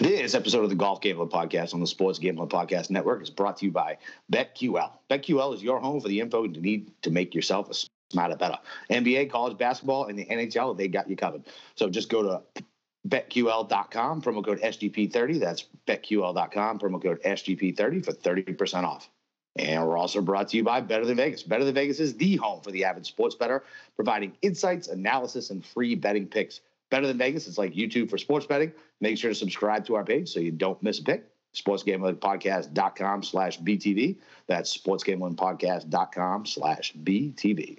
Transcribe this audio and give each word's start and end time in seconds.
This 0.00 0.34
episode 0.34 0.64
of 0.64 0.70
the 0.70 0.76
Golf 0.76 1.02
Gambling 1.02 1.28
Podcast 1.28 1.74
on 1.74 1.80
the 1.80 1.86
Sports 1.86 2.18
Gambling 2.18 2.48
Podcast 2.48 2.88
Network 2.88 3.20
is 3.20 3.28
brought 3.28 3.58
to 3.58 3.66
you 3.66 3.70
by 3.70 3.98
BetQL. 4.32 4.92
BetQL 5.10 5.54
is 5.54 5.62
your 5.62 5.78
home 5.78 6.00
for 6.00 6.08
the 6.08 6.20
info 6.20 6.44
you 6.44 6.58
need 6.58 6.90
to 7.02 7.10
make 7.10 7.34
yourself 7.34 7.70
a 7.70 7.74
smarter, 8.10 8.34
bettor. 8.34 8.56
NBA, 8.90 9.30
college 9.30 9.58
basketball, 9.58 10.06
and 10.06 10.18
the 10.18 10.24
NHL, 10.24 10.74
they 10.74 10.88
got 10.88 11.10
you 11.10 11.16
covered. 11.16 11.42
So 11.74 11.90
just 11.90 12.08
go 12.08 12.22
to 12.22 12.62
betql.com, 13.08 14.22
promo 14.22 14.42
code 14.42 14.62
SGP30. 14.62 15.38
That's 15.38 15.66
betql.com, 15.86 16.78
promo 16.78 17.02
code 17.02 17.22
SGP30 17.22 18.02
for 18.02 18.12
30% 18.12 18.84
off. 18.84 19.10
And 19.56 19.86
we're 19.86 19.98
also 19.98 20.22
brought 20.22 20.48
to 20.48 20.56
you 20.56 20.64
by 20.64 20.80
Better 20.80 21.04
Than 21.04 21.18
Vegas. 21.18 21.42
Better 21.42 21.64
Than 21.64 21.74
Vegas 21.74 22.00
is 22.00 22.16
the 22.16 22.36
home 22.36 22.62
for 22.62 22.70
the 22.70 22.84
avid 22.86 23.04
sports 23.04 23.34
bettor, 23.34 23.64
providing 23.96 24.32
insights, 24.40 24.88
analysis, 24.88 25.50
and 25.50 25.62
free 25.62 25.94
betting 25.94 26.26
picks. 26.26 26.62
Better 26.90 27.06
Than 27.06 27.18
Vegas 27.18 27.46
it's 27.46 27.58
like 27.58 27.72
YouTube 27.74 28.10
for 28.10 28.18
sports 28.18 28.46
betting. 28.46 28.72
Make 29.00 29.16
sure 29.16 29.30
to 29.30 29.34
subscribe 29.34 29.86
to 29.86 29.94
our 29.94 30.04
page 30.04 30.28
so 30.28 30.40
you 30.40 30.50
don't 30.50 30.82
miss 30.82 30.98
a 30.98 31.04
pick. 31.04 31.26
SportsGamblingPodcast.com 31.54 33.22
slash 33.22 33.60
BTV. 33.60 34.18
That's 34.46 34.76
SportsGamblingPodcast.com 34.76 36.46
slash 36.46 36.92
BTV. 36.94 37.78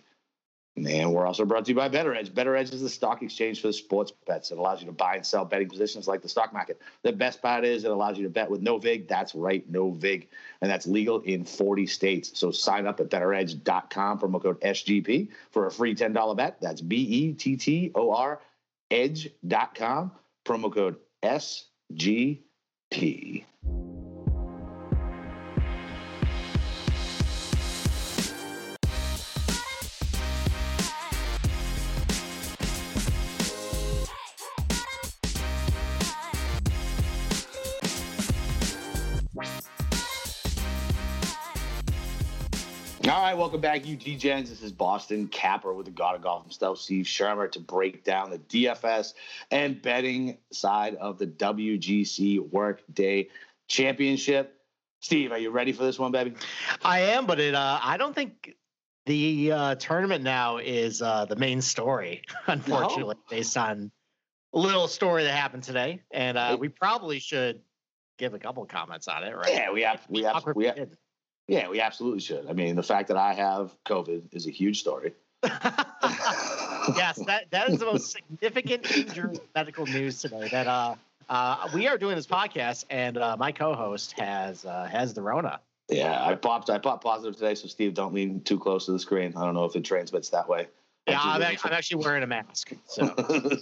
And 0.77 1.13
we're 1.13 1.25
also 1.25 1.43
brought 1.43 1.65
to 1.65 1.71
you 1.71 1.75
by 1.75 1.89
Bettor 1.89 2.15
Edge. 2.15 2.33
Bettor 2.33 2.55
Edge 2.55 2.71
is 2.71 2.81
the 2.81 2.89
stock 2.89 3.21
exchange 3.21 3.61
for 3.61 3.73
sports 3.73 4.13
bets. 4.25 4.51
It 4.51 4.57
allows 4.57 4.79
you 4.79 4.87
to 4.87 4.93
buy 4.93 5.15
and 5.15 5.25
sell 5.25 5.43
betting 5.43 5.67
positions 5.67 6.07
like 6.07 6.21
the 6.21 6.29
stock 6.29 6.53
market. 6.53 6.81
The 7.03 7.11
best 7.11 7.41
part 7.41 7.65
is 7.65 7.83
it 7.83 7.91
allows 7.91 8.17
you 8.17 8.23
to 8.23 8.29
bet 8.29 8.49
with 8.49 8.61
no 8.61 8.77
VIG. 8.77 9.07
That's 9.07 9.35
right, 9.35 9.69
no 9.69 9.91
VIG. 9.91 10.29
And 10.61 10.71
that's 10.71 10.87
legal 10.87 11.19
in 11.21 11.43
40 11.43 11.85
states. 11.87 12.39
So 12.39 12.51
sign 12.51 12.87
up 12.87 13.01
at 13.01 13.09
bettoredge.com, 13.09 14.19
promo 14.19 14.41
code 14.41 14.61
SGP 14.61 15.27
for 15.51 15.67
a 15.67 15.71
free 15.71 15.93
$10 15.93 16.37
bet. 16.37 16.57
That's 16.61 16.79
B 16.79 16.95
E 16.95 17.33
T 17.33 17.57
T 17.57 17.91
O 17.93 18.11
R 18.13 18.39
edge.com, 18.91 20.11
promo 20.43 20.69
code 20.69 20.97
SGP. 21.23 22.45
Right, 43.31 43.37
welcome 43.37 43.61
back, 43.61 43.87
UT 43.87 44.01
Gens. 44.19 44.49
This 44.49 44.61
is 44.61 44.73
Boston 44.73 45.25
Capper 45.29 45.73
with 45.73 45.85
the 45.85 45.91
God 45.93 46.15
of 46.15 46.21
Golf 46.21 46.43
himself, 46.43 46.79
Steve 46.79 47.07
Schirmer, 47.07 47.47
to 47.47 47.61
break 47.61 48.03
down 48.03 48.29
the 48.29 48.39
DFS 48.39 49.13
and 49.51 49.81
betting 49.81 50.37
side 50.51 50.95
of 50.95 51.17
the 51.17 51.27
WGC 51.27 52.51
Workday 52.51 53.29
Championship. 53.69 54.59
Steve, 54.99 55.31
are 55.31 55.37
you 55.37 55.49
ready 55.49 55.71
for 55.71 55.83
this 55.83 55.97
one, 55.97 56.11
baby? 56.11 56.33
I 56.83 56.99
am, 56.99 57.25
but 57.25 57.39
it. 57.39 57.55
Uh, 57.55 57.79
I 57.81 57.95
don't 57.95 58.13
think 58.13 58.53
the 59.05 59.53
uh, 59.53 59.75
tournament 59.75 60.25
now 60.25 60.57
is 60.57 61.01
uh, 61.01 61.23
the 61.23 61.37
main 61.37 61.61
story, 61.61 62.23
unfortunately, 62.47 63.15
no. 63.15 63.37
based 63.37 63.55
on 63.55 63.93
a 64.51 64.59
little 64.59 64.89
story 64.89 65.23
that 65.23 65.33
happened 65.33 65.63
today, 65.63 66.01
and 66.11 66.37
uh, 66.37 66.57
we 66.59 66.67
probably 66.67 67.19
should 67.19 67.61
give 68.17 68.33
a 68.33 68.39
couple 68.39 68.65
comments 68.65 69.07
on 69.07 69.23
it, 69.23 69.33
right? 69.33 69.53
Yeah, 69.53 69.71
we 69.71 69.83
have. 69.83 70.01
We 70.09 70.23
have. 70.23 70.43
We 70.53 70.65
have 70.65 70.89
yeah, 71.51 71.67
we 71.67 71.81
absolutely 71.81 72.21
should. 72.21 72.49
I 72.49 72.53
mean, 72.53 72.77
the 72.77 72.83
fact 72.83 73.09
that 73.09 73.17
I 73.17 73.33
have 73.33 73.75
COVID 73.85 74.33
is 74.33 74.47
a 74.47 74.51
huge 74.51 74.79
story. 74.79 75.11
yes, 75.43 77.19
that, 77.27 77.47
that 77.49 77.69
is 77.69 77.77
the 77.77 77.87
most 77.87 78.09
significant 78.09 78.89
major 78.89 79.33
medical 79.53 79.85
news 79.85 80.21
today. 80.21 80.47
That 80.49 80.67
uh, 80.67 80.95
uh, 81.27 81.67
we 81.73 81.89
are 81.89 81.97
doing 81.97 82.15
this 82.15 82.25
podcast, 82.25 82.85
and 82.89 83.17
uh, 83.17 83.35
my 83.37 83.51
co-host 83.51 84.13
has 84.17 84.63
uh, 84.63 84.87
has 84.89 85.13
the 85.13 85.21
Rona. 85.21 85.59
Yeah, 85.89 86.25
I 86.25 86.35
popped 86.35 86.69
I 86.69 86.77
popped 86.77 87.03
positive 87.03 87.35
today, 87.35 87.55
so 87.55 87.67
Steve, 87.67 87.95
don't 87.95 88.13
lean 88.13 88.39
too 88.43 88.57
close 88.57 88.85
to 88.85 88.93
the 88.93 88.99
screen. 88.99 89.33
I 89.35 89.43
don't 89.43 89.53
know 89.53 89.65
if 89.65 89.75
it 89.75 89.83
transmits 89.83 90.29
that 90.29 90.47
way. 90.47 90.67
Yeah, 91.05 91.19
I'm, 91.21 91.41
I'm, 91.41 91.73
actually 91.73 92.01
wearing 92.01 92.23
a 92.23 92.27
mask. 92.27 92.71
So, 92.85 93.13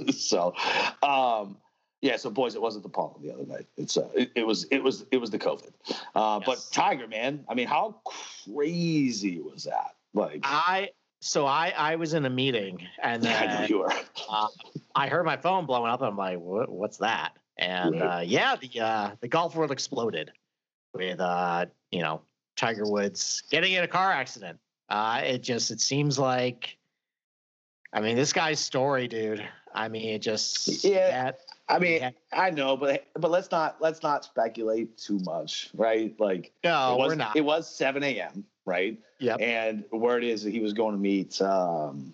so, 0.11 0.53
um, 1.01 1.57
yeah, 2.01 2.15
so 2.15 2.29
boys, 2.29 2.55
it 2.55 2.61
wasn't 2.61 2.83
the 2.83 2.89
pollen 2.89 3.21
the 3.21 3.33
other 3.33 3.45
night. 3.45 3.67
It's 3.77 3.97
uh, 3.97 4.09
it, 4.15 4.31
it 4.35 4.47
was 4.47 4.65
it 4.71 4.81
was 4.81 5.05
it 5.11 5.17
was 5.17 5.29
the 5.31 5.39
COVID. 5.39 5.71
Uh, 6.15 6.39
yes. 6.39 6.43
But 6.45 6.67
Tiger, 6.71 7.07
man, 7.07 7.43
I 7.49 7.53
mean, 7.53 7.67
how 7.67 8.01
crazy 8.45 9.39
was 9.41 9.65
that? 9.65 9.95
Like, 10.13 10.41
I 10.43 10.91
so 11.21 11.45
I 11.45 11.73
I 11.75 11.95
was 11.95 12.13
in 12.13 12.25
a 12.25 12.29
meeting 12.29 12.79
and 13.03 13.21
then 13.21 13.49
I 13.49 13.67
you 13.67 13.79
were. 13.79 13.91
uh, 14.29 14.47
I 14.95 15.07
heard 15.07 15.25
my 15.25 15.37
phone 15.37 15.65
blowing 15.65 15.91
up. 15.91 16.01
And 16.01 16.09
I'm 16.09 16.17
like, 16.17 16.39
what, 16.39 16.69
what's 16.69 16.97
that? 16.97 17.33
And 17.57 17.99
right. 17.99 18.19
uh, 18.19 18.21
yeah, 18.21 18.55
the 18.55 18.79
uh, 18.79 19.11
the 19.19 19.27
golf 19.27 19.55
world 19.55 19.71
exploded 19.71 20.31
with 20.93 21.19
uh, 21.19 21.65
you 21.91 22.01
know 22.01 22.21
Tiger 22.55 22.85
Woods 22.85 23.43
getting 23.51 23.73
in 23.73 23.83
a 23.83 23.87
car 23.87 24.11
accident. 24.11 24.59
Uh, 24.87 25.21
it 25.23 25.43
just 25.43 25.69
it 25.69 25.81
seems 25.81 26.17
like, 26.17 26.77
I 27.93 28.01
mean, 28.01 28.15
this 28.15 28.33
guy's 28.33 28.59
story, 28.59 29.07
dude. 29.07 29.45
I 29.73 29.89
mean, 29.89 30.15
it 30.15 30.21
just 30.21 30.83
yeah. 30.83 31.23
That, 31.23 31.39
I 31.69 31.77
mean, 31.77 32.01
yeah. 32.01 32.11
I 32.33 32.49
know, 32.49 32.75
but 32.75 33.05
but 33.13 33.29
let's 33.29 33.51
not 33.51 33.77
let's 33.79 34.01
not 34.01 34.25
speculate 34.25 34.97
too 34.97 35.19
much, 35.19 35.69
right? 35.75 36.19
Like, 36.19 36.51
no, 36.63 36.97
was, 36.97 37.09
we're 37.09 37.15
not. 37.15 37.35
It 37.35 37.45
was 37.45 37.69
seven 37.73 38.03
a.m. 38.03 38.43
right? 38.65 38.97
Yeah. 39.19 39.35
And 39.35 39.83
word 39.91 40.23
is 40.23 40.43
that 40.43 40.51
he 40.51 40.59
was 40.59 40.73
going 40.73 40.95
to 40.95 41.01
meet. 41.01 41.39
Um, 41.41 42.13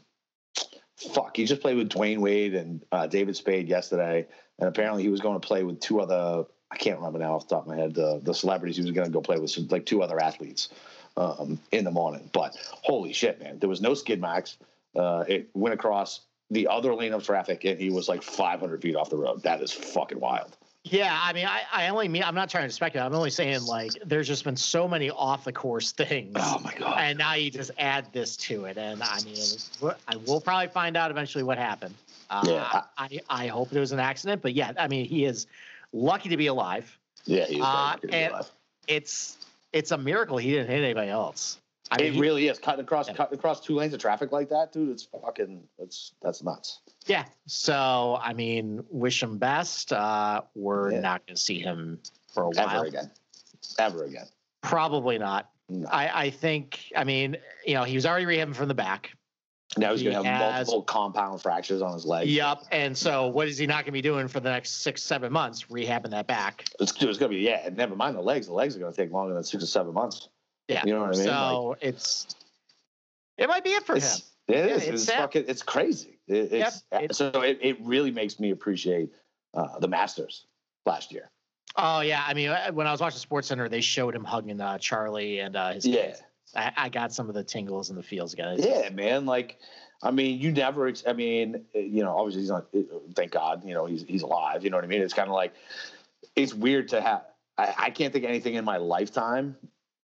fuck, 0.97 1.37
he 1.37 1.45
just 1.45 1.61
played 1.61 1.77
with 1.77 1.89
Dwyane 1.89 2.19
Wade 2.19 2.53
and 2.53 2.83
uh, 2.91 3.07
David 3.07 3.37
Spade 3.37 3.69
yesterday, 3.69 4.27
and 4.59 4.67
apparently 4.67 5.03
he 5.03 5.09
was 5.09 5.21
going 5.21 5.39
to 5.39 5.45
play 5.45 5.63
with 5.63 5.79
two 5.79 6.01
other. 6.01 6.45
I 6.69 6.77
can't 6.77 6.97
remember 6.97 7.19
now 7.19 7.35
off 7.35 7.47
the 7.47 7.55
top 7.55 7.63
of 7.63 7.69
my 7.69 7.77
head 7.77 7.93
the 7.95 8.19
the 8.21 8.33
celebrities 8.33 8.75
he 8.75 8.81
was 8.81 8.91
going 8.91 9.07
to 9.07 9.13
go 9.13 9.21
play 9.21 9.39
with, 9.39 9.57
like 9.71 9.85
two 9.85 10.03
other 10.03 10.21
athletes 10.21 10.69
um, 11.15 11.59
in 11.71 11.85
the 11.85 11.91
morning. 11.91 12.29
But 12.33 12.57
holy 12.83 13.13
shit, 13.13 13.39
man, 13.39 13.59
there 13.59 13.69
was 13.69 13.79
no 13.79 13.93
skid 13.93 14.19
marks. 14.19 14.57
Uh, 14.93 15.23
it 15.27 15.49
went 15.53 15.73
across 15.73 16.21
the 16.51 16.67
other 16.67 16.93
lane 16.93 17.13
of 17.13 17.23
traffic 17.23 17.65
and 17.65 17.79
he 17.79 17.89
was 17.89 18.07
like 18.07 18.21
500 18.21 18.81
feet 18.81 18.95
off 18.95 19.09
the 19.09 19.17
road. 19.17 19.43
That 19.43 19.61
is 19.61 19.71
fucking 19.71 20.19
wild. 20.19 20.55
Yeah, 20.87 21.19
I 21.19 21.33
mean, 21.33 21.47
I, 21.47 21.63
I 21.73 21.87
only 21.87 22.07
mean 22.07 22.21
I'm 22.21 22.35
not 22.35 22.47
trying 22.47 22.67
to 22.67 22.73
speculate. 22.73 23.07
I'm 23.07 23.15
only 23.15 23.31
saying 23.31 23.65
like 23.65 23.93
there's 24.05 24.27
just 24.27 24.43
been 24.43 24.55
so 24.55 24.87
many 24.87 25.09
off 25.09 25.43
the 25.43 25.51
course 25.51 25.91
things. 25.91 26.35
Oh 26.39 26.59
my 26.63 26.75
god! 26.75 26.99
And 26.99 27.17
now 27.17 27.33
you 27.33 27.49
just 27.49 27.71
add 27.79 28.13
this 28.13 28.37
to 28.37 28.65
it, 28.65 28.77
and 28.77 29.01
I 29.01 29.19
mean, 29.23 29.91
I 30.07 30.15
will 30.17 30.39
probably 30.39 30.67
find 30.67 30.95
out 30.95 31.09
eventually 31.09 31.43
what 31.43 31.57
happened. 31.57 31.95
Uh, 32.29 32.43
yeah, 32.45 32.81
I, 32.99 33.19
I 33.27 33.47
hope 33.47 33.73
it 33.73 33.79
was 33.79 33.93
an 33.93 33.99
accident, 33.99 34.43
but 34.43 34.53
yeah, 34.53 34.73
I 34.77 34.87
mean, 34.87 35.05
he 35.05 35.25
is 35.25 35.47
lucky 35.91 36.29
to 36.29 36.37
be 36.37 36.47
alive. 36.47 36.95
Yeah, 37.25 37.45
he's 37.45 37.63
uh, 37.63 37.95
and 38.11 38.31
alive. 38.31 38.51
It's 38.87 39.37
it's 39.73 39.89
a 39.89 39.97
miracle 39.97 40.37
he 40.37 40.51
didn't 40.51 40.67
hit 40.67 40.83
anybody 40.83 41.09
else. 41.09 41.57
I 41.91 42.01
mean, 42.01 42.15
it 42.15 42.19
really 42.19 42.47
is 42.47 42.57
cutting 42.57 42.83
across 42.83 43.07
yeah. 43.07 43.13
cutting 43.13 43.37
across 43.37 43.61
two 43.61 43.75
lanes 43.75 43.93
of 43.93 43.99
traffic 43.99 44.31
like 44.31 44.49
that, 44.49 44.71
dude. 44.71 44.89
It's 44.89 45.03
fucking 45.03 45.63
that's 45.77 46.13
that's 46.21 46.41
nuts. 46.41 46.79
Yeah. 47.05 47.25
So 47.45 48.17
I 48.21 48.33
mean, 48.33 48.83
wish 48.89 49.21
him 49.21 49.37
best. 49.37 49.93
Uh, 49.93 50.41
we're 50.55 50.93
yeah. 50.93 51.01
not 51.01 51.25
going 51.27 51.35
to 51.35 51.41
see 51.41 51.59
him 51.59 51.99
for 52.33 52.43
a 52.43 52.49
while 52.49 52.69
ever 52.69 52.85
again. 52.85 53.11
Ever 53.77 54.03
again. 54.05 54.25
Probably 54.61 55.19
not. 55.19 55.49
No. 55.69 55.87
I, 55.87 56.25
I 56.25 56.29
think. 56.31 56.91
I 56.95 57.03
mean, 57.03 57.37
you 57.65 57.75
know, 57.75 57.83
he 57.83 57.95
was 57.95 58.05
already 58.05 58.25
rehabbing 58.25 58.55
from 58.55 58.67
the 58.67 58.75
back. 58.75 59.11
Now 59.77 59.91
he's 59.91 60.01
he 60.01 60.09
going 60.09 60.23
to 60.23 60.29
have 60.29 60.53
has, 60.53 60.67
multiple 60.67 60.83
compound 60.83 61.41
fractures 61.41 61.81
on 61.81 61.93
his 61.93 62.05
leg. 62.05 62.27
Yep. 62.29 62.63
And 62.71 62.97
so, 62.97 63.27
what 63.27 63.47
is 63.47 63.57
he 63.57 63.67
not 63.67 63.77
going 63.77 63.85
to 63.85 63.91
be 63.91 64.01
doing 64.01 64.27
for 64.27 64.39
the 64.39 64.49
next 64.49 64.83
six, 64.83 65.03
seven 65.03 65.33
months? 65.33 65.65
Rehabbing 65.65 66.11
that 66.11 66.27
back. 66.27 66.65
It's, 66.79 66.91
it's 66.91 67.01
going 67.01 67.17
to 67.17 67.27
be 67.29 67.37
yeah. 67.37 67.69
Never 67.73 67.95
mind 67.95 68.15
the 68.15 68.21
legs. 68.21 68.47
The 68.47 68.53
legs 68.53 68.75
are 68.75 68.79
going 68.79 68.93
to 68.93 68.97
take 68.97 69.11
longer 69.11 69.33
than 69.33 69.43
six 69.43 69.63
or 69.63 69.67
seven 69.67 69.93
months. 69.93 70.29
Yeah. 70.67 70.83
You 70.85 70.93
know 70.93 71.01
what 71.01 71.15
I 71.15 71.17
mean? 71.17 71.27
So 71.27 71.63
like, 71.69 71.77
it's 71.81 72.35
it 73.37 73.47
might 73.47 73.63
be 73.63 73.71
it 73.71 73.85
for 73.85 73.95
it's, 73.95 74.19
him. 74.19 74.25
It 74.47 74.55
is. 74.55 74.83
Yeah, 74.83 74.93
it's, 74.93 75.03
it's 75.03 75.11
fucking. 75.11 75.45
It's 75.47 75.63
crazy. 75.63 76.19
It, 76.27 76.51
it's, 76.53 76.83
yep, 76.91 77.13
so 77.13 77.29
it, 77.41 77.59
it 77.61 77.77
really 77.81 78.11
makes 78.11 78.39
me 78.39 78.51
appreciate 78.51 79.11
uh, 79.53 79.79
the 79.79 79.87
Masters 79.87 80.45
last 80.85 81.11
year. 81.11 81.29
Oh 81.77 81.99
yeah, 82.01 82.23
I 82.25 82.33
mean, 82.33 82.49
uh, 82.49 82.71
when 82.71 82.87
I 82.87 82.91
was 82.91 83.01
watching 83.01 83.19
Sports 83.19 83.47
Center, 83.47 83.67
they 83.67 83.81
showed 83.81 84.15
him 84.15 84.23
hugging 84.23 84.61
uh, 84.61 84.77
Charlie 84.77 85.39
and 85.39 85.55
uh, 85.55 85.73
his 85.73 85.85
yeah. 85.85 86.07
kids. 86.07 86.23
I, 86.55 86.71
I, 86.77 86.89
got 86.89 87.11
some 87.11 87.27
of 87.27 87.35
the 87.35 87.43
tingles 87.43 87.89
and 87.89 87.97
the 87.97 88.03
feels, 88.03 88.33
guys. 88.33 88.63
Yeah, 88.63 88.89
man. 88.89 89.25
Like, 89.25 89.57
I 90.01 90.11
mean, 90.11 90.39
you 90.39 90.51
never. 90.51 90.91
I 91.05 91.13
mean, 91.13 91.65
you 91.73 92.03
know, 92.03 92.17
obviously 92.17 92.41
he's 92.41 92.49
not. 92.49 92.67
Thank 93.13 93.31
God, 93.31 93.65
you 93.65 93.73
know, 93.73 93.85
he's 93.85 94.03
he's 94.03 94.21
alive. 94.21 94.63
You 94.63 94.69
know 94.69 94.77
what 94.77 94.85
I 94.85 94.87
mean? 94.87 95.01
It's 95.01 95.13
kind 95.13 95.27
of 95.27 95.33
like 95.33 95.53
it's 96.35 96.53
weird 96.53 96.87
to 96.89 97.01
have. 97.01 97.25
I, 97.57 97.73
I 97.77 97.89
can't 97.89 98.13
think 98.13 98.23
of 98.23 98.29
anything 98.29 98.55
in 98.55 98.63
my 98.63 98.77
lifetime. 98.77 99.57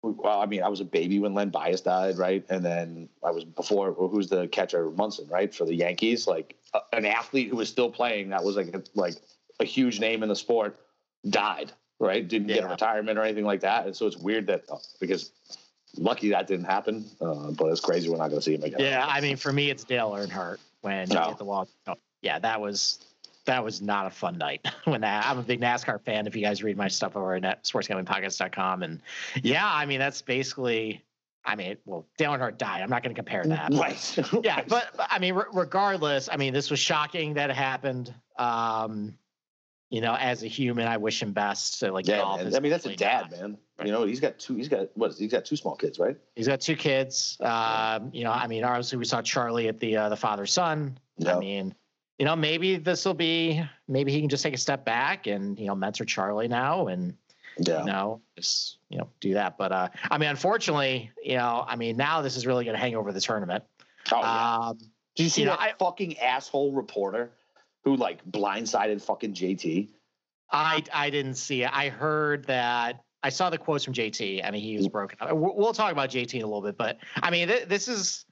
Well, 0.01 0.39
I 0.39 0.45
mean, 0.45 0.63
I 0.63 0.69
was 0.69 0.79
a 0.79 0.85
baby 0.85 1.19
when 1.19 1.33
Len 1.33 1.49
Bias 1.49 1.81
died, 1.81 2.17
right? 2.17 2.45
And 2.49 2.63
then 2.63 3.09
I 3.23 3.31
was 3.31 3.43
before. 3.43 3.91
Who's 3.91 4.29
the 4.29 4.47
catcher? 4.47 4.89
Munson, 4.91 5.27
right, 5.27 5.53
for 5.53 5.65
the 5.65 5.75
Yankees. 5.75 6.25
Like 6.25 6.55
uh, 6.73 6.79
an 6.93 7.05
athlete 7.05 7.49
who 7.49 7.57
was 7.57 7.67
still 7.67 7.91
playing, 7.91 8.29
that 8.29 8.43
was 8.43 8.55
like 8.55 8.73
a, 8.73 8.81
like 8.95 9.15
a 9.59 9.65
huge 9.65 9.99
name 9.99 10.23
in 10.23 10.29
the 10.29 10.35
sport, 10.35 10.79
died, 11.29 11.73
right? 11.99 12.25
Didn't 12.25 12.47
yeah. 12.47 12.55
get 12.55 12.63
a 12.63 12.67
retirement 12.69 13.19
or 13.19 13.23
anything 13.23 13.45
like 13.45 13.59
that. 13.61 13.87
And 13.87 13.95
so 13.95 14.07
it's 14.07 14.17
weird 14.17 14.47
that 14.47 14.63
uh, 14.71 14.77
because 15.01 15.31
lucky 15.97 16.29
that 16.29 16.47
didn't 16.47 16.65
happen, 16.65 17.05
uh, 17.19 17.51
but 17.51 17.65
it's 17.65 17.81
crazy 17.81 18.09
we're 18.09 18.17
not 18.17 18.29
going 18.29 18.39
to 18.39 18.45
see 18.45 18.55
him 18.55 18.63
again. 18.63 18.79
Yeah, 18.79 19.05
I 19.05 19.19
mean, 19.19 19.35
for 19.35 19.51
me, 19.51 19.69
it's 19.69 19.83
Dale 19.83 20.11
Earnhardt 20.11 20.59
when 20.81 21.09
no. 21.09 21.21
he 21.21 21.27
hit 21.27 21.37
the 21.37 21.45
wall. 21.45 21.67
Oh, 21.87 21.95
yeah, 22.21 22.39
that 22.39 22.61
was 22.61 22.99
that 23.49 23.63
was 23.63 23.81
not 23.81 24.05
a 24.05 24.09
fun 24.09 24.37
night 24.37 24.65
when 24.85 25.01
that 25.01 25.25
I'm 25.25 25.39
a 25.39 25.43
big 25.43 25.59
NASCAR 25.59 26.01
fan. 26.01 26.27
If 26.27 26.35
you 26.35 26.41
guys 26.41 26.63
read 26.63 26.77
my 26.77 26.87
stuff 26.87 27.15
over 27.15 27.35
at 27.35 27.63
sportsgamblingpodcast.com. 27.63 28.83
And 28.83 29.01
yeah, 29.41 29.67
I 29.67 29.85
mean, 29.85 29.99
that's 29.99 30.21
basically, 30.21 31.03
I 31.43 31.55
mean, 31.55 31.77
well, 31.85 32.07
Dale 32.17 32.31
Earnhardt 32.31 32.57
died. 32.57 32.81
I'm 32.81 32.89
not 32.89 33.01
going 33.01 33.13
to 33.13 33.19
compare 33.19 33.43
that. 33.45 33.73
Right. 33.73 34.17
yeah. 34.43 34.61
But, 34.67 34.89
but, 34.95 35.07
I 35.09 35.19
mean, 35.19 35.33
re- 35.33 35.45
regardless, 35.51 36.29
I 36.31 36.37
mean, 36.37 36.53
this 36.53 36.69
was 36.69 36.79
shocking 36.79 37.33
that 37.33 37.49
it 37.49 37.55
happened. 37.55 38.13
Um, 38.37 39.17
you 39.89 40.01
know, 40.01 40.15
as 40.15 40.43
a 40.43 40.47
human, 40.47 40.87
I 40.87 40.97
wish 40.97 41.19
him 41.19 41.33
best. 41.33 41.79
So 41.79 41.91
like, 41.91 42.07
yeah, 42.07 42.23
I 42.23 42.59
mean, 42.59 42.69
that's 42.69 42.85
a 42.85 42.95
dad, 42.95 43.31
man. 43.31 43.57
Right. 43.79 43.87
You 43.87 43.93
know, 43.93 44.03
he's 44.03 44.19
got 44.19 44.37
two. 44.37 44.55
He's 44.55 44.67
got 44.67 44.89
what? 44.93 45.15
He's 45.15 45.31
got 45.31 45.45
two 45.45 45.55
small 45.55 45.75
kids, 45.75 45.97
right? 45.97 46.15
He's 46.35 46.47
got 46.47 46.61
two 46.61 46.75
kids. 46.75 47.37
Um, 47.39 48.11
you 48.13 48.23
know, 48.23 48.31
I 48.31 48.45
mean, 48.45 48.63
obviously 48.63 48.99
we 48.99 49.05
saw 49.05 49.23
Charlie 49.23 49.67
at 49.67 49.79
the 49.79 49.97
uh, 49.97 50.09
the 50.09 50.15
father 50.15 50.45
son. 50.45 50.99
Yep. 51.17 51.35
I 51.35 51.39
mean, 51.39 51.75
you 52.19 52.25
know, 52.25 52.35
maybe 52.35 52.75
this 52.75 53.05
will 53.05 53.13
be 53.13 53.63
maybe 53.87 54.11
he 54.11 54.19
can 54.19 54.29
just 54.29 54.43
take 54.43 54.53
a 54.53 54.57
step 54.57 54.83
back 54.85 55.25
and 55.25 55.57
you 55.57 55.67
know 55.67 55.75
mentor 55.75 56.03
Charlie 56.03 56.49
now 56.49 56.87
and 56.87 57.15
yeah. 57.57 57.79
you 57.79 57.85
know 57.85 58.21
just 58.35 58.77
you 58.89 58.97
know 58.97 59.09
do 59.21 59.33
that. 59.35 59.57
But 59.57 59.71
uh, 59.71 59.87
I 60.11 60.17
mean, 60.17 60.29
unfortunately, 60.29 61.11
you 61.23 61.37
know, 61.37 61.63
I 61.65 61.77
mean 61.77 61.95
now 61.95 62.21
this 62.21 62.35
is 62.35 62.45
really 62.45 62.65
going 62.65 62.75
to 62.75 62.79
hang 62.79 62.95
over 62.95 63.13
the 63.13 63.21
tournament. 63.21 63.63
Oh 64.11 64.19
yeah. 64.19 64.57
Um, 64.57 64.77
Did 65.15 65.23
you 65.23 65.29
see 65.29 65.41
you 65.41 65.47
that 65.47 65.59
know, 65.59 65.65
I, 65.65 65.73
fucking 65.79 66.19
asshole 66.19 66.73
reporter 66.73 67.31
who 67.85 67.95
like 67.95 68.23
blindsided 68.29 69.01
fucking 69.01 69.33
JT? 69.33 69.87
I 70.51 70.83
I 70.93 71.09
didn't 71.09 71.35
see 71.35 71.63
it. 71.63 71.69
I 71.71 71.87
heard 71.87 72.45
that. 72.47 73.01
I 73.23 73.29
saw 73.29 73.49
the 73.49 73.57
quotes 73.57 73.83
from 73.83 73.93
JT. 73.93 74.45
I 74.45 74.51
mean, 74.51 74.61
he 74.61 74.75
was 74.75 74.87
mm. 74.87 74.91
broken 74.91 75.17
up. 75.21 75.29
We'll 75.33 75.73
talk 75.73 75.93
about 75.93 76.09
JT 76.09 76.33
in 76.33 76.41
a 76.41 76.45
little 76.45 76.61
bit, 76.61 76.77
but 76.77 76.97
I 77.15 77.31
mean, 77.31 77.47
th- 77.47 77.67
this 77.67 77.87
is 77.87 78.25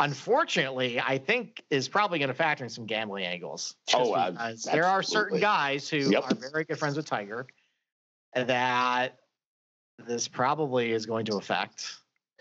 unfortunately, 0.00 1.00
I 1.00 1.18
think 1.18 1.62
is 1.70 1.88
probably 1.88 2.18
going 2.18 2.28
to 2.28 2.34
factor 2.34 2.64
in 2.64 2.70
some 2.70 2.86
gambling 2.86 3.24
angles. 3.24 3.76
Oh, 3.92 4.12
uh, 4.12 4.54
there 4.72 4.84
are 4.84 5.02
certain 5.02 5.40
guys 5.40 5.88
who 5.88 6.10
yep. 6.10 6.24
are 6.24 6.34
very 6.34 6.64
good 6.64 6.78
friends 6.78 6.96
with 6.96 7.06
Tiger 7.06 7.46
that 8.34 9.18
this 10.06 10.28
probably 10.28 10.92
is 10.92 11.06
going 11.06 11.26
to 11.26 11.36
affect. 11.36 11.94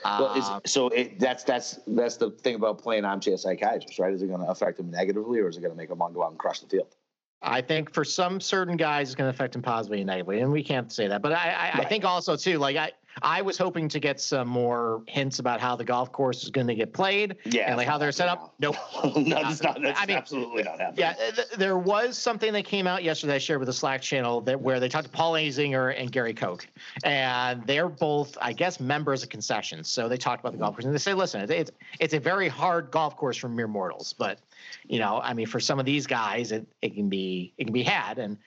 Well, 0.04 0.28
um, 0.28 0.62
so 0.66 0.90
it, 0.90 1.20
that's 1.20 1.44
that's 1.44 1.80
that's 1.88 2.18
the 2.18 2.32
thing 2.32 2.56
about 2.56 2.82
playing 2.82 3.06
armchair 3.06 3.38
psychiatrist, 3.38 4.00
right? 4.00 4.14
Is 4.14 4.22
it 4.22 4.28
going 4.28 4.42
to 4.42 4.48
affect 4.48 4.80
him 4.80 4.92
negatively, 4.92 5.40
or 5.40 5.48
is 5.48 5.56
it 5.56 5.62
going 5.62 5.72
to 5.72 5.78
make 5.78 5.90
him 5.90 6.00
want 6.00 6.14
to 6.14 6.16
go 6.16 6.24
out 6.24 6.32
and 6.32 6.40
crush 6.40 6.60
the 6.60 6.68
field? 6.68 6.96
I 7.42 7.62
think 7.62 7.94
for 7.94 8.04
some 8.04 8.40
certain 8.40 8.78
guys, 8.78 9.10
it's 9.10 9.16
going 9.16 9.30
to 9.30 9.36
affect 9.36 9.56
him 9.56 9.62
positively 9.62 10.00
and 10.00 10.08
negatively, 10.08 10.40
and 10.40 10.52
we 10.52 10.64
can't 10.64 10.92
say 10.92 11.08
that. 11.08 11.22
But 11.22 11.34
I, 11.34 11.50
I, 11.50 11.64
right. 11.64 11.86
I 11.86 11.86
think 11.86 12.06
also 12.06 12.36
too, 12.36 12.58
like 12.58 12.76
I, 12.76 12.92
I 13.22 13.42
was 13.42 13.58
hoping 13.58 13.88
to 13.90 14.00
get 14.00 14.20
some 14.20 14.48
more 14.48 15.04
hints 15.08 15.40
about 15.40 15.60
how 15.60 15.76
the 15.76 15.84
golf 15.84 16.12
course 16.12 16.44
is 16.44 16.50
going 16.50 16.68
to 16.68 16.76
get 16.76 16.94
played. 16.94 17.38
Yeah. 17.46 17.68
And 17.68 17.78
like 17.78 17.88
how 17.88 17.98
they're 17.98 18.12
set 18.12 18.28
up. 18.28 18.54
Nope. 18.60 18.76
no, 19.16 19.44
that's 19.44 19.62
not. 19.62 19.82
That's 19.82 20.00
I 20.00 20.06
mean, 20.06 20.18
absolutely 20.18 20.64
not 20.64 20.80
happening. 20.80 21.00
Yeah. 21.00 21.14
Th- 21.14 21.48
there 21.58 21.78
was 21.78 22.18
something 22.18 22.54
that 22.54 22.66
came 22.66 22.88
out 22.88 23.04
yesterday 23.04 23.36
I 23.36 23.38
shared 23.38 23.60
with 23.60 23.68
the 23.68 23.74
Slack 23.74 24.02
channel 24.02 24.42
that 24.42 24.60
where 24.60 24.80
they 24.80 24.90
talked 24.90 25.06
to 25.06 25.12
Paul 25.12 25.34
Azinger 25.34 26.00
and 26.00 26.12
Gary 26.12 26.34
Koch. 26.34 26.68
And 27.04 27.66
they're 27.68 27.90
both, 27.90 28.38
I 28.42 28.54
guess, 28.54 28.80
members 28.80 29.24
of 29.24 29.30
concessions. 29.30 29.90
So 29.90 30.10
they 30.10 30.18
talked 30.18 30.42
about 30.42 30.54
the 30.54 30.60
golf 30.60 30.76
course 30.76 30.86
and 30.86 30.94
they 30.94 31.00
say, 31.00 31.14
listen, 31.14 31.50
it's, 31.50 31.72
it's 32.00 32.14
a 32.14 32.20
very 32.20 32.48
hard 32.48 32.92
golf 32.92 33.16
course 33.16 33.38
for 33.38 33.50
mere 33.50 33.68
mortals. 33.68 34.14
But, 34.14 34.40
you 34.88 35.00
know, 35.00 35.20
I 35.24 35.34
mean, 35.34 35.46
for 35.46 35.60
some 35.60 35.80
of 35.80 35.86
these 35.86 36.08
guys, 36.08 36.52
it, 36.52 36.66
it 36.82 36.96
can 36.96 37.10
be, 37.10 37.54
it 37.58 37.66
can 37.66 37.74
be 37.74 37.84
had. 37.84 38.18
And, 38.18 38.38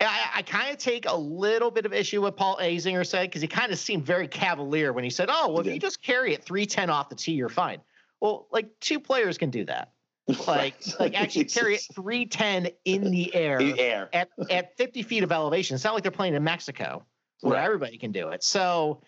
I, 0.00 0.30
I 0.36 0.42
kind 0.42 0.70
of 0.70 0.78
take 0.78 1.06
a 1.06 1.16
little 1.16 1.70
bit 1.70 1.86
of 1.86 1.92
issue 1.92 2.22
with 2.22 2.36
Paul 2.36 2.58
Azinger 2.60 3.06
said 3.06 3.28
because 3.28 3.42
he 3.42 3.48
kind 3.48 3.72
of 3.72 3.78
seemed 3.78 4.04
very 4.04 4.28
cavalier 4.28 4.92
when 4.92 5.04
he 5.04 5.10
said, 5.10 5.28
"Oh, 5.30 5.48
well, 5.48 5.60
if 5.60 5.66
you 5.66 5.78
just 5.78 6.02
carry 6.02 6.34
it 6.34 6.44
310 6.44 6.90
off 6.90 7.08
the 7.08 7.14
tee, 7.14 7.32
you're 7.32 7.48
fine." 7.48 7.80
Well, 8.20 8.48
like 8.50 8.68
two 8.80 9.00
players 9.00 9.38
can 9.38 9.50
do 9.50 9.64
that. 9.66 9.92
Like, 10.46 10.76
like 10.98 11.20
actually 11.20 11.44
carry 11.44 11.74
it 11.74 11.82
310 11.94 12.70
in 12.86 13.10
the 13.10 13.34
air, 13.34 13.58
the 13.58 13.78
air. 13.78 14.08
at 14.14 14.30
at 14.50 14.74
50 14.78 15.02
feet 15.02 15.22
of 15.22 15.30
elevation. 15.30 15.74
It's 15.74 15.84
not 15.84 15.92
like 15.92 16.02
they're 16.02 16.12
playing 16.12 16.34
in 16.34 16.42
Mexico 16.42 17.04
where 17.42 17.54
right. 17.54 17.64
everybody 17.64 17.98
can 17.98 18.10
do 18.10 18.30
it. 18.30 18.42
So, 18.42 19.02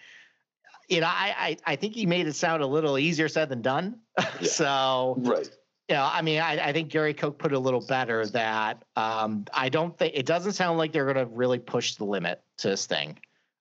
you 0.90 1.00
know, 1.00 1.06
I, 1.06 1.34
I 1.38 1.72
I 1.72 1.76
think 1.76 1.94
he 1.94 2.04
made 2.04 2.26
it 2.26 2.34
sound 2.34 2.62
a 2.62 2.66
little 2.66 2.98
easier 2.98 3.28
said 3.28 3.48
than 3.48 3.62
done. 3.62 4.00
Yeah. 4.40 4.48
so, 4.48 5.14
right 5.20 5.48
know, 5.94 6.08
I 6.10 6.22
mean, 6.22 6.40
I, 6.40 6.68
I, 6.68 6.72
think 6.72 6.88
Gary 6.88 7.14
Koch 7.14 7.38
put 7.38 7.52
it 7.52 7.54
a 7.54 7.60
little 7.60 7.80
better 7.80 8.26
that 8.26 8.82
um, 8.96 9.44
I 9.52 9.68
don't 9.68 9.96
think 9.96 10.14
it 10.16 10.26
doesn't 10.26 10.52
sound 10.52 10.78
like 10.78 10.92
they're 10.92 11.12
going 11.12 11.26
to 11.26 11.32
really 11.32 11.58
push 11.58 11.94
the 11.94 12.04
limit 12.04 12.42
to 12.58 12.68
this 12.68 12.86
thing. 12.86 13.18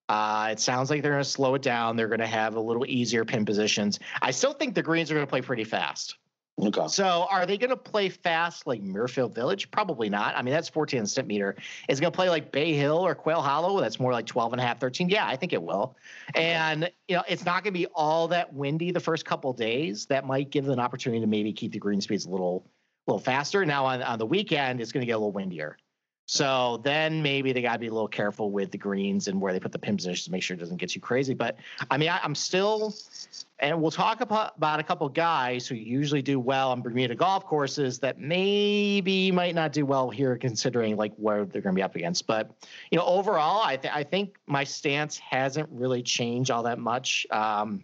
Uh, 0.08 0.50
it 0.52 0.60
sounds 0.60 0.90
like 0.90 1.02
they're 1.02 1.12
going 1.12 1.24
to 1.24 1.30
slow 1.30 1.56
it 1.56 1.62
down. 1.62 1.96
They're 1.96 2.08
going 2.08 2.20
to 2.20 2.28
have 2.28 2.56
a 2.56 2.60
little 2.60 2.86
easier 2.88 3.26
pin 3.26 3.46
positions. 3.46 4.00
I 4.22 4.32
still 4.32 4.54
think 4.54 4.76
the 4.76 4.84
greens 4.84 5.12
are 5.12 5.16
going 5.16 5.26
to 5.26 5.30
play 5.30 5.42
pretty 5.42 5.64
fast. 5.64 6.18
Okay. 6.58 6.88
So 6.88 7.28
are 7.30 7.46
they 7.46 7.58
going 7.58 7.72
to 7.72 7.78
play 7.78 8.08
fast 8.08 8.66
like 8.66 8.82
Muirfield 8.82 9.36
Village? 9.36 9.70
Probably 9.72 10.10
not. 10.10 10.38
I 10.38 10.42
mean, 10.42 10.54
that's 10.54 10.70
14 10.70 11.02
on 11.02 11.06
Stimpmeter. 11.06 11.56
Is 11.90 12.00
going 12.00 12.12
to 12.12 12.16
play 12.16 12.30
like 12.30 12.52
Bay 12.52 12.74
Hill 12.74 12.98
or 12.98 13.14
Quail 13.14 13.42
Hollow? 13.42 13.82
That's 13.82 14.00
more 14.00 14.14
like 14.14 14.26
12 14.26 14.54
and 14.54 14.62
a 14.62 14.64
half, 14.64 14.80
13. 14.80 15.10
Yeah, 15.10 15.28
I 15.28 15.36
think 15.36 15.52
it 15.52 15.62
will. 15.62 15.98
And, 16.34 16.90
you 17.10 17.18
know, 17.18 17.24
it's 17.28 17.44
not 17.44 17.64
going 17.64 17.74
to 17.74 17.80
be 17.80 17.88
all 17.88 18.30
that 18.30 18.54
windy 18.54 18.92
the 18.92 19.02
first 19.02 19.26
couple 19.26 19.52
days. 19.52 20.06
That 20.06 20.26
might 20.26 20.50
give 20.50 20.64
them 20.64 20.74
an 20.74 20.80
opportunity 20.80 21.20
to 21.20 21.28
maybe 21.28 21.52
keep 21.52 21.74
the 21.74 21.80
green 21.80 22.00
speeds 22.00 22.26
a 22.26 22.30
little, 22.30 22.66
little 23.06 23.20
faster. 23.20 23.66
Now 23.66 23.86
on, 23.86 24.02
on 24.02 24.18
the 24.18 24.26
weekend, 24.26 24.80
it's 24.80 24.94
going 24.94 25.02
to 25.02 25.08
get 25.08 25.14
a 25.14 25.18
little 25.18 25.34
windier. 25.34 25.78
So 26.28 26.82
then 26.84 27.22
maybe 27.22 27.54
they 27.54 27.62
got 27.62 27.74
to 27.74 27.80
be 27.80 27.88
a 27.88 27.94
little 27.94 28.08
careful 28.08 28.50
with 28.50 28.72
the 28.72 28.80
greens 28.80 29.28
and 29.28 29.40
where 29.40 29.54
they 29.54 29.60
put 29.60 29.72
the 29.72 29.78
pin 29.80 29.96
positions 29.96 30.26
to 30.26 30.32
make 30.32 30.42
sure 30.42 30.56
it 30.56 30.60
doesn't 30.60 30.78
get 30.78 30.90
too 30.90 31.00
crazy. 31.00 31.36
But 31.36 31.58
I 31.92 31.98
mean, 31.98 32.10
I, 32.10 32.20
am 32.24 32.34
still, 32.34 32.96
and 33.60 33.80
we'll 33.80 33.92
talk 33.92 34.22
about, 34.22 34.58
about 34.58 34.80
a 34.80 34.84
couple 34.84 35.08
guys 35.10 35.68
who 35.68 35.76
usually 35.76 36.24
do 36.24 36.40
well 36.40 36.72
on 36.72 36.82
Bermuda 36.82 37.14
golf 37.14 37.46
courses 37.46 38.00
that 38.00 38.20
maybe 38.20 39.32
might 39.32 39.54
not 39.54 39.72
do 39.72 39.86
well 39.86 40.10
here, 40.10 40.36
considering 40.36 40.96
like 40.96 41.14
where 41.18 41.46
they're 41.46 41.62
going 41.62 41.76
to 41.76 41.80
be 41.80 41.84
up 41.84 41.96
against. 41.96 42.26
But 42.26 42.50
you 42.90 42.98
know, 42.98 43.06
overall, 43.06 43.62
I, 43.62 43.78
th- 43.78 43.94
I 43.94 44.04
think 44.04 44.38
my 44.48 44.64
stance 44.64 45.20
hasn't 45.20 45.70
really 45.72 46.02
changed 46.02 46.50
all 46.50 46.64
that 46.64 46.80
much. 46.80 47.28
Um, 47.30 47.84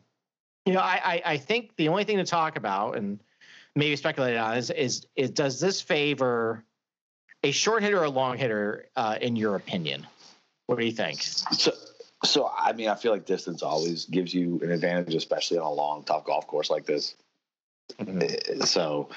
you 0.66 0.74
know, 0.74 0.80
I, 0.80 1.00
I, 1.04 1.22
I 1.26 1.38
think 1.38 1.76
the 1.76 1.90
only 1.90 2.06
thing 2.06 2.18
to 2.18 2.24
talk 2.24 2.58
about 2.58 2.98
and 2.98 3.22
maybe 3.76 3.96
speculate 3.96 4.36
on 4.36 4.58
is 4.58 4.72
is, 4.72 5.06
is 5.16 5.30
does 5.30 5.60
this 5.60 5.80
favor 5.80 6.66
a 7.44 7.52
short 7.52 7.84
hitter 7.84 8.00
or 8.00 8.06
a 8.06 8.10
long 8.10 8.38
hitter, 8.38 8.86
uh, 8.96 9.18
in 9.20 9.36
your 9.36 9.56
opinion? 9.56 10.08
What 10.68 10.80
do 10.80 10.86
you 10.86 10.92
think? 10.92 11.22
So, 11.22 11.72
so 12.24 12.52
I 12.56 12.74
mean, 12.74 12.88
I 12.88 12.96
feel 12.96 13.12
like 13.12 13.26
distance 13.26 13.64
always 13.64 14.06
gives 14.06 14.34
you 14.34 14.60
an 14.64 14.72
advantage, 14.72 15.16
especially 15.16 15.58
on 15.58 15.66
a 15.66 15.72
long, 15.72 16.04
tough 16.04 16.26
golf 16.26 16.48
course 16.48 16.70
like 16.70 16.86
this. 16.86 17.16
Mm-hmm. 18.00 18.22
Eh, 18.22 18.66
so, 18.66 19.10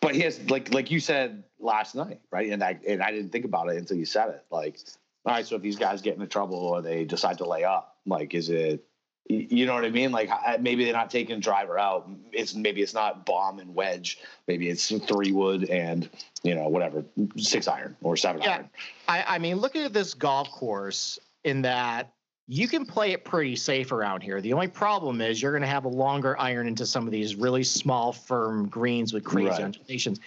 but 0.00 0.14
he 0.14 0.22
has 0.22 0.50
like 0.50 0.74
like 0.74 0.90
you 0.90 1.00
said 1.00 1.44
last 1.58 1.94
night, 1.94 2.20
right? 2.30 2.50
And 2.50 2.62
I 2.62 2.78
and 2.86 3.02
I 3.02 3.12
didn't 3.12 3.30
think 3.30 3.44
about 3.44 3.68
it 3.68 3.76
until 3.76 3.96
you 3.96 4.04
said 4.04 4.30
it. 4.30 4.44
Like, 4.50 4.78
all 5.24 5.34
right, 5.34 5.46
so 5.46 5.56
if 5.56 5.62
these 5.62 5.76
guys 5.76 6.02
get 6.02 6.14
into 6.14 6.26
trouble 6.26 6.58
or 6.58 6.82
they 6.82 7.04
decide 7.04 7.38
to 7.38 7.48
lay 7.48 7.64
up, 7.64 7.98
like, 8.06 8.34
is 8.34 8.48
it 8.48 8.84
you 9.30 9.64
know 9.64 9.74
what 9.74 9.84
I 9.84 9.90
mean? 9.90 10.10
Like 10.10 10.30
maybe 10.60 10.84
they're 10.84 10.92
not 10.92 11.10
taking 11.10 11.36
a 11.36 11.40
driver 11.40 11.78
out. 11.78 12.08
It's 12.32 12.54
maybe 12.54 12.82
it's 12.82 12.94
not 12.94 13.24
bomb 13.24 13.60
and 13.60 13.74
wedge. 13.74 14.18
Maybe 14.48 14.68
it's 14.68 14.88
three 15.06 15.30
wood 15.30 15.70
and 15.70 16.08
you 16.42 16.54
know 16.54 16.68
whatever 16.68 17.04
six 17.36 17.68
iron 17.68 17.96
or 18.02 18.16
seven 18.16 18.42
yeah, 18.42 18.54
iron. 18.54 18.70
I, 19.08 19.24
I 19.36 19.38
mean, 19.38 19.58
looking 19.58 19.82
at 19.84 19.92
this 19.92 20.14
golf 20.14 20.50
course 20.50 21.18
in 21.44 21.62
that 21.62 22.12
you 22.48 22.66
can 22.66 22.84
play 22.84 23.12
it 23.12 23.24
pretty 23.24 23.54
safe 23.54 23.92
around 23.92 24.22
here. 24.22 24.40
The 24.40 24.52
only 24.52 24.66
problem 24.66 25.20
is 25.20 25.40
you're 25.40 25.52
going 25.52 25.62
to 25.62 25.68
have 25.68 25.84
a 25.84 25.88
longer 25.88 26.36
iron 26.40 26.66
into 26.66 26.84
some 26.84 27.06
of 27.06 27.12
these 27.12 27.36
really 27.36 27.62
small, 27.62 28.12
firm 28.12 28.68
greens 28.68 29.12
with 29.12 29.22
crazy 29.22 29.50
right. 29.50 29.60
undulations. 29.60 30.18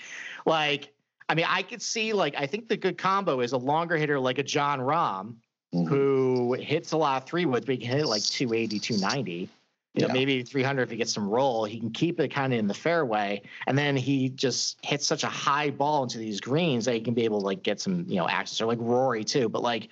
Like, 0.45 0.93
I 1.27 1.35
mean, 1.35 1.45
I 1.49 1.61
could 1.61 1.81
see 1.81 2.13
like 2.13 2.35
I 2.37 2.47
think 2.47 2.69
the 2.69 2.77
good 2.77 2.97
combo 2.97 3.41
is 3.41 3.51
a 3.51 3.57
longer 3.57 3.97
hitter 3.97 4.17
like 4.19 4.37
a 4.37 4.43
Jon 4.43 4.79
Rahm 4.79 5.35
mm-hmm. 5.73 5.87
who 5.87 6.53
hits 6.53 6.91
a 6.91 6.97
lot 6.97 7.21
of 7.21 7.27
three 7.27 7.45
woods, 7.45 7.65
but 7.65 7.73
he 7.73 7.81
can 7.81 7.97
hit 7.97 8.05
like 8.05 8.23
280, 8.23 8.79
290. 8.79 9.49
You 9.95 10.01
know, 10.01 10.07
yeah. 10.07 10.13
maybe 10.13 10.41
300 10.41 10.81
if 10.81 10.89
he 10.89 10.97
gets 10.97 11.13
some 11.13 11.29
roll. 11.29 11.65
He 11.65 11.79
can 11.79 11.91
keep 11.91 12.19
it 12.19 12.29
kind 12.29 12.51
of 12.51 12.57
in 12.57 12.65
the 12.65 12.73
fairway, 12.73 13.43
and 13.67 13.77
then 13.77 13.95
he 13.95 14.29
just 14.29 14.83
hits 14.83 15.05
such 15.05 15.23
a 15.23 15.27
high 15.27 15.69
ball 15.69 16.01
into 16.01 16.17
these 16.17 16.41
greens 16.41 16.85
that 16.85 16.95
he 16.95 16.99
can 16.99 17.13
be 17.13 17.25
able 17.25 17.39
to 17.41 17.45
like 17.45 17.61
get 17.61 17.79
some 17.79 18.03
you 18.07 18.15
know 18.15 18.27
access. 18.27 18.59
Or 18.59 18.65
like 18.65 18.79
Rory 18.81 19.23
too, 19.23 19.49
but 19.49 19.61
like, 19.61 19.89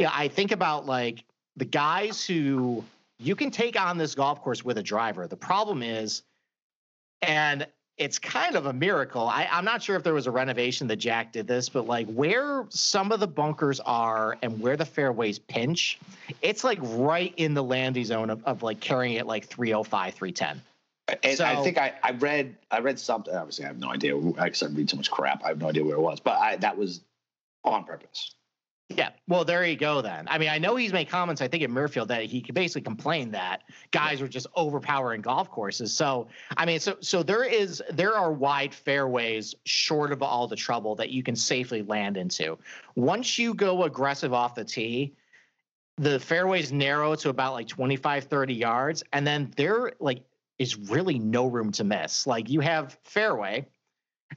yeah, 0.00 0.10
I 0.12 0.26
think 0.26 0.50
about 0.50 0.86
like 0.86 1.22
the 1.56 1.64
guys 1.64 2.26
who 2.26 2.82
you 3.20 3.36
can 3.36 3.52
take 3.52 3.80
on 3.80 3.96
this 3.96 4.16
golf 4.16 4.42
course 4.42 4.64
with 4.64 4.78
a 4.78 4.82
driver. 4.82 5.28
The 5.28 5.36
problem 5.36 5.84
is, 5.84 6.22
and 7.22 7.64
it's 7.96 8.18
kind 8.18 8.56
of 8.56 8.66
a 8.66 8.72
miracle. 8.72 9.28
I, 9.28 9.48
I'm 9.50 9.64
not 9.64 9.82
sure 9.82 9.94
if 9.96 10.02
there 10.02 10.14
was 10.14 10.26
a 10.26 10.30
renovation 10.30 10.88
that 10.88 10.96
Jack 10.96 11.32
did 11.32 11.46
this, 11.46 11.68
but 11.68 11.86
like 11.86 12.08
where 12.08 12.66
some 12.68 13.12
of 13.12 13.20
the 13.20 13.26
bunkers 13.26 13.78
are 13.80 14.36
and 14.42 14.60
where 14.60 14.76
the 14.76 14.84
fairways 14.84 15.38
pinch, 15.38 15.98
it's 16.42 16.64
like 16.64 16.78
right 16.82 17.32
in 17.36 17.54
the 17.54 17.62
landing 17.62 18.04
zone 18.04 18.30
of, 18.30 18.42
of 18.44 18.62
like 18.62 18.80
carrying 18.80 19.16
it 19.16 19.26
like 19.26 19.46
305, 19.46 20.14
310. 20.14 20.60
And 21.22 21.36
So- 21.38 21.44
I 21.44 21.56
think 21.62 21.78
I, 21.78 21.94
I 22.02 22.12
read 22.12 22.56
I 22.70 22.80
read 22.80 22.98
something. 22.98 23.34
Obviously, 23.34 23.64
I 23.66 23.68
have 23.68 23.78
no 23.78 23.90
idea. 23.90 24.16
I 24.16 24.44
I 24.44 24.46
read 24.46 24.90
so 24.90 24.96
much 24.96 25.10
crap. 25.10 25.44
I 25.44 25.48
have 25.48 25.60
no 25.60 25.68
idea 25.68 25.84
where 25.84 25.96
it 25.96 26.00
was, 26.00 26.18
but 26.18 26.38
I, 26.38 26.56
that 26.56 26.76
was 26.76 27.02
on 27.62 27.84
purpose. 27.84 28.34
Yeah. 28.90 29.10
Well, 29.26 29.44
there 29.44 29.64
you 29.64 29.76
go 29.76 30.02
then. 30.02 30.26
I 30.28 30.36
mean, 30.36 30.50
I 30.50 30.58
know 30.58 30.76
he's 30.76 30.92
made 30.92 31.08
comments, 31.08 31.40
I 31.40 31.48
think, 31.48 31.62
at 31.62 31.70
Muirfield 31.70 32.08
that 32.08 32.24
he 32.24 32.42
could 32.42 32.54
basically 32.54 32.82
complain 32.82 33.30
that 33.30 33.62
guys 33.92 34.20
were 34.20 34.28
just 34.28 34.46
overpowering 34.54 35.22
golf 35.22 35.50
courses. 35.50 35.92
So, 35.92 36.28
I 36.56 36.66
mean, 36.66 36.78
so 36.80 36.96
so 37.00 37.22
there 37.22 37.44
is 37.44 37.82
there 37.90 38.14
are 38.14 38.30
wide 38.30 38.74
fairways 38.74 39.54
short 39.64 40.12
of 40.12 40.22
all 40.22 40.46
the 40.46 40.56
trouble 40.56 40.94
that 40.96 41.10
you 41.10 41.22
can 41.22 41.34
safely 41.34 41.82
land 41.82 42.18
into. 42.18 42.58
Once 42.94 43.38
you 43.38 43.54
go 43.54 43.84
aggressive 43.84 44.34
off 44.34 44.54
the 44.54 44.64
tee, 44.64 45.14
the 45.96 46.20
fairways 46.20 46.70
narrow 46.70 47.14
to 47.16 47.30
about 47.30 47.54
like 47.54 47.68
25, 47.68 48.24
30 48.24 48.54
yards, 48.54 49.02
and 49.14 49.26
then 49.26 49.50
there 49.56 49.92
like 49.98 50.22
is 50.58 50.76
really 50.76 51.18
no 51.18 51.46
room 51.46 51.72
to 51.72 51.84
miss. 51.84 52.26
Like 52.26 52.50
you 52.50 52.60
have 52.60 52.98
fairway, 53.02 53.66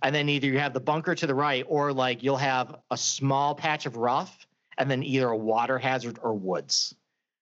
and 0.02 0.14
then 0.14 0.30
either 0.30 0.48
you 0.48 0.60
have 0.60 0.74
the 0.74 0.80
bunker 0.80 1.16
to 1.16 1.28
the 1.28 1.36
right 1.36 1.66
or 1.68 1.94
like 1.94 2.24
you'll 2.24 2.38
have 2.38 2.76
a 2.92 2.98
small 2.98 3.56
patch 3.56 3.86
of 3.86 3.98
rough 3.98 4.48
and 4.78 4.90
then 4.90 5.04
either 5.04 5.30
a 5.30 5.38
water 5.38 5.78
hazard 5.78 6.20
or 6.22 6.34
woods. 6.34 6.96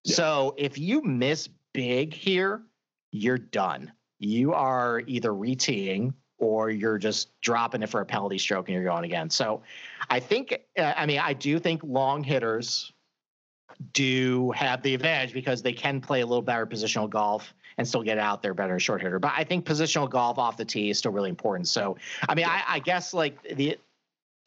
Yeah. 0.03 0.15
So 0.15 0.55
if 0.57 0.77
you 0.77 1.01
miss 1.01 1.49
big 1.73 2.13
here, 2.13 2.63
you're 3.11 3.37
done. 3.37 3.91
You 4.19 4.53
are 4.53 5.01
either 5.07 5.31
reteeing 5.31 6.13
or 6.37 6.69
you're 6.69 6.97
just 6.97 7.39
dropping 7.41 7.83
it 7.83 7.89
for 7.89 8.01
a 8.01 8.05
penalty 8.05 8.37
stroke 8.37 8.67
and 8.67 8.75
you're 8.75 8.83
going 8.83 9.05
again. 9.05 9.29
So 9.29 9.61
I 10.09 10.19
think, 10.19 10.57
uh, 10.77 10.93
I 10.95 11.05
mean, 11.05 11.19
I 11.19 11.33
do 11.33 11.59
think 11.59 11.81
long 11.83 12.23
hitters 12.23 12.91
do 13.93 14.51
have 14.51 14.81
the 14.81 14.93
advantage 14.93 15.33
because 15.33 15.61
they 15.61 15.73
can 15.73 15.99
play 15.99 16.21
a 16.21 16.25
little 16.25 16.41
better 16.41 16.65
positional 16.65 17.09
golf 17.09 17.53
and 17.77 17.87
still 17.87 18.03
get 18.03 18.17
out 18.17 18.41
there 18.41 18.53
better 18.53 18.79
short 18.79 19.01
hitter. 19.01 19.19
But 19.19 19.33
I 19.35 19.43
think 19.43 19.65
positional 19.65 20.09
golf 20.09 20.37
off 20.37 20.57
the 20.57 20.65
tee 20.65 20.89
is 20.89 20.97
still 20.97 21.11
really 21.11 21.29
important. 21.29 21.67
So 21.67 21.97
I 22.27 22.35
mean, 22.35 22.45
I, 22.45 22.63
I 22.67 22.79
guess 22.79 23.13
like 23.13 23.41
the 23.43 23.77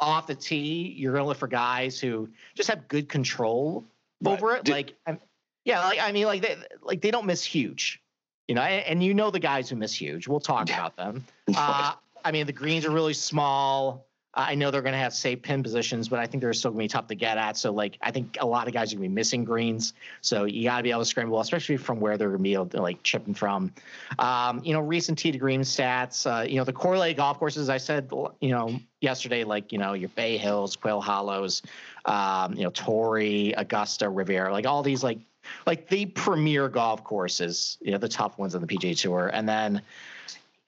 off 0.01 0.27
the 0.27 0.35
tee, 0.35 0.95
you're 0.97 1.13
gonna 1.13 1.27
look 1.27 1.39
for 1.39 1.49
guys 1.49 1.99
who 2.01 2.29
just 2.55 2.69
have 2.69 2.89
good 2.89 3.09
control 3.09 3.85
Right. 4.21 4.33
over 4.33 4.57
it. 4.57 4.65
Did- 4.65 4.73
like, 4.73 4.95
I'm, 5.07 5.21
yeah, 5.65 5.85
like 5.85 5.99
I 6.01 6.11
mean, 6.13 6.27
like 6.27 6.43
they 6.43 6.57
like 6.83 7.01
they 7.03 7.11
don't 7.11 7.27
miss 7.27 7.45
huge, 7.45 8.01
you 8.49 8.55
know. 8.55 8.63
And, 8.63 8.85
and 8.87 9.03
you 9.05 9.15
know 9.15 9.31
the 9.31 9.39
guys 9.41 9.69
who 9.69 9.77
miss 9.77 9.95
huge. 9.95 10.27
We'll 10.27 10.41
talk 10.41 10.69
Yeah. 10.69 10.79
about 10.79 10.97
them. 10.97 11.25
Uh, 11.57 11.93
I 12.25 12.33
mean, 12.33 12.47
the 12.47 12.53
greens 12.53 12.85
are 12.85 12.91
really 12.91 13.15
small. 13.15 14.08
I 14.35 14.55
know 14.55 14.71
they're 14.71 14.83
going 14.83 14.93
to 14.93 14.99
have 14.99 15.15
safe 15.15 15.41
pin 15.41 15.63
positions, 15.63 16.09
but 16.09 16.19
I 16.19 16.27
think 16.27 16.43
they're 16.43 16.53
still 16.53 16.71
going 16.71 16.81
to 16.81 16.85
be 16.85 16.89
tough 16.89 17.07
to 17.09 17.15
get 17.15 17.39
at. 17.39 17.57
So, 17.57 17.73
like, 17.73 17.99
I 18.03 18.11
think 18.11 18.37
a 18.41 18.47
lot 18.47 18.69
of 18.69 18.75
guys 18.75 18.93
are 18.93 18.97
going 18.97 19.09
to 19.09 19.09
be 19.09 19.15
missing 19.15 19.43
greens. 19.43 19.95
So 20.21 20.45
you 20.45 20.65
got 20.65 20.77
to 20.77 20.83
be 20.83 20.91
able 20.91 21.01
to 21.01 21.07
scramble, 21.07 21.41
especially 21.41 21.79
from 21.79 21.99
where 21.99 22.19
they're 22.19 22.29
going 22.29 22.39
to 22.39 22.43
be 22.43 22.53
able 22.53 22.67
to 22.67 22.83
like 22.83 23.03
chipping 23.03 23.35
from. 23.35 23.73
Um, 24.19 24.63
you 24.63 24.75
know, 24.75 24.81
recent 24.81 25.19
tee 25.19 25.33
to 25.33 25.39
green 25.39 25.63
stats. 25.63 26.27
Uh, 26.27 26.43
you 26.43 26.57
know, 26.57 26.65
the 26.65 26.75
Corley 26.75 27.15
golf 27.15 27.39
courses. 27.39 27.71
I 27.71 27.79
said, 27.79 28.11
you 28.41 28.51
know, 28.51 28.79
yesterday, 29.01 29.45
like 29.45 29.73
you 29.73 29.79
know, 29.79 29.95
your 29.95 30.11
Bay 30.11 30.37
Hills, 30.37 30.77
Quail 30.77 31.01
Hollows, 31.01 31.63
um, 32.05 32.53
you 32.53 32.65
know, 32.65 32.71
Torrey, 32.71 33.55
Augusta, 33.57 34.11
Riviera, 34.11 34.53
like 34.53 34.67
all 34.67 34.83
these 34.83 35.03
like 35.03 35.19
like 35.67 35.89
the 35.89 36.05
premier 36.07 36.69
golf 36.69 37.03
courses. 37.03 37.79
You 37.81 37.93
know, 37.93 37.99
the 37.99 38.09
tough 38.09 38.39
ones 38.39 38.55
on 38.55 38.61
the 38.61 38.67
PGA 38.67 38.97
Tour, 38.97 39.31
and 39.33 39.49
then 39.49 39.83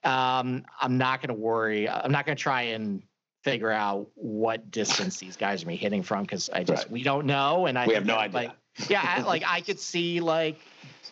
um, 0.03 0.65
I'm 0.81 0.97
not 0.97 1.21
going 1.21 1.35
to 1.35 1.41
worry. 1.41 1.87
I'm 1.87 2.11
not 2.11 2.25
going 2.25 2.35
to 2.35 2.41
try 2.41 2.63
and 2.63 3.03
figure 3.43 3.71
out 3.71 4.07
what 4.15 4.71
distance 4.71 5.17
these 5.17 5.35
guys 5.35 5.63
are 5.63 5.67
be 5.67 5.75
hitting 5.75 6.03
from 6.03 6.23
because 6.23 6.49
I 6.49 6.63
just 6.63 6.83
Right. 6.83 6.91
we 6.91 7.03
don't 7.03 7.25
know, 7.25 7.65
and 7.65 7.77
I 7.77 7.87
We 7.87 7.95
have 7.95 8.05
no 8.05 8.17
idea. 8.17 8.41
Like, 8.41 8.51
yeah, 8.89 9.01
I, 9.03 9.21
like 9.21 9.43
I 9.45 9.61
could 9.61 9.79
see 9.91 10.19
like 10.19 10.57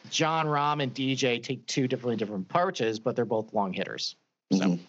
Jon 0.10 0.46
Rahm 0.46 0.82
and 0.82 0.94
DJ 0.94 1.42
take 1.42 1.66
two 1.66 1.88
differently 1.88 2.16
different 2.16 2.46
approaches, 2.50 3.00
but 3.00 3.16
they're 3.16 3.26
both 3.26 3.54
long 3.54 3.74
hitters. 3.74 4.16
So 4.54 4.60
Mhm. 4.60 4.80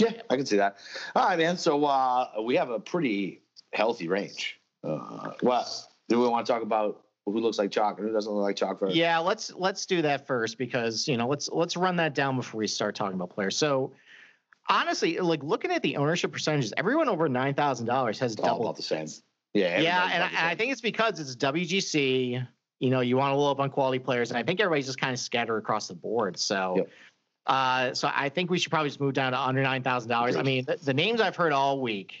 Yeah, 0.00 0.12
I 0.30 0.36
can 0.36 0.46
see 0.46 0.58
that. 0.58 0.76
All 1.16 1.26
right, 1.26 1.38
man. 1.38 1.56
So 1.56 1.84
uh, 1.84 2.28
we 2.42 2.54
have 2.54 2.70
a 2.70 2.78
pretty 2.78 3.42
healthy 3.72 4.06
range. 4.08 4.60
Uh, 4.84 5.32
what 5.40 5.66
do 6.08 6.20
we 6.20 6.28
want 6.28 6.46
to 6.46 6.52
talk 6.52 6.62
about? 6.62 7.02
Who 7.26 7.40
looks 7.40 7.58
like 7.58 7.72
chalk 7.72 7.98
and 7.98 8.06
who 8.06 8.14
doesn't 8.14 8.32
look 8.32 8.42
like 8.42 8.56
chalk 8.56 8.78
first? 8.78 8.94
yeah, 8.96 9.18
let's 9.18 9.52
let's 9.52 9.86
do 9.86 10.00
that 10.02 10.26
first 10.26 10.56
because 10.56 11.06
you 11.08 11.16
know 11.16 11.26
let's 11.26 11.48
let's 11.50 11.76
run 11.76 11.96
that 11.96 12.14
down 12.14 12.36
before 12.36 12.60
we 12.60 12.66
start 12.68 12.94
talking 12.94 13.16
about 13.16 13.30
players. 13.30 13.56
So 13.56 13.92
honestly, 14.68 15.18
like 15.18 15.42
looking 15.42 15.70
at 15.70 15.82
the 15.82 15.96
ownership 15.96 16.32
percentages, 16.32 16.72
everyone 16.76 17.08
over 17.08 17.28
nine 17.28 17.54
thousand 17.54 17.86
dollars 17.86 18.18
has 18.18 18.32
It's 18.32 18.40
all 18.42 18.48
double 18.48 18.64
about 18.66 18.76
the 18.76 18.82
same. 18.82 19.06
Yeah, 19.54 19.80
yeah, 19.80 20.10
and 20.12 20.22
I, 20.22 20.26
and 20.28 20.36
I 20.36 20.54
think 20.54 20.72
it's 20.72 20.80
because 20.80 21.18
it's 21.20 21.34
WGC. 21.36 22.46
You 22.80 22.90
know, 22.90 23.00
you 23.00 23.16
want 23.16 23.32
to 23.32 23.36
load 23.36 23.52
up 23.52 23.60
on 23.60 23.70
quality 23.70 23.98
players, 23.98 24.30
and 24.30 24.38
I 24.38 24.42
think 24.42 24.60
everybody's 24.60 24.86
just 24.86 25.00
kind 25.00 25.12
of 25.12 25.18
scattered 25.18 25.58
across 25.58 25.88
the 25.88 25.94
board. 25.94 26.38
So, 26.38 26.74
Yep. 26.76 26.88
uh, 27.46 27.94
so 27.94 28.10
I 28.14 28.28
think 28.28 28.50
we 28.50 28.58
should 28.58 28.70
probably 28.70 28.88
just 28.90 29.00
move 29.00 29.14
down 29.14 29.32
to 29.32 29.40
under 29.40 29.62
nine 29.62 29.82
thousand 29.82 30.10
dollars. 30.10 30.36
I 30.36 30.42
mean, 30.42 30.64
the, 30.64 30.76
the 30.76 30.94
names 30.94 31.20
I've 31.20 31.34
heard 31.34 31.52
all 31.52 31.80
week 31.80 32.14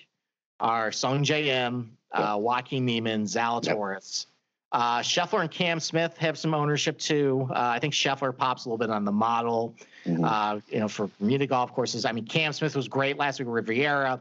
are 0.58 0.90
Sungjae 0.90 1.46
Im, 1.46 1.96
uh, 2.12 2.36
Joaquin 2.40 2.84
Niemann, 2.84 3.24
Zalatoris. 3.24 4.26
Uh, 4.70 4.98
Scheffler 5.00 5.40
and 5.40 5.50
Cam 5.50 5.80
Smith 5.80 6.16
have 6.18 6.36
some 6.38 6.52
ownership 6.52 6.98
too. 6.98 7.48
Uh, 7.50 7.54
I 7.56 7.78
think 7.78 7.94
Scheffler 7.94 8.36
pops 8.36 8.64
a 8.64 8.68
little 8.68 8.78
bit 8.78 8.90
on 8.90 9.04
the 9.04 9.12
model 9.12 9.74
Mhm. 10.04 10.24
uh, 10.24 10.60
you 10.68 10.78
know, 10.80 10.88
for 10.88 11.08
Bermuda 11.18 11.46
golf 11.46 11.72
courses. 11.72 12.04
I 12.04 12.12
mean, 12.12 12.26
Cam 12.26 12.52
Smith 12.52 12.76
was 12.76 12.86
great 12.88 13.16
last 13.16 13.38
week 13.38 13.48
with 13.48 13.54
Riviera. 13.54 14.20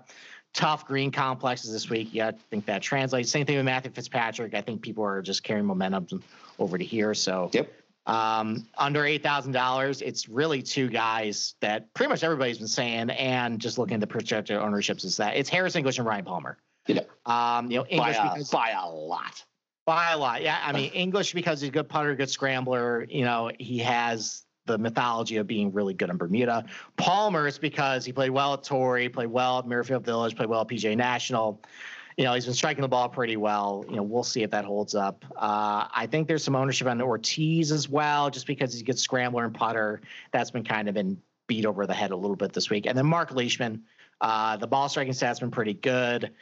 Tough 0.54 0.86
green 0.88 1.12
complexes 1.12 1.72
this 1.74 1.89
week. 1.89 2.10
Yeah, 2.13 2.30
I 2.30 2.32
think 2.50 2.66
that 2.66 2.82
translates. 2.82 3.30
Same 3.30 3.46
thing 3.46 3.58
with 3.58 3.66
Matthew 3.66 3.92
Fitzpatrick. 3.92 4.54
I 4.54 4.62
think 4.62 4.82
people 4.82 5.04
are 5.04 5.22
just 5.22 5.44
carrying 5.44 5.66
momentum 5.66 6.24
over 6.60 6.77
to 6.77 6.84
here. 6.84 7.13
So, 7.13 7.50
Yep. 7.54 7.70
um, 8.08 8.66
under 8.77 9.06
eight 9.06 9.22
thousand 9.22 9.51
dollars, 9.51 10.01
it's 10.01 10.30
really 10.30 10.62
two 10.62 10.88
guys 10.88 11.56
that 11.60 11.94
pretty 11.94 12.10
much 12.10 12.24
everybody's 12.24 12.58
been 12.58 12.68
saying, 12.70 13.10
and 13.12 13.60
just 13.60 13.77
looking 13.77 13.96
at 13.96 14.00
the 14.00 14.08
projected 14.08 14.56
ownerships 14.58 15.04
is 15.04 15.18
that 15.18 15.36
it's 15.36 15.50
Harris 15.50 15.75
English 15.75 15.98
and 15.98 16.08
Ryan 16.08 16.24
Palmer. 16.25 16.58
Yeah. 16.88 17.01
Um, 17.25 17.70
you 17.70 17.77
know, 17.80 17.84
by 17.84 17.89
English 17.89 18.18
a, 18.18 18.24
because 18.34 18.50
by 18.50 18.70
a 18.72 18.88
lot. 18.89 19.44
By 19.88 20.12
a 20.12 20.17
lot. 20.17 20.41
Yeah. 20.41 20.60
I 20.62 20.74
mean, 20.74 20.91
English 20.91 21.34
because 21.34 21.62
he's 21.62 21.70
a 21.70 21.72
good 21.72 21.88
putter, 21.88 22.13
good 22.13 22.29
scrambler. 22.29 23.08
You 23.10 23.24
know, 23.24 23.50
he 23.58 23.77
has 23.77 24.44
the 24.65 24.77
mythology 24.77 25.38
of 25.38 25.48
being 25.48 25.72
really 25.72 25.94
good 25.94 26.10
in 26.10 26.17
Bermuda. 26.17 26.65
Palmer 26.98 27.48
is 27.48 27.58
because 27.58 28.03
he 28.03 28.12
played 28.12 28.32
well 28.32 28.53
at 28.53 28.65
Torrey, 28.65 29.08
played 29.08 29.29
well 29.29 29.60
at 29.60 29.65
Muirfield 29.65 30.03
Village, 30.03 30.36
played 30.36 30.50
well 30.50 30.60
at 30.60 30.67
PGA 30.67 30.98
National. 30.98 31.63
You 32.17 32.25
know, 32.25 32.34
he's 32.34 32.44
been 32.44 32.53
striking 32.53 32.82
the 32.82 32.89
ball 32.89 33.08
pretty 33.08 33.38
well. 33.38 33.86
You 33.88 33.96
know, 33.96 34.03
we'll 34.03 34.25
see 34.25 34.44
if 34.44 34.51
that 34.51 34.65
holds 34.65 34.94
up. 34.94 35.24
Uh, 35.38 35.88
I 35.89 36.06
think 36.12 36.27
there's 36.27 36.44
some 36.44 36.58
ownership 36.58 36.86
on 36.89 37.01
Ortiz 37.01 37.72
as 37.72 37.88
well, 37.88 38.29
just 38.29 38.46
because 38.46 38.74
he's 38.74 38.82
a 38.82 38.86
good 38.86 39.00
scrambler 39.00 39.46
and 39.46 39.53
putter. 39.53 40.01
That's 40.34 40.51
been 40.51 40.65
kind 40.65 40.89
of 40.89 40.96
been 40.96 41.17
beat 41.48 41.65
over 41.65 41.88
the 41.88 41.94
head 41.94 42.12
a 42.12 42.17
little 42.17 42.36
bit 42.36 42.51
this 42.51 42.70
week. 42.70 42.88
And 42.88 42.98
then 42.98 43.06
Mark 43.06 43.32
Leishman, 43.32 43.84
uh, 44.20 44.58
the 44.58 44.67
ball 44.67 44.89
striking 44.89 45.13
stats 45.13 45.39
been 45.39 45.50
pretty 45.50 45.75
good. 45.75 46.34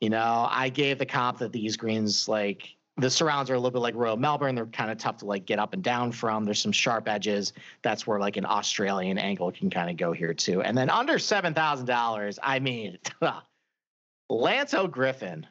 You 0.00 0.08
know, 0.08 0.48
I 0.50 0.70
gave 0.70 0.98
the 0.98 1.04
comp 1.04 1.38
that 1.38 1.52
these 1.52 1.76
greens 1.76 2.26
like 2.26 2.75
the 2.98 3.10
surrounds 3.10 3.50
are 3.50 3.54
a 3.54 3.58
little 3.58 3.72
bit 3.72 3.80
like 3.80 3.94
Royal 3.94 4.16
Melbourne. 4.16 4.54
They're 4.54 4.66
kind 4.66 4.90
of 4.90 4.98
tough 4.98 5.18
to 5.18 5.26
like 5.26 5.44
get 5.44 5.58
up 5.58 5.74
and 5.74 5.82
down 5.82 6.12
from. 6.12 6.44
There's 6.44 6.60
some 6.60 6.72
sharp 6.72 7.08
edges. 7.08 7.52
That's 7.82 8.06
where 8.06 8.18
like 8.18 8.36
an 8.36 8.46
Australian 8.46 9.18
angle 9.18 9.52
can 9.52 9.68
kind 9.68 9.90
of 9.90 9.96
go 9.96 10.12
here 10.12 10.32
too. 10.32 10.62
And 10.62 10.76
then 10.76 10.88
under 10.88 11.18
seven 11.18 11.52
thousand 11.52 11.86
dollars, 11.86 12.38
I 12.42 12.58
mean, 12.58 12.98
Lanto 14.30 14.90
Griffin 14.90 15.46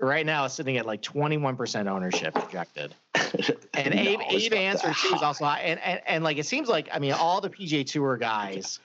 right 0.00 0.24
now 0.24 0.44
is 0.44 0.52
sitting 0.52 0.76
at 0.78 0.86
like 0.86 1.02
21% 1.02 1.86
ownership 1.86 2.34
projected. 2.34 2.94
And 3.72 3.94
No, 3.94 4.00
Abe, 4.00 4.20
Abe 4.28 4.52
Ancer 4.52 4.92
too 4.92 5.14
is 5.14 5.22
also 5.22 5.44
high. 5.44 5.60
And, 5.60 5.80
and 5.80 6.00
and 6.04 6.24
like 6.24 6.36
it 6.36 6.44
seems 6.44 6.68
like 6.68 6.88
I 6.92 6.98
mean 6.98 7.12
all 7.12 7.40
the 7.40 7.48
PGA 7.48 7.86
Tour 7.86 8.16
guys, 8.16 8.80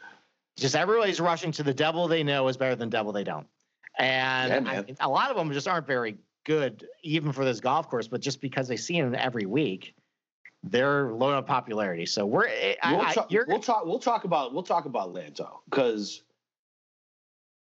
just 0.57 0.75
everybody's 0.75 1.19
rushing 1.19 1.51
to 1.53 1.63
the 1.63 1.73
devil 1.73 2.07
they 2.07 2.23
know 2.23 2.47
is 2.47 2.55
better 2.55 2.75
than 2.75 2.89
devil 2.89 3.11
they 3.11 3.23
don't. 3.23 3.47
And 3.97 4.65
Yeah, 4.65 4.71
I 4.71 4.81
mean, 4.83 4.97
a 4.99 5.09
lot 5.09 5.31
of 5.31 5.37
them 5.37 5.51
just 5.51 5.67
aren't 5.67 5.87
very 5.87 6.17
good, 6.45 6.87
even 7.03 7.31
for 7.31 7.43
this 7.43 7.59
golf 7.59 7.89
course. 7.89 8.07
But 8.07 8.21
just 8.21 8.39
because 8.39 8.67
they 8.67 8.77
see 8.77 8.97
him 8.97 9.13
every 9.13 9.45
week, 9.45 9.93
they're 10.63 11.11
low 11.11 11.33
on 11.35 11.43
popularity. 11.43 12.05
So 12.05 12.25
we're 12.25 12.47
eh, 12.47 12.75
I, 12.81 12.93
we'll, 12.93 13.01
I, 13.01 13.13
talk, 13.13 13.29
we'll 13.29 13.59
talk. 13.59 13.85
We'll 13.85 13.99
talk 13.99 14.23
about. 14.23 14.53
We'll 14.53 14.63
talk 14.63 14.85
about 14.85 15.13
Lanto 15.13 15.49
because, 15.69 16.23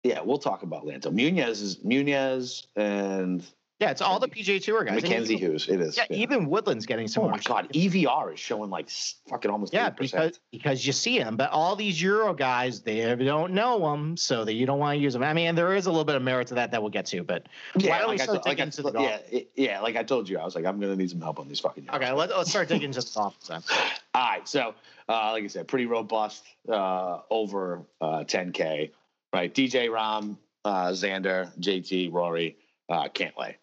yeah, 0.04 0.22
we'll 0.22 0.38
talk 0.38 0.64
about 0.64 0.86
Lanto. 0.86 1.12
Munoz 1.12 1.62
is 1.62 1.84
Munoz 1.84 2.68
and 2.76 3.44
Yeah, 3.84 3.92
it's 3.92 4.02
all 4.02 4.18
the 4.20 4.30
PGA 4.30 4.64
Tour 4.64 4.86
guys. 4.86 5.02
Mackenzie 5.02 5.34
even, 5.36 5.52
Hughes. 5.52 5.68
It 5.68 5.82
is. 5.82 5.98
Yeah, 5.98 6.06
even 6.10 6.48
Woodland's 6.48 6.86
getting 6.86 7.08
some. 7.10 7.26
Oh 7.26 7.30
my 7.30 7.40
god, 7.40 7.68
EVR 7.74 8.34
is 8.34 8.40
showing 8.40 8.70
like 8.70 8.90
fucking 9.30 9.52
almost. 9.52 9.74
Yeah, 9.74 9.90
8%. 9.90 9.98
because 9.98 10.40
because 10.52 10.88
you 10.88 10.94
see 10.94 11.18
him, 11.18 11.36
but 11.36 11.50
all 11.52 11.76
these 11.76 12.02
Euro 12.02 12.34
guys 12.34 12.82
they 12.82 13.14
don't 13.16 13.52
know 13.54 13.80
them, 13.92 14.16
so 14.16 14.46
that 14.46 14.54
you 14.54 14.66
don't 14.66 14.80
want 14.80 14.98
to 14.98 15.02
use 15.04 15.12
them. 15.14 15.24
I 15.24 15.34
mean, 15.34 15.54
there 15.56 15.74
is 15.76 15.86
a 15.86 15.90
little 15.90 16.06
bit 16.06 16.16
of 16.16 16.22
merit 16.22 16.48
to 16.48 16.56
that 16.56 16.72
that 16.72 16.82
we'll 16.82 16.92
get 16.92 17.06
to, 17.08 17.24
but 17.24 17.48
yeah, 17.76 17.90
why 17.90 17.98
don't 18.00 18.08
like 18.08 18.18
we 18.20 18.24
I 18.24 18.26
told- 18.28 18.46
like 18.46 18.60
I 18.60 18.64
into 18.64 18.78
the 18.78 18.84
told- 18.84 18.94
golf? 18.94 19.10
yeah, 19.10 19.38
it- 19.40 19.52
yeah, 19.56 19.80
like 19.82 19.98
I 19.98 20.04
told 20.04 20.30
you, 20.30 20.40
I 20.40 20.46
was 20.46 20.56
like, 20.56 20.66
I'm 20.66 20.80
gonna 20.80 20.96
need 20.96 21.10
some 21.10 21.20
help 21.22 21.40
on 21.40 21.50
these 21.50 21.60
fucking. 21.60 21.90
Okay, 21.94 22.12
let's 22.14 22.32
let's 22.36 22.50
start 22.50 22.70
digging 22.70 22.86
into 22.86 23.02
the 23.02 23.12
golf 23.14 23.36
then. 23.48 23.62
All 24.14 24.22
right, 24.30 24.48
so 24.48 24.76
uh, 25.10 25.32
like 25.34 25.44
I 25.44 25.48
said, 25.48 25.68
pretty 25.68 25.88
robust 25.88 26.46
uh, 26.70 27.20
over 27.30 27.82
uh, 28.00 28.24
10k, 28.24 28.92
right? 29.34 29.54
DJ 29.54 29.90
Rahm, 29.90 30.38
uh, 30.64 30.88
Xander, 30.92 31.52
JT, 31.60 32.14
Rory, 32.14 32.56
uh, 32.90 33.10
Cantlay. 33.10 33.56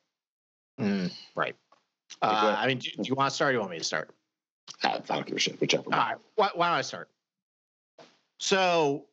Mm, 0.80 1.12
right. 1.34 1.54
Uh. 2.22 2.54
I 2.58 2.66
mean, 2.66 2.78
do, 2.78 2.90
do 2.90 3.02
you 3.02 3.14
want 3.14 3.30
to 3.30 3.34
start? 3.34 3.50
or 3.50 3.52
Do 3.52 3.56
you 3.56 3.60
want 3.60 3.72
me 3.72 3.78
to 3.78 3.84
start? 3.84 4.10
I 4.82 4.98
don't 4.98 5.26
give 5.26 5.36
a 5.36 5.38
shit, 5.38 5.60
whichever. 5.60 5.84
All 5.86 5.90
right. 5.90 6.16
Why, 6.36 6.50
why 6.54 6.68
don't 6.68 6.78
I 6.78 6.82
start? 6.82 7.08
So, 8.38 9.04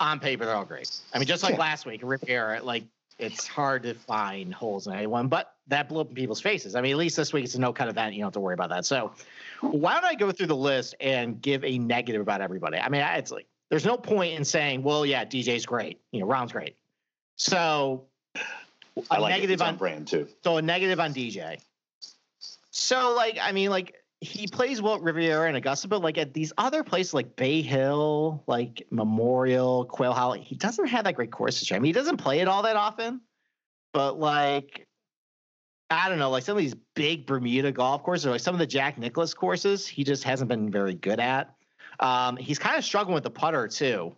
on 0.00 0.18
paper, 0.18 0.44
they're 0.44 0.54
all 0.56 0.64
great. 0.64 0.90
I 1.14 1.18
mean, 1.18 1.26
just 1.28 1.42
like 1.42 1.54
Yeah. 1.54 1.60
last 1.60 1.86
week, 1.86 2.00
Riviera, 2.02 2.62
like 2.62 2.84
it's 3.18 3.46
hard 3.46 3.84
to 3.84 3.94
find 3.94 4.52
holes 4.52 4.86
in 4.86 4.94
anyone, 4.94 5.28
but 5.28 5.54
that 5.68 5.88
blew 5.88 6.00
up 6.00 6.08
in 6.08 6.14
people's 6.14 6.40
faces. 6.40 6.74
I 6.74 6.80
mean, 6.80 6.92
at 6.92 6.98
least 6.98 7.16
this 7.16 7.32
week 7.32 7.44
it's 7.44 7.54
a 7.54 7.60
no 7.60 7.72
cut 7.72 7.88
event. 7.88 8.14
You 8.14 8.20
don't 8.20 8.26
have 8.28 8.32
to 8.32 8.40
worry 8.40 8.54
about 8.54 8.70
that. 8.70 8.84
So, 8.84 9.12
why 9.60 9.94
don't 9.94 10.04
I 10.04 10.14
go 10.14 10.32
through 10.32 10.48
the 10.48 10.56
list 10.56 10.94
and 11.00 11.40
give 11.40 11.64
a 11.64 11.78
negative 11.78 12.20
about 12.20 12.40
everybody? 12.40 12.78
I 12.78 12.88
mean, 12.88 13.02
it's 13.02 13.30
like 13.30 13.46
there's 13.70 13.86
no 13.86 13.96
point 13.96 14.34
in 14.34 14.44
saying, 14.44 14.82
well, 14.82 15.06
yeah, 15.06 15.24
DJ's 15.24 15.64
great. 15.66 16.00
You 16.10 16.20
know, 16.20 16.26
Ron's 16.26 16.52
great. 16.52 16.76
So, 17.36 18.06
I 19.10 19.18
like 19.18 19.30
negative 19.30 19.54
It's 19.54 19.62
on 19.62 19.68
on 19.68 19.76
brand 19.76 20.08
too. 20.08 20.28
so 20.44 20.56
a 20.56 20.62
negative 20.62 21.00
on 21.00 21.14
DJ. 21.14 21.58
So 22.70 23.14
like 23.14 23.38
I 23.40 23.52
mean 23.52 23.70
like 23.70 23.94
he 24.20 24.46
plays 24.46 24.80
well 24.80 24.94
at 24.94 25.02
Riviera 25.02 25.48
and 25.48 25.56
Augusta, 25.56 25.88
but 25.88 26.00
like 26.00 26.16
at 26.16 26.32
these 26.32 26.52
other 26.56 26.84
places 26.84 27.12
like 27.12 27.34
Bay 27.34 27.60
Hill, 27.60 28.44
like 28.46 28.86
Memorial, 28.90 29.84
Quail 29.86 30.12
Hollow, 30.12 30.34
he 30.34 30.54
doesn't 30.54 30.86
have 30.86 31.04
that 31.04 31.14
great 31.14 31.32
course 31.32 31.58
history. 31.58 31.76
I 31.76 31.80
mean 31.80 31.88
he 31.88 31.92
doesn't 31.92 32.18
play 32.18 32.40
it 32.40 32.48
all 32.48 32.62
that 32.62 32.76
often, 32.76 33.20
but 33.92 34.18
like 34.18 34.86
I 35.90 36.08
don't 36.08 36.18
know, 36.18 36.30
like 36.30 36.42
some 36.42 36.56
of 36.56 36.62
these 36.62 36.74
big 36.94 37.26
Bermuda 37.26 37.70
golf 37.72 38.02
courses, 38.02 38.26
or 38.26 38.30
like 38.30 38.40
some 38.40 38.54
of 38.54 38.58
the 38.58 38.66
Jack 38.66 38.96
Nicklaus 38.96 39.34
courses, 39.34 39.86
he 39.86 40.04
just 40.04 40.24
hasn't 40.24 40.48
been 40.48 40.70
very 40.70 40.94
good 40.94 41.20
at. 41.20 41.54
Um, 42.00 42.36
he's 42.36 42.58
kind 42.58 42.78
of 42.78 42.84
struggling 42.84 43.14
with 43.14 43.24
the 43.24 43.30
putter 43.30 43.68
too. 43.68 44.14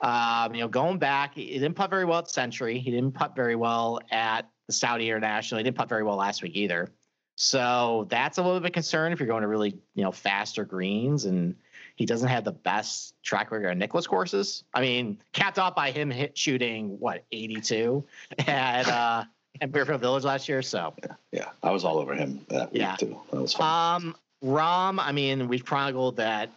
Um, 0.00 0.54
you 0.54 0.60
know, 0.60 0.68
going 0.68 0.98
back, 0.98 1.34
he 1.34 1.46
didn't 1.58 1.74
putt 1.74 1.90
very 1.90 2.04
well 2.04 2.18
at 2.20 2.30
Sentry. 2.30 2.78
He 2.78 2.90
didn't 2.90 3.12
putt 3.12 3.34
very 3.34 3.56
well 3.56 3.98
at 4.10 4.48
the 4.66 4.72
Saudi 4.72 5.08
International. 5.08 5.58
He 5.58 5.64
didn't 5.64 5.76
putt 5.76 5.88
very 5.88 6.02
well 6.04 6.16
last 6.16 6.42
week 6.42 6.54
either. 6.54 6.88
So 7.36 8.06
that's 8.10 8.38
a 8.38 8.42
little 8.42 8.58
bit 8.60 8.66
of 8.66 8.72
concern 8.72 9.12
if 9.12 9.20
you're 9.20 9.28
going 9.28 9.42
to 9.42 9.48
really, 9.48 9.70
you 9.94 10.02
know, 10.04 10.10
faster 10.12 10.64
greens 10.64 11.24
and 11.24 11.54
he 11.94 12.04
doesn't 12.04 12.28
have 12.28 12.44
the 12.44 12.52
best 12.52 13.14
track 13.22 13.50
record 13.50 13.70
on 13.70 13.78
Nicklaus 13.78 14.06
courses. 14.06 14.64
I 14.74 14.80
mean, 14.80 15.18
capped 15.32 15.58
off 15.58 15.74
by 15.76 15.90
him 15.92 16.10
hit 16.10 16.36
shooting 16.36 16.98
what 16.98 17.24
82 17.32 18.04
at 18.46 18.88
uh 18.88 19.24
at 19.60 19.72
Muirfield 19.72 20.00
Village 20.00 20.24
last 20.24 20.48
year. 20.48 20.62
So 20.62 20.94
Yeah, 21.02 21.14
yeah, 21.32 21.48
I 21.62 21.70
was 21.70 21.84
all 21.84 21.98
over 21.98 22.14
him 22.14 22.44
that 22.48 22.74
Yeah. 22.74 22.92
week 23.00 23.10
too. 23.10 23.20
That 23.32 23.40
was 23.42 23.54
fun. 23.54 24.02
um 24.04 24.16
Rahm, 24.44 24.98
I 25.00 25.10
mean, 25.12 25.48
we've 25.48 25.64
chronicled 25.64 26.16
that 26.16 26.50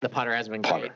the 0.00 0.08
putter 0.08 0.34
has 0.34 0.48
been 0.48 0.62
great. 0.62 0.92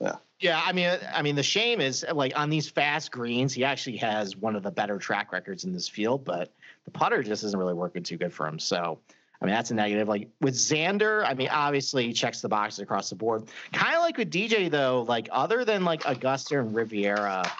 Yeah. 0.00 0.16
Yeah, 0.38 0.60
I 0.62 0.72
mean, 0.72 0.90
I 1.14 1.22
mean, 1.22 1.34
the 1.34 1.42
shame 1.42 1.80
is 1.80 2.04
like 2.12 2.38
on 2.38 2.50
these 2.50 2.68
fast 2.68 3.10
greens, 3.10 3.54
he 3.54 3.64
actually 3.64 3.96
has 3.98 4.36
one 4.36 4.54
of 4.54 4.62
the 4.62 4.70
better 4.70 4.98
track 4.98 5.32
records 5.32 5.64
in 5.64 5.72
this 5.72 5.88
field, 5.88 6.24
but 6.24 6.52
the 6.84 6.90
putter 6.90 7.22
just 7.22 7.42
isn't 7.42 7.58
really 7.58 7.72
working 7.72 8.02
too 8.02 8.18
good 8.18 8.32
for 8.32 8.46
him. 8.46 8.58
So, 8.58 8.98
I 9.40 9.44
mean, 9.46 9.54
that's 9.54 9.70
a 9.70 9.74
negative. 9.74 10.08
Like 10.08 10.28
with 10.42 10.54
Xander, 10.54 11.24
I 11.24 11.32
mean, 11.32 11.48
obviously 11.48 12.06
he 12.06 12.12
checks 12.12 12.42
the 12.42 12.48
boxes 12.50 12.80
across 12.80 13.08
the 13.08 13.16
board. 13.16 13.44
Kind 13.72 13.94
of 13.94 14.02
like 14.02 14.18
with 14.18 14.30
DJ 14.30 14.70
though, 14.70 15.06
like 15.08 15.28
other 15.32 15.64
than 15.64 15.86
like 15.86 16.02
Augusta 16.06 16.60
and 16.60 16.74
Riviera, 16.74 17.50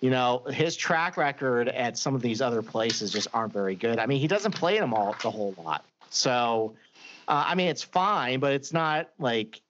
you 0.00 0.08
know, 0.08 0.44
his 0.50 0.76
track 0.76 1.18
record 1.18 1.68
at 1.68 1.98
some 1.98 2.14
of 2.14 2.22
these 2.22 2.40
other 2.40 2.62
places 2.62 3.12
just 3.12 3.28
aren't 3.34 3.52
very 3.52 3.74
good. 3.74 3.98
I 3.98 4.06
mean, 4.06 4.20
he 4.20 4.28
doesn't 4.28 4.52
play 4.52 4.78
them 4.78 4.94
all 4.94 5.14
the 5.22 5.30
whole 5.30 5.54
lot. 5.62 5.84
So, 6.08 6.74
uh, 7.28 7.44
I 7.46 7.54
mean, 7.54 7.68
it's 7.68 7.82
fine, 7.82 8.40
but 8.40 8.52
it's 8.52 8.72
not 8.72 9.10
like 9.18 9.60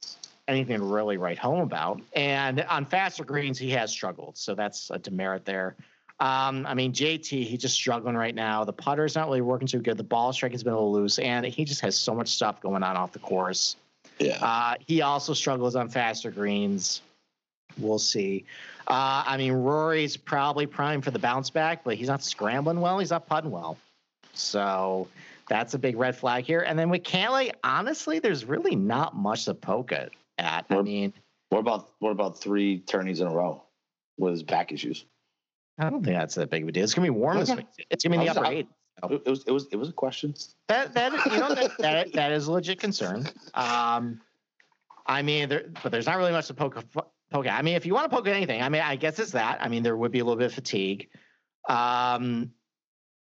anything 0.48 0.78
to 0.78 0.84
really 0.84 1.16
write 1.16 1.38
home 1.38 1.60
about. 1.60 2.00
And 2.14 2.62
on 2.62 2.84
faster 2.84 3.24
greens, 3.24 3.58
he 3.58 3.70
has 3.70 3.90
struggled. 3.90 4.36
So 4.36 4.54
that's 4.54 4.90
a 4.90 4.98
demerit 4.98 5.44
there. 5.44 5.76
Um, 6.20 6.64
I 6.66 6.74
mean, 6.74 6.92
JT, 6.92 7.44
he's 7.44 7.60
just 7.60 7.74
struggling 7.74 8.14
right 8.14 8.34
now. 8.34 8.64
The 8.64 8.72
putter's 8.72 9.14
not 9.14 9.26
really 9.26 9.40
working 9.40 9.66
too 9.66 9.80
good. 9.80 9.96
The 9.96 10.04
ball 10.04 10.32
strike 10.32 10.52
has 10.52 10.62
been 10.62 10.72
a 10.72 10.76
little 10.76 10.92
loose, 10.92 11.18
and 11.18 11.44
he 11.44 11.64
just 11.64 11.80
has 11.80 11.96
so 11.96 12.14
much 12.14 12.28
stuff 12.28 12.60
going 12.60 12.82
on 12.82 12.96
off 12.96 13.12
the 13.12 13.18
course. 13.18 13.76
yeah. 14.18 14.38
Uh, 14.40 14.74
he 14.86 15.02
also 15.02 15.34
struggles 15.34 15.74
on 15.74 15.88
faster 15.88 16.30
greens. 16.30 17.02
We'll 17.78 17.98
see. 17.98 18.44
Uh, 18.86 19.24
I 19.26 19.36
mean, 19.36 19.52
Rory's 19.52 20.16
probably 20.16 20.66
primed 20.66 21.04
for 21.04 21.10
the 21.10 21.18
bounce 21.18 21.50
back, 21.50 21.82
but 21.82 21.96
he's 21.96 22.08
not 22.08 22.22
scrambling 22.22 22.80
well. 22.80 23.00
He's 23.00 23.10
not 23.10 23.26
putting 23.26 23.50
well. 23.50 23.76
So 24.34 25.08
that's 25.48 25.74
a 25.74 25.78
big 25.78 25.96
red 25.96 26.16
flag 26.16 26.44
here. 26.44 26.60
And 26.60 26.78
then 26.78 26.90
with 26.90 27.02
Cantlay, 27.02 27.50
honestly, 27.64 28.20
there's 28.20 28.44
really 28.44 28.76
not 28.76 29.16
much 29.16 29.46
to 29.46 29.54
poke 29.54 29.90
at. 29.90 30.10
At. 30.38 30.66
I 30.70 30.82
mean, 30.82 31.12
what 31.50 31.58
about 31.60 31.90
what 31.98 32.10
about 32.10 32.40
three 32.40 32.78
tourneys 32.80 33.20
in 33.20 33.26
a 33.26 33.30
row 33.32 33.62
with 34.18 34.46
back 34.46 34.72
issues? 34.72 35.04
I 35.78 35.90
don't 35.90 36.04
think 36.04 36.16
that's 36.16 36.34
that 36.36 36.50
big 36.50 36.62
of 36.62 36.68
a 36.68 36.72
deal. 36.72 36.84
It's 36.84 36.94
gonna 36.94 37.06
be 37.06 37.10
warm 37.10 37.38
this 37.38 37.54
week. 37.54 37.66
It's 37.90 38.04
gonna 38.04 38.16
be 38.16 38.20
in 38.20 38.24
the 38.26 38.30
I 38.30 38.32
was- 38.32 38.36
upper 38.38 38.46
I- 38.46 38.52
eight. 38.58 38.68
It, 39.10 39.22
it 39.26 39.30
was 39.30 39.44
it 39.44 39.50
was 39.50 39.66
it 39.72 39.76
was 39.76 39.88
a 39.88 39.92
question. 39.92 40.34
That 40.68 40.94
that 40.94 41.12
you 41.26 41.38
know 41.38 41.52
that 41.54 41.76
that, 41.78 42.12
that 42.12 42.30
is 42.32 42.46
a 42.46 42.52
legit 42.52 42.78
concern. 42.78 43.26
Um, 43.54 44.20
I 45.06 45.20
mean, 45.22 45.48
there, 45.48 45.64
but 45.82 45.90
there's 45.90 46.06
not 46.06 46.16
really 46.16 46.30
much 46.30 46.46
to 46.46 46.54
poke 46.54 46.82
poke 46.92 47.46
at. 47.46 47.58
I 47.58 47.62
mean, 47.62 47.74
if 47.74 47.84
you 47.84 47.92
want 47.92 48.08
to 48.08 48.16
poke 48.16 48.28
at 48.28 48.36
anything, 48.36 48.62
I 48.62 48.68
mean, 48.68 48.82
I 48.82 48.94
guess 48.94 49.18
it's 49.18 49.32
that. 49.32 49.60
I 49.60 49.68
mean, 49.68 49.82
there 49.82 49.96
would 49.96 50.12
be 50.12 50.20
a 50.20 50.24
little 50.24 50.38
bit 50.38 50.46
of 50.46 50.54
fatigue. 50.54 51.08
Um, 51.68 52.52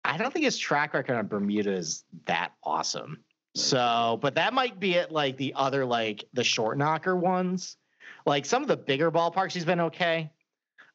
I 0.04 0.18
don't 0.18 0.32
think 0.34 0.44
his 0.44 0.58
track 0.58 0.94
record 0.94 1.16
on 1.16 1.28
Bermuda 1.28 1.72
is 1.72 2.04
that 2.26 2.52
awesome. 2.64 3.24
So, 3.56 4.20
but 4.22 4.36
that 4.36 4.54
might 4.54 4.80
be 4.80 4.96
it. 4.96 5.12
Like 5.12 5.38
the 5.38 5.54
other, 5.56 5.86
like 5.86 6.26
the 6.34 6.44
short 6.44 6.78
knocker 6.78 7.16
ones, 7.16 7.78
like 8.26 8.46
some 8.46 8.62
of 8.62 8.68
the 8.68 8.78
bigger 8.78 9.12
ballparks, 9.12 9.54
he's 9.54 9.66
been 9.66 9.80
okay. 9.82 10.30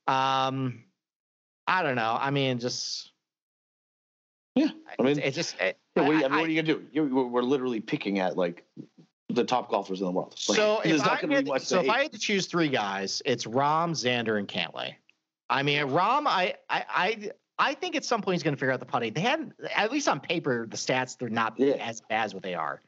Um, 0.06 0.84
I 1.66 1.82
don't 1.82 1.96
know. 1.96 2.16
I 2.20 2.30
mean, 2.30 2.58
just 2.58 3.12
Yeah, 4.54 4.68
I 4.98 5.02
mean, 5.02 5.18
it, 5.18 5.24
it 5.26 5.34
just 5.34 5.58
it, 5.60 5.78
Yeah, 5.96 6.02
what, 6.02 6.10
are 6.10 6.18
you, 6.18 6.22
I 6.22 6.26
I- 6.26 6.28
mean, 6.28 6.38
what 6.40 6.48
are 6.48 6.52
you 6.52 6.62
gonna 6.62 6.74
do? 6.80 6.86
You, 6.92 7.26
we're 7.26 7.42
literally 7.42 7.80
picking 7.80 8.18
at 8.18 8.36
like 8.36 8.64
the 9.28 9.44
top 9.44 9.70
golfers 9.70 10.00
in 10.00 10.06
the 10.06 10.12
world. 10.12 10.34
Like, 10.48 10.56
So 10.56 10.80
if, 10.84 11.00
I 11.02 11.16
had, 11.16 11.46
so 11.62 11.78
to 11.78 11.84
if. 11.84 11.90
I 11.90 12.02
had 12.02 12.12
to 12.12 12.18
choose 12.18 12.46
three 12.46 12.68
guys, 12.68 13.22
it's 13.24 13.44
Rahm, 13.46 13.90
Xander, 13.92 14.38
and 14.38 14.48
Cantlay. 14.48 14.94
I 15.48 15.62
mean, 15.62 15.80
Rahm, 15.86 16.26
I, 16.26 16.54
I, 16.68 16.84
I, 16.88 17.30
I 17.60 17.74
think 17.74 17.94
at 17.94 18.04
some 18.04 18.22
point 18.22 18.34
he's 18.34 18.42
going 18.42 18.54
to 18.56 18.58
figure 18.58 18.72
out 18.72 18.80
the 18.80 18.86
putting. 18.86 19.12
They 19.12 19.20
had, 19.20 19.52
at 19.76 19.92
least 19.92 20.08
on 20.08 20.18
paper, 20.18 20.66
the 20.66 20.76
stats 20.76 21.16
they're 21.16 21.28
not 21.28 21.54
Yeah. 21.58 21.74
as 21.74 22.00
bad 22.00 22.24
as 22.24 22.34
what 22.34 22.42
they 22.42 22.54
are. 22.54 22.80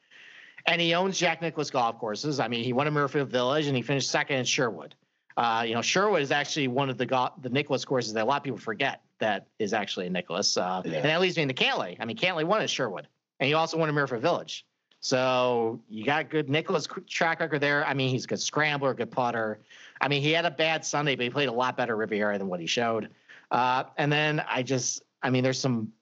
And 0.66 0.80
he 0.80 0.94
owns 0.94 1.18
Jack 1.18 1.42
Nicklaus 1.42 1.70
golf 1.70 1.98
courses. 1.98 2.40
I 2.40 2.48
mean, 2.48 2.64
he 2.64 2.72
won 2.72 2.86
at 2.86 2.92
Muirfield 2.92 3.28
Village 3.28 3.66
and 3.66 3.76
he 3.76 3.82
finished 3.82 4.10
second 4.10 4.36
in 4.38 4.44
Sherwood. 4.44 4.94
Uh, 5.36 5.64
you 5.66 5.74
know, 5.74 5.82
Sherwood 5.82 6.22
is 6.22 6.30
actually 6.30 6.68
one 6.68 6.88
of 6.90 6.98
the 6.98 7.06
go- 7.06 7.32
the 7.40 7.48
Nicklaus 7.50 7.84
courses 7.84 8.12
that 8.14 8.22
a 8.22 8.26
lot 8.26 8.36
of 8.38 8.42
people 8.44 8.58
forget 8.58 9.00
that 9.18 9.46
is 9.58 9.72
actually 9.72 10.06
a 10.06 10.10
Nicklaus. 10.10 10.56
Uh, 10.56 10.82
Yeah. 10.84 10.94
And 10.96 11.04
that 11.04 11.20
leads 11.20 11.36
me 11.36 11.42
into 11.42 11.54
Cantlay. 11.54 11.96
I 12.00 12.04
mean, 12.04 12.16
Cantlay 12.16 12.44
won 12.44 12.60
at 12.62 12.70
Sherwood, 12.70 13.08
and 13.40 13.46
he 13.48 13.54
also 13.54 13.76
won 13.76 13.88
at 13.88 13.94
Muirfield 13.94 14.20
Village. 14.20 14.64
So 15.00 15.80
you 15.88 16.04
got 16.04 16.30
good 16.30 16.48
Nicklaus 16.48 16.86
track 17.08 17.40
record 17.40 17.60
there. 17.60 17.84
I 17.86 17.92
mean, 17.92 18.08
he's 18.10 18.24
a 18.24 18.28
good 18.28 18.40
scrambler, 18.40 18.94
good 18.94 19.10
putter. 19.10 19.58
I 20.00 20.06
mean, 20.08 20.22
he 20.22 20.30
had 20.30 20.44
a 20.44 20.50
bad 20.50 20.84
Sunday, 20.84 21.16
but 21.16 21.24
he 21.24 21.30
played 21.30 21.48
a 21.48 21.52
lot 21.52 21.76
better 21.76 21.96
Riviera 21.96 22.38
than 22.38 22.46
what 22.48 22.60
he 22.60 22.66
showed. 22.66 23.08
Uh, 23.52 23.84
and 23.98 24.10
then 24.10 24.42
I 24.48 24.62
just, 24.62 25.02
I 25.22 25.30
mean, 25.30 25.44
there's 25.44 25.60
some 25.60 25.92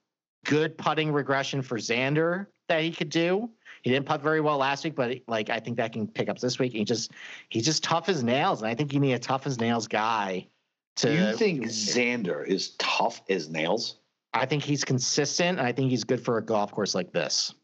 good 0.47 0.79
putting 0.79 1.13
regression 1.13 1.61
for 1.61 1.77
Xander 1.77 2.47
that 2.69 2.83
he 2.83 2.93
could 2.93 3.11
do. 3.11 3.51
He 3.83 3.91
didn't 3.91 4.07
putt 4.07 4.23
very 4.23 4.41
well 4.41 4.57
last 4.57 4.85
week, 4.85 4.95
but 4.95 5.19
like 5.27 5.51
I 5.51 5.59
think 5.59 5.77
that 5.79 5.93
can 5.93 6.07
pick 6.07 6.29
up 6.29 6.39
this 6.39 6.59
week. 6.59 6.73
He 6.73 6.85
just 6.85 7.11
he's 7.49 7.65
just 7.65 7.83
tough 7.83 8.09
as 8.09 8.23
nails, 8.23 8.63
and 8.63 8.71
I 8.71 8.75
think 8.75 8.93
you 8.93 9.01
need 9.01 9.15
a 9.15 9.19
tough 9.19 9.47
as 9.47 9.59
nails 9.59 9.89
guy. 9.89 10.47
To 10.97 11.13
you 11.13 11.37
think 11.37 11.65
Xander 11.65 12.47
is 12.47 12.71
tough 12.79 13.23
as 13.29 13.49
nails? 13.49 13.97
I 14.33 14.47
think 14.47 14.63
he's 14.63 14.85
consistent, 14.85 15.59
and 15.59 15.67
I 15.67 15.73
think 15.73 15.91
he's 15.91 16.05
good 16.05 16.23
for 16.23 16.39
a 16.39 16.45
golf 16.45 16.73
course 16.73 16.95
like 16.95 17.11
this. 17.11 17.55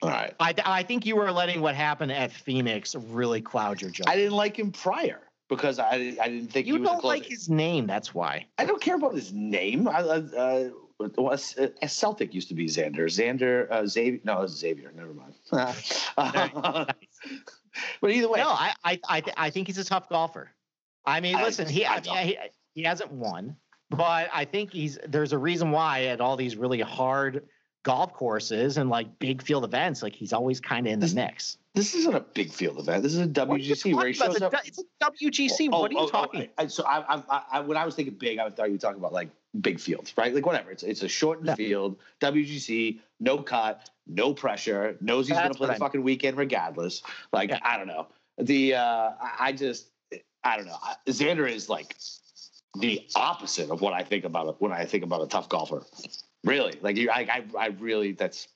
All 0.00 0.10
right. 0.10 0.32
I, 0.38 0.54
I 0.64 0.82
think 0.84 1.04
you 1.04 1.16
were 1.16 1.32
letting 1.32 1.60
what 1.60 1.74
happened 1.74 2.12
at 2.12 2.30
Phoenix 2.30 2.94
really 2.94 3.40
cloud 3.40 3.82
your 3.82 3.90
judgment. 3.90 4.10
I 4.10 4.16
didn't 4.16 4.36
like 4.36 4.56
him 4.56 4.70
prior 4.70 5.27
because 5.48 5.78
I 5.78 5.92
I 6.20 6.28
didn't 6.28 6.48
think 6.52 6.66
You 6.66 6.74
he 6.74 6.80
was 6.80 6.88
don't 6.90 7.04
like 7.04 7.24
his 7.24 7.48
name, 7.48 7.86
that's 7.86 8.14
why. 8.14 8.46
I 8.58 8.64
don't 8.64 8.80
care 8.80 8.96
about 8.96 9.14
his 9.14 9.32
name. 9.32 9.88
I, 9.88 10.00
uh, 10.00 10.68
well, 11.16 11.30
a 11.30 11.88
Celtic 11.88 12.34
used 12.34 12.48
to 12.48 12.54
be 12.54 12.66
Xander. 12.66 13.04
Xander 13.06 13.70
uh, 13.70 13.86
Xavier. 13.86 14.20
No, 14.24 14.38
it 14.38 14.42
was 14.42 14.58
Xavier. 14.58 14.92
Never 14.96 15.14
mind. 15.14 15.34
but 18.00 18.10
either 18.10 18.28
way, 18.28 18.40
No, 18.40 18.48
I 18.48 18.74
I 18.84 19.00
I, 19.08 19.20
th- 19.20 19.34
I 19.38 19.50
think 19.50 19.66
he's 19.68 19.78
a 19.78 19.84
tough 19.84 20.08
golfer. 20.08 20.50
I 21.04 21.20
mean, 21.20 21.36
I- 21.36 21.42
listen, 21.44 21.68
he 21.68 21.84
I 21.84 21.96
I 21.96 22.00
mean, 22.00 22.26
he, 22.26 22.38
he 22.74 22.82
hasn't 22.82 23.12
won. 23.12 23.56
but 23.90 24.28
I 24.32 24.44
think 24.44 24.72
he's 24.72 24.98
there's 25.06 25.32
a 25.32 25.38
reason 25.38 25.70
why 25.70 26.06
at 26.06 26.20
all 26.20 26.36
these 26.36 26.56
really 26.56 26.80
hard 26.80 27.46
golf 27.82 28.12
courses 28.12 28.76
and 28.76 28.90
like 28.90 29.18
big 29.18 29.42
field 29.42 29.64
events, 29.64 30.02
like 30.02 30.14
he's 30.14 30.32
always 30.32 30.60
kind 30.60 30.86
of 30.86 30.92
in 30.92 31.00
the 31.00 31.12
mix. 31.14 31.58
This 31.74 31.94
isn't 31.94 32.14
a 32.14 32.20
big 32.20 32.52
field 32.52 32.78
event. 32.78 33.02
This 33.02 33.14
is 33.14 33.20
a 33.20 33.26
What 33.26 33.50
are 33.50 33.58
you 33.58 33.74
WGC 33.74 33.94
where 33.94 34.06
he 34.08 34.12
shows 34.12 34.36
about? 34.36 34.54
up. 34.54 34.66
It's 34.66 34.78
a 34.78 35.10
WGC. 35.10 35.68
Oh, 35.72 35.80
what 35.80 35.90
are 35.90 35.94
you 35.94 36.00
oh, 36.00 36.04
oh, 36.04 36.08
talking? 36.08 36.48
I, 36.58 36.66
so 36.66 36.84
I, 36.84 37.22
I, 37.30 37.42
I, 37.52 37.60
when 37.60 37.76
I 37.76 37.84
was 37.84 37.94
thinking 37.94 38.14
big, 38.14 38.38
I 38.38 38.50
thought 38.50 38.66
you 38.66 38.72
were 38.72 38.78
talking 38.78 38.98
about 38.98 39.12
like 39.12 39.28
big 39.60 39.78
fields, 39.78 40.12
right? 40.16 40.34
Like 40.34 40.44
whatever. 40.44 40.70
It's 40.72 40.82
it's 40.82 41.02
a 41.02 41.08
shortened 41.08 41.46
No. 41.46 41.54
field, 41.54 41.98
WGC, 42.20 42.98
no 43.20 43.38
cut, 43.38 43.88
no 44.06 44.34
pressure. 44.34 44.96
Knows 45.00 45.28
he's 45.28 45.36
going 45.36 45.52
to 45.52 45.56
play 45.56 45.68
the 45.68 45.74
I- 45.74 45.78
fucking 45.78 46.02
weekend 46.02 46.36
regardless. 46.36 47.02
Like 47.32 47.50
Yeah. 47.50 47.60
I 47.62 47.76
don't 47.76 47.86
know. 47.86 48.08
The 48.38 48.74
uh, 48.74 48.80
I 49.20 49.32
I 49.40 49.52
just 49.52 49.86
I 50.42 50.56
don't 50.56 50.66
know. 50.66 50.76
Xander 51.06 51.48
is 51.50 51.68
like 51.68 51.94
the 52.80 53.06
opposite 53.14 53.70
of 53.70 53.80
what 53.80 53.92
I 53.92 54.02
think 54.02 54.24
about 54.24 54.48
it 54.48 54.56
when 54.58 54.72
I 54.72 54.84
think 54.84 55.04
about 55.04 55.22
a 55.22 55.26
tough 55.26 55.48
golfer. 55.48 55.84
Really, 56.44 56.74
like 56.80 56.96
you, 56.96 57.10
I, 57.10 57.20
I, 57.20 57.44
I 57.58 57.66
really 57.78 58.12
that's 58.12 58.48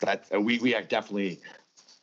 that 0.00 0.26
we 0.42 0.58
we 0.58 0.74
are 0.74 0.82
definitely 0.82 1.40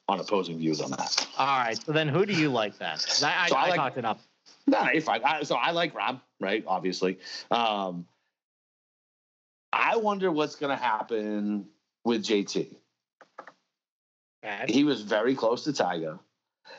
on 0.08 0.19
opposing 0.19 0.58
views 0.58 0.82
on 0.82 0.91
that. 0.91 1.28
All 1.38 1.60
right. 1.60 1.78
So 1.84 1.91
then, 1.91 2.08
who 2.08 2.26
do 2.26 2.34
you 2.34 2.50
like 2.50 2.78
then? 2.78 2.98
I, 3.24 3.46
I, 3.46 3.48
So 3.50 3.56
I 3.56 3.65
I 3.65 3.67
like- 3.69 3.76
talked 3.76 3.98
it 3.98 4.06
up. 4.06 4.19
No, 4.67 4.89
you're 4.91 5.02
fine. 5.02 5.22
I, 5.26 5.43
so 5.43 5.56
I 5.56 5.72
like 5.72 5.93
Rob, 5.93 6.22
right? 6.39 6.63
Obviously. 6.67 7.19
Um, 7.52 8.06
I 9.74 9.98
wonder 9.98 10.32
what's 10.32 10.56
going 10.56 10.69
to 10.76 10.82
happen 10.82 11.65
with 12.06 12.24
JT. 12.24 12.67
He 14.67 14.84
was 14.84 15.02
very 15.02 15.36
close 15.36 15.63
to 15.65 15.74
Tiger. 15.74 16.19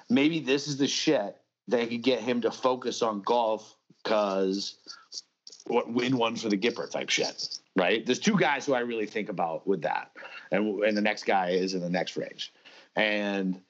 Maybe 0.09 0.41
this 0.41 0.69
is 0.69 0.77
the 0.77 0.87
shit 0.87 1.37
that 1.69 1.89
could 1.91 2.03
get 2.03 2.21
him 2.21 2.41
to 2.43 2.51
focus 2.51 3.03
on 3.03 3.23
golf 3.23 3.77
because 4.03 4.77
win 5.67 6.17
one 6.17 6.37
for 6.37 6.49
the 6.49 6.59
Gipper 6.59 6.91
type 6.91 7.11
shit, 7.11 7.59
right? 7.77 8.05
There's 8.05 8.19
two 8.19 8.37
guys 8.37 8.67
who 8.67 8.75
I 8.75 8.81
really 8.81 9.07
think 9.07 9.29
about 9.29 9.67
with 9.67 9.83
that, 9.83 10.11
and 10.51 10.83
and 10.85 10.97
the 10.97 11.03
next 11.03 11.25
guy 11.25 11.51
is 11.51 11.75
in 11.75 11.81
the 11.81 11.91
next 11.91 12.17
range, 12.17 12.53
and 12.97 13.61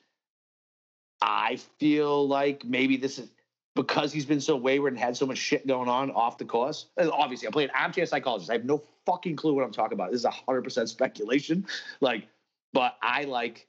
I 1.21 1.59
feel 1.79 2.27
like 2.27 2.65
maybe 2.65 2.97
this 2.97 3.19
is 3.19 3.31
because 3.75 4.13
he's 4.13 4.27
been 4.27 4.41
so 4.41 4.57
wayward 4.57 4.93
and 4.93 5.01
had 5.01 5.17
so 5.17 5.27
much 5.27 5.39
shit 5.39 5.67
going 5.67 5.89
on 5.89 6.11
off 6.13 6.39
the 6.39 6.45
course. 6.45 6.87
And 6.97 7.11
obviously, 7.11 7.47
I'm 7.47 7.53
playing 7.53 7.71
armchair 7.71 8.07
psychologist. 8.07 8.51
I 8.51 8.55
have 8.55 8.65
no 8.65 8.83
fucking 9.07 9.37
clue 9.37 9.55
what 9.55 9.65
I'm 9.65 9.73
talking 9.73 9.95
about. 9.95 10.13
This 10.13 10.21
is 10.21 10.27
hundred 10.27 10.63
percent 10.63 10.89
speculation. 10.89 11.67
Like, 12.01 12.29
but 12.73 12.97
I 13.03 13.25
like. 13.25 13.67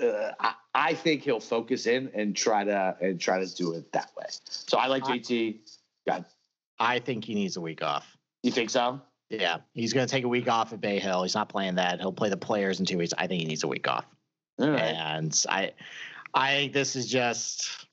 Uh, 0.00 0.32
I, 0.40 0.54
I 0.74 0.94
think 0.94 1.22
he'll 1.22 1.40
focus 1.40 1.86
in 1.86 2.10
and 2.12 2.34
try 2.34 2.64
to 2.64 2.96
and 3.00 3.20
try 3.20 3.38
to 3.38 3.54
do 3.54 3.72
it 3.72 3.90
that 3.92 4.10
way. 4.16 4.26
So 4.48 4.78
I 4.78 4.86
like 4.88 5.04
JT. 5.04 5.58
God, 6.06 6.24
I 6.78 6.98
think 6.98 7.24
he 7.24 7.34
needs 7.34 7.56
a 7.56 7.60
week 7.60 7.82
off. 7.82 8.16
you 8.42 8.50
think 8.52 8.70
so? 8.70 9.00
Yeah, 9.30 9.58
he's 9.74 9.92
going 9.92 10.06
to 10.06 10.10
take 10.10 10.24
a 10.24 10.28
week 10.28 10.48
off 10.48 10.72
at 10.72 10.80
Bay 10.80 10.98
Hill. 11.00 11.22
He's 11.24 11.34
not 11.34 11.48
playing 11.48 11.74
that. 11.76 11.98
He'll 12.00 12.12
play 12.12 12.28
the 12.28 12.36
players 12.36 12.78
in 12.78 12.86
two 12.86 12.98
weeks. 12.98 13.12
I 13.18 13.26
think 13.26 13.40
he 13.42 13.48
needs 13.48 13.64
a 13.64 13.68
week 13.68 13.88
off. 13.88 14.04
All 14.60 14.70
right. 14.70 14.80
And 14.80 15.44
I, 15.48 15.72
I 16.32 16.50
think 16.54 16.72
this 16.72 16.94
is 16.94 17.06
just 17.06 17.86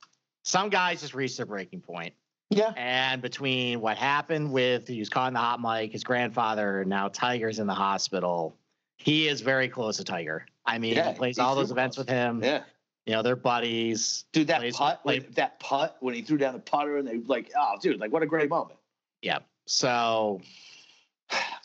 some 0.44 0.70
guys 0.70 1.02
just 1.02 1.14
reached 1.16 1.38
their 1.38 1.46
breaking 1.48 1.82
point. 1.82 2.14
Yeah. 2.52 2.72
And 2.78 3.20
between 3.22 3.82
what 3.82 3.98
happened 3.98 4.52
with 4.52 4.88
he 4.88 5.00
was 5.00 5.10
caught 5.10 5.30
in 5.30 5.34
the 5.34 5.40
hot 5.40 5.60
mic, 5.60 5.92
his 5.92 6.04
grandfather, 6.04 6.82
and 6.82 6.90
now 6.90 7.08
Tiger's 7.08 7.58
in 7.58 7.66
the 7.66 7.74
hospital, 7.74 8.56
he 8.98 9.28
is 9.28 9.42
very 9.42 9.68
close 9.68 9.98
to 9.98 10.04
Tiger. 10.04 10.46
I 10.68 10.78
mean, 10.78 10.94
Yeah, 10.94 11.12
he 11.14 11.18
plays 11.18 11.40
all 11.40 11.56
those 11.56 11.72
events 11.72 11.96
close. 11.98 12.06
with 12.06 12.14
him. 12.14 12.44
Yeah. 12.44 12.62
You 13.06 13.14
know, 13.14 13.22
they're 13.22 13.36
buddies. 13.36 14.26
Dude, 14.32 14.48
that 14.48 14.60
Plays- 14.60 14.78
putt, 14.78 15.04
play- 15.04 15.20
like, 15.20 15.36
that 15.36 15.60
putt 15.60 15.98
when 16.00 16.14
he 16.14 16.22
threw 16.22 16.38
down 16.38 16.54
the 16.54 16.60
putter 16.60 16.98
and 16.98 17.08
they 17.08 17.18
like, 17.20 17.52
oh, 17.58 17.76
dude, 17.82 18.00
like 18.00 18.12
what 18.12 18.24
a 18.24 18.26
great 18.26 18.50
moment. 18.50 18.80
Yeah. 19.22 19.40
So 19.66 20.42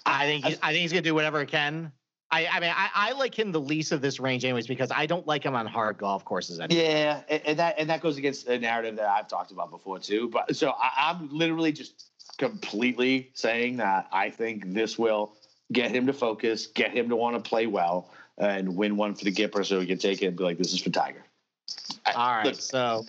I 0.06 0.24
think 0.26 0.44
he's, 0.44 0.58
I 0.62 0.72
think 0.72 0.82
he's 0.82 0.92
gonna 0.92 1.02
do 1.02 1.14
whatever 1.14 1.40
he 1.40 1.46
can. 1.46 1.92
I, 2.30 2.46
I 2.46 2.60
mean, 2.60 2.72
I, 2.76 2.90
I 2.94 3.12
like 3.12 3.38
him 3.38 3.52
the 3.52 3.60
least 3.60 3.90
of 3.90 4.02
this 4.02 4.20
range, 4.20 4.44
anyways, 4.44 4.66
because 4.66 4.90
I 4.94 5.06
don't 5.06 5.26
like 5.26 5.42
him 5.42 5.54
on 5.54 5.66
hard 5.66 5.96
golf 5.96 6.24
courses. 6.26 6.60
Anymore. 6.60 6.84
Yeah, 6.84 7.22
and, 7.28 7.42
and 7.46 7.58
that 7.58 7.76
and 7.78 7.88
that 7.88 8.02
goes 8.02 8.18
against 8.18 8.46
a 8.48 8.58
narrative 8.58 8.96
that 8.96 9.08
I've 9.08 9.28
talked 9.28 9.50
about 9.50 9.70
before 9.70 9.98
too. 9.98 10.28
But 10.28 10.54
so 10.54 10.70
I, 10.72 10.90
I'm 11.10 11.28
literally 11.30 11.72
just 11.72 12.10
completely 12.36 13.30
saying 13.34 13.78
that 13.78 14.08
I 14.12 14.28
think 14.30 14.74
this 14.74 14.98
will 14.98 15.32
get 15.72 15.90
him 15.90 16.06
to 16.06 16.12
focus, 16.12 16.66
get 16.66 16.90
him 16.92 17.08
to 17.08 17.16
want 17.16 17.42
to 17.42 17.48
play 17.48 17.66
well, 17.66 18.10
and 18.36 18.76
win 18.76 18.96
one 18.96 19.14
for 19.14 19.24
the 19.24 19.32
Gipper, 19.32 19.64
so 19.64 19.80
he 19.80 19.86
can 19.86 19.98
take 19.98 20.22
it 20.22 20.26
and 20.26 20.36
be 20.36 20.44
like, 20.44 20.58
"This 20.58 20.72
is 20.72 20.80
for 20.80 20.90
Tiger." 20.90 21.24
All 22.16 22.36
right. 22.36 22.46
look, 22.46 22.60
so, 22.60 23.04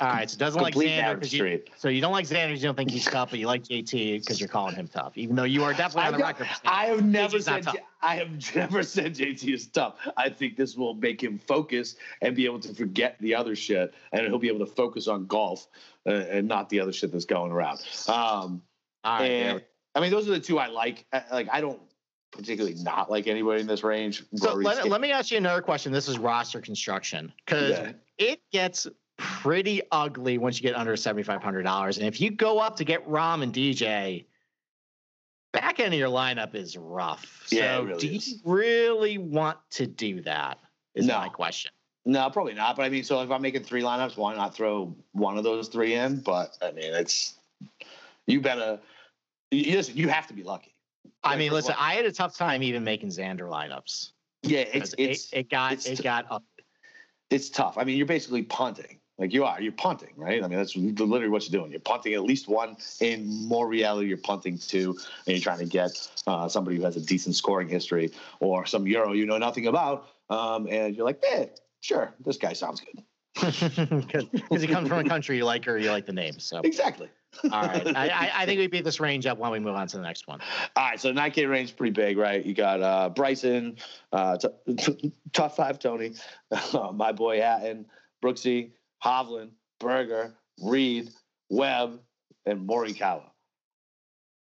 all 0.00 0.08
right. 0.08 0.28
So 0.28 0.38
doesn't 0.38 0.60
like 0.60 0.74
Xander 0.74 1.14
because 1.14 1.32
you. 1.32 1.62
So 1.76 1.88
you 1.88 2.00
don't 2.00 2.12
like 2.12 2.26
Xander, 2.26 2.54
you 2.54 2.62
don't 2.62 2.76
think 2.76 2.90
he's 2.90 3.04
tough, 3.04 3.30
but 3.30 3.38
you 3.38 3.46
like 3.46 3.64
JT 3.64 4.20
because 4.20 4.40
you're 4.40 4.48
calling 4.48 4.74
him 4.74 4.88
tough, 4.88 5.16
even 5.16 5.36
though 5.36 5.44
you 5.44 5.62
are 5.64 5.72
definitely 5.72 6.12
on 6.12 6.18
the 6.18 6.24
record. 6.24 6.48
I 6.64 6.86
have 6.86 7.04
never 7.04 7.40
said. 7.40 7.66
I 8.02 8.16
have 8.16 8.54
never 8.54 8.82
said 8.82 9.14
JT 9.14 9.54
is 9.54 9.66
tough. 9.66 9.96
I 10.16 10.28
think 10.28 10.56
this 10.56 10.76
will 10.76 10.94
make 10.94 11.22
him 11.22 11.38
focus 11.38 11.96
and 12.20 12.34
be 12.34 12.44
able 12.44 12.60
to 12.60 12.74
forget 12.74 13.16
the 13.20 13.34
other 13.34 13.56
shit, 13.56 13.94
and 14.12 14.26
he'll 14.26 14.38
be 14.38 14.48
able 14.48 14.64
to 14.64 14.72
focus 14.72 15.08
on 15.08 15.26
golf 15.26 15.68
uh, 16.06 16.10
and 16.10 16.48
not 16.48 16.68
the 16.68 16.80
other 16.80 16.92
shit 16.92 17.12
that's 17.12 17.24
going 17.24 17.52
around. 17.52 17.78
Um, 18.08 18.62
All 19.04 19.18
right. 19.18 19.30
and 19.30 19.62
I 19.94 20.00
mean, 20.00 20.10
those 20.10 20.28
are 20.28 20.32
the 20.32 20.40
two 20.40 20.58
I 20.58 20.66
like. 20.66 21.06
Like, 21.30 21.48
I 21.52 21.60
don't 21.60 21.80
particularly 22.36 22.76
not 22.82 23.10
like 23.10 23.26
anybody 23.26 23.60
in 23.60 23.66
this 23.66 23.82
range. 23.84 24.24
So 24.34 24.54
let, 24.54 24.88
let 24.88 25.00
me 25.00 25.12
ask 25.12 25.30
you 25.30 25.38
another 25.38 25.62
question. 25.62 25.92
This 25.92 26.08
is 26.08 26.18
roster 26.18 26.60
construction 26.60 27.32
because 27.44 27.78
Yeah. 27.78 27.92
it 28.18 28.40
gets 28.52 28.86
pretty 29.16 29.82
ugly 29.92 30.38
once 30.38 30.60
you 30.60 30.62
get 30.68 30.76
under 30.76 30.96
seventy 30.96 31.22
five 31.22 31.42
hundred 31.42 31.62
dollars, 31.62 31.98
and 31.98 32.06
if 32.06 32.20
you 32.20 32.30
go 32.30 32.58
up 32.58 32.76
to 32.76 32.84
get 32.84 33.08
Rahm 33.08 33.42
and 33.42 33.52
DJ, 33.52 34.24
back 35.52 35.78
end 35.80 35.94
of 35.94 35.98
your 35.98 36.08
lineup 36.08 36.54
is 36.54 36.76
rough. 36.76 37.42
So 37.46 37.56
Yeah, 37.56 37.78
it 37.78 37.84
really 37.84 37.98
do 38.00 38.06
you 38.08 38.20
really 38.44 39.18
want 39.18 39.58
to 39.72 39.86
do 39.86 40.20
that? 40.22 40.58
Is 40.94 41.06
No. 41.06 41.18
my 41.18 41.28
question. 41.28 41.72
No, 42.06 42.28
probably 42.28 42.54
not. 42.54 42.76
But 42.76 42.82
I 42.82 42.88
mean, 42.90 43.02
so 43.02 43.22
if 43.22 43.30
I'm 43.30 43.40
making 43.40 43.64
three 43.64 43.82
lineups, 43.82 44.16
why 44.16 44.34
not 44.34 44.54
throw 44.54 44.94
one 45.12 45.38
of 45.38 45.44
those 45.44 45.68
three 45.68 45.94
in? 45.94 46.20
But 46.20 46.56
I 46.60 46.70
mean, 46.72 46.92
it's 46.92 47.34
you 48.26 48.40
better. 48.40 48.78
You, 49.50 49.76
listen, 49.76 49.96
you 49.96 50.08
have 50.08 50.26
to 50.26 50.34
be 50.34 50.42
lucky. 50.42 50.73
I 51.22 51.36
mean, 51.36 51.52
listen, 51.52 51.74
I 51.78 51.94
had 51.94 52.04
a 52.04 52.12
tough 52.12 52.36
time 52.36 52.62
even 52.62 52.84
making 52.84 53.08
Xander 53.08 53.48
lineups. 53.48 54.10
Yeah, 54.42 54.60
it's 54.60 54.94
it's 54.98 55.32
it, 55.32 55.38
it 55.38 55.50
got 55.50 55.72
it's 55.72 55.86
it 55.86 56.02
got 56.02 56.26
up. 56.30 56.44
it's 57.30 57.48
tough. 57.48 57.78
I 57.78 57.84
mean, 57.84 57.96
you're 57.96 58.06
basically 58.06 58.42
punting. 58.42 59.00
Like 59.16 59.32
you 59.32 59.44
are, 59.44 59.60
you're 59.60 59.72
punting, 59.72 60.12
right? 60.16 60.42
I 60.42 60.48
mean, 60.48 60.58
that's 60.58 60.74
literally 60.74 61.28
what 61.28 61.48
you're 61.48 61.60
doing. 61.60 61.70
You're 61.70 61.80
punting 61.80 62.14
at 62.14 62.24
least 62.24 62.48
one. 62.48 62.76
In 63.00 63.46
more 63.46 63.68
reality, 63.68 64.08
you're 64.08 64.18
punting 64.18 64.58
two, 64.58 64.98
and 65.26 65.36
you're 65.36 65.40
trying 65.40 65.60
to 65.60 65.66
get 65.66 65.92
uh, 66.26 66.48
somebody 66.48 66.76
who 66.76 66.82
has 66.82 66.96
a 66.96 67.00
decent 67.00 67.36
scoring 67.36 67.68
history 67.68 68.10
or 68.40 68.66
some 68.66 68.88
Euro 68.88 69.12
you 69.12 69.24
know 69.24 69.38
nothing 69.38 69.68
about. 69.68 70.08
Um, 70.30 70.66
and 70.68 70.96
you're 70.96 71.06
like, 71.06 71.22
eh, 71.30 71.46
sure, 71.80 72.12
this 72.24 72.38
guy 72.38 72.54
sounds 72.54 72.80
good. 72.80 73.04
Because 73.40 74.62
he 74.62 74.66
comes 74.66 74.88
from 74.88 74.98
a 74.98 75.08
country 75.08 75.36
you 75.36 75.44
like 75.44 75.66
or 75.66 75.76
you 75.76 75.90
like 75.90 76.06
the 76.06 76.12
name. 76.12 76.38
So, 76.38 76.60
Exactly. 76.60 77.08
all 77.44 77.62
right. 77.62 77.86
I, 77.96 78.08
I, 78.08 78.30
I 78.42 78.46
think 78.46 78.58
we 78.60 78.66
beat 78.68 78.84
this 78.84 79.00
range 79.00 79.26
up 79.26 79.38
while 79.38 79.50
we 79.50 79.58
move 79.58 79.74
on 79.74 79.86
to 79.88 79.96
the 79.96 80.02
next 80.02 80.28
one. 80.28 80.40
All 80.76 80.84
right, 80.84 81.00
so 81.00 81.12
9K 81.12 81.48
range 81.50 81.76
pretty 81.76 81.90
big, 81.92 82.16
right? 82.16 82.44
You 82.44 82.54
got 82.54 82.80
uh, 82.82 83.08
Bryson, 83.10 83.76
uh, 84.12 84.36
t- 84.36 84.74
t- 84.76 85.12
top 85.32 85.56
five 85.56 85.78
Tony, 85.78 86.14
my 86.92 87.12
boy 87.12 87.40
Hatton, 87.40 87.86
Brooksy, 88.22 88.70
Hovland, 89.04 89.50
Berger, 89.80 90.34
Reed, 90.62 91.10
Webb, 91.50 92.00
and 92.46 92.68
Morikawa. 92.68 93.24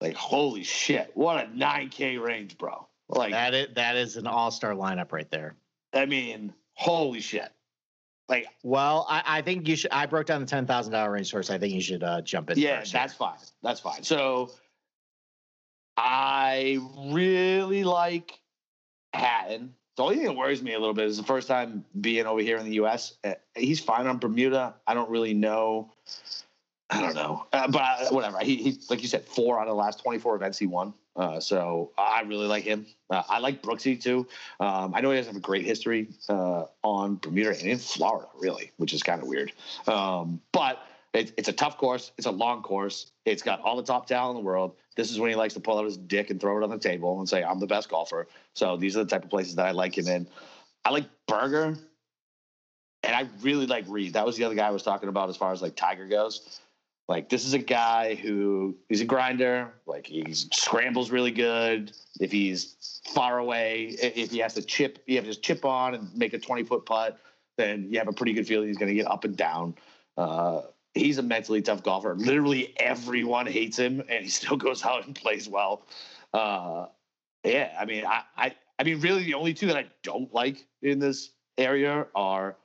Like, 0.01 0.17
holy 0.17 0.63
shit. 0.65 1.11
What 1.15 1.45
a 1.45 1.49
9K 1.49 2.21
range, 2.21 2.59
bro. 2.59 2.87
Like, 3.09 3.33
That 3.33 3.55
is 3.55 3.69
that 3.75 3.97
is 3.97 4.17
an 4.17 4.27
all 4.27 4.51
star 4.51 4.73
lineup 4.73 5.13
right 5.13 5.31
there. 5.31 5.57
I 5.93 6.07
mean, 6.07 6.53
holy 6.75 7.21
shit. 7.21 7.51
Like, 8.31 8.47
Well, 8.63 9.07
I, 9.11 9.23
I 9.27 9.43
think 9.43 9.67
you 9.69 9.75
should. 9.77 9.91
I 9.91 10.07
broke 10.07 10.27
down 10.27 10.41
the 10.41 10.47
ten 10.47 10.65
thousand 10.65 10.93
dollar 10.93 11.11
range 11.11 11.29
source. 11.31 11.51
I 11.51 11.59
think 11.59 11.75
you 11.75 11.81
should 11.81 12.05
uh, 12.05 12.23
jump 12.23 12.49
in. 12.51 12.59
yeah, 12.59 12.79
first 12.81 12.93
that's 12.93 13.13
fine. 13.13 13.39
That's 13.63 13.81
fine. 13.81 14.05
So, 14.05 14.53
I 15.97 16.79
really 17.09 17.85
like 17.85 18.39
Hatton. 19.13 19.75
The 19.97 20.05
only 20.05 20.17
thing 20.17 20.27
that 20.27 20.37
worries 20.37 20.63
me 20.63 20.75
a 20.75 20.79
little 20.79 20.95
bit 20.95 21.07
is 21.07 21.17
the 21.17 21.25
first 21.25 21.49
time 21.49 21.85
being 22.01 22.25
over 22.25 22.41
here 22.41 22.57
in 22.57 22.65
the 22.65 22.75
U.S. 22.75 23.15
Uh, 23.25 23.35
He's 23.57 23.81
fine 23.81 24.07
on 24.07 24.19
Bermuda. 24.19 24.77
I 24.87 24.95
don't 24.95 25.11
really 25.11 25.35
know. 25.35 25.93
I 26.89 27.01
don't 27.01 27.15
know, 27.15 27.47
uh, 27.53 27.69
but 27.69 27.83
uh, 27.83 28.09
whatever. 28.11 28.39
He, 28.39 28.57
he, 28.57 28.79
like 28.89 29.03
you 29.03 29.09
said, 29.09 29.25
four 29.25 29.59
out 29.61 29.67
of 29.67 29.73
the 29.73 29.75
last 29.75 30.03
twenty-four 30.03 30.37
events 30.37 30.59
he 30.59 30.67
won. 30.67 30.95
Uh, 31.21 31.39
so 31.39 31.91
I 31.99 32.23
really 32.23 32.47
like 32.47 32.65
him. 32.65 32.87
Uh, 33.11 33.23
I 33.29 33.41
like 33.41 33.61
Brooksy 33.61 34.01
too. 34.01 34.27
Um, 34.59 34.95
I 34.95 35.03
know 35.03 35.11
he 35.11 35.19
doesn't 35.19 35.35
have 35.35 35.43
a 35.43 35.45
great 35.45 35.67
history 35.67 36.09
uh, 36.31 36.65
on 36.83 37.17
Bermuda 37.17 37.51
and 37.51 37.69
in 37.69 37.79
Florida, 37.79 38.27
really, 38.41 38.71
which 38.79 38.95
is 38.95 39.03
kind 39.03 39.21
of 39.21 39.29
weird. 39.29 39.53
Um, 39.87 40.41
but 40.51 40.79
it, 41.13 41.35
it's 41.37 41.49
a 41.51 41.53
tough 41.53 41.77
course. 41.77 42.13
It's 42.17 42.27
a 42.27 42.31
long 42.31 42.63
course. 42.63 43.13
It's 43.27 43.43
got 43.43 43.61
all 43.61 43.77
the 43.77 43.83
top 43.83 44.07
talent 44.07 44.39
in 44.39 44.43
the 44.43 44.47
world. 44.47 44.77
This 44.97 45.11
is 45.11 45.21
when 45.21 45.29
he 45.29 45.37
likes 45.37 45.53
to 45.55 45.61
pull 45.61 45.79
out 45.79 45.85
his 45.85 45.99
dick 45.99 46.31
and 46.31 46.41
throw 46.41 46.57
it 46.57 46.65
on 46.65 46.71
the 46.71 46.79
table 46.79 47.19
and 47.19 47.29
say, 47.29 47.45
"I'm 47.45 47.61
the 47.61 47.67
best 47.67 47.91
golfer." 47.91 48.27
So 48.55 48.79
these 48.79 48.97
are 48.97 49.05
the 49.05 49.11
type 49.11 49.25
of 49.25 49.29
places 49.29 49.57
that 49.57 49.67
I 49.67 49.73
like 49.73 49.99
him 49.99 50.09
in. 50.09 50.27
I 50.87 50.91
like 50.91 51.05
Berger, 51.29 51.77
and 53.03 53.15
I 53.15 53.29
really 53.43 53.67
like 53.67 53.85
Reed. 53.89 54.15
That 54.15 54.25
was 54.25 54.39
the 54.39 54.45
other 54.45 54.55
guy 54.55 54.69
I 54.69 54.71
was 54.71 54.85
talking 54.85 55.11
about 55.11 55.29
as 55.29 55.37
far 55.37 55.53
as 55.53 55.61
like 55.61 55.77
Tiger 55.77 56.07
goes. 56.07 56.61
Like 57.11 57.29
this 57.29 57.45
is 57.45 57.55
a 57.55 57.59
guy 57.59 58.15
who 58.15 58.77
he's 58.89 59.01
a 59.01 59.05
grinder. 59.05 59.75
Like 59.85 60.07
he 60.07 60.33
scrambles 60.33 61.11
really 61.11 61.33
good. 61.33 61.91
If 62.21 62.31
he's 62.31 63.01
far 63.13 63.39
away, 63.39 63.97
if 64.01 64.31
he 64.31 64.39
has 64.39 64.55
to 64.55 64.63
chip, 64.63 65.03
you 65.09 65.17
have 65.17 65.25
to 65.25 65.35
chip 65.35 65.65
on 65.65 65.97
and 65.97 66.17
make 66.17 66.35
a 66.35 66.39
twenty 66.39 66.63
foot 66.63 66.87
putt, 66.87 67.19
then 67.59 67.89
you 67.91 67.99
have 67.99 68.07
a 68.07 68.13
pretty 68.13 68.33
good 68.33 68.47
feeling 68.47 68.69
he's 68.69 68.79
going 68.79 68.91
to 68.91 68.95
get 68.95 69.11
up 69.11 69.25
and 69.25 69.37
down. 69.37 69.75
Uh, 70.17 70.61
he's 70.95 71.19
a 71.19 71.23
mentally 71.23 71.61
tough 71.61 71.83
golfer. 71.83 72.15
Literally 72.15 72.75
everyone 72.79 73.49
hates 73.49 73.77
him, 73.77 74.05
and 74.09 74.23
he 74.23 74.31
still 74.41 74.57
goes 74.57 74.85
out 74.85 75.05
and 75.05 75.17
plays 75.17 75.49
well. 75.49 75.83
Uh, 76.33 76.87
yeah, 77.43 77.77
I 77.77 77.87
mean, 77.87 78.07
I, 78.07 78.23
I, 78.37 78.55
I 78.79 78.85
mean, 78.85 79.01
really, 79.01 79.25
the 79.25 79.35
only 79.35 79.53
two 79.53 79.67
that 79.67 79.77
I 79.77 79.87
don't 80.05 80.33
like 80.33 80.65
in 80.81 81.01
this 81.01 81.31
area 81.59 82.07
are 82.15 82.57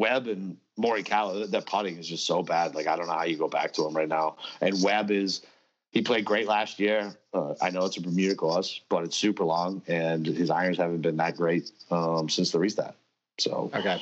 Webb 0.00 0.26
and 0.28 0.56
Morikawa. 0.78 1.50
That 1.50 1.66
putting 1.66 1.98
is 1.98 2.08
just 2.08 2.26
so 2.26 2.42
bad. 2.42 2.74
Like 2.74 2.86
I 2.86 2.96
don't 2.96 3.06
know 3.06 3.12
how 3.12 3.24
you 3.24 3.36
go 3.36 3.48
back 3.48 3.72
to 3.74 3.86
him 3.86 3.94
right 3.94 4.08
now. 4.08 4.36
And 4.60 4.82
Webb 4.82 5.10
is 5.10 5.42
he 5.90 6.00
played 6.00 6.24
great 6.24 6.48
last 6.48 6.80
year. 6.80 7.14
Uh, 7.34 7.54
I 7.60 7.70
know 7.70 7.84
it's 7.84 7.98
a 7.98 8.00
Bermuda 8.00 8.34
course, 8.34 8.80
but 8.88 9.04
it's 9.04 9.16
super 9.16 9.44
long, 9.44 9.82
and 9.86 10.26
his 10.26 10.50
irons 10.50 10.78
haven't 10.78 11.02
been 11.02 11.18
that 11.18 11.36
great 11.36 11.70
um, 11.90 12.28
since 12.28 12.50
the 12.50 12.58
restart. 12.58 12.94
So 13.38 13.70
okay. 13.74 14.00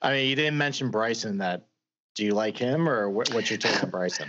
I 0.00 0.12
mean, 0.12 0.28
you 0.28 0.36
didn't 0.36 0.56
mention 0.56 0.90
Bryson. 0.90 1.38
That 1.38 1.62
do 2.14 2.24
you 2.24 2.32
like 2.32 2.56
him, 2.56 2.88
or 2.88 3.10
what, 3.10 3.34
what's 3.34 3.50
your 3.50 3.58
take 3.58 3.82
on 3.82 3.90
Bryson? 3.90 4.28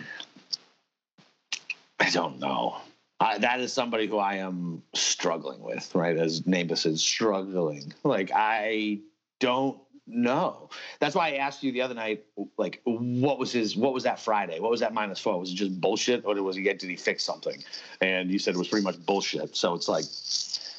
I 2.00 2.10
don't 2.10 2.40
know. 2.40 2.78
I, 3.20 3.38
that 3.38 3.60
is 3.60 3.72
somebody 3.72 4.08
who 4.08 4.18
I 4.18 4.38
am 4.38 4.82
struggling 4.96 5.62
with, 5.62 5.94
right? 5.94 6.18
As 6.18 6.48
Neighbor 6.48 6.76
said, 6.76 6.98
struggling. 6.98 7.94
Like 8.04 8.32
I 8.34 9.00
don't 9.40 9.78
know. 10.08 10.70
That's 11.00 11.16
why 11.16 11.30
I 11.30 11.36
asked 11.36 11.64
you 11.64 11.72
the 11.72 11.82
other 11.82 11.94
night, 11.94 12.26
like, 12.58 12.82
what 12.84 13.40
was 13.40 13.52
his, 13.52 13.76
what 13.76 13.94
was 13.94 14.04
that 14.04 14.20
Friday? 14.20 14.60
What 14.60 14.72
was 14.72 14.80
that 14.80 14.94
minus 14.94 15.20
four? 15.20 15.40
Was 15.40 15.52
it 15.52 15.56
just 15.56 15.80
bullshit, 15.80 16.26
or 16.26 16.36
was 16.42 16.56
he? 16.56 16.64
Did 16.64 16.82
he 16.82 16.96
fix 16.96 17.24
something? 17.24 17.64
And 18.02 18.32
you 18.32 18.40
said 18.40 18.56
it 18.56 18.58
was 18.58 18.68
pretty 18.68 18.84
much 18.84 19.04
bullshit. 19.06 19.56
So 19.56 19.74
it's 19.74 19.88
like, 19.88 20.06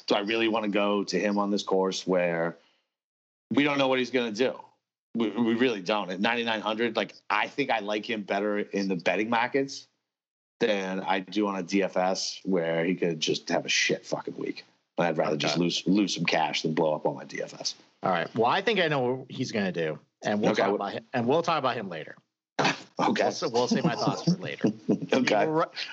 do 0.07 0.15
I 0.15 0.19
really 0.19 0.47
want 0.47 0.65
to 0.65 0.71
go 0.71 1.03
to 1.03 1.19
him 1.19 1.37
on 1.37 1.51
this 1.51 1.63
course 1.63 2.05
where 2.05 2.57
we 3.51 3.63
don't 3.63 3.77
know 3.77 3.87
what 3.87 3.99
he's 3.99 4.11
going 4.11 4.33
to 4.33 4.37
do? 4.37 4.59
We, 5.15 5.29
we 5.29 5.53
really 5.53 5.81
don't. 5.81 6.09
At 6.09 6.19
9,900, 6.19 6.95
like, 6.95 7.13
I 7.29 7.47
think 7.47 7.69
I 7.69 7.79
like 7.79 8.09
him 8.09 8.23
better 8.23 8.59
in 8.59 8.87
the 8.87 8.95
betting 8.95 9.29
markets 9.29 9.87
than 10.59 11.01
I 11.01 11.19
do 11.19 11.47
on 11.47 11.59
a 11.59 11.63
DFS 11.63 12.39
where 12.45 12.85
he 12.85 12.95
could 12.95 13.19
just 13.19 13.49
have 13.49 13.65
a 13.65 13.69
shit 13.69 14.05
fucking 14.05 14.37
week. 14.37 14.63
I'd 14.97 15.17
rather 15.17 15.31
okay. 15.31 15.39
just 15.39 15.57
lose 15.57 15.83
lose 15.87 16.13
some 16.13 16.25
cash 16.25 16.61
than 16.61 16.73
blow 16.73 16.93
up 16.93 17.05
all 17.05 17.15
my 17.15 17.25
DFS. 17.25 17.73
All 18.03 18.11
right. 18.11 18.33
Well, 18.35 18.49
I 18.49 18.61
think 18.61 18.79
I 18.79 18.87
know 18.87 18.99
what 18.99 19.25
he's 19.31 19.51
going 19.51 19.65
to 19.65 19.71
do, 19.71 19.97
and 20.23 20.39
we'll 20.39 20.51
okay. 20.51 20.63
talk 20.63 20.75
about 20.75 20.93
him. 20.93 21.05
And 21.13 21.27
we'll 21.27 21.41
talk 21.41 21.57
about 21.57 21.75
him 21.75 21.89
later. 21.89 22.15
okay. 22.59 23.31
We'll, 23.41 23.51
we'll 23.51 23.67
save 23.67 23.85
my 23.85 23.95
thoughts 23.95 24.23
for 24.23 24.31
later. 24.31 24.71
okay. 25.13 25.49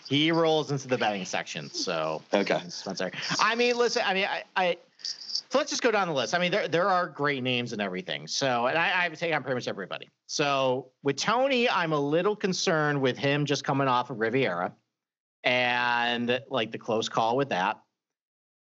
He, 0.09 0.25
he, 0.25 0.33
rolls 0.33 0.71
into 0.71 0.87
the 0.87 0.99
betting 0.99 1.25
section. 1.25 1.71
So 1.71 2.23
okay. 2.35 2.61
Spencer. 2.69 3.11
I 3.39 3.55
mean, 3.55 3.77
listen. 3.77 4.03
I 4.05 4.13
mean, 4.13 4.27
I, 4.27 4.43
I. 4.57 4.77
So 5.03 5.59
let's 5.59 5.71
just 5.71 5.83
go 5.83 5.91
down 5.91 6.07
the 6.07 6.15
list. 6.15 6.35
I 6.35 6.39
mean, 6.39 6.53
there 6.53 6.69
there 6.69 6.89
are 6.89 7.07
great 7.07 7.43
names 7.43 7.73
and 7.73 7.81
everything. 7.81 8.27
So, 8.27 8.67
and 8.67 8.77
I, 8.77 8.85
I 8.85 9.03
have 9.03 9.13
to 9.13 9.19
take 9.19 9.35
on 9.35 9.43
pretty 9.43 9.55
much 9.55 9.67
everybody. 9.67 10.11
So 10.27 10.89
with 11.03 11.17
Tony, 11.17 11.71
I'm 11.71 11.93
a 11.95 11.99
little 11.99 12.37
concerned 12.37 13.01
with 13.01 13.17
him 13.17 13.47
just 13.47 13.65
coming 13.65 13.89
off 13.89 14.11
of 14.11 14.21
Riviera, 14.21 14.73
and 15.43 16.39
like 16.51 16.71
the 16.71 16.79
close 16.79 17.09
call 17.09 17.39
with 17.39 17.49
that 17.49 17.81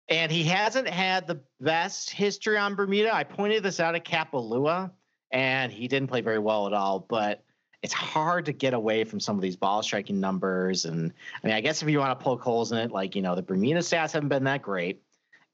and 0.09 0.31
he 0.31 0.43
hasn't 0.43 0.89
had 0.89 1.27
the 1.27 1.39
best 1.61 2.09
history 2.09 2.57
on 2.57 2.75
Bermuda. 2.75 3.13
I 3.13 3.23
pointed 3.23 3.63
this 3.63 3.79
out 3.79 3.95
at 3.95 4.03
Kapalua, 4.03 4.91
and 5.31 5.71
he 5.71 5.87
didn't 5.87 6.09
play 6.09 6.21
very 6.21 6.39
well 6.39 6.65
at 6.65 6.73
all. 6.73 7.05
But 7.07 7.43
it's 7.83 7.93
hard 7.93 8.45
to 8.45 8.51
get 8.51 8.73
away 8.73 9.03
from 9.03 9.19
some 9.19 9.35
of 9.35 9.41
these 9.41 9.55
ball 9.55 9.83
striking 9.83 10.19
numbers. 10.19 10.85
And 10.85 11.13
I 11.41 11.47
mean, 11.47 11.55
I 11.55 11.61
guess 11.61 11.81
if 11.81 11.89
you 11.89 11.99
want 11.99 12.19
to 12.19 12.23
poke 12.23 12.41
holes 12.41 12.71
in 12.71 12.79
it, 12.79 12.91
like 12.91 13.15
you 13.15 13.21
know, 13.21 13.35
the 13.35 13.43
Bermuda 13.43 13.81
stats 13.81 14.11
haven't 14.11 14.29
been 14.29 14.43
that 14.45 14.63
great, 14.63 15.01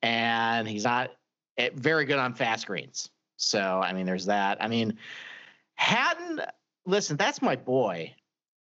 and 0.02 0.68
he's 0.68 0.86
not 0.86 1.12
eh, 1.58 1.70
very 1.74 2.06
good 2.06 2.18
on 2.18 2.34
fast 2.34 2.66
greens. 2.66 3.10
So 3.36 3.60
I 3.60 3.92
mean, 3.92 4.06
there's 4.06 4.26
that. 4.26 4.64
I 4.64 4.68
mean, 4.68 4.98
Hatton. 5.76 6.42
Listen, 6.88 7.18
that's 7.18 7.42
my 7.42 7.56
boy. 7.56 8.14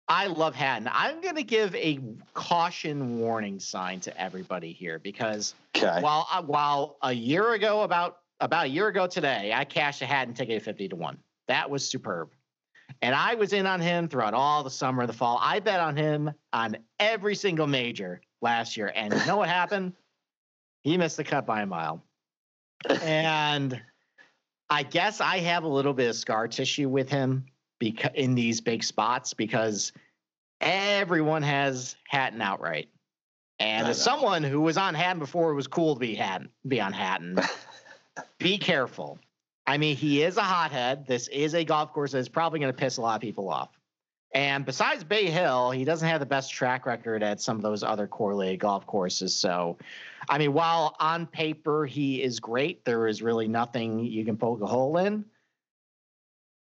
I 0.07 0.27
love 0.27 0.53
Hatton. 0.53 0.89
I'm 0.91 1.19
going 1.21 1.35
to 1.35 1.43
give 1.43 1.73
a 1.75 1.99
caution 2.33 3.19
warning 3.19 3.59
sign 3.59 3.99
to 4.01 4.21
everybody 4.21 4.71
here 4.71 4.99
because 4.99 5.55
okay. 5.75 5.99
while 6.01 6.27
uh, 6.31 6.43
while 6.43 6.97
a 7.01 7.11
year 7.11 7.53
ago, 7.53 7.81
about 7.81 8.19
about 8.39 8.65
a 8.65 8.69
year 8.69 8.87
ago 8.87 9.07
today, 9.07 9.51
I 9.53 9.65
cashed 9.65 10.01
a 10.01 10.05
Hatton 10.05 10.35
ticket 10.35 10.57
at 10.57 10.61
50 10.63 10.89
to 10.89 10.95
one. 10.95 11.17
That 11.47 11.69
was 11.69 11.87
superb. 11.87 12.29
And 13.01 13.15
I 13.15 13.33
was 13.33 13.51
in 13.51 13.65
on 13.65 13.79
him 13.81 14.07
throughout 14.07 14.35
all 14.35 14.63
the 14.63 14.69
summer, 14.69 15.01
and 15.01 15.09
the 15.09 15.13
fall. 15.13 15.39
I 15.41 15.59
bet 15.59 15.79
on 15.79 15.97
him 15.97 16.31
on 16.53 16.77
every 16.99 17.33
single 17.33 17.65
major 17.65 18.21
last 18.41 18.77
year. 18.77 18.91
And 18.95 19.11
you 19.11 19.25
know 19.25 19.37
what 19.37 19.49
happened? 19.49 19.93
He 20.83 20.97
missed 20.97 21.17
the 21.17 21.23
cut 21.23 21.47
by 21.47 21.61
a 21.61 21.65
mile. 21.65 22.03
And 23.01 23.81
I 24.69 24.83
guess 24.83 25.19
I 25.19 25.39
have 25.39 25.63
a 25.63 25.67
little 25.67 25.93
bit 25.93 26.09
of 26.09 26.15
scar 26.15 26.47
tissue 26.47 26.89
with 26.89 27.09
him 27.09 27.45
because 27.79 28.11
in 28.15 28.35
these 28.35 28.61
big 28.61 28.83
spots 28.83 29.33
because 29.33 29.91
everyone 30.61 31.43
has 31.43 31.95
Hatton 32.07 32.41
outright. 32.41 32.89
And 33.59 33.87
as 33.87 34.01
someone 34.01 34.43
who 34.43 34.59
was 34.59 34.77
on 34.77 34.95
Hatton 34.95 35.19
before 35.19 35.51
it 35.51 35.55
was 35.55 35.67
cool 35.67 35.93
to 35.93 35.99
be 35.99 36.13
Hatton, 36.13 36.49
be 36.67 36.81
on 36.81 36.91
Hatton, 36.91 37.39
be 38.37 38.57
careful. 38.57 39.17
I 39.67 39.77
mean, 39.77 39.95
he 39.95 40.23
is 40.23 40.37
a 40.37 40.41
hothead. 40.41 41.07
This 41.07 41.27
is 41.29 41.55
a 41.55 41.63
golf 41.63 41.93
course 41.93 42.11
that's 42.11 42.29
probably 42.29 42.59
going 42.59 42.71
to 42.71 42.77
piss 42.77 42.97
a 42.97 43.01
lot 43.01 43.15
of 43.15 43.21
people 43.21 43.49
off. 43.49 43.69
And 44.33 44.65
besides 44.65 45.05
Bay 45.05 45.27
Hill, 45.27 45.71
he 45.71 45.85
doesn't 45.85 46.07
have 46.07 46.19
the 46.19 46.25
best 46.25 46.51
track 46.51 46.85
record 46.85 47.23
at 47.23 47.39
some 47.39 47.55
of 47.55 47.63
those 47.63 47.83
other 47.83 48.05
correlated 48.05 48.59
golf 48.59 48.85
courses. 48.85 49.33
So, 49.33 49.77
I 50.27 50.37
mean, 50.37 50.51
while 50.51 50.93
on 50.99 51.25
paper 51.25 51.85
he 51.85 52.21
is 52.21 52.41
great, 52.41 52.83
there 52.83 53.07
is 53.07 53.21
really 53.21 53.47
nothing 53.47 53.99
you 53.99 54.25
can 54.25 54.35
poke 54.35 54.61
a 54.61 54.65
hole 54.65 54.97
in. 54.97 55.23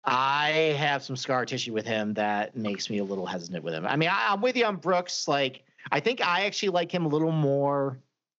I 0.08 0.74
have 0.78 1.02
some 1.02 1.16
scar 1.16 1.44
tissue 1.44 1.72
with 1.72 1.86
him 1.86 2.14
that 2.14 2.56
makes 2.56 2.88
me 2.88 2.98
a 2.98 3.04
little 3.04 3.26
hesitant 3.26 3.62
with 3.62 3.74
him. 3.74 3.86
I 3.86 3.96
mean, 3.96 4.08
I, 4.08 4.32
am 4.32 4.40
with 4.40 4.56
you 4.56 4.64
on 4.64 4.76
Brooks. 4.76 5.28
Like, 5.28 5.62
I 5.92 6.00
think 6.00 6.20
I 6.20 6.46
actually 6.46 6.70
like 6.70 6.92
him 6.92 7.04
a 7.04 7.08
little 7.08 7.32
more 7.32 7.98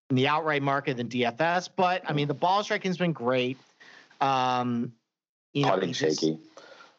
in 0.09 0.15
the 0.15 0.27
outright 0.27 0.63
market 0.63 0.97
than 0.97 1.07
DFS. 1.07 1.69
But 1.75 2.01
I 2.07 2.13
mean, 2.13 2.27
the 2.27 2.33
ball 2.33 2.63
striking's 2.63 2.97
been 2.97 3.13
great. 3.13 3.57
Um, 4.21 4.93
you 5.53 5.65
know, 5.65 5.73
Putting 5.73 5.93
shaky. 5.93 6.39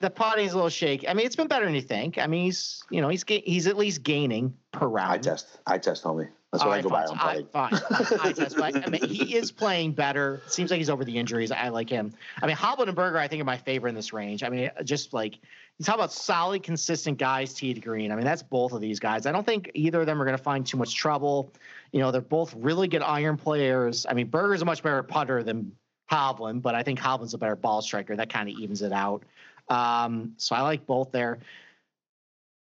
The 0.01 0.11
putting's 0.11 0.53
a 0.53 0.57
little 0.57 0.71
shaky. 0.71 1.09
I 1.09 1.15
mean, 1.15 1.27
it's 1.27 1.37
been 1.37 1.49
better 1.49 1.67
than 1.67 1.75
you 1.75 1.83
think. 1.83 2.19
I 2.19 2.27
mean, 2.27 2.45
he's 2.45 2.83
you 2.91 3.01
know 3.01 3.09
he's 3.09 3.25
he's 3.27 3.67
at 3.67 3.77
least 3.77 4.03
gaining 4.03 4.55
per 4.73 4.87
round. 4.87 5.13
I 5.13 5.19
test. 5.19 5.47
I 5.67 5.79
test, 5.79 6.05
homie. 6.05 6.29
That's 6.53 6.65
what 6.65 6.73
I 6.73 6.83
go 6.83 6.89
by 6.89 7.05
on 7.05 7.17
I, 7.17 7.45
fine. 7.53 7.73
I, 8.21 8.33
test, 8.33 8.61
I 8.61 8.89
mean, 8.89 9.05
he 9.05 9.37
is 9.37 9.53
playing 9.53 9.93
better. 9.93 10.43
Seems 10.49 10.73
like 10.73 10.79
he's 10.79 10.91
over 10.91 11.05
the 11.05 11.17
injuries. 11.17 11.53
I 11.53 11.69
like 11.69 11.89
him. 11.89 12.13
I 12.43 12.49
mean, 12.49 12.57
Hovland 12.57 12.89
and 12.89 12.97
Berger, 12.97 13.19
I 13.19 13.29
think, 13.29 13.41
are 13.41 13.45
my 13.45 13.57
favorite 13.57 13.91
in 13.91 13.95
this 13.95 14.13
range. 14.13 14.43
I 14.43 14.49
mean, 14.49 14.69
just 14.83 15.13
like 15.13 15.37
you 15.79 15.85
talk 15.85 15.95
about 15.95 16.13
solid, 16.13 16.65
consistent 16.65 17.19
guys, 17.19 17.55
tee 17.55 17.73
to 17.73 17.81
green. 17.81 18.11
I 18.11 18.17
mean, 18.17 18.25
that's 18.25 18.43
both 18.43 18.73
of 18.73 18.81
these 18.81 18.99
guys. 18.99 19.27
I 19.27 19.33
don't 19.33 19.47
think 19.47 19.71
either 19.75 20.01
of 20.01 20.07
them 20.07 20.21
are 20.21 20.25
going 20.25 20.37
to 20.37 20.43
find 20.43 20.67
too 20.67 20.77
much 20.77 20.97
trouble. 20.97 21.53
You 21.93 22.01
know, 22.01 22.11
they're 22.11 22.21
both 22.21 22.53
really 22.57 22.89
good 22.89 23.03
iron 23.03 23.37
players. 23.37 24.05
I 24.09 24.15
mean, 24.15 24.27
Berger's 24.27 24.63
a 24.63 24.65
much 24.65 24.83
better 24.83 25.05
putter 25.05 25.45
than 25.45 25.71
Hovland, 26.11 26.63
but 26.63 26.75
I 26.75 26.83
think 26.83 26.99
Hovland's 26.99 27.35
a 27.35 27.39
better 27.39 27.55
ball 27.55 27.81
striker. 27.81 28.17
That 28.17 28.29
kind 28.29 28.49
of 28.49 28.59
evens 28.59 28.83
it 28.83 28.93
out. 28.93 29.23
Um, 29.69 30.35
so 30.37 30.57
I 30.57 30.63
like 30.63 30.85
both 30.85 31.13
there. 31.13 31.39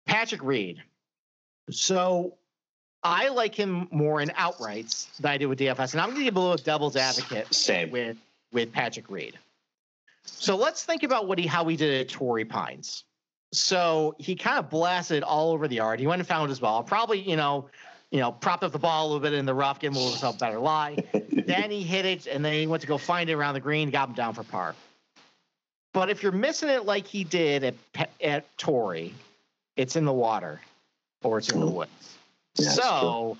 Patrick 0.06 0.42
Reed. 0.42 0.82
So 1.70 2.34
I 3.02 3.28
like 3.28 3.54
him 3.54 3.88
more 3.90 4.20
in 4.20 4.28
outrights 4.30 5.14
than 5.18 5.30
I 5.30 5.38
do 5.38 5.48
with 5.48 5.58
DFS, 5.58 5.92
and 5.92 6.00
I'm 6.00 6.08
going 6.08 6.20
to 6.20 6.24
give 6.24 6.36
a 6.36 6.40
little 6.40 6.56
devil's 6.56 6.96
advocate 6.96 7.52
Same. 7.54 7.90
with 7.90 8.16
with 8.52 8.72
Patrick 8.72 9.10
Reed. 9.10 9.38
So 10.24 10.56
let's 10.56 10.84
think 10.84 11.02
about 11.02 11.26
what 11.26 11.38
he 11.38 11.46
how 11.46 11.66
he 11.66 11.76
did 11.76 12.00
at 12.00 12.08
Torrey 12.08 12.44
Pines. 12.44 13.04
So 13.52 14.14
he 14.18 14.34
kind 14.34 14.58
of 14.58 14.68
blasted 14.68 15.22
all 15.22 15.52
over 15.52 15.68
the 15.68 15.76
yard. 15.76 16.00
He 16.00 16.06
went 16.06 16.20
and 16.20 16.28
found 16.28 16.50
his 16.50 16.60
ball. 16.60 16.82
Probably, 16.82 17.18
you 17.18 17.36
know, 17.36 17.68
you 18.10 18.20
know, 18.20 18.32
propped 18.32 18.62
up 18.62 18.72
the 18.72 18.78
ball 18.78 19.04
a 19.04 19.08
little 19.08 19.20
bit 19.20 19.32
in 19.32 19.46
the 19.46 19.54
rough, 19.54 19.80
gave 19.80 19.94
himself 19.94 20.36
a 20.36 20.38
better 20.38 20.58
lie. 20.58 20.96
then 21.32 21.70
he 21.70 21.82
hit 21.82 22.04
it, 22.04 22.26
and 22.26 22.44
then 22.44 22.52
he 22.52 22.66
went 22.66 22.82
to 22.82 22.86
go 22.86 22.98
find 22.98 23.30
it 23.30 23.34
around 23.34 23.54
the 23.54 23.60
green, 23.60 23.90
got 23.90 24.08
him 24.08 24.14
down 24.14 24.34
for 24.34 24.42
par. 24.42 24.74
But 25.94 26.10
if 26.10 26.22
you're 26.22 26.32
missing 26.32 26.68
it 26.68 26.84
like 26.84 27.06
he 27.06 27.24
did 27.24 27.64
at 27.64 28.10
at 28.20 28.58
Torrey, 28.58 29.14
it's 29.76 29.96
in 29.96 30.04
the 30.04 30.12
water 30.12 30.60
or 31.22 31.38
it's 31.38 31.48
in 31.48 31.60
the 31.60 31.66
mm. 31.66 31.74
woods. 31.74 32.17
Yeah, 32.58 32.70
so 32.70 33.38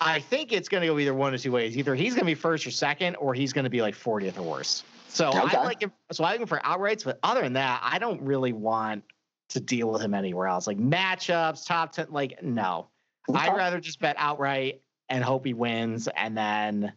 I 0.00 0.20
think 0.20 0.52
it's 0.52 0.68
going 0.68 0.82
to 0.82 0.86
go 0.86 0.98
either 0.98 1.14
one 1.14 1.34
or 1.34 1.38
two 1.38 1.52
ways. 1.52 1.76
Either 1.76 1.94
he's 1.94 2.14
going 2.14 2.24
to 2.24 2.30
be 2.30 2.34
first 2.34 2.66
or 2.66 2.70
second, 2.70 3.16
or 3.16 3.34
he's 3.34 3.52
going 3.52 3.64
to 3.64 3.70
be 3.70 3.82
like 3.82 3.94
40th 3.94 4.38
or 4.38 4.42
worse. 4.42 4.84
So 5.08 5.28
okay. 5.28 5.56
I 5.56 5.64
like 5.64 5.82
him. 5.82 5.92
So 6.12 6.24
I 6.24 6.32
like 6.32 6.40
him 6.40 6.46
for 6.46 6.58
outrights, 6.58 7.04
but 7.04 7.18
other 7.22 7.42
than 7.42 7.54
that, 7.54 7.80
I 7.82 7.98
don't 7.98 8.20
really 8.22 8.52
want 8.52 9.04
to 9.50 9.60
deal 9.60 9.90
with 9.90 10.02
him 10.02 10.14
anywhere 10.14 10.46
else. 10.46 10.66
Like 10.66 10.78
matchups, 10.78 11.66
top 11.66 11.92
ten, 11.92 12.06
like 12.10 12.42
no. 12.42 12.88
Okay. 13.28 13.38
I'd 13.38 13.56
rather 13.56 13.80
just 13.80 14.00
bet 14.00 14.16
outright 14.18 14.80
and 15.08 15.24
hope 15.24 15.46
he 15.46 15.54
wins, 15.54 16.08
and 16.08 16.36
then 16.36 16.92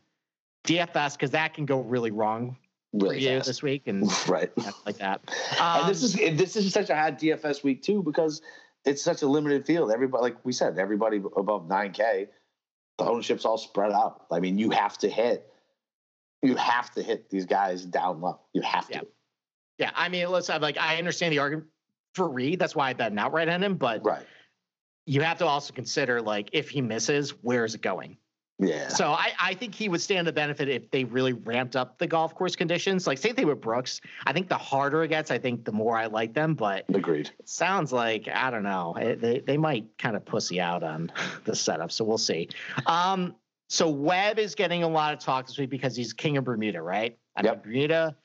DFS 0.65 1.13
because 1.13 1.31
that 1.31 1.53
can 1.53 1.65
go 1.65 1.79
really 1.79 2.11
wrong 2.11 2.57
really 2.93 3.25
for 3.25 3.45
this 3.45 3.63
week 3.63 3.83
and 3.87 4.03
right 4.27 4.51
like 4.85 4.97
that. 4.97 5.21
Um, 5.59 5.81
and 5.81 5.89
this 5.89 6.03
is 6.03 6.13
this 6.13 6.55
is 6.55 6.71
such 6.73 6.89
a 6.89 6.95
hot 6.95 7.17
DFS 7.17 7.63
week 7.63 7.81
too 7.81 8.03
because 8.03 8.41
it's 8.85 9.01
such 9.01 9.21
a 9.21 9.27
limited 9.27 9.65
field. 9.65 9.91
Everybody, 9.91 10.21
like 10.23 10.45
we 10.45 10.51
said, 10.53 10.77
everybody 10.79 11.17
above 11.17 11.67
9K, 11.67 12.27
the 12.97 13.05
ownership's 13.05 13.45
all 13.45 13.57
spread 13.57 13.91
out. 13.91 14.25
I 14.31 14.39
mean, 14.39 14.57
you 14.57 14.71
have 14.71 14.97
to 14.99 15.09
hit, 15.09 15.51
you 16.41 16.55
have 16.55 16.91
to 16.91 17.03
hit 17.03 17.29
these 17.29 17.45
guys 17.45 17.85
down 17.85 18.21
low. 18.21 18.39
You 18.53 18.61
have 18.61 18.87
to. 18.87 18.93
Yeah. 18.95 19.01
Yeah, 19.77 19.91
I 19.95 20.09
mean, 20.09 20.29
let's 20.29 20.47
have 20.47 20.61
like 20.61 20.77
I 20.77 20.97
understand 20.97 21.31
the 21.33 21.39
argument 21.39 21.67
for 22.13 22.29
Reed. 22.29 22.59
That's 22.59 22.75
why 22.75 22.89
I 22.89 22.93
bet 22.93 23.11
an 23.11 23.17
outright 23.17 23.49
on 23.49 23.63
him, 23.63 23.77
but 23.77 24.05
Right. 24.05 24.25
you 25.07 25.21
have 25.21 25.39
to 25.39 25.45
also 25.45 25.73
consider 25.73 26.21
like 26.21 26.49
if 26.53 26.69
he 26.69 26.81
misses, 26.81 27.31
where 27.41 27.65
is 27.65 27.73
it 27.73 27.81
going? 27.81 28.17
Yeah. 28.63 28.89
So 28.89 29.07
I, 29.11 29.31
I 29.39 29.53
think 29.55 29.73
he 29.73 29.89
would 29.89 30.01
stand 30.01 30.27
the 30.27 30.31
benefit 30.31 30.69
if 30.69 30.91
they 30.91 31.03
really 31.03 31.33
ramped 31.33 31.75
up 31.75 31.97
the 31.97 32.05
golf 32.05 32.35
course 32.35 32.55
conditions. 32.55 33.07
Like 33.07 33.17
same 33.17 33.33
thing 33.35 33.47
with 33.47 33.59
Brooks. 33.59 34.01
I 34.27 34.33
think 34.33 34.49
the 34.49 34.57
harder 34.57 35.03
it 35.03 35.07
gets, 35.07 35.31
I 35.31 35.39
think 35.39 35.65
the 35.65 35.71
more 35.71 35.97
I 35.97 36.05
like 36.05 36.35
them. 36.35 36.53
But 36.53 36.85
Agreed. 36.93 37.31
sounds 37.43 37.91
like 37.91 38.27
I 38.31 38.51
don't 38.51 38.61
know. 38.63 38.95
They 39.19 39.39
they 39.39 39.57
might 39.57 39.85
kind 39.97 40.15
of 40.15 40.23
pussy 40.23 40.61
out 40.61 40.83
on 40.83 41.11
the 41.45 41.55
setup. 41.55 41.91
So 41.91 42.05
we'll 42.05 42.19
see. 42.19 42.49
Um, 42.85 43.35
so 43.67 43.89
Webb 43.89 44.37
is 44.37 44.53
getting 44.53 44.83
a 44.83 44.87
lot 44.87 45.13
of 45.13 45.19
talk 45.19 45.47
this 45.47 45.57
week 45.57 45.71
because 45.71 45.95
he's 45.95 46.13
king 46.13 46.37
of 46.37 46.43
Bermuda, 46.43 46.81
right? 46.83 47.17
I 47.35 47.41
mean, 47.41 47.53
Yep. 47.53 47.63
Bermuda 47.63 48.15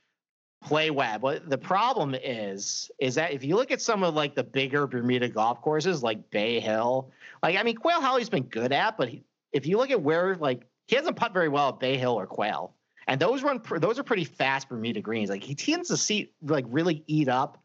play 0.62 0.90
Webb. 0.90 1.22
What 1.22 1.49
the 1.49 1.57
problem 1.59 2.14
is 2.14 2.90
is 2.99 3.14
that 3.14 3.33
if 3.33 3.42
you 3.42 3.57
look 3.57 3.70
at 3.70 3.81
some 3.81 4.03
of 4.03 4.14
like 4.14 4.35
the 4.35 4.44
bigger 4.44 4.87
Bermuda 4.87 5.29
golf 5.31 5.62
courses, 5.62 6.03
like 6.03 6.31
Bay 6.31 6.61
Hill, 6.61 7.11
like 7.42 7.57
I 7.57 7.62
mean 7.62 7.77
Quail 7.77 8.03
Holly's 8.03 8.29
been 8.29 8.42
good 8.42 8.72
at, 8.72 8.99
but 8.99 9.09
he, 9.09 9.22
if 9.57 9.66
you 9.66 9.77
look 9.79 9.90
at 9.90 10.01
where 10.01 10.37
like 10.37 10.66
he 10.87 10.97
hasn't 10.97 11.16
putt 11.16 11.33
very 11.33 11.49
well 11.49 11.71
at 11.71 11.81
Bay 11.81 11.97
Hill 11.97 12.12
or 12.14 12.27
Quail, 12.27 12.75
and 13.09 13.21
those 13.21 13.42
run 13.42 13.61
pr- 13.61 13.79
those 13.79 13.99
are 13.99 14.03
pretty 14.05 14.25
fast 14.25 14.69
Bermuda 14.69 15.01
greens. 15.01 15.31
Like 15.31 15.42
he 15.42 15.55
tends 15.55 15.88
to 15.88 15.97
see 15.97 16.31
like 16.42 16.64
really 16.69 17.03
eat 17.07 17.29
up 17.29 17.59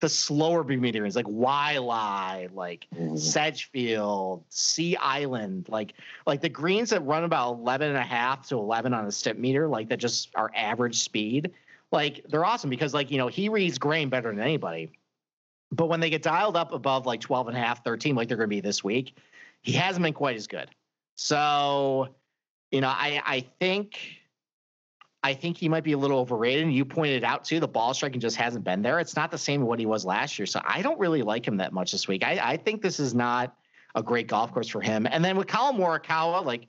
the 0.00 0.08
slower 0.08 0.62
Bermuda 0.62 1.00
greens, 1.00 1.16
like 1.16 1.26
Waialae, 1.26 2.54
like 2.54 2.86
Mhm. 2.94 3.18
Sedgefield, 3.18 4.44
Sea 4.48 4.96
Island, 4.96 5.66
like 5.68 5.94
like 6.26 6.40
the 6.40 6.48
greens 6.48 6.90
that 6.90 7.00
run 7.00 7.24
about 7.24 7.54
11 7.54 7.88
and 7.88 7.96
a 7.98 8.02
half 8.02 8.46
to 8.48 8.56
11 8.58 8.94
on 8.94 9.04
a 9.04 9.08
Stimpmeter, 9.08 9.68
like 9.68 9.88
that 9.88 9.98
just 9.98 10.30
are 10.36 10.50
average 10.54 10.98
speed. 11.00 11.50
Like 11.90 12.24
they're 12.28 12.44
awesome 12.44 12.70
because 12.70 12.94
like, 12.94 13.10
you 13.10 13.18
know, 13.18 13.28
he 13.28 13.48
reads 13.48 13.78
grain 13.78 14.08
better 14.08 14.30
than 14.30 14.40
anybody. 14.40 14.92
But 15.72 15.86
when 15.86 16.00
they 16.00 16.10
get 16.10 16.22
dialed 16.22 16.56
up 16.56 16.72
above 16.72 17.04
like 17.06 17.20
12 17.20 17.48
and 17.48 17.56
a 17.56 17.60
half, 17.60 17.84
13, 17.84 18.14
like 18.14 18.28
they're 18.28 18.36
going 18.36 18.48
to 18.48 18.54
be 18.54 18.60
this 18.60 18.82
week, 18.84 19.16
he 19.62 19.72
hasn't 19.72 20.02
been 20.02 20.14
quite 20.14 20.36
as 20.36 20.46
good. 20.46 20.70
So, 21.20 22.14
you 22.70 22.80
know, 22.80 22.88
I 22.88 23.20
I 23.26 23.40
think 23.58 23.98
I 25.24 25.34
think 25.34 25.56
he 25.56 25.68
might 25.68 25.82
be 25.82 25.92
a 25.92 25.98
little 25.98 26.20
overrated. 26.20 26.62
And 26.62 26.72
you 26.72 26.84
pointed 26.84 27.24
out 27.24 27.44
too, 27.44 27.58
the 27.58 27.66
ball 27.66 27.92
striking 27.92 28.20
just 28.20 28.36
hasn't 28.36 28.64
been 28.64 28.82
there. 28.82 29.00
It's 29.00 29.16
not 29.16 29.32
the 29.32 29.38
same 29.38 29.62
what 29.62 29.80
he 29.80 29.86
was 29.86 30.04
last 30.04 30.38
year. 30.38 30.46
So 30.46 30.60
I 30.64 30.80
don't 30.80 30.98
really 30.98 31.22
like 31.22 31.46
him 31.46 31.56
that 31.56 31.72
much 31.72 31.90
this 31.90 32.06
week. 32.06 32.24
I, 32.24 32.38
I 32.40 32.56
think 32.56 32.82
this 32.82 33.00
is 33.00 33.14
not 33.14 33.56
a 33.96 34.02
great 34.02 34.28
golf 34.28 34.52
course 34.52 34.68
for 34.68 34.80
him. 34.80 35.08
And 35.10 35.24
then 35.24 35.36
with 35.36 35.48
Collin 35.48 35.76
Morikawa, 35.76 36.44
like, 36.44 36.68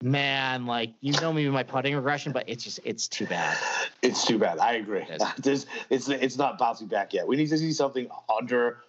man, 0.00 0.64
like 0.64 0.94
you 1.00 1.12
know 1.14 1.32
me 1.32 1.44
with 1.44 1.54
my 1.54 1.64
putting 1.64 1.96
regression, 1.96 2.30
but 2.30 2.48
it's 2.48 2.62
just 2.62 2.78
it's 2.84 3.08
too 3.08 3.26
bad. 3.26 3.58
It's 4.00 4.24
too 4.24 4.38
bad. 4.38 4.58
I 4.58 4.74
agree. 4.74 5.04
It 5.08 5.20
it's 5.90 6.08
it's 6.08 6.38
not 6.38 6.56
bouncing 6.56 6.86
back 6.86 7.12
yet. 7.12 7.26
We 7.26 7.34
need 7.34 7.48
to 7.48 7.58
see 7.58 7.72
something 7.72 8.06
under 8.28 8.84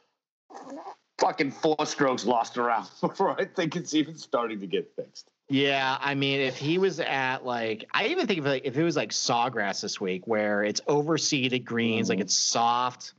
fucking 1.18 1.52
four 1.52 1.86
strokes 1.86 2.26
lost 2.26 2.58
around 2.58 2.88
before 3.02 3.40
I 3.40 3.46
think 3.46 3.76
it's 3.76 3.94
even 3.94 4.18
starting 4.18 4.60
to 4.60 4.68
get 4.68 4.92
fixed. 4.96 5.30
Yeah, 5.48 5.98
I 6.02 6.16
mean, 6.16 6.40
if 6.42 6.58
he 6.58 6.80
was 6.80 7.00
at 7.00 7.46
like, 7.46 7.88
I 7.94 8.08
even 8.08 8.26
think 8.26 8.40
of 8.40 8.46
like 8.46 8.66
if 8.66 8.78
it 8.78 8.84
was 8.84 8.96
like 8.96 9.12
Sawgrass 9.12 9.82
this 9.82 10.02
week, 10.02 10.26
where 10.26 10.64
it's 10.64 10.82
overseeded 10.82 11.64
greens, 11.66 12.10
like 12.10 12.18
Mhm. 12.18 12.22
it's 12.24 12.38
soft, 12.38 13.14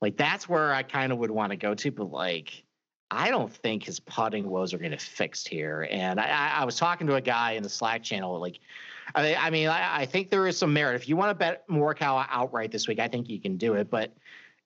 like 0.00 0.16
that's 0.16 0.48
where 0.48 0.72
I 0.72 0.84
kind 0.84 1.10
of 1.12 1.18
would 1.18 1.30
want 1.32 1.50
to 1.50 1.56
go 1.56 1.74
to. 1.74 1.90
But 1.90 2.12
like, 2.12 2.62
I 3.10 3.30
don't 3.30 3.52
think 3.52 3.82
his 3.82 3.98
putting 3.98 4.48
woes 4.48 4.72
are 4.72 4.78
going 4.78 4.92
to 4.92 4.96
fixed 4.96 5.48
here. 5.48 5.86
And 5.90 6.20
I, 6.20 6.26
I, 6.26 6.48
I 6.60 6.64
was 6.64 6.76
talking 6.76 7.08
to 7.08 7.16
a 7.16 7.20
guy 7.20 7.52
in 7.52 7.64
the 7.64 7.68
Slack 7.68 8.02
channel, 8.04 8.38
like, 8.38 8.60
I, 9.14 9.34
I 9.34 9.50
mean, 9.50 9.68
I, 9.68 10.02
I 10.02 10.06
think 10.06 10.30
there 10.30 10.46
is 10.46 10.56
some 10.56 10.72
merit. 10.72 10.94
If 10.94 11.08
you 11.08 11.16
want 11.16 11.30
to 11.30 11.34
bet 11.34 11.68
Morikawa 11.68 12.26
outright 12.30 12.70
this 12.70 12.86
week, 12.86 13.00
I 13.00 13.08
think 13.08 13.28
you 13.28 13.40
can 13.40 13.56
do 13.56 13.74
it. 13.74 13.90
But 13.90 14.14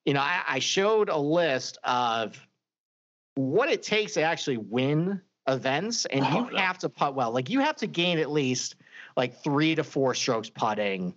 you 0.04 0.12
know, 0.14 0.20
I, 0.20 0.42
I 0.46 0.58
showed 0.60 1.08
a 1.08 1.16
list 1.18 1.78
of 1.82 2.45
what 3.36 3.68
it 3.70 3.82
takes 3.82 4.14
to 4.14 4.22
actually 4.22 4.56
win 4.56 5.20
events, 5.46 6.04
and 6.06 6.24
you 6.26 6.30
Oh, 6.40 6.44
no. 6.46 6.58
have 6.58 6.78
to 6.78 6.88
putt 6.88 7.14
well. 7.14 7.30
Like 7.30 7.48
you 7.48 7.60
have 7.60 7.76
to 7.76 7.86
gain 7.86 8.18
at 8.18 8.30
least 8.30 8.74
like 9.16 9.42
three 9.42 9.74
to 9.76 9.84
four 9.84 10.14
strokes 10.14 10.50
putting 10.50 11.14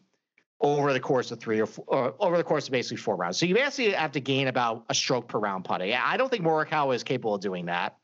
over 0.62 0.92
the 0.94 1.00
course 1.00 1.32
of 1.32 1.40
three 1.40 1.60
or, 1.60 1.66
four, 1.66 1.86
or 1.88 2.14
over 2.20 2.38
the 2.38 2.44
course 2.44 2.68
of 2.68 2.72
basically 2.74 2.98
four 2.98 3.16
rounds. 3.16 3.38
So 3.38 3.46
you 3.46 3.56
basically 3.56 3.94
have 3.94 4.12
to 4.12 4.20
gain 4.20 4.48
about 4.48 4.84
a 4.90 4.94
stroke 4.94 5.28
per 5.30 5.40
round 5.40 5.64
putting. 5.66 5.94
I 5.94 6.18
don't 6.18 6.30
think 6.30 6.44
Morikawa 6.44 6.94
is 6.94 7.04
capable 7.04 7.36
of 7.36 7.42
doing 7.42 7.66
that. 7.68 7.96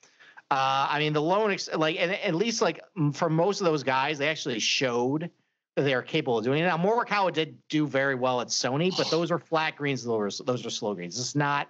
Uh, 0.49 0.87
I 0.89 0.99
mean, 0.99 1.11
the 1.13 1.21
lone 1.21 1.51
ex- 1.51 1.69
like, 1.75 1.97
and 1.99 2.11
at 2.13 2.33
least 2.35 2.61
like 2.61 2.79
for 3.13 3.29
most 3.29 3.59
of 3.59 3.65
those 3.65 3.83
guys, 3.83 4.17
they 4.17 4.29
actually 4.29 4.59
showed 4.59 5.29
that 5.75 5.81
they 5.81 5.93
are 5.93 6.01
capable 6.01 6.37
of 6.37 6.45
doing 6.45 6.63
it. 6.63 6.65
Now, 6.65 6.77
Morikawa 6.77 7.33
did 7.33 7.57
do 7.67 7.85
very 7.85 8.15
well 8.15 8.39
at 8.39 8.47
Sony, 8.47 8.95
but 8.95 9.07
those 9.11 9.31
are 9.31 9.39
flat 9.39 9.75
greens. 9.75 10.03
Those 10.03 10.39
are, 10.39 10.43
those 10.45 10.65
are 10.65 10.69
slow 10.69 10.93
greens. 10.95 11.19
It's 11.19 11.35
not, 11.35 11.69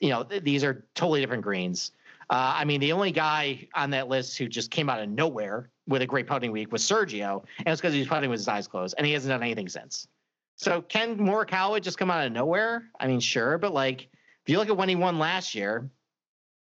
you 0.00 0.10
know, 0.10 0.24
th- 0.24 0.42
these 0.42 0.64
are 0.64 0.86
totally 0.94 1.20
different 1.20 1.42
greens. 1.42 1.92
Uh, 2.28 2.54
I 2.56 2.64
mean, 2.64 2.80
the 2.80 2.92
only 2.92 3.12
guy 3.12 3.68
on 3.74 3.90
that 3.90 4.08
list 4.08 4.36
who 4.36 4.48
just 4.48 4.70
came 4.70 4.90
out 4.90 5.00
of 5.00 5.08
nowhere 5.08 5.70
with 5.86 6.02
a 6.02 6.06
great 6.06 6.26
putting 6.26 6.50
week 6.50 6.72
was 6.72 6.82
Sergio, 6.82 7.44
and 7.58 7.68
it's 7.68 7.80
because 7.80 7.94
he 7.94 8.00
was 8.00 8.08
putting 8.08 8.30
with 8.30 8.40
his 8.40 8.48
eyes 8.48 8.66
closed, 8.66 8.96
and 8.98 9.06
he 9.06 9.12
hasn't 9.12 9.30
done 9.30 9.42
anything 9.42 9.68
since. 9.68 10.08
So 10.56 10.82
can 10.82 11.18
Morikawa 11.18 11.80
just 11.80 11.98
come 11.98 12.10
out 12.10 12.26
of 12.26 12.32
nowhere? 12.32 12.84
I 12.98 13.06
mean, 13.06 13.20
sure, 13.20 13.58
but 13.58 13.72
like 13.72 14.08
if 14.44 14.48
you 14.50 14.58
look 14.58 14.68
at 14.68 14.76
when 14.76 14.88
he 14.88 14.96
won 14.96 15.18
last 15.18 15.54
year, 15.54 15.88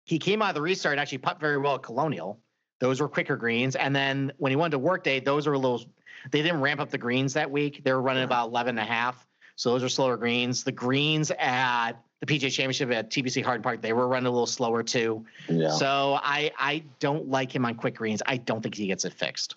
he 0.06 0.17
came 0.17 0.41
out 0.41 0.50
of 0.50 0.56
the 0.56 0.62
restart 0.62 0.93
and 0.93 1.02
actually 1.02 1.17
putt 1.19 1.39
very 1.39 1.58
well 1.58 1.76
at 1.76 1.84
Colonial. 1.84 2.39
Those 2.80 3.02
were 3.02 3.10
quicker 3.10 3.36
greens, 3.36 3.76
and 3.76 3.93
then 3.93 4.32
when 4.38 4.52
he 4.52 4.56
went 4.56 4.72
to 4.72 4.80
Workday, 4.80 5.19
those 5.19 5.45
were 5.45 5.54
a 5.54 5.60
little. 5.60 5.84
They 6.32 6.41
didn't 6.41 6.62
ramp 6.62 6.80
up 6.80 6.89
the 6.89 6.98
greens 6.98 7.34
that 7.34 7.52
week. 7.52 7.84
They 7.84 7.91
were 7.91 8.02
running 8.02 8.24
about 8.24 8.50
11 8.50 8.78
and 8.78 8.80
a 8.80 8.91
half. 8.91 9.26
So 9.56 9.72
those 9.72 9.84
are 9.84 9.89
slower 9.89 10.17
greens. 10.17 10.63
The 10.63 10.72
greens 10.72 11.32
at 11.38 11.93
the 12.21 12.25
PGA 12.25 12.51
Championship 12.51 12.91
at 12.91 13.10
TPC 13.10 13.43
Harding 13.43 13.63
Park, 13.63 13.82
they 13.82 13.93
were 13.93 14.08
running 14.08 14.27
a 14.27 14.32
little 14.32 14.45
slower 14.45 14.84
too. 14.84 15.25
Yeah, 15.47 15.71
So 15.71 16.19
I 16.21 16.51
I 16.58 16.84
don't 16.99 17.29
like 17.29 17.53
him 17.53 17.65
on 17.65 17.75
quick 17.75 17.95
greens. 17.95 18.21
I 18.25 18.38
don't 18.38 18.62
think 18.62 18.75
he 18.75 18.88
gets 18.88 19.05
it 19.05 19.13
fixed. 19.13 19.55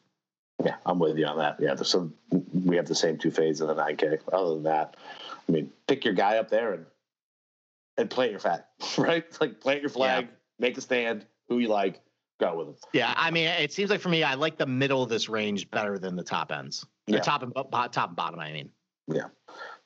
yeah, 0.65 0.77
I'm 0.87 0.99
with 0.99 1.17
you 1.19 1.27
on 1.27 1.39
that. 1.39 1.57
Yeah, 1.61 1.75
so 1.77 2.11
we 2.53 2.77
have 2.77 2.87
the 2.87 2.95
same 2.95 3.19
two 3.19 3.31
fades 3.31 3.61
in 3.61 3.67
the 3.67 3.75
9K. 3.75 4.21
Other 4.33 4.55
than 4.55 4.63
that, 4.65 4.97
I 5.49 5.53
mean, 5.53 5.73
pick 5.89 6.05
your 6.05 6.15
guy 6.15 6.39
up 6.39 6.49
there 6.51 6.73
and 6.75 6.87
and 7.99 8.09
play 8.09 8.31
your 8.31 8.39
fat, 8.39 8.69
right? 8.99 9.25
Like 9.41 9.61
plant 9.61 9.81
your 9.81 9.91
flag, 9.91 10.29
make 10.59 10.79
a 10.79 10.81
stand, 10.81 11.27
who 11.49 11.59
you 11.59 11.69
like, 11.69 12.01
go 12.41 12.57
with 12.57 12.69
him. 12.69 12.75
Yeah, 12.93 13.13
I 13.17 13.31
mean, 13.33 13.49
it 13.49 13.73
seems 13.73 13.91
like 13.91 14.01
for 14.01 14.09
me, 14.09 14.23
I 14.23 14.35
like 14.35 14.57
the 14.57 14.67
middle 14.67 15.03
of 15.03 15.09
this 15.09 15.29
range 15.29 15.69
better 15.71 15.99
than 15.99 16.15
the 16.17 16.23
top 16.25 16.53
ends. 16.53 16.87
The 17.07 17.15
Yeah. 17.15 17.21
top 17.21 17.43
and 17.43 17.53
top 17.53 18.09
and 18.09 18.17
bottom. 18.17 18.39
I 18.39 18.53
mean. 18.53 18.71
Yeah. 19.09 19.25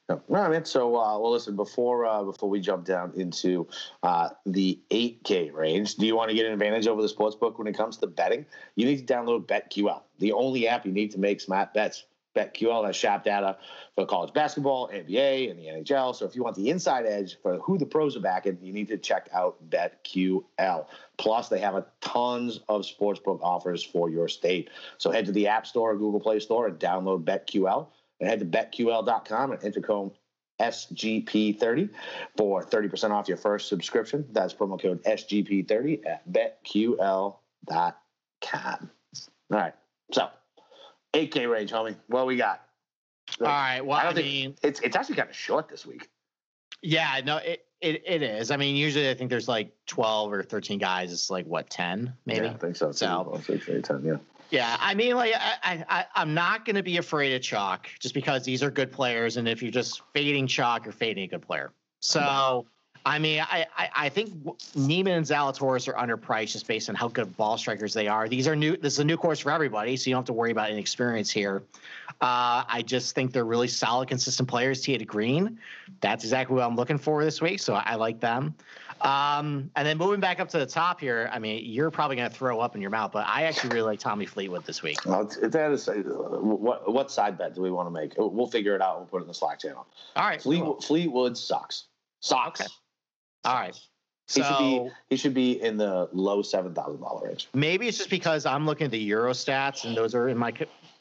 No, 0.08 0.22
all 0.28 0.36
right, 0.36 0.50
man. 0.50 0.64
So, 0.64 0.94
uh, 0.96 1.18
well, 1.18 1.32
listen. 1.32 1.56
Before 1.56 2.06
uh, 2.06 2.22
before 2.22 2.48
we 2.48 2.60
jump 2.60 2.84
down 2.84 3.12
into 3.16 3.66
uh, 4.04 4.28
the 4.44 4.78
8K 4.90 5.52
range, 5.52 5.96
do 5.96 6.06
you 6.06 6.14
want 6.14 6.30
to 6.30 6.36
get 6.36 6.46
an 6.46 6.52
advantage 6.52 6.86
over 6.86 7.02
the 7.02 7.08
sports 7.08 7.34
book 7.34 7.58
when 7.58 7.66
it 7.66 7.76
comes 7.76 7.96
to 7.98 8.06
betting? 8.06 8.46
You 8.76 8.86
need 8.86 9.04
to 9.06 9.12
download 9.12 9.46
BetQL, 9.46 10.02
the 10.20 10.32
only 10.32 10.68
app 10.68 10.86
you 10.86 10.92
need 10.92 11.10
to 11.12 11.18
make 11.18 11.40
smart 11.40 11.74
bets. 11.74 12.04
BetQL 12.36 12.86
has 12.86 12.94
shop 12.94 13.24
data 13.24 13.56
for 13.94 14.04
college 14.04 14.32
basketball, 14.34 14.88
NBA, 14.90 15.50
and 15.50 15.58
the 15.58 15.64
NHL. 15.64 16.14
So, 16.14 16.24
if 16.24 16.36
you 16.36 16.44
want 16.44 16.54
the 16.54 16.70
inside 16.70 17.04
edge 17.06 17.38
for 17.42 17.58
who 17.58 17.76
the 17.76 17.86
pros 17.86 18.16
are 18.16 18.20
backing, 18.20 18.58
you 18.62 18.72
need 18.72 18.86
to 18.88 18.98
check 18.98 19.28
out 19.32 19.56
BetQL. 19.70 20.86
Plus, 21.16 21.48
they 21.48 21.58
have 21.58 21.74
a 21.74 21.84
tons 22.00 22.60
of 22.68 22.82
sportsbook 22.82 23.40
offers 23.42 23.82
for 23.82 24.08
your 24.08 24.28
state. 24.28 24.70
So, 24.98 25.10
head 25.10 25.26
to 25.26 25.32
the 25.32 25.48
App 25.48 25.66
Store 25.66 25.92
or 25.92 25.96
Google 25.96 26.20
Play 26.20 26.38
Store 26.38 26.68
and 26.68 26.78
download 26.78 27.24
BetQL 27.24 27.88
and 28.20 28.28
head 28.28 28.38
to 28.40 28.46
betql.com 28.46 29.52
and 29.52 29.64
enter 29.64 29.80
code 29.80 30.12
SGP30 30.60 31.90
for 32.36 32.64
30% 32.64 33.10
off 33.10 33.28
your 33.28 33.36
first 33.36 33.68
subscription. 33.68 34.26
That's 34.32 34.54
promo 34.54 34.80
code 34.80 35.02
SGP30 35.04 36.06
at 36.06 36.30
betql.com. 36.30 36.96
All 39.52 39.58
right. 39.58 39.74
So, 40.12 40.28
8K 41.14 41.50
range, 41.50 41.72
homie. 41.72 41.96
What 42.08 42.26
we 42.26 42.36
got? 42.36 42.62
All 43.40 43.46
right. 43.46 43.80
Well, 43.84 43.98
I 43.98 44.08
I, 44.08 44.14
mean, 44.14 44.54
It's 44.62 44.80
it's 44.80 44.94
actually 44.96 45.16
kind 45.16 45.28
of 45.28 45.36
short 45.36 45.68
this 45.68 45.84
week. 45.84 46.08
yeah, 46.82 47.20
no, 47.24 47.38
it, 47.38 47.64
it 47.80 48.02
it 48.06 48.22
is. 48.22 48.50
I 48.50 48.56
mean, 48.56 48.76
usually 48.76 49.10
I 49.10 49.14
think 49.14 49.30
there's 49.30 49.48
like 49.48 49.72
12 49.86 50.32
or 50.32 50.42
13 50.42 50.78
guys. 50.78 51.12
It's 51.12 51.28
like 51.28 51.44
what 51.46 51.68
10 51.68 52.12
maybe. 52.24 52.46
Yeah, 52.46 52.52
I 52.52 52.56
think 52.56 52.76
so. 52.76 52.92
So- 52.92 53.28
Well, 53.30 53.42
six, 53.42 53.68
eight, 53.68 53.84
10, 53.84 54.04
yeah. 54.04 54.16
Yeah, 54.50 54.76
I 54.78 54.94
mean, 54.94 55.16
like 55.16 55.34
I, 55.34 55.84
I, 55.88 56.04
I'm 56.14 56.32
not 56.32 56.64
going 56.64 56.76
to 56.76 56.82
be 56.82 56.98
afraid 56.98 57.34
of 57.34 57.42
chalk 57.42 57.88
just 57.98 58.14
because 58.14 58.44
these 58.44 58.62
are 58.62 58.70
good 58.70 58.92
players, 58.92 59.36
and 59.38 59.48
if 59.48 59.60
you're 59.60 59.72
just 59.72 60.02
fading 60.14 60.46
chalk, 60.46 60.84
you're 60.84 60.92
fading 60.92 61.24
a 61.24 61.26
good 61.26 61.42
player. 61.42 61.72
So, 61.98 62.66
I 63.04 63.18
mean, 63.18 63.40
I, 63.40 63.66
I, 63.76 63.90
I 63.94 64.08
think 64.08 64.32
Niemann 64.74 65.14
and 65.14 65.26
Zalatoris 65.26 65.88
are 65.88 65.94
underpriced 65.94 66.52
just 66.52 66.66
based 66.66 66.88
on 66.88 66.94
how 66.94 67.08
good 67.08 67.36
ball 67.36 67.58
strikers 67.58 67.94
they 67.94 68.06
are. 68.08 68.28
These 68.28 68.46
are 68.46 68.56
new. 68.56 68.76
This 68.76 68.94
is 68.94 68.98
a 69.00 69.04
new 69.04 69.16
course 69.16 69.40
for 69.40 69.50
everybody, 69.50 69.96
so 69.96 70.10
you 70.10 70.14
don't 70.14 70.20
have 70.20 70.26
to 70.26 70.32
worry 70.32 70.52
about 70.52 70.70
inexperience 70.70 71.30
here. 71.30 71.62
Uh, 72.20 72.62
I 72.68 72.82
just 72.86 73.14
think 73.14 73.32
they're 73.32 73.44
really 73.44 73.68
solid, 73.68 74.08
consistent 74.08 74.48
players. 74.48 74.80
Tee 74.80 74.96
to 74.96 75.04
green, 75.04 75.58
that's 76.00 76.24
exactly 76.24 76.56
what 76.56 76.64
I'm 76.64 76.76
looking 76.76 76.98
for 76.98 77.24
this 77.24 77.40
week. 77.40 77.60
So 77.60 77.74
I 77.74 77.96
like 77.96 78.20
them. 78.20 78.54
Um, 79.00 79.70
and 79.76 79.86
then 79.86 79.98
moving 79.98 80.20
back 80.20 80.40
up 80.40 80.48
to 80.50 80.58
the 80.58 80.66
top 80.66 81.00
here, 81.00 81.30
I 81.32 81.38
mean, 81.38 81.62
you're 81.64 81.90
probably 81.90 82.16
going 82.16 82.30
to 82.30 82.34
throw 82.34 82.60
up 82.60 82.74
in 82.74 82.80
your 82.80 82.90
mouth, 82.90 83.12
but 83.12 83.26
I 83.26 83.42
actually 83.44 83.70
really 83.70 83.86
like 83.86 84.00
Tommy 84.00 84.26
Fleetwood 84.26 84.64
this 84.64 84.82
week. 84.82 84.98
Well, 85.04 85.30
that 85.42 85.70
is, 85.70 85.88
uh, 85.88 85.94
what 85.94 86.90
what 86.92 87.10
side 87.10 87.38
bet 87.38 87.54
do 87.54 87.62
we 87.62 87.70
want 87.70 87.86
to 87.86 87.90
make? 87.90 88.14
We'll 88.16 88.46
figure 88.46 88.74
it 88.74 88.82
out. 88.82 88.98
We'll 88.98 89.06
put 89.06 89.18
it 89.18 89.22
in 89.22 89.28
the 89.28 89.34
Slack 89.34 89.60
channel. 89.60 89.86
All 90.16 90.26
right, 90.26 90.40
Fleetwood, 90.40 90.66
cool. 90.66 90.80
Fleetwood 90.80 91.36
sucks. 91.36 91.84
Sucks. 92.20 92.60
Okay. 92.60 92.68
All 93.44 93.54
right. 93.54 93.78
He 94.28 94.42
so, 94.42 94.48
should 94.48 94.58
be 94.58 94.90
he 95.10 95.16
should 95.16 95.34
be 95.34 95.62
in 95.62 95.76
the 95.76 96.08
low 96.12 96.42
seven 96.42 96.74
thousand 96.74 97.00
dollar 97.00 97.28
range. 97.28 97.48
Maybe 97.54 97.86
it's 97.86 97.98
just 97.98 98.10
because 98.10 98.44
I'm 98.44 98.66
looking 98.66 98.86
at 98.86 98.90
the 98.90 98.98
Euro 98.98 99.32
stats 99.32 99.84
and 99.84 99.96
those 99.96 100.16
are 100.16 100.28
in 100.28 100.36
my 100.36 100.52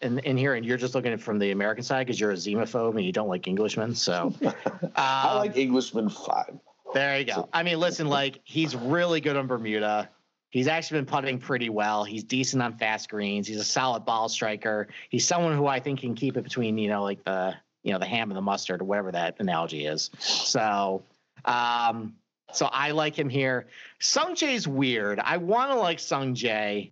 in, 0.01 0.19
in 0.19 0.37
here, 0.37 0.53
and 0.53 0.65
you're 0.65 0.77
just 0.77 0.93
looking 0.93 1.11
at 1.11 1.19
from 1.19 1.39
the 1.39 1.51
American 1.51 1.83
side 1.83 2.05
because 2.05 2.19
you're 2.19 2.31
a 2.31 2.35
xenophobe 2.35 2.95
and 2.95 3.03
you 3.03 3.11
don't 3.11 3.27
like 3.27 3.47
Englishmen. 3.47 3.95
So 3.95 4.33
um, 4.45 4.53
I 4.95 5.37
like 5.37 5.57
Englishmen 5.57 6.09
fine. 6.09 6.59
There 6.95 7.19
you 7.19 7.25
go. 7.25 7.49
I 7.51 7.61
mean, 7.61 7.77
listen, 7.77 8.07
like 8.07 8.39
he's 8.45 8.73
really 8.73 9.19
good 9.19 9.35
on 9.35 9.47
Bermuda. 9.47 10.09
He's 10.49 10.69
actually 10.69 10.99
been 10.99 11.07
putting 11.07 11.39
pretty 11.39 11.67
well. 11.67 12.05
He's 12.05 12.23
decent 12.23 12.63
on 12.63 12.77
fast 12.77 13.09
greens. 13.09 13.49
He's 13.49 13.59
a 13.59 13.65
solid 13.65 14.05
ball 14.05 14.29
striker. 14.29 14.87
He's 15.09 15.27
someone 15.27 15.57
who 15.57 15.67
I 15.67 15.81
think 15.81 15.99
can 15.99 16.15
keep 16.15 16.37
it 16.37 16.43
between 16.43 16.77
you 16.77 16.87
know 16.87 17.03
like 17.03 17.21
the 17.25 17.53
you 17.83 17.91
know 17.91 17.99
the 17.99 18.05
ham 18.05 18.31
and 18.31 18.37
the 18.37 18.41
mustard 18.41 18.81
or 18.81 18.85
whatever 18.85 19.11
that 19.11 19.35
analogy 19.39 19.85
is. 19.85 20.09
So. 20.19 21.03
Um, 21.43 22.15
so 22.53 22.67
I 22.71 22.91
like 22.91 23.19
him 23.19 23.27
here. 23.27 23.67
Sungjae's 23.99 24.65
weird. 24.65 25.19
I 25.19 25.35
want 25.37 25.71
to 25.71 25.77
like 25.77 25.97
Sungjae, 25.97 26.91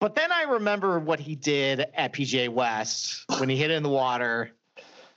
but 0.00 0.14
then 0.14 0.32
I 0.32 0.44
remember 0.44 0.98
what 0.98 1.20
he 1.20 1.34
did 1.34 1.86
at 1.94 2.14
PGA 2.14 2.48
West 2.48 3.24
when 3.38 3.50
he 3.50 3.56
hit 3.56 3.70
it 3.70 3.74
in 3.74 3.82
the 3.82 3.90
water, 3.90 4.52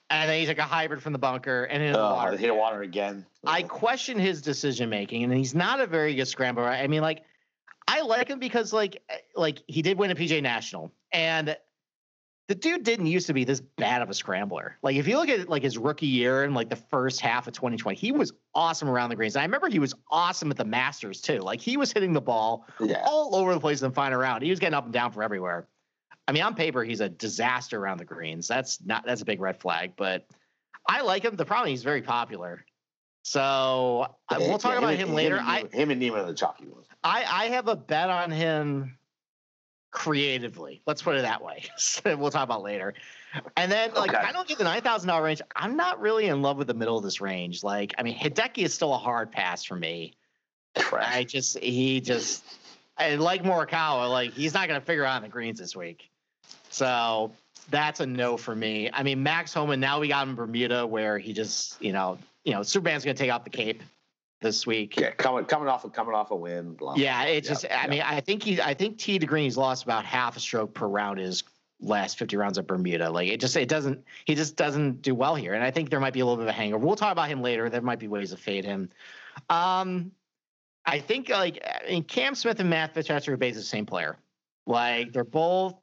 and 0.10 0.30
then 0.30 0.40
he's 0.40 0.48
like 0.48 0.58
a 0.58 0.64
hybrid 0.64 1.02
from 1.02 1.14
the 1.14 1.20
bunker 1.20 1.66
and 1.66 1.84
hit 1.84 1.94
the 1.94 2.04
uh, 2.04 2.14
water. 2.14 2.38
Hit 2.38 2.56
water 2.56 2.82
again. 2.82 3.26
I 3.46 3.64
question 3.64 4.18
his 4.18 4.42
decision 4.42 4.90
making, 4.90 5.24
and 5.24 5.34
he's 5.34 5.56
not 5.56 5.80
a 5.80 5.88
very 5.88 6.16
good 6.16 6.28
scrambler. 6.28 6.64
I 6.64 6.88
mean, 6.88 7.02
like 7.02 7.24
I 7.88 8.02
like 8.02 8.28
him 8.28 8.40
because 8.40 8.74
like 8.74 9.02
like 9.36 9.64
he 9.68 9.82
did 9.82 9.98
win 9.98 10.12
a 10.12 10.16
PGA 10.16 10.42
National, 10.42 10.92
and 11.12 11.56
the 12.48 12.56
dude 12.56 12.84
didn't 12.84 13.06
used 13.06 13.28
to 13.28 13.34
be 13.34 13.44
this 13.44 13.62
bad 13.62 14.02
of 14.02 14.10
a 14.10 14.14
scrambler. 14.14 14.76
Like 14.82 14.96
if 14.96 15.08
you 15.08 15.18
look 15.18 15.30
at 15.30 15.48
like 15.48 15.62
his 15.62 15.78
rookie 15.78 16.08
year 16.08 16.44
and 16.44 16.56
like 16.56 16.68
the 16.68 16.76
first 16.76 17.22
half 17.22 17.48
of 17.48 17.54
2020, 17.54 17.96
he 17.96 18.12
was 18.12 18.34
awesome 18.56 18.90
around 18.90 19.12
the 19.12 19.16
greens. 19.16 19.36
And 19.36 19.42
I 19.42 19.46
remember 19.46 19.70
he 19.70 19.78
was 19.78 19.94
awesome 20.10 20.50
at 20.50 20.58
the 20.58 20.66
Masters 20.66 21.22
too. 21.22 21.38
Like 21.38 21.62
he 21.62 21.78
was 21.78 21.92
hitting 21.92 22.12
the 22.12 22.22
ball 22.22 22.66
yeah. 22.80 23.04
all 23.06 23.36
over 23.36 23.54
the 23.54 23.60
place 23.60 23.84
in 23.84 23.90
the 23.90 23.94
final 23.94 24.18
round. 24.18 24.42
He 24.42 24.50
was 24.50 24.58
getting 24.58 24.74
up 24.74 24.86
and 24.86 24.94
down 24.94 25.12
from 25.12 25.22
everywhere. 25.22 25.68
I 26.30 26.32
mean, 26.32 26.44
on 26.44 26.54
paper, 26.54 26.84
he's 26.84 27.02
a 27.02 27.10
disaster 27.10 27.80
around 27.80 27.98
the 27.98 28.06
greens. 28.06 28.48
That's 28.48 28.80
not 28.86 29.04
that's 29.04 29.24
a 29.24 29.26
big 29.26 29.42
red 29.42 29.60
flag. 29.60 29.94
But 29.98 30.28
I 30.88 31.02
like 31.02 31.24
him. 31.24 31.36
The 31.36 31.44
problem 31.44 31.70
is, 31.70 31.80
he's 31.80 31.84
very 31.84 32.04
popular. 32.04 32.64
So 33.24 34.06
yeah, 34.30 34.38
we'll 34.38 34.60
talk 34.60 34.74
yeah, 34.74 34.78
about 34.78 34.94
him, 34.94 35.10
him 35.10 35.16
later. 35.16 35.38
Him 35.38 35.48
and, 35.48 35.68
I 35.74 35.76
him 35.76 35.90
and 35.90 36.00
Niemann 36.00 36.20
are 36.20 36.28
the 36.28 36.36
chalky 36.36 36.68
ones. 36.68 36.86
I 37.04 37.26
I 37.28 37.46
have 37.48 37.68
a 37.68 37.76
bet 37.76 38.12
on 38.12 38.30
him 38.30 38.96
creatively. 39.90 40.84
Let's 40.86 41.02
put 41.02 41.16
it 41.16 41.24
that 41.24 41.44
way. 41.44 41.64
we'll 42.06 42.30
talk 42.30 42.44
about 42.44 42.62
later. 42.62 42.94
And 43.58 43.72
then, 43.72 43.96
like, 43.96 44.14
okay. 44.14 44.24
I 44.24 44.32
don't 44.32 44.48
get 44.48 44.60
the 44.60 44.66
nine 44.66 44.82
thousand 44.82 45.08
dollar 45.08 45.24
range. 45.24 45.42
I'm 45.56 45.76
not 45.76 46.00
really 46.00 46.28
in 46.28 46.44
love 46.44 46.58
with 46.58 46.68
the 46.68 46.76
middle 46.76 46.96
of 46.96 47.04
this 47.04 47.22
range. 47.22 47.64
Like, 47.64 47.96
I 47.98 48.04
mean, 48.04 48.16
Hideki 48.16 48.66
is 48.66 48.74
still 48.76 48.94
a 48.94 49.00
hard 49.00 49.32
pass 49.32 49.64
for 49.64 49.76
me. 49.76 50.14
Correct. 50.78 51.10
I 51.12 51.24
just 51.24 51.58
he 51.58 52.02
just 52.02 52.44
I 53.00 53.16
like 53.16 53.42
Morikawa. 53.42 54.12
Like, 54.12 54.34
he's 54.34 54.54
not 54.54 54.68
going 54.68 54.80
to 54.80 54.86
figure 54.86 55.06
out 55.06 55.24
the 55.24 55.30
greens 55.30 55.58
this 55.58 55.76
week. 55.76 56.12
So 56.70 57.32
that's 57.70 58.00
a 58.00 58.06
no 58.06 58.38
for 58.38 58.56
me. 58.56 58.90
I 58.92 59.04
mean, 59.04 59.22
Max 59.24 59.54
Homa. 59.54 59.78
Now 59.78 60.00
we 60.00 60.08
got 60.08 60.24
him 60.24 60.30
in 60.30 60.36
Bermuda, 60.36 60.86
where 60.86 61.18
he 61.18 61.34
just 61.34 61.82
you 61.82 61.94
know 61.94 62.18
you 62.44 62.54
know 62.54 62.64
Superman's 62.64 63.04
going 63.04 63.16
to 63.16 63.22
take 63.22 63.32
off 63.32 63.44
the 63.44 63.50
cape 63.50 63.84
this 64.42 64.66
week. 64.66 65.00
Yeah, 65.00 65.12
coming 65.12 65.46
coming 65.46 65.68
off 65.68 65.84
of 65.84 65.94
coming 65.94 66.14
off 66.14 66.32
a 66.32 66.36
win. 66.36 66.74
Blah, 66.74 66.96
yeah, 66.96 67.24
it's 67.24 67.48
just. 67.48 67.66
I 67.70 67.88
mean, 67.88 68.02
I 68.02 68.22
think 68.22 68.44
he. 68.44 68.62
I 68.62 68.74
think 68.74 69.00
green. 69.28 69.44
He's 69.44 69.58
lost 69.58 69.84
about 69.84 70.06
half 70.06 70.38
a 70.38 70.40
stroke 70.40 70.74
per 70.74 70.88
round 70.88 71.20
his 71.20 71.44
last 71.82 72.20
50 72.20 72.36
rounds 72.36 72.58
at 72.58 72.68
Bermuda. 72.68 73.10
Like 73.10 73.30
it 73.30 73.40
just 73.40 73.56
it 73.56 73.70
doesn't. 73.70 74.04
He 74.26 74.36
just 74.36 74.56
doesn't 74.56 75.02
do 75.02 75.16
well 75.16 75.36
here, 75.36 75.54
and 75.54 75.64
I 75.64 75.72
think 75.72 75.90
there 75.90 76.00
might 76.00 76.14
be 76.14 76.20
a 76.20 76.26
little 76.26 76.38
bit 76.38 76.44
of 76.44 76.50
a 76.50 76.54
hangover. 76.54 76.86
We'll 76.86 76.96
talk 76.96 77.12
about 77.12 77.30
him 77.30 77.42
later. 77.42 77.70
There 77.70 77.82
might 77.82 78.00
be 78.00 78.08
ways 78.08 78.32
to 78.32 78.38
fade 78.38 78.66
him. 78.66 78.90
Um, 79.50 80.12
I 80.86 81.00
think 81.00 81.30
like 81.30 81.64
I 81.64 81.90
mean, 81.90 82.04
Cam 82.04 82.36
Smith 82.36 82.60
and 82.60 82.70
Matt 82.70 82.94
Fitzpatrick 82.94 83.34
are 83.34 83.38
basically 83.38 83.62
the 83.62 83.68
same 83.68 83.86
player. 83.86 84.18
Like 84.66 85.14
they're 85.14 85.24
both 85.24 85.76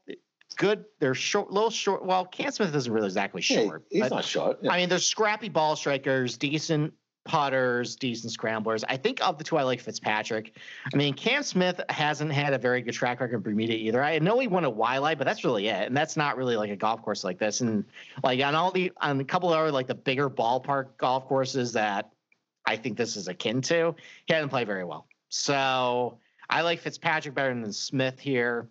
good. 0.55 0.85
They're 1.01 1.15
short, 1.15 1.51
little 1.51 1.71
short. 1.71 2.05
Well, 2.05 2.25
Cam 2.25 2.51
Smith 2.51 2.75
isn't 2.75 2.93
really 2.93 3.07
exactly 3.07 3.43
short. 3.43 3.85
Yeah, 3.91 4.05
he's 4.05 4.11
not 4.11 4.25
short. 4.25 4.59
Yeah. 4.63 4.73
I 4.73 4.79
mean, 4.79 4.89
they're 4.89 4.99
scrappy 4.99 5.49
ball 5.49 5.77
strikers, 5.77 6.37
decent 6.37 6.93
putters, 7.25 7.97
decent 7.97 8.33
scramblers. 8.33 8.85
I 8.85 8.97
think 8.97 9.21
of 9.27 9.37
the 9.37 9.45
two, 9.45 9.57
I 9.57 9.65
like 9.65 9.81
Fitzpatrick. 9.81 10.57
I 10.93 10.97
mean, 10.97 11.13
Cam 11.13 11.43
Smith 11.43 11.81
hasn't 11.89 12.33
had 12.33 12.55
a 12.55 12.59
very 12.59 12.81
good 12.81 12.95
track 12.95 13.21
record 13.21 13.37
in 13.37 13.43
Bermuda 13.43 13.75
either. 13.75 14.03
I 14.03 14.19
know 14.21 14.39
he 14.39 14.47
won 14.47 14.65
a 14.65 14.71
Waialae, 14.71 15.19
but 15.19 15.27
that's 15.27 15.45
really 15.45 15.69
it, 15.69 15.89
and 15.89 15.97
that's 15.97 16.17
not 16.17 16.37
really 16.37 16.57
like 16.57 16.71
a 16.71 16.77
golf 16.77 17.03
course 17.03 17.25
like 17.25 17.39
this. 17.39 17.61
And 17.61 17.85
like 18.23 18.41
on 18.43 18.55
all 18.55 18.71
the 18.71 18.93
on 19.01 19.21
a 19.21 19.25
couple 19.25 19.53
of 19.53 19.59
other 19.59 19.73
like 19.73 19.89
the 19.89 19.95
bigger 19.95 20.31
ballpark 20.31 20.97
golf 20.99 21.27
courses 21.27 21.73
that 21.73 22.13
I 22.65 22.77
think 22.77 22.97
this 22.97 23.17
is 23.17 23.29
akin 23.29 23.61
to, 23.63 23.95
he 24.27 24.35
hasn't 24.35 24.51
played 24.51 24.67
very 24.67 24.85
well. 24.85 25.07
So 25.29 26.19
I 26.49 26.63
like 26.63 26.81
Fitzpatrick 26.81 27.35
better 27.35 27.55
than 27.55 27.73
Smith 27.73 28.21
here. 28.21 28.69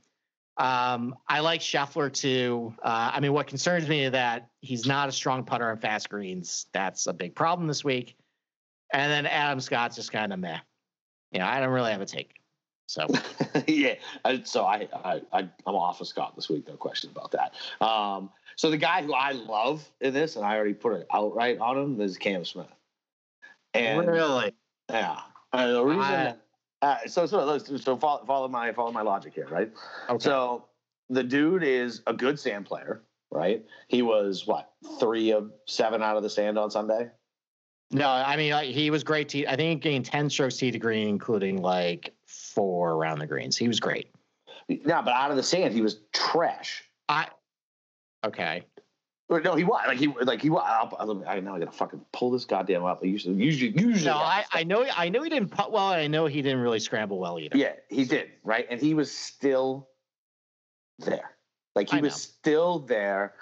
Um, 0.58 1.16
I 1.28 1.42
like 1.42 1.62
Scheffler 1.62 2.12
too. 2.12 2.74
Uh, 2.82 3.12
I 3.14 3.20
mean, 3.20 3.34
what 3.34 3.48
concerns 3.48 3.88
me 3.90 4.06
is 4.06 4.12
that 4.12 4.50
he's 4.62 4.86
not 4.86 5.10
a 5.10 5.12
strong 5.12 5.44
putter 5.44 5.70
on 5.70 5.78
fast 5.78 6.10
greens. 6.10 6.68
That's 6.74 7.08
a 7.08 7.14
big 7.14 7.36
problem 7.36 7.68
this 7.68 7.84
week. 7.84 8.16
And 8.94 9.12
then 9.12 9.26
Adam 9.26 9.60
Scott's 9.60 9.96
just 9.96 10.12
kind 10.12 10.32
of 10.32 10.40
meh. 10.40 10.60
You 11.32 11.40
know, 11.40 11.46
I 11.46 11.60
don't 11.60 11.70
really 11.70 11.92
have 11.92 12.02
a 12.02 12.06
take. 12.06 12.36
So 12.88 13.08
yeah, 13.68 13.96
so 14.44 14.64
I, 14.64 14.88
I 14.94 15.22
I 15.34 15.40
am 15.40 15.76
off 15.76 16.02
of 16.02 16.08
Scott 16.08 16.36
this 16.36 16.50
week, 16.50 16.68
no 16.68 16.76
question 16.76 17.10
about 17.10 17.32
that. 17.32 17.56
Um, 17.86 18.30
so 18.56 18.70
the 18.70 18.78
guy 18.78 19.02
who 19.02 19.14
I 19.14 19.32
love 19.32 19.90
in 20.02 20.14
this, 20.14 20.36
and 20.36 20.46
I 20.46 20.56
already 20.56 20.76
put 20.76 20.94
it 20.94 21.08
outright 21.12 21.58
on 21.60 21.78
him, 21.78 22.00
is 22.02 22.18
Cam 22.18 22.46
Smith. 22.46 22.68
And 23.74 24.08
really, 24.08 24.54
yeah. 24.90 25.20
And 25.52 25.74
the 25.74 25.84
reason, 25.84 26.02
I, 26.04 26.36
uh, 26.82 26.98
so 27.08 27.26
so 27.26 27.58
so 27.58 27.98
follow, 27.98 28.26
follow 28.26 28.48
my 28.48 28.72
follow 28.72 28.92
my 28.92 29.02
logic 29.02 29.34
here, 29.34 29.48
right? 29.50 29.72
Okay. 30.10 30.24
So 30.24 30.66
the 31.10 31.24
dude 31.24 31.64
is 31.64 32.02
a 32.08 32.14
good 32.14 32.40
sand 32.40 32.66
player, 32.66 33.04
right? 33.32 33.64
He 33.88 34.02
was 34.02 34.46
what 34.48 34.72
three 35.00 35.32
of 35.32 35.52
seven 35.68 36.02
out 36.02 36.18
of 36.18 36.24
the 36.24 36.30
sand 36.30 36.58
on 36.58 36.70
Sunday. 36.72 37.10
No, 37.92 38.10
I 38.10 38.36
mean 38.36 38.52
like, 38.52 38.70
he 38.70 38.90
was 38.90 39.04
great. 39.04 39.30
Tee, 39.30 39.48
I 39.48 39.56
think 39.56 39.84
he 39.84 39.90
gained 39.90 40.06
ten 40.06 40.30
strokes 40.30 40.58
tee 40.58 40.72
to 40.72 40.80
green, 40.80 41.08
including 41.08 41.62
like 41.62 42.14
four 42.26 42.94
around 42.94 43.20
the 43.20 43.28
greens. 43.28 43.56
He 43.56 43.68
was 43.68 43.80
great. 43.80 44.12
No, 44.68 45.02
but 45.04 45.14
out 45.14 45.30
of 45.30 45.38
the 45.38 45.44
sand, 45.44 45.74
he 45.74 45.82
was 45.82 46.00
trash. 46.12 46.84
I 47.08 47.28
okay. 48.26 48.64
No, 49.28 49.56
he 49.56 49.64
was 49.64 49.84
like 49.88 49.98
he 49.98 50.08
like 50.22 50.42
he 50.42 50.52
was. 50.52 50.64
I 51.28 51.40
know 51.40 51.56
I 51.56 51.60
gotta 51.60 51.72
fucking 51.72 52.02
pull 52.14 52.30
this 52.30 52.46
goddamn 52.46 52.86
up. 52.86 53.04
usually, 53.04 53.44
usually, 53.44 53.72
usually. 53.72 54.06
No, 54.06 54.18
I, 54.18 54.46
I 54.52 54.64
know 54.64 54.86
I 54.96 55.10
know 55.10 55.24
he 55.24 55.30
didn't 55.30 55.50
putt 55.50 55.72
well. 55.72 55.88
I 55.88 56.06
know 56.06 56.28
he 56.28 56.44
didn't 56.44 56.60
really 56.60 56.80
scramble 56.80 57.18
well 57.18 57.40
either. 57.40 57.58
Yeah, 57.58 57.74
he 57.90 58.06
did 58.06 58.30
right, 58.44 58.68
and 58.70 58.80
he 58.80 58.94
was 58.94 59.12
still 59.12 59.90
there. 61.00 61.32
Like 61.76 61.90
he 61.90 62.00
was 62.00 62.14
still 62.16 62.80
there. 62.80 63.34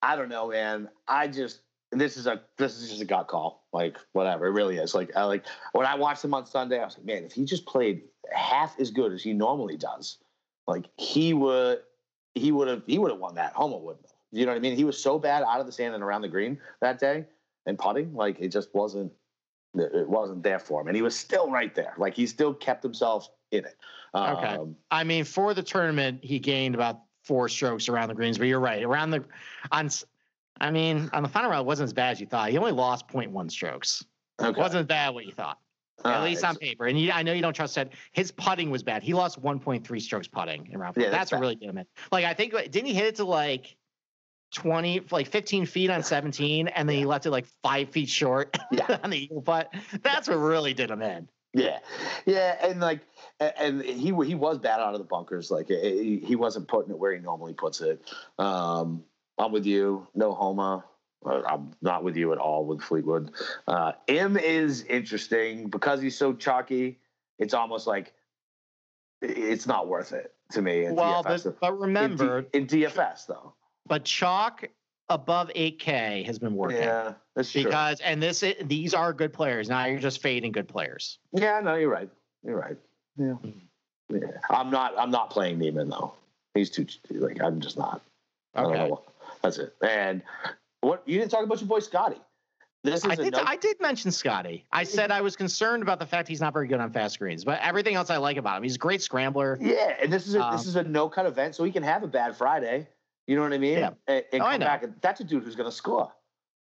I 0.00 0.16
don't 0.16 0.30
know, 0.30 0.48
man. 0.48 0.88
I 1.06 1.28
just 1.28 1.60
this 1.92 2.16
is 2.16 2.26
a 2.26 2.40
this 2.56 2.78
is 2.78 2.88
just 2.88 3.02
a 3.02 3.04
gut 3.04 3.28
call. 3.28 3.66
Like 3.72 3.98
whatever, 4.12 4.46
it 4.46 4.52
really 4.52 4.78
is. 4.78 4.94
Like 4.94 5.14
I 5.14 5.24
like 5.24 5.44
when 5.72 5.86
I 5.86 5.94
watched 5.94 6.24
him 6.24 6.32
on 6.32 6.46
Sunday, 6.46 6.80
I 6.80 6.84
was 6.86 6.96
like, 6.96 7.06
man, 7.06 7.24
if 7.24 7.32
he 7.32 7.44
just 7.44 7.66
played 7.66 8.02
half 8.32 8.78
as 8.80 8.90
good 8.90 9.12
as 9.12 9.22
he 9.22 9.34
normally 9.34 9.76
does, 9.76 10.18
like 10.66 10.86
he 10.96 11.34
would 11.34 11.80
he 12.34 12.50
would 12.50 12.68
have 12.68 12.82
he 12.86 12.98
would 12.98 13.10
have 13.10 13.20
won 13.20 13.34
that. 13.34 13.52
Homa 13.52 13.76
would 13.76 13.96
have. 13.96 14.12
You 14.32 14.46
know 14.46 14.52
what 14.52 14.58
I 14.58 14.60
mean? 14.60 14.76
He 14.76 14.84
was 14.84 15.00
so 15.00 15.18
bad 15.18 15.42
out 15.42 15.60
of 15.60 15.66
the 15.66 15.72
sand 15.72 15.94
and 15.94 16.02
around 16.02 16.22
the 16.22 16.28
green 16.28 16.58
that 16.80 16.98
day 16.98 17.24
and 17.66 17.78
putting, 17.78 18.14
like 18.14 18.38
it 18.40 18.48
just 18.48 18.74
wasn't 18.74 19.12
it 19.74 20.08
wasn't 20.08 20.42
there 20.42 20.58
for 20.58 20.80
him. 20.80 20.88
And 20.88 20.96
he 20.96 21.02
was 21.02 21.16
still 21.16 21.50
right 21.50 21.74
there. 21.74 21.94
Like 21.98 22.14
he 22.14 22.26
still 22.26 22.54
kept 22.54 22.82
himself 22.82 23.28
in 23.50 23.64
it. 23.64 23.76
Um, 24.14 24.36
okay. 24.36 24.58
I 24.90 25.04
mean, 25.04 25.24
for 25.24 25.54
the 25.54 25.62
tournament, 25.62 26.20
he 26.22 26.38
gained 26.38 26.74
about 26.74 27.00
four 27.24 27.48
strokes 27.48 27.88
around 27.88 28.08
the 28.08 28.14
greens, 28.14 28.38
but 28.38 28.46
you're 28.46 28.60
right. 28.60 28.82
Around 28.82 29.10
the 29.10 29.24
on 29.70 29.90
I 30.60 30.70
mean, 30.70 31.08
on 31.12 31.22
the 31.22 31.28
final 31.28 31.50
round, 31.50 31.64
it 31.64 31.66
wasn't 31.66 31.86
as 31.86 31.92
bad 31.92 32.12
as 32.12 32.20
you 32.20 32.26
thought. 32.26 32.50
He 32.50 32.58
only 32.58 32.72
lost 32.72 33.06
0.1 33.08 33.50
strokes. 33.50 34.04
Okay. 34.40 34.50
It 34.50 34.56
wasn't 34.56 34.80
as 34.80 34.86
bad 34.86 35.14
what 35.14 35.24
you 35.24 35.32
thought. 35.32 35.58
All 36.04 36.12
At 36.12 36.24
least 36.24 36.44
on 36.44 36.56
paper. 36.56 36.86
And 36.86 36.98
you, 36.98 37.10
I 37.12 37.22
know 37.22 37.32
you 37.32 37.42
don't 37.42 37.54
trust 37.54 37.74
that. 37.74 37.92
His 38.12 38.30
putting 38.30 38.70
was 38.70 38.82
bad. 38.82 39.02
He 39.02 39.14
lost 39.14 39.40
1.3 39.42 40.00
strokes 40.00 40.28
putting 40.28 40.68
in 40.72 40.78
round 40.78 40.94
four. 40.94 41.04
Yeah, 41.04 41.10
that's, 41.10 41.30
that's 41.30 41.40
really 41.40 41.58
him 41.60 41.78
in. 41.78 41.86
Like, 42.12 42.24
I 42.24 42.34
think, 42.34 42.52
didn't 42.52 42.86
he 42.86 42.94
hit 42.94 43.06
it 43.06 43.14
to 43.16 43.24
like 43.24 43.76
20, 44.54 45.00
like 45.10 45.28
15 45.28 45.66
feet 45.66 45.90
on 45.90 46.02
17, 46.02 46.68
and 46.68 46.88
then 46.88 46.96
he 46.96 47.04
left 47.04 47.26
it 47.26 47.30
like 47.30 47.46
five 47.62 47.90
feet 47.90 48.08
short 48.08 48.56
Yeah. 48.72 48.98
on 49.02 49.10
the 49.10 49.18
eagle 49.24 49.42
putt. 49.42 49.72
That's 50.02 50.28
what 50.28 50.36
really 50.36 50.74
did 50.74 50.90
him 50.90 51.02
in. 51.02 51.28
Yeah, 51.54 51.78
yeah, 52.26 52.56
and 52.66 52.78
like, 52.80 53.00
and 53.40 53.82
he 53.82 54.12
he 54.24 54.34
was 54.34 54.58
bad 54.58 54.80
out 54.80 54.92
of 54.92 54.98
the 54.98 55.04
bunkers. 55.06 55.50
Like 55.50 55.68
he 55.68 56.20
he 56.22 56.36
wasn't 56.36 56.68
putting 56.68 56.90
it 56.92 56.98
where 56.98 57.12
he 57.14 57.20
normally 57.20 57.54
puts 57.54 57.80
it. 57.80 58.02
Um, 58.38 59.02
I'm 59.38 59.50
with 59.50 59.64
you, 59.64 60.06
no 60.14 60.34
Homa. 60.34 60.84
Uh, 61.24 61.42
I'm 61.46 61.72
not 61.80 62.04
with 62.04 62.16
you 62.16 62.32
at 62.32 62.38
all 62.38 62.64
with 62.66 62.82
Fleetwood. 62.82 63.32
Uh, 63.66 63.92
Im 64.08 64.36
is 64.36 64.82
interesting 64.84 65.68
because 65.68 66.02
he's 66.02 66.16
so 66.18 66.34
chalky. 66.34 66.98
It's 67.38 67.54
almost 67.54 67.86
like 67.86 68.12
it's 69.22 69.66
not 69.66 69.88
worth 69.88 70.12
it 70.12 70.34
to 70.52 70.62
me. 70.62 70.84
In 70.84 70.94
Well, 70.96 71.24
DFS. 71.24 71.44
but, 71.44 71.60
but 71.60 71.68
In 71.72 71.74
D- 71.78 71.80
remember, 71.82 72.46
in, 72.52 72.66
DFS 72.66 73.26
though. 73.26 73.54
But 73.88 74.04
chalk 74.04 74.64
above 75.08 75.50
8K 75.54 76.24
has 76.26 76.38
been 76.38 76.54
working. 76.54 76.78
Yeah, 76.78 77.14
that's 77.34 77.50
true. 77.50 77.64
Because 77.64 78.00
and 78.00 78.22
this 78.22 78.42
i- 78.44 78.56
these 78.62 78.94
are 78.94 79.12
good 79.12 79.32
players. 79.32 79.68
Now 79.68 79.86
you're 79.86 79.98
just 79.98 80.20
fading 80.20 80.52
good 80.52 80.68
players. 80.68 81.18
Yeah, 81.32 81.60
no, 81.60 81.74
you're 81.76 81.88
right. 81.90 82.10
You're 82.44 82.58
right. 82.58 82.76
Yeah. 83.16 83.34
Yeah. 84.10 84.20
I'm 84.50 84.70
not 84.70 84.94
I'm 84.98 85.10
not 85.10 85.30
playing 85.30 85.58
Niemann 85.58 85.88
though. 85.88 86.14
He's 86.54 86.70
too 86.70 86.86
like 87.10 87.42
I'm 87.42 87.60
just 87.60 87.76
not. 87.78 88.02
I 88.54 88.62
don't 88.62 88.72
Okay. 88.72 88.88
know. 88.88 89.02
That's 89.42 89.58
it. 89.58 89.74
And 89.82 90.22
what 90.82 91.02
you 91.06 91.18
didn't 91.18 91.30
talk 91.30 91.42
about 91.44 91.60
your 91.60 91.68
boy 91.68 91.80
Scotty. 91.80 92.20
This 92.84 93.04
is 93.04 93.10
I 93.10 93.14
a 93.14 93.16
did 93.16 93.32
no- 93.32 93.42
I 93.44 93.56
did 93.56 93.80
mention 93.80 94.10
Scotty. 94.12 94.64
I 94.72 94.84
said 94.84 95.10
I 95.10 95.20
was 95.20 95.34
concerned 95.36 95.82
about 95.82 95.98
the 95.98 96.06
fact 96.06 96.28
he's 96.28 96.40
not 96.40 96.52
very 96.52 96.68
good 96.68 96.80
on 96.80 96.92
fast 96.92 97.14
screens, 97.14 97.44
but 97.44 97.58
everything 97.60 97.96
else 97.96 98.08
I 98.08 98.18
like 98.18 98.36
about 98.36 98.58
him. 98.58 98.62
He's 98.62 98.76
a 98.76 98.78
great 98.78 99.02
scrambler. 99.02 99.58
Yeah, 99.60 99.96
and 100.00 100.12
this 100.12 100.26
is 100.28 100.36
a, 100.36 100.42
Um, 100.44 100.56
this 100.56 100.66
is 100.66 100.76
a 100.76 100.84
no 100.84 101.08
cut 101.08 101.26
event, 101.26 101.54
so 101.56 101.64
he 101.64 101.72
can 101.72 101.82
have 101.82 102.02
a 102.04 102.06
bad 102.06 102.36
Friday. 102.36 102.86
You 103.28 103.36
know 103.36 103.42
what 103.42 103.52
I 103.52 103.58
mean? 103.58 103.78
Yeah. 103.78 103.90
And, 104.08 104.24
and 104.32 104.42
Oh, 104.42 104.46
I 104.46 104.56
know. 104.56 104.66
back. 104.66 104.84
That's 105.02 105.20
a 105.20 105.24
dude 105.24 105.44
who's 105.44 105.54
going 105.54 105.68
to 105.70 105.76
score. 105.76 106.10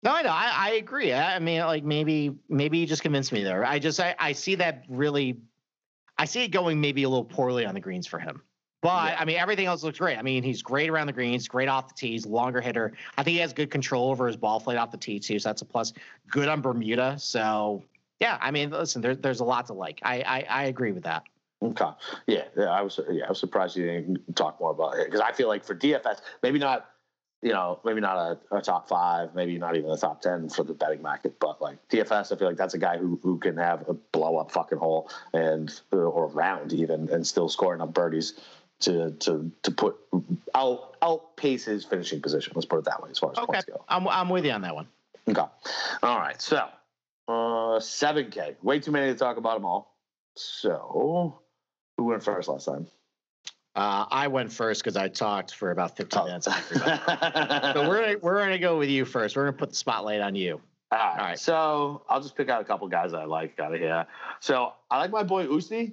No, 0.02 0.12
I 0.12 0.22
know. 0.22 0.30
I, 0.30 0.52
I 0.54 0.70
agree. 0.72 1.12
I, 1.12 1.36
I 1.36 1.38
mean, 1.38 1.60
like 1.60 1.84
maybe 1.84 2.34
maybe 2.48 2.78
you 2.78 2.86
just 2.86 3.02
convinced 3.02 3.30
me 3.32 3.44
there. 3.44 3.64
I 3.64 3.78
just 3.78 4.00
I, 4.00 4.14
I 4.18 4.32
see 4.32 4.54
that 4.56 4.84
really 4.88 5.36
I 6.18 6.24
see 6.24 6.44
it 6.44 6.48
going 6.48 6.80
maybe 6.80 7.02
a 7.02 7.08
little 7.08 7.24
poorly 7.24 7.66
on 7.66 7.74
the 7.74 7.80
greens 7.80 8.06
for 8.06 8.18
him. 8.18 8.42
But 8.82 9.12
Yeah. 9.12 9.16
I 9.20 9.24
mean 9.26 9.36
everything 9.36 9.66
else 9.66 9.82
looks 9.82 9.98
great. 9.98 10.16
I 10.16 10.22
mean, 10.22 10.42
he's 10.42 10.62
great 10.62 10.88
around 10.88 11.08
the 11.08 11.12
greens, 11.12 11.46
great 11.46 11.68
off 11.68 11.88
the 11.88 11.94
tees, 11.94 12.24
longer 12.24 12.60
hitter. 12.62 12.92
I 13.18 13.22
think 13.22 13.34
he 13.34 13.40
has 13.40 13.52
good 13.52 13.70
control 13.70 14.10
over 14.10 14.26
his 14.26 14.36
ball 14.36 14.60
flight 14.60 14.78
off 14.78 14.90
the 14.90 14.96
tee 14.98 15.18
too, 15.20 15.38
so 15.38 15.48
that's 15.50 15.60
a 15.62 15.66
plus. 15.66 15.92
Good 16.30 16.48
on 16.48 16.62
Bermuda. 16.62 17.16
So 17.18 17.84
yeah, 18.20 18.38
I 18.40 18.50
mean, 18.50 18.70
listen, 18.70 19.02
there, 19.02 19.14
there's 19.14 19.40
a 19.40 19.44
lot 19.44 19.66
to 19.66 19.74
like. 19.74 20.00
I, 20.02 20.20
I 20.22 20.46
I 20.48 20.64
agree 20.64 20.92
with 20.92 21.04
that. 21.04 21.24
Okay. 21.70 21.90
Yeah, 22.26 22.44
yeah. 22.56 22.64
I 22.64 22.82
was 22.82 23.00
yeah, 23.10 23.26
I 23.26 23.28
was 23.28 23.38
surprised 23.38 23.76
you 23.76 23.86
didn't 23.86 24.36
talk 24.36 24.60
more 24.60 24.70
about 24.70 24.98
it 24.98 25.06
because 25.06 25.20
I 25.20 25.32
feel 25.32 25.48
like 25.48 25.64
for 25.64 25.74
DFS, 25.74 26.20
maybe 26.42 26.58
not, 26.58 26.90
you 27.42 27.52
know, 27.52 27.80
maybe 27.84 28.00
not 28.00 28.16
a, 28.50 28.56
a 28.56 28.60
top 28.62 28.88
five, 28.88 29.34
maybe 29.34 29.58
not 29.58 29.76
even 29.76 29.90
a 29.90 29.96
top 29.96 30.20
ten 30.20 30.48
for 30.48 30.62
the 30.62 30.74
betting 30.74 31.02
market, 31.02 31.38
but 31.40 31.60
like 31.60 31.78
DFS, 31.88 32.32
I 32.32 32.36
feel 32.36 32.48
like 32.48 32.56
that's 32.56 32.74
a 32.74 32.78
guy 32.78 32.98
who 32.98 33.18
who 33.22 33.38
can 33.38 33.56
have 33.56 33.88
a 33.88 33.94
blow 33.94 34.36
up 34.36 34.50
fucking 34.50 34.78
hole 34.78 35.10
and 35.32 35.80
or 35.92 36.28
round 36.28 36.72
even 36.72 37.08
and 37.10 37.26
still 37.26 37.48
score 37.48 37.74
enough 37.74 37.92
birdies 37.92 38.34
to 38.80 39.12
to 39.12 39.50
to 39.62 39.70
put 39.70 39.96
out 40.54 40.96
outpace 41.02 41.64
his 41.64 41.84
finishing 41.84 42.20
position. 42.20 42.52
Let's 42.54 42.66
put 42.66 42.78
it 42.78 42.84
that 42.84 43.02
way 43.02 43.10
as 43.10 43.18
far 43.18 43.32
as 43.32 43.38
Okay, 43.38 43.46
points 43.46 43.64
go. 43.64 43.84
I'm 43.88 44.06
I'm 44.08 44.28
with 44.28 44.44
you 44.44 44.52
on 44.52 44.62
that 44.62 44.74
one. 44.74 44.88
Okay. 45.28 45.44
All 46.02 46.18
right. 46.18 46.40
So, 46.40 46.68
uh, 47.28 47.80
7K. 47.80 48.62
Way 48.62 48.78
too 48.78 48.92
many 48.92 49.12
to 49.12 49.18
talk 49.18 49.38
about 49.38 49.54
them 49.54 49.64
all. 49.64 49.96
So, 50.36 51.40
who 51.96 52.04
went 52.04 52.22
first 52.22 52.48
last 52.48 52.64
time? 52.66 52.86
Uh, 53.74 54.06
I 54.10 54.28
went 54.28 54.50
first 54.52 54.82
because 54.82 54.96
I 54.96 55.08
talked 55.08 55.54
for 55.54 55.70
about 55.70 55.96
15 55.96 56.20
Oh. 56.22 56.24
minutes. 56.26 56.46
so 56.72 57.88
we're 57.88 58.00
gonna 58.00 58.18
we're 58.22 58.38
gonna 58.38 58.58
go 58.58 58.78
with 58.78 58.88
you 58.88 59.04
first. 59.04 59.36
We're 59.36 59.44
gonna 59.44 59.56
put 59.56 59.70
the 59.70 59.76
spotlight 59.76 60.20
on 60.22 60.34
you. 60.34 60.60
All 60.92 60.98
right. 60.98 61.10
All 61.18 61.24
right. 61.26 61.38
So, 61.38 62.02
I'll 62.08 62.20
just 62.22 62.36
pick 62.36 62.48
out 62.48 62.60
a 62.62 62.64
couple 62.64 62.86
guys 62.88 63.10
that 63.10 63.18
I 63.20 63.24
like 63.24 63.58
out 63.58 63.74
of 63.74 63.80
here. 63.80 64.06
So, 64.40 64.72
I 64.90 64.98
like 64.98 65.10
my 65.10 65.24
boy 65.24 65.46
Oosty. 65.46 65.92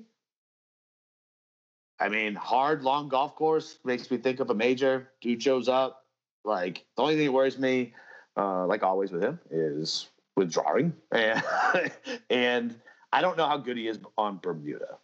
I 2.00 2.10
mean, 2.10 2.36
hard, 2.36 2.84
long 2.84 3.10
golf 3.10 3.36
course 3.36 3.80
makes 3.84 4.10
me 4.12 4.18
think 4.18 4.40
of 4.40 4.50
a 4.50 4.54
major. 4.54 5.10
Dude 5.20 5.42
shows 5.42 5.68
up. 5.68 6.06
Like, 6.46 6.86
the 6.96 7.02
only 7.02 7.16
thing 7.16 7.26
that 7.26 7.32
worries 7.32 7.58
me, 7.58 7.94
uh, 8.38 8.66
like 8.68 8.84
always 8.84 9.12
with 9.12 9.24
him, 9.24 9.40
is 9.50 10.10
withdrawing. 10.36 10.94
And, 11.12 11.92
and 12.30 12.76
I 13.12 13.22
don't 13.22 13.38
know 13.38 13.48
how 13.48 13.58
good 13.58 13.78
he 13.78 13.88
is 13.88 14.00
on 14.18 14.38
Bermuda. 14.44 14.98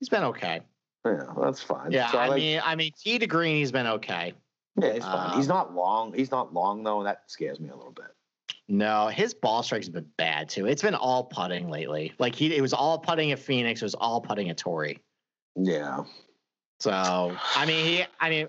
He's 0.00 0.08
been 0.08 0.24
okay. 0.24 0.60
Yeah, 1.04 1.24
that's 1.40 1.62
fine. 1.62 1.92
Yeah, 1.92 2.10
So 2.10 2.18
I, 2.18 2.28
like- 2.28 2.38
mean, 2.38 2.60
I 2.64 2.74
mean, 2.74 2.92
tee 2.98 3.18
to 3.18 3.26
green, 3.26 3.56
he's 3.56 3.72
been 3.72 3.86
okay. 3.86 4.34
yeah, 4.80 4.92
he's 4.94 5.04
fine. 5.04 5.30
um, 5.32 5.36
he's 5.36 5.48
not 5.48 5.74
long. 5.74 6.12
He's 6.12 6.30
not 6.30 6.52
long 6.52 6.82
though, 6.82 6.98
and 6.98 7.06
that 7.06 7.22
scares 7.26 7.60
me 7.60 7.68
a 7.68 7.76
little 7.76 7.92
bit. 7.92 8.06
No, 8.68 9.06
his 9.06 9.32
ball 9.32 9.62
strikes 9.62 9.86
have 9.86 9.94
been 9.94 10.10
bad 10.18 10.48
too. 10.48 10.66
It's 10.66 10.82
been 10.82 10.96
all 10.96 11.24
putting 11.24 11.70
lately. 11.70 12.12
Like 12.18 12.34
he, 12.34 12.54
it 12.56 12.60
was 12.60 12.72
all 12.72 12.98
putting 12.98 13.30
at 13.30 13.38
Phoenix. 13.38 13.80
It 13.80 13.84
was 13.84 13.94
all 13.94 14.20
putting 14.20 14.50
at 14.50 14.56
Torrey. 14.56 14.98
Yeah. 15.54 16.02
So 16.80 16.90
I 17.54 17.64
mean, 17.64 17.86
he, 17.86 18.04
I 18.20 18.28
mean, 18.28 18.48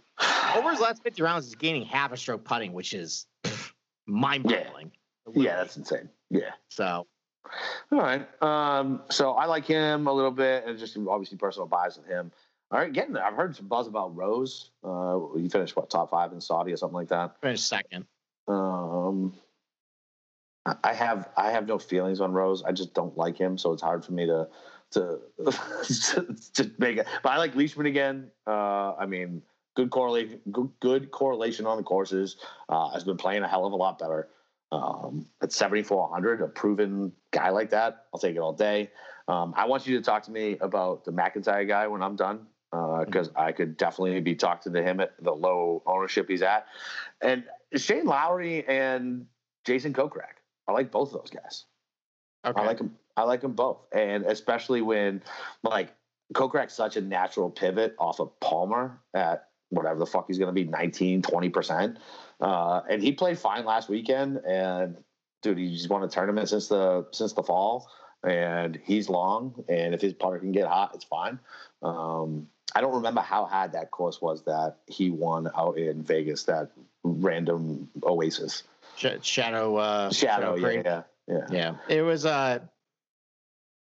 over 0.56 0.72
his 0.72 0.80
last 0.80 1.04
50 1.04 1.22
rounds, 1.22 1.46
he's 1.46 1.56
gaining 1.56 1.86
half 1.86 2.12
a 2.12 2.18
stroke 2.18 2.44
putting, 2.44 2.74
which 2.74 2.94
is 2.94 3.28
mind-boggling. 4.08 4.92
Yeah, 5.34 5.58
that's 5.58 5.78
insane. 5.78 6.10
Yeah. 6.30 6.52
so. 6.70 7.06
All 7.92 8.00
right. 8.00 8.28
Um, 8.42 9.02
so 9.10 9.34
I 9.34 9.46
like 9.46 9.66
him 9.66 10.08
a 10.08 10.14
little 10.14 10.32
bit, 10.32 10.66
and 10.66 10.78
just 10.78 10.98
obviously 10.98 11.38
personal 11.38 11.68
bias 11.68 11.98
with 11.98 12.08
him. 12.08 12.32
All 12.70 12.80
right, 12.80 12.92
getting 12.92 13.14
there. 13.14 13.24
I've 13.24 13.36
heard 13.36 13.56
some 13.56 13.68
buzz 13.68 13.88
about 13.88 14.16
Rose. 14.16 14.72
Uh, 14.84 15.20
he 15.38 15.48
finished 15.48 15.76
what 15.76 15.90
top 15.90 16.12
five 16.12 16.34
in 16.34 16.42
Saudi 16.42 16.74
or 16.74 16.78
something 16.78 16.96
like 16.96 17.08
that. 17.10 17.40
Finished 17.42 17.68
second. 17.68 18.06
Um, 18.48 19.34
I- 20.84 20.94
have 20.94 21.30
I 21.38 21.52
have 21.52 21.66
no 21.66 21.80
feelings 21.80 22.20
on 22.20 22.34
Rose. 22.34 22.64
I 22.64 22.74
just 22.74 22.94
don't 22.94 23.16
like 23.18 23.38
him, 23.38 23.58
so 23.58 23.72
it's 23.72 23.82
hard 23.82 24.04
for 24.04 24.12
me 24.12 24.26
to 24.26 24.50
to 24.92 25.20
to 26.56 26.72
make 26.78 26.98
it. 26.98 27.08
But 27.24 27.30
I 27.30 27.38
like 27.38 27.56
Leishman 27.56 27.86
again. 27.86 28.32
Uh, 28.46 28.96
I 28.96 29.06
mean, 29.06 29.44
good 29.76 29.90
correlation, 29.90 30.42
good, 30.52 30.70
good 30.82 31.12
correlation 31.12 31.66
on 31.66 31.78
the 31.78 31.84
courses. 31.84 32.36
Uh, 32.68 32.90
has 32.90 33.04
been 33.06 33.18
playing 33.18 33.44
a 33.44 33.48
hell 33.48 33.66
of 33.66 33.72
a 33.72 33.78
lot 33.78 33.98
better. 34.00 34.28
Um, 34.72 35.26
at 35.42 35.52
7,400, 35.54 36.42
a 36.42 36.48
proven 36.48 37.14
guy 37.32 37.50
like 37.50 37.70
that, 37.70 38.06
I'll 38.14 38.20
take 38.20 38.36
it 38.36 38.40
all 38.40 38.54
day. 38.54 38.92
Um, 39.28 39.54
I 39.56 39.66
want 39.66 39.88
you 39.88 39.98
to 39.98 40.04
talk 40.04 40.24
to 40.24 40.32
me 40.32 40.58
about 40.60 41.06
the 41.06 41.12
MacIntyre 41.12 41.66
guy 41.66 41.88
when 41.88 42.02
I'm 42.02 42.16
done, 42.16 42.48
because 43.06 43.30
I 43.36 43.52
could 43.54 43.78
definitely 43.78 44.20
be 44.20 44.36
talking 44.36 44.74
to 44.74 44.84
him 44.84 45.00
at 45.00 45.12
the 45.22 45.32
low 45.32 45.84
ownership 45.86 46.28
he's 46.30 46.42
at. 46.42 46.68
And 47.22 47.46
Shane 47.76 48.06
Lowry 48.06 48.68
and 48.68 49.26
Jason 49.66 49.94
Kokrak, 49.94 50.42
I 50.68 50.74
like 50.74 50.92
both 50.92 51.14
of 51.14 51.22
those 51.22 51.30
guys. 51.30 51.66
Okay. 52.46 52.62
I 52.62 52.66
like 52.66 52.78
them. 52.78 52.96
I 53.16 53.24
like 53.24 53.42
them 53.42 53.54
both, 53.54 53.80
and 53.94 54.26
especially 54.26 54.82
when 54.82 55.24
like 55.64 55.94
Kokrak's 56.34 56.74
such 56.74 56.98
a 56.98 57.02
natural 57.02 57.50
pivot 57.50 57.96
off 57.98 58.20
of 58.20 58.40
Palmer 58.40 59.00
at 59.14 59.47
whatever 59.70 60.00
the 60.00 60.06
fuck 60.06 60.26
he's 60.28 60.38
going 60.38 60.48
to 60.48 60.54
be 60.54 60.64
19, 60.64 61.22
20 61.22 61.50
percent. 61.50 61.98
Uh, 62.40 62.82
and 62.90 63.02
he 63.02 63.12
played 63.12 63.38
fine 63.40 63.66
last 63.66 63.90
weekend, 63.90 64.38
and 64.38 64.98
dude, 65.42 65.58
he's 65.58 65.88
won 65.88 66.04
a 66.04 66.08
tournament 66.08 66.50
since 66.50 66.68
the 66.68 67.06
since 67.12 67.34
the 67.34 67.44
fall, 67.44 67.90
and 68.24 68.80
he's 68.84 69.10
long, 69.10 69.64
and 69.68 69.94
if 69.94 70.02
his 70.02 70.14
putter 70.14 70.40
can 70.40 70.52
get 70.52 70.68
hot, 70.68 70.92
it's 70.94 71.06
fine. 71.06 71.40
Um, 71.82 72.48
I 72.76 72.82
don't 72.82 72.96
remember 72.96 73.22
how 73.22 73.46
hard 73.46 73.72
that 73.72 73.92
course 73.92 74.22
was 74.22 74.44
that 74.44 74.78
he 74.88 75.10
won 75.10 75.50
out 75.58 75.78
in 75.78 76.04
Vegas, 76.04 76.44
that 76.44 76.72
random 77.04 77.90
Oasis 78.04 78.64
Sh- 78.98 79.06
Shadow. 79.22 79.76
Uh, 79.76 80.12
Shadow. 80.12 80.56
Yeah, 80.56 80.72
yeah, 80.84 81.02
yeah. 81.28 81.46
Yeah. 81.50 81.76
It 81.88 82.02
was. 82.02 82.26
Uh, 82.26 82.60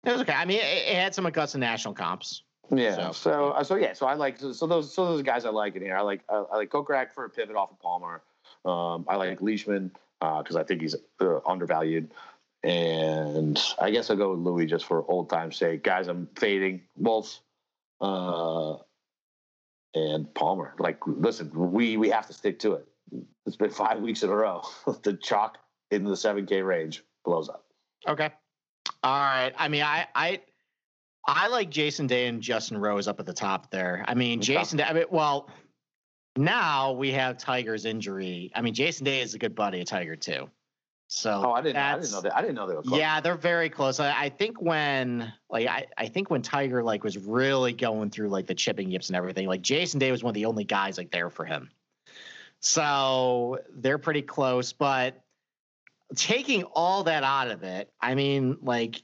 it 0.05 0.13
was 0.13 0.21
okay. 0.23 0.33
I 0.33 0.45
mean, 0.45 0.59
it, 0.61 0.89
it 0.89 0.95
had 0.97 1.15
some 1.15 1.27
Augusta 1.27 1.59
National 1.59 1.95
comps. 1.95 2.43
Yeah. 2.71 3.11
So- 3.11 3.13
So, 3.13 3.51
uh, 3.51 3.65
so, 3.65 3.77
yeah. 3.77 3.93
So 3.95 4.07
I 4.07 4.15
like 4.15 4.39
so, 4.39 4.53
so 4.53 4.67
those 4.67 4.93
so 4.95 5.07
those 5.07 5.23
guys 5.23 5.45
I 5.45 5.51
like 5.51 5.77
in 5.77 5.83
here. 5.83 5.97
I 5.97 6.03
like 6.03 6.23
I, 6.29 6.37
I 6.53 6.57
like 6.59 6.71
Kokrak 6.71 7.13
for 7.13 7.25
a 7.25 7.31
pivot 7.31 7.57
off 7.57 7.71
of 7.73 7.81
Palmer. 7.81 8.23
Um, 8.65 9.05
I 9.09 9.17
like 9.17 9.41
Leishman 9.41 9.91
because 10.21 10.57
I 10.57 10.63
think 10.65 10.83
he's 10.83 10.95
uh, 11.21 11.41
undervalued, 11.47 12.11
and 12.63 13.59
I 13.81 13.91
guess 13.91 14.11
I'll 14.11 14.17
go 14.17 14.31
with 14.33 14.41
Louis 14.41 14.67
just 14.67 14.85
for 14.85 15.05
old 15.11 15.31
time's 15.31 15.57
sake. 15.57 15.83
Guys, 15.83 16.09
I'm 16.09 16.29
fading 16.37 16.83
Wolff, 16.97 17.39
uh, 18.01 18.77
and 19.95 20.33
Palmer. 20.35 20.75
Like, 20.79 20.99
listen, 21.07 21.51
we 21.73 21.97
we 21.97 22.11
have 22.11 22.27
to 22.27 22.33
stick 22.33 22.59
to 22.61 22.75
it. 22.75 22.87
It's 23.47 23.57
been 23.57 23.71
five 23.71 24.01
weeks 24.01 24.23
in 24.23 24.31
a 24.31 24.35
row. 24.35 24.63
the 25.03 25.15
chalk 25.15 25.59
in 25.91 26.05
the 26.05 26.17
seven 26.17 26.47
K 26.47 26.61
range 26.63 27.03
blows 27.25 27.49
up. 27.49 27.65
Okay. 28.07 28.31
All 29.03 29.21
right. 29.25 29.53
I 29.57 29.69
mean, 29.69 29.83
I 29.83 30.07
I 30.15 30.41
I 31.27 31.49
like 31.49 31.71
Jason 31.71 32.07
Day 32.07 32.27
and 32.27 32.41
Justin 32.41 32.79
Rose 32.79 33.07
up 33.07 33.21
at 33.21 33.27
the 33.27 33.33
top 33.33 33.71
there. 33.71 34.05
I 34.09 34.15
mean. 34.15 34.41
Jason 34.41 34.79
Day. 34.79 34.85
I 34.85 34.93
mean, 34.93 35.05
well, 35.11 35.51
now 36.37 36.93
we 36.93 37.13
have 37.13 37.39
Tiger's 37.39 37.85
injury. 37.85 38.51
I 38.55 38.63
mean, 38.63 38.75
Jason 38.75 39.05
Day 39.05 39.21
is 39.21 39.35
a 39.35 39.39
good 39.39 39.55
buddy 39.55 39.81
of 39.81 39.87
Tiger 39.87 40.17
too. 40.17 40.49
So 41.09 41.43
Oh, 41.45 41.53
I 41.53 41.61
didn't. 41.61 41.77
I 41.77 41.97
didn't 41.97 42.13
know 42.13 42.21
that. 42.21 42.37
I 42.37 42.41
didn't 42.41 42.55
know 42.55 42.69
they 42.69 42.77
were. 42.77 42.83
Close. 42.83 42.99
Yeah, 42.99 43.21
they're 43.21 43.37
very 43.37 43.69
close. 43.69 43.99
I, 43.99 44.15
I 44.17 44.29
think 44.29 44.63
when 44.63 45.33
like 45.51 45.67
I, 45.67 45.87
I 45.99 46.07
think 46.07 46.31
when 46.31 46.41
Tiger 46.41 46.85
like 46.85 47.03
was 47.03 47.19
really 47.19 47.73
going 47.73 48.11
through 48.11 48.29
like 48.29 48.47
the 48.47 48.55
chipping 48.55 48.91
yips 48.91 49.09
and 49.09 49.17
everything, 49.17 49.49
like 49.49 49.61
Jason 49.61 49.99
Day 49.99 50.13
was 50.13 50.23
one 50.23 50.31
of 50.31 50.35
the 50.37 50.47
only 50.47 50.63
guys 50.63 50.99
like 50.99 51.11
there 51.11 51.29
for 51.29 51.45
him. 51.45 51.69
So 52.61 53.59
they're 53.75 53.99
pretty 53.99 54.23
close, 54.23 54.73
but 54.73 55.21
taking 56.15 56.63
all 56.63 57.05
that 57.05 57.25
out 57.25 57.51
of 57.51 57.65
it, 57.65 57.91
I 58.01 58.15
mean, 58.15 58.59
like 58.63 59.03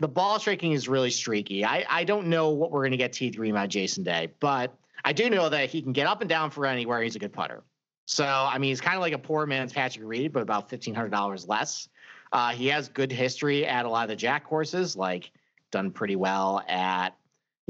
the 0.00 0.08
ball 0.08 0.38
striking 0.38 0.72
is 0.72 0.88
really 0.88 1.10
streaky. 1.10 1.64
I, 1.64 1.84
I 1.88 2.04
don't 2.04 2.26
know 2.26 2.50
what 2.50 2.70
we're 2.70 2.80
going 2.80 2.92
to 2.92 2.96
get 2.96 3.12
T3 3.12 3.52
by 3.52 3.66
Jason 3.66 4.02
Day, 4.02 4.32
but 4.40 4.74
I 5.04 5.12
do 5.12 5.30
know 5.30 5.48
that 5.48 5.70
he 5.70 5.82
can 5.82 5.92
get 5.92 6.06
up 6.06 6.20
and 6.20 6.28
down 6.28 6.50
for 6.50 6.66
anywhere. 6.66 7.02
He's 7.02 7.16
a 7.16 7.18
good 7.18 7.32
putter. 7.32 7.62
So, 8.06 8.24
I 8.24 8.58
mean, 8.58 8.70
he's 8.70 8.80
kind 8.80 8.96
of 8.96 9.02
like 9.02 9.12
a 9.12 9.18
poor 9.18 9.46
man's 9.46 9.72
Patrick 9.72 10.04
Reed, 10.04 10.32
but 10.32 10.42
about 10.42 10.68
$1,500 10.68 11.48
less. 11.48 11.88
Uh, 12.32 12.50
he 12.50 12.66
has 12.68 12.88
good 12.88 13.12
history 13.12 13.66
at 13.66 13.84
a 13.84 13.88
lot 13.88 14.04
of 14.04 14.08
the 14.08 14.16
jack 14.16 14.44
courses, 14.44 14.96
like 14.96 15.30
done 15.70 15.90
pretty 15.90 16.16
well 16.16 16.62
at 16.66 17.14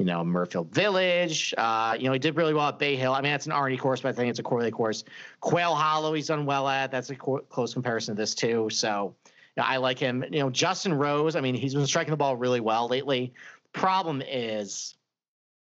you 0.00 0.06
know, 0.06 0.24
Muirfield 0.24 0.70
Village. 0.70 1.52
Uh, 1.58 1.94
you 1.98 2.06
know, 2.06 2.14
he 2.14 2.18
did 2.18 2.34
really 2.34 2.54
well 2.54 2.68
at 2.68 2.78
Bay 2.78 2.96
Hill. 2.96 3.12
I 3.12 3.20
mean, 3.20 3.32
that's 3.32 3.44
an 3.44 3.52
R 3.52 3.66
and 3.66 3.74
E 3.74 3.76
course, 3.76 4.00
but 4.00 4.08
I 4.08 4.12
think 4.12 4.30
it's 4.30 4.38
a 4.38 4.42
Corley 4.42 4.70
course. 4.70 5.04
Quail 5.40 5.74
Hollow, 5.74 6.14
he's 6.14 6.28
done 6.28 6.46
well 6.46 6.68
at. 6.68 6.90
That's 6.90 7.10
a 7.10 7.16
co- 7.16 7.44
close 7.50 7.74
comparison 7.74 8.16
to 8.16 8.22
this 8.22 8.34
too. 8.34 8.70
So, 8.70 9.14
I 9.60 9.76
like 9.76 9.98
him. 9.98 10.24
You 10.30 10.40
know, 10.40 10.50
Justin 10.50 10.94
Rose. 10.94 11.36
I 11.36 11.40
mean, 11.40 11.54
he's 11.54 11.74
been 11.74 11.86
striking 11.86 12.10
the 12.10 12.16
ball 12.16 12.36
really 12.36 12.60
well 12.60 12.88
lately. 12.88 13.32
Problem 13.72 14.22
is, 14.26 14.96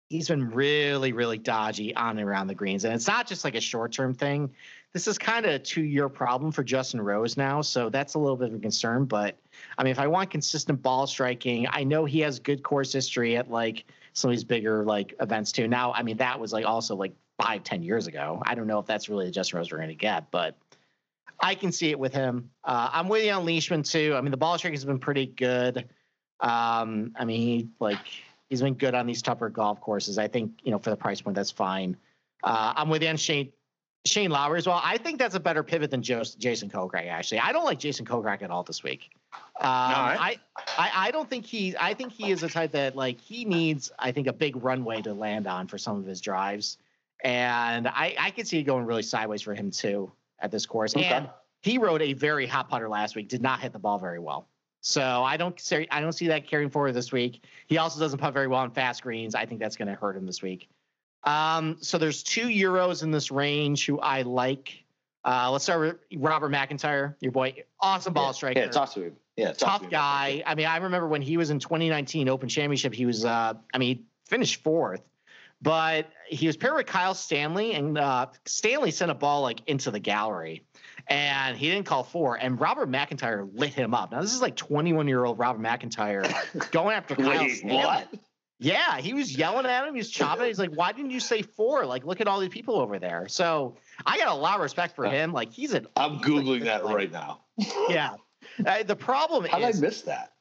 he's 0.10 0.28
been 0.28 0.50
really, 0.52 1.14
really 1.14 1.38
dodgy 1.38 1.96
on 1.96 2.20
and 2.20 2.28
around 2.28 2.48
the 2.48 2.56
greens, 2.56 2.86
and 2.86 2.94
it's 2.94 3.08
not 3.08 3.28
just 3.28 3.44
like 3.44 3.56
a 3.56 3.62
short-term 3.62 4.14
thing. 4.14 4.54
This 4.94 5.08
is 5.08 5.18
kind 5.18 5.46
of 5.46 5.52
a 5.52 5.60
two-year 5.60 6.08
problem 6.08 6.52
for 6.52 6.64
Justin 6.64 7.02
Rose 7.02 7.36
now, 7.36 7.62
so 7.62 7.90
that's 7.90 8.14
a 8.14 8.20
little 8.20 8.38
bit 8.38 8.50
of 8.50 8.56
a 8.56 8.60
concern. 8.60 9.06
But 9.06 9.38
I 9.78 9.84
mean, 9.84 9.92
if 9.92 10.00
I 10.00 10.08
want 10.08 10.30
consistent 10.30 10.82
ball 10.82 11.08
striking, 11.08 11.68
I 11.70 11.84
know 11.84 12.06
he 12.06 12.20
has 12.20 12.40
good 12.40 12.64
course 12.64 12.94
history 12.94 13.36
at 13.36 13.50
like 13.50 13.86
some 14.14 14.30
of 14.30 14.38
these 14.38 14.44
bigger 14.44 14.86
like 14.86 15.14
events 15.20 15.52
too. 15.52 15.68
Now, 15.68 15.92
I 15.92 16.04
mean, 16.04 16.18
that 16.18 16.40
was 16.40 16.54
like 16.54 16.66
also 16.66 16.96
like 16.96 17.14
five, 17.42 17.64
ten 17.64 17.84
years 17.84 18.08
ago. 18.08 18.42
I 18.46 18.56
don't 18.56 18.68
know 18.68 18.80
if 18.80 18.86
that's 18.86 19.10
really 19.10 19.26
the 19.26 19.32
Justin 19.32 19.58
Rose 19.58 19.72
we're 19.72 19.80
going 19.80 19.90
to 19.90 19.96
get, 19.96 20.32
but 20.32 20.56
I 21.40 21.56
can 21.56 21.72
see 21.72 21.92
it 21.92 22.00
with 22.00 22.14
him. 22.14 22.50
Uh, 22.64 22.90
I'm 22.92 23.08
with 23.08 23.24
you 23.24 23.32
on 23.32 23.46
Leishman 23.46 23.84
too. 23.84 24.14
I 24.16 24.22
mean, 24.22 24.32
the 24.32 24.38
ball 24.38 24.58
striking 24.58 24.76
has 24.76 24.86
been 24.86 25.00
pretty 25.00 25.26
good. 25.26 25.90
Um, 26.40 27.14
I 27.16 27.26
mean, 27.26 27.42
he 27.42 27.70
like 27.80 28.00
he's 28.50 28.62
been 28.62 28.76
good 28.76 28.96
on 28.96 29.06
these 29.06 29.22
tougher 29.22 29.50
golf 29.50 29.82
courses. 29.82 30.18
I 30.18 30.28
think 30.28 30.60
you 30.64 30.72
know 30.72 30.80
for 30.80 30.90
the 30.90 30.96
price 30.96 31.22
point, 31.22 31.36
that's 31.36 31.52
fine. 31.52 31.98
Uh, 32.44 32.74
I'm 32.76 32.90
with 32.90 33.04
you 33.04 33.10
on 33.10 33.18
Shane 33.18 33.52
Shane 34.06 34.30
Lowry 34.30 34.60
as 34.60 34.68
well. 34.68 34.82
I 34.84 34.98
think 34.98 35.18
that's 35.18 35.36
a 35.36 35.40
better 35.40 35.64
pivot 35.64 35.92
than 35.92 36.04
Jason 36.04 36.70
Kokrak. 36.70 37.08
Actually, 37.08 37.40
I 37.40 37.52
don't 37.52 37.66
like 37.66 37.80
Jason 37.80 38.06
Kokrak 38.06 38.42
at 38.42 38.52
all 38.52 38.64
this 38.64 38.84
week. 38.84 39.10
Um, 39.34 39.42
I, 39.62 40.38
I 40.78 40.92
I 40.96 41.12
don't 41.12 41.30
think 41.30 41.46
he. 41.46 41.76
I 41.80 41.94
think 41.94 42.12
he 42.12 42.32
is 42.32 42.44
a 42.44 42.50
type 42.50 42.72
that 42.72 42.96
like 42.96 43.20
he 43.20 43.46
needs. 43.46 43.92
I 43.98 44.12
think 44.12 44.28
a 44.28 44.34
big 44.34 44.64
runway 44.64 45.02
to 45.02 45.14
land 45.14 45.48
on 45.48 45.68
for 45.68 45.78
some 45.78 45.98
of 45.98 46.06
his 46.06 46.22
drives, 46.22 46.78
and 47.24 47.88
I 47.88 48.16
I 48.20 48.32
could 48.32 48.48
see 48.48 48.60
it 48.60 48.64
going 48.64 48.86
really 48.86 49.04
sideways 49.04 49.42
for 49.42 49.56
him 49.56 49.72
too 49.72 50.12
at 50.40 50.52
this 50.52 50.66
course. 50.66 50.96
Okay. 50.96 51.06
And 51.06 51.30
he 51.62 51.78
rode 51.78 52.02
a 52.02 52.14
very 52.14 52.46
hot 52.46 52.70
putter 52.70 52.88
last 52.90 53.16
week. 53.16 53.30
Did 53.30 53.42
not 53.42 53.60
hit 53.60 53.74
the 53.74 53.80
ball 53.80 53.98
very 53.98 54.20
well. 54.20 54.48
So 54.82 55.24
I 55.24 55.36
don't 55.36 55.60
see 55.60 55.88
I 55.90 56.00
don't 56.00 56.12
see 56.12 56.28
that 56.28 56.48
carrying 56.48 56.70
forward 56.70 56.94
this 56.94 57.12
week. 57.12 57.44
He 57.68 57.78
also 57.80 58.00
doesn't 58.00 58.20
putt 58.20 58.34
very 58.34 58.48
well 58.48 58.60
on 58.60 58.72
fast 58.72 59.02
greens. 59.02 59.34
I 59.34 59.46
think 59.46 59.60
that's 59.60 59.76
going 59.76 59.88
to 59.88 59.96
hurt 59.96 60.16
him 60.16 60.28
this 60.28 60.44
week. 60.44 60.70
Um, 61.24 61.78
so 61.82 61.98
there's 61.98 62.22
two 62.22 62.48
euros 62.48 63.02
in 63.02 63.10
this 63.10 63.32
range 63.32 63.86
who 63.88 64.00
I 64.00 64.22
like. 64.22 64.84
Uh, 65.24 65.50
let's 65.52 65.64
start 65.64 65.80
with 65.82 66.22
Robert 66.22 66.50
MacIntyre, 66.50 67.18
your 67.20 67.32
boy, 67.32 67.64
awesome 67.80 68.14
ball 68.14 68.28
yeah, 68.28 68.32
striker. 68.32 68.60
Yeah, 68.60 68.68
talk 68.68 68.94
to 68.94 69.06
him. 69.06 69.16
Yeah, 69.36 69.54
tough 69.54 69.90
guy. 69.90 70.44
I 70.46 70.54
mean, 70.54 70.68
I 70.68 70.78
remember 70.78 71.08
when 71.08 71.24
he 71.24 71.36
was 71.36 71.50
in 71.50 71.60
2019 71.60 72.30
Open 72.30 72.48
Championship, 72.48 72.94
he 72.94 73.08
was, 73.08 73.26
uh, 73.26 73.54
I 73.74 73.78
mean, 73.80 73.98
he 73.98 74.04
finished 74.28 74.62
fourth, 74.62 75.02
but 75.62 76.10
he 76.28 76.48
was 76.48 76.58
paired 76.58 76.76
with 76.76 76.86
Kyle 76.86 77.14
Stanley, 77.14 77.74
and 77.74 77.98
uh, 77.98 78.28
Stanley 78.46 78.92
sent 78.92 79.12
a 79.12 79.16
ball 79.16 79.42
like 79.42 79.62
into 79.68 79.92
the 79.92 80.00
gallery, 80.00 80.64
and 81.08 81.58
he 81.58 81.70
didn't 81.70 81.86
call 81.86 82.04
fore. 82.04 82.36
And 82.36 82.60
Robert 82.60 82.90
MacIntyre 82.90 83.48
lit 83.54 83.74
him 83.74 83.94
up. 83.94 84.12
Now 84.12 84.22
this 84.22 84.34
is 84.34 84.42
like 84.42 84.56
21 84.56 85.08
year 85.08 85.26
old 85.26 85.40
Robert 85.40 85.62
MacIntyre 85.62 86.26
going 86.72 86.96
after 86.96 87.16
Kyle 87.16 87.40
Wait, 87.40 87.58
Stanley. 87.58 87.78
What? 87.78 88.08
Yeah, 88.58 89.00
he 89.00 89.14
was 89.14 89.38
yelling 89.38 89.66
at 89.66 89.86
him. 89.86 89.94
He 89.94 90.00
was 90.00 90.10
chopping. 90.10 90.46
He's 90.46 90.60
like, 90.60 90.72
"Why 90.72 90.94
didn't 90.94 91.12
you 91.12 91.20
say 91.20 91.42
fore? 91.42 91.86
Like, 91.86 92.06
look 92.06 92.22
at 92.22 92.28
all 92.28 92.40
these 92.40 92.50
people 92.50 92.80
over 92.80 93.00
there." 93.00 93.28
So 93.28 93.76
I 94.06 94.18
got 94.18 94.30
a 94.30 94.34
lot 94.34 94.56
of 94.56 94.62
respect 94.62 94.96
for 94.96 95.06
him. 95.06 95.34
Like, 95.34 95.52
he's 95.52 95.74
an. 95.74 95.88
I'm 95.98 96.20
googling 96.20 96.64
that 96.64 96.86
right 96.86 97.12
now. 97.12 97.42
yeah, 97.90 98.16
uh, 98.66 98.84
the 98.84 98.96
problem 98.96 99.44
How 99.44 99.58
is. 99.58 99.64
How 99.64 99.72
did 99.72 99.78
I 99.78 99.82
miss 99.82 100.02
that? 100.04 100.32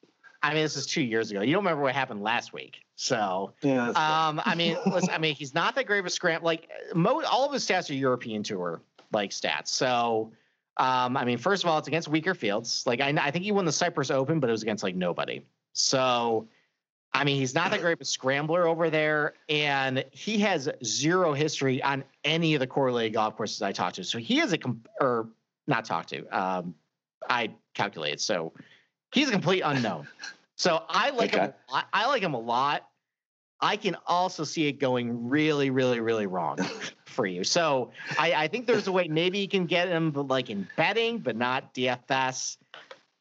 I 0.44 0.54
mean, 0.54 0.62
this 0.62 0.76
is 0.76 0.86
two 0.86 1.02
years 1.02 1.30
ago. 1.30 1.40
You 1.40 1.54
don't 1.54 1.64
remember 1.64 1.82
what 1.82 1.94
happened 1.94 2.22
last 2.22 2.52
week. 2.52 2.83
So, 2.96 3.52
yeah, 3.62 3.88
um, 3.88 4.40
I 4.44 4.54
mean, 4.54 4.76
listen, 4.86 5.10
I 5.10 5.18
mean, 5.18 5.34
he's 5.34 5.54
not 5.54 5.74
that 5.74 5.86
great 5.86 5.98
of 5.98 6.06
a 6.06 6.10
scram. 6.10 6.42
Like, 6.42 6.68
mo- 6.94 7.22
all 7.24 7.44
of 7.44 7.52
his 7.52 7.66
stats 7.66 7.90
are 7.90 7.94
European 7.94 8.42
Tour 8.42 8.80
like 9.12 9.30
stats. 9.30 9.68
So, 9.68 10.32
um, 10.76 11.16
I 11.16 11.24
mean, 11.24 11.38
first 11.38 11.64
of 11.64 11.70
all, 11.70 11.78
it's 11.78 11.88
against 11.88 12.08
weaker 12.08 12.34
fields. 12.34 12.84
Like, 12.86 13.00
I, 13.00 13.08
I 13.20 13.30
think 13.30 13.44
he 13.44 13.52
won 13.52 13.64
the 13.64 13.72
Cyprus 13.72 14.10
Open, 14.10 14.38
but 14.40 14.48
it 14.48 14.52
was 14.52 14.62
against 14.62 14.84
like 14.84 14.94
nobody. 14.94 15.42
So, 15.72 16.48
I 17.12 17.24
mean, 17.24 17.36
he's 17.38 17.54
not 17.54 17.70
that 17.70 17.80
great 17.80 17.94
of 17.94 18.00
a 18.00 18.04
scrambler 18.04 18.66
over 18.66 18.90
there, 18.90 19.34
and 19.48 20.04
he 20.10 20.38
has 20.40 20.68
zero 20.84 21.32
history 21.32 21.82
on 21.82 22.02
any 22.24 22.54
of 22.54 22.60
the 22.60 22.66
correlated 22.66 23.14
golf 23.14 23.36
courses 23.36 23.62
I 23.62 23.72
talked 23.72 23.96
to. 23.96 24.04
So 24.04 24.18
he 24.18 24.40
is 24.40 24.52
a 24.52 24.58
comp- 24.58 24.88
or 25.00 25.28
not 25.66 25.84
talked 25.84 26.08
to. 26.10 26.26
Um, 26.36 26.74
I 27.28 27.50
calculated. 27.74 28.20
So 28.20 28.52
he's 29.12 29.28
a 29.28 29.32
complete 29.32 29.62
unknown. 29.64 30.08
So 30.56 30.82
I 30.88 31.10
like 31.10 31.34
okay. 31.34 31.46
him. 31.46 31.52
I 31.92 32.06
like 32.06 32.22
him 32.22 32.34
a 32.34 32.40
lot. 32.40 32.88
I 33.60 33.76
can 33.76 33.96
also 34.06 34.44
see 34.44 34.66
it 34.66 34.72
going 34.78 35.28
really, 35.28 35.70
really, 35.70 36.00
really 36.00 36.26
wrong 36.26 36.58
for 37.06 37.26
you. 37.26 37.44
So 37.44 37.92
I, 38.18 38.34
I 38.34 38.48
think 38.48 38.66
there's 38.66 38.86
a 38.86 38.92
way 38.92 39.08
maybe 39.08 39.38
you 39.38 39.48
can 39.48 39.66
get 39.66 39.88
him 39.88 40.12
like 40.12 40.50
in 40.50 40.68
betting, 40.76 41.18
but 41.18 41.36
not 41.36 41.74
DFS 41.74 42.58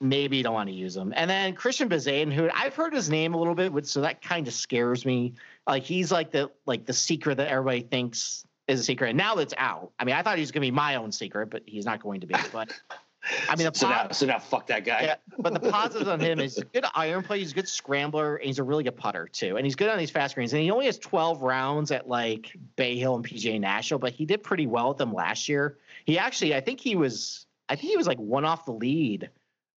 maybe 0.04 0.38
you 0.38 0.44
don't 0.44 0.54
want 0.54 0.70
to 0.70 0.76
use 0.76 0.96
him. 0.96 1.14
And 1.16 1.30
then 1.30 1.56
Christiaan 1.56 1.90
Bezuidenhout, 1.90 2.34
who 2.34 2.50
I've 2.54 2.76
heard 2.76 2.94
his 2.94 3.10
name 3.10 3.34
a 3.34 3.38
little 3.38 3.56
bit, 3.56 3.88
so 3.88 4.02
that 4.02 4.22
kind 4.22 4.48
of 4.48 4.54
scares 4.54 5.06
me. 5.06 5.34
Like 5.66 5.84
he's 5.84 6.12
like 6.12 6.32
the 6.32 6.52
like 6.66 6.86
the 6.86 6.94
secret 6.94 7.38
that 7.38 7.48
everybody 7.48 7.82
thinks 7.82 8.46
is 8.68 8.82
a 8.82 8.84
secret. 8.84 9.10
And 9.10 9.18
now 9.18 9.36
that's 9.36 9.54
out. 9.58 9.92
I 9.98 10.04
mean, 10.04 10.16
I 10.16 10.22
thought 10.22 10.36
he 10.36 10.42
was 10.42 10.52
going 10.52 10.62
to 10.62 10.68
be 10.68 10.72
my 10.72 10.96
own 10.96 11.12
secret, 11.12 11.50
but 11.50 11.64
he's 11.66 11.86
not 11.86 12.02
going 12.02 12.22
to 12.22 12.28
be. 12.28 12.36
But 12.52 12.72
I 13.48 13.56
mean, 13.56 13.68
the 13.68 13.74
so, 13.78 13.90
now, 13.90 14.10
so 14.12 14.26
now 14.26 14.40
fuck 14.40 14.68
that 14.68 14.86
guy. 14.86 15.04
Yeah, 15.04 15.16
but 15.40 15.54
the 15.54 15.60
positives 15.72 16.08
on 16.08 16.20
him 16.20 16.40
is 16.40 16.64
good 16.74 16.86
iron 16.94 17.24
play. 17.24 17.40
He's 17.40 17.52
a 17.52 17.56
good 17.56 17.68
scrambler, 17.68 18.38
and 18.38 18.46
he's 18.46 18.60
a 18.60 18.64
really 18.64 18.84
good 18.84 18.98
putter 18.98 19.28
too. 19.28 19.58
And 19.58 19.66
he's 19.66 19.76
good 19.76 19.90
on 19.90 19.98
these 19.98 20.12
fast 20.12 20.36
greens. 20.36 20.54
And 20.54 20.62
he 20.62 20.72
only 20.72 20.86
has 20.86 20.98
12 20.98 21.42
rounds 21.42 21.92
at 21.92 22.08
like 22.08 22.56
Bay 22.76 22.98
Hill 22.98 23.16
and 23.16 23.26
PGA 23.26 23.60
National, 23.60 24.00
but 24.00 24.14
he 24.14 24.26
did 24.26 24.44
pretty 24.44 24.68
well 24.68 24.90
with 24.90 24.98
them 24.98 25.14
last 25.14 25.48
year. 25.48 25.78
He 26.06 26.18
actually, 26.18 26.56
I 26.56 26.62
think 26.62 26.80
he 26.80 26.96
was, 26.96 27.46
I 27.70 27.76
think 27.76 27.90
he 27.90 27.98
was 27.98 28.08
like 28.08 28.20
one 28.20 28.46
off 28.46 28.66
the 28.66 28.74
lead 28.74 29.30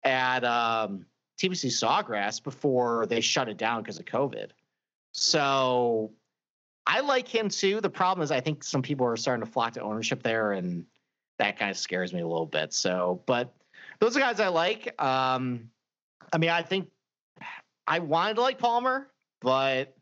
at 0.04 0.44
um, 0.44 1.06
TPC 1.38 1.72
Sawgrass 1.72 2.42
before 2.42 3.06
they 3.08 3.22
shut 3.22 3.50
it 3.50 3.58
down 3.58 3.82
because 3.82 4.00
of 4.00 4.06
COVID. 4.06 4.50
So 5.12 6.12
I 6.88 7.00
like 7.00 7.28
him 7.28 7.50
too. 7.50 7.82
The 7.82 7.90
problem 7.90 8.24
is 8.24 8.32
I 8.32 8.42
think 8.42 8.64
some 8.64 8.82
people 8.82 9.06
are 9.06 9.18
starting 9.18 9.46
to 9.46 9.52
flock 9.52 9.74
to 9.74 9.82
ownership 9.82 10.22
there, 10.22 10.52
and 10.52 10.86
that 11.40 11.58
kind 11.60 11.72
of 11.72 11.78
scares 11.78 12.14
me 12.14 12.22
a 12.22 12.28
little 12.28 12.46
bit. 12.46 12.74
So, 12.74 13.22
but 13.26 13.54
those 14.00 14.16
are 14.16 14.20
guys 14.20 14.40
I 14.40 14.48
like. 14.48 15.02
Um, 15.02 15.70
I 16.32 16.38
mean, 16.38 16.50
I 16.50 16.62
think 16.62 16.90
I 17.88 18.00
wanted 18.00 18.36
to 18.36 18.42
like 18.42 18.58
Palmer, 18.58 19.08
but 19.42 19.96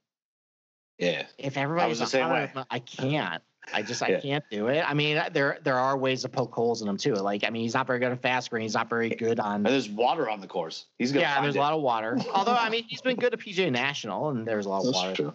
yeah, 0.97 1.25
if 1.37 1.57
everybody's 1.57 1.99
the 1.99 2.05
same 2.05 2.29
way, 2.29 2.51
I 2.69 2.79
can't. 2.79 3.41
I 3.71 3.81
just 3.81 4.03
I 4.03 4.19
can't 4.19 4.43
do 4.51 4.67
it. 4.67 4.83
I 4.85 4.93
mean, 4.93 5.21
there 5.31 5.59
there 5.63 5.77
are 5.77 5.97
ways 5.97 6.23
to 6.23 6.29
poke 6.29 6.53
holes 6.53 6.81
in 6.81 6.87
him 6.87 6.97
too. 6.97 7.13
Like 7.13 7.43
I 7.45 7.49
mean, 7.49 7.61
he's 7.61 7.73
not 7.73 7.87
very 7.87 7.99
good 7.99 8.11
on 8.11 8.17
fast 8.17 8.49
green. 8.49 8.63
He's 8.63 8.73
not 8.73 8.89
very 8.89 9.09
good 9.09 9.39
on. 9.39 9.55
And 9.57 9.65
there's 9.65 9.89
water 9.89 10.29
on 10.29 10.41
the 10.41 10.47
course. 10.47 10.85
He's 10.97 11.11
gonna 11.11 11.21
yeah. 11.21 11.41
There's 11.41 11.55
it. 11.55 11.59
a 11.59 11.61
lot 11.61 11.73
of 11.73 11.81
water. 11.81 12.17
Although 12.33 12.55
I 12.55 12.69
mean, 12.69 12.83
he's 12.87 13.01
been 13.01 13.15
good 13.15 13.33
at 13.33 13.39
PGA 13.39 13.71
National, 13.71 14.29
and 14.29 14.45
there's 14.45 14.65
a 14.65 14.69
lot 14.69 14.79
of 14.79 14.85
That's 14.85 14.97
water. 14.97 15.15
True. 15.15 15.33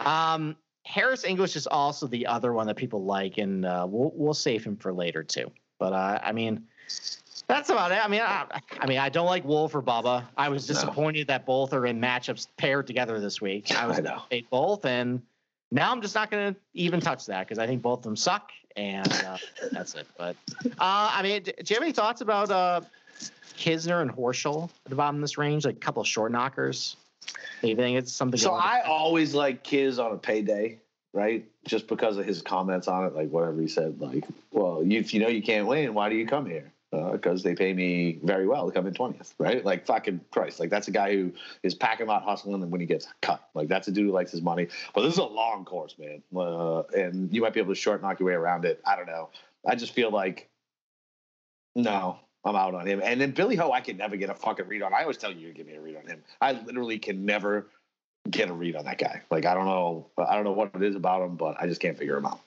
Um, 0.00 0.56
Harris 0.84 1.24
English 1.24 1.56
is 1.56 1.66
also 1.66 2.06
the 2.06 2.26
other 2.26 2.52
one 2.52 2.66
that 2.66 2.76
people 2.76 3.04
like, 3.04 3.38
and 3.38 3.64
uh, 3.64 3.86
we'll 3.88 4.12
we'll 4.14 4.34
save 4.34 4.64
him 4.64 4.76
for 4.76 4.92
later 4.92 5.22
too. 5.22 5.50
But 5.78 5.92
uh, 5.92 6.20
I 6.22 6.32
mean, 6.32 6.66
that's 7.46 7.70
about 7.70 7.92
it. 7.92 8.04
I 8.04 8.08
mean, 8.08 8.20
I, 8.20 8.46
I, 8.80 8.86
mean, 8.86 8.98
I 8.98 9.08
don't 9.08 9.26
like 9.26 9.44
Wolff 9.44 9.74
or 9.74 9.82
Bubba. 9.82 10.24
I 10.36 10.48
was 10.48 10.66
disappointed 10.66 11.28
no. 11.28 11.34
that 11.34 11.46
both 11.46 11.72
are 11.72 11.86
in 11.86 12.00
matchups 12.00 12.46
paired 12.56 12.86
together 12.86 13.20
this 13.20 13.40
week. 13.40 13.74
I 13.76 13.86
was 13.86 13.98
I 13.98 14.02
know. 14.02 14.22
both, 14.50 14.84
and 14.84 15.22
now 15.70 15.90
I'm 15.90 16.00
just 16.00 16.14
not 16.14 16.30
going 16.30 16.54
to 16.54 16.60
even 16.74 17.00
touch 17.00 17.26
that 17.26 17.46
because 17.46 17.58
I 17.58 17.66
think 17.66 17.82
both 17.82 18.00
of 18.00 18.04
them 18.04 18.16
suck, 18.16 18.50
and 18.76 19.12
uh, 19.12 19.36
that's 19.72 19.94
it. 19.94 20.06
But 20.16 20.36
uh, 20.64 21.10
I 21.12 21.22
mean, 21.22 21.42
do 21.42 21.52
you 21.66 21.74
have 21.74 21.82
any 21.82 21.92
thoughts 21.92 22.20
about 22.20 22.50
uh, 22.50 22.80
Kisner 23.58 24.00
and 24.00 24.10
Horschel 24.10 24.70
at 24.84 24.90
the 24.90 24.96
bottom 24.96 25.16
of 25.16 25.20
this 25.20 25.36
range? 25.36 25.64
Like 25.64 25.76
a 25.76 25.80
couple 25.80 26.02
of 26.02 26.08
short 26.08 26.32
knockers. 26.32 26.96
You 27.62 27.76
think 27.76 27.98
it's 27.98 28.12
something? 28.12 28.38
So 28.38 28.54
I 28.54 28.82
always 28.86 29.34
like 29.34 29.62
Kiz 29.62 29.98
on 29.98 30.12
a 30.12 30.16
payday, 30.16 30.78
right? 31.12 31.46
Just 31.66 31.88
because 31.88 32.16
of 32.16 32.24
his 32.24 32.40
comments 32.42 32.88
on 32.88 33.04
it, 33.04 33.14
like 33.14 33.30
whatever 33.30 33.60
he 33.60 33.68
said, 33.68 34.00
like, 34.00 34.24
well, 34.50 34.82
if 34.84 35.12
you 35.12 35.20
know 35.20 35.28
you 35.28 35.42
can't 35.42 35.66
win, 35.66 35.92
why 35.94 36.08
do 36.08 36.16
you 36.16 36.26
come 36.26 36.46
here? 36.46 36.72
because 36.90 37.44
uh, 37.44 37.48
they 37.48 37.54
pay 37.54 37.72
me 37.72 38.18
very 38.24 38.48
well 38.48 38.66
to 38.66 38.72
come 38.72 38.86
in 38.86 38.92
20th, 38.92 39.34
right? 39.38 39.64
Like 39.64 39.86
fucking 39.86 40.20
Christ. 40.32 40.58
Like 40.58 40.70
that's 40.70 40.88
a 40.88 40.90
guy 40.90 41.14
who 41.14 41.32
is 41.62 41.74
packing 41.74 42.08
out 42.08 42.24
hustling 42.24 42.60
and 42.62 42.70
when 42.70 42.80
he 42.80 42.86
gets 42.86 43.06
cut. 43.22 43.48
Like 43.54 43.68
that's 43.68 43.86
a 43.86 43.92
dude 43.92 44.06
who 44.06 44.12
likes 44.12 44.32
his 44.32 44.42
money. 44.42 44.66
But 44.94 45.02
this 45.02 45.12
is 45.12 45.18
a 45.18 45.24
long 45.24 45.64
course, 45.64 45.94
man. 45.98 46.22
Uh, 46.34 46.82
and 46.96 47.32
you 47.32 47.42
might 47.42 47.54
be 47.54 47.60
able 47.60 47.72
to 47.72 47.80
short 47.80 48.02
knock 48.02 48.18
your 48.18 48.26
way 48.26 48.34
around 48.34 48.64
it. 48.64 48.80
I 48.84 48.96
don't 48.96 49.06
know. 49.06 49.30
I 49.64 49.76
just 49.76 49.92
feel 49.92 50.10
like 50.10 50.48
no, 51.76 52.18
I'm 52.44 52.56
out 52.56 52.74
on 52.74 52.86
him. 52.86 53.00
And 53.04 53.20
then 53.20 53.32
Billy 53.32 53.56
Ho, 53.56 53.72
I 53.72 53.80
can 53.80 53.96
never 53.96 54.16
get 54.16 54.30
a 54.30 54.34
fucking 54.34 54.66
read 54.66 54.82
on. 54.82 54.94
I 54.94 55.02
always 55.02 55.18
tell 55.18 55.32
you 55.32 55.48
to 55.48 55.52
give 55.52 55.66
me 55.66 55.74
a 55.74 55.80
read 55.80 55.96
on 55.96 56.06
him. 56.06 56.22
I 56.40 56.52
literally 56.52 56.98
can 56.98 57.24
never 57.24 57.68
get 58.30 58.48
a 58.48 58.52
read 58.52 58.76
on 58.76 58.84
that 58.84 58.98
guy. 58.98 59.22
Like 59.30 59.46
I 59.46 59.54
don't 59.54 59.66
know, 59.66 60.06
I 60.18 60.34
don't 60.34 60.44
know 60.44 60.52
what 60.52 60.70
it 60.74 60.82
is 60.82 60.96
about 60.96 61.22
him, 61.22 61.36
but 61.36 61.56
I 61.60 61.66
just 61.66 61.80
can't 61.80 61.98
figure 61.98 62.16
him 62.16 62.26
out. 62.26 62.40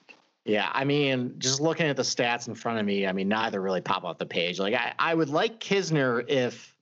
Yeah, 0.44 0.68
I 0.72 0.84
mean, 0.84 1.36
just 1.38 1.60
looking 1.60 1.86
at 1.86 1.96
the 1.96 2.02
stats 2.02 2.48
in 2.48 2.54
front 2.54 2.78
of 2.78 2.84
me, 2.84 3.06
I 3.06 3.12
mean, 3.12 3.28
neither 3.28 3.62
really 3.62 3.80
pop 3.80 4.04
off 4.04 4.18
the 4.18 4.26
page. 4.26 4.58
Like 4.58 4.74
I, 4.74 4.92
I 4.98 5.14
would 5.14 5.30
like 5.30 5.58
Kisner 5.58 6.28
if 6.28 6.76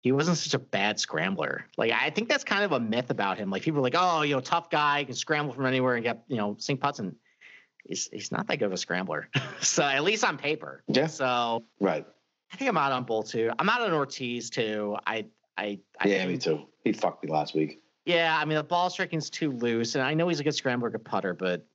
he 0.00 0.12
wasn't 0.12 0.38
such 0.38 0.54
a 0.54 0.58
bad 0.58 0.98
scrambler. 0.98 1.66
Like 1.76 1.92
I 1.92 2.10
think 2.10 2.28
that's 2.28 2.44
kind 2.44 2.64
of 2.64 2.72
a 2.72 2.80
myth 2.80 3.10
about 3.10 3.38
him. 3.38 3.50
Like 3.50 3.62
people 3.62 3.80
are 3.80 3.82
like, 3.82 3.96
oh, 3.96 4.22
you 4.22 4.34
know, 4.34 4.40
tough 4.40 4.70
guy, 4.70 5.04
can 5.04 5.14
scramble 5.14 5.52
from 5.52 5.66
anywhere 5.66 5.96
and 5.96 6.04
get, 6.04 6.22
you 6.28 6.36
know, 6.36 6.56
sink 6.58 6.80
putts 6.80 7.00
and 7.00 7.14
he's 7.84 8.08
he's 8.12 8.32
not 8.32 8.46
that 8.46 8.58
good 8.58 8.66
of 8.66 8.72
a 8.72 8.76
scrambler. 8.76 9.28
so 9.60 9.82
at 9.82 10.02
least 10.02 10.24
on 10.24 10.38
paper. 10.38 10.82
Yeah. 10.88 11.06
So 11.08 11.64
right. 11.80 12.06
I 12.52 12.56
think 12.56 12.68
I'm 12.68 12.76
out 12.76 12.92
on 12.92 13.04
Bull 13.04 13.22
too. 13.22 13.50
I'm 13.58 13.68
out 13.68 13.80
on 13.80 13.92
Ortiz 13.92 14.50
too. 14.50 14.96
I 15.06 15.26
I, 15.58 15.78
I 16.00 16.08
yeah, 16.08 16.18
think, 16.18 16.30
me 16.30 16.38
too. 16.38 16.66
He 16.84 16.92
fucked 16.92 17.24
me 17.24 17.30
last 17.30 17.54
week. 17.54 17.80
Yeah, 18.04 18.36
I 18.40 18.44
mean 18.44 18.56
the 18.56 18.64
ball 18.64 18.90
striking's 18.90 19.30
too 19.30 19.52
loose, 19.52 19.94
and 19.94 20.04
I 20.04 20.14
know 20.14 20.28
he's 20.28 20.40
a 20.40 20.44
good 20.44 20.54
scrambler, 20.54 20.90
good 20.90 21.04
putter, 21.04 21.34
but 21.34 21.66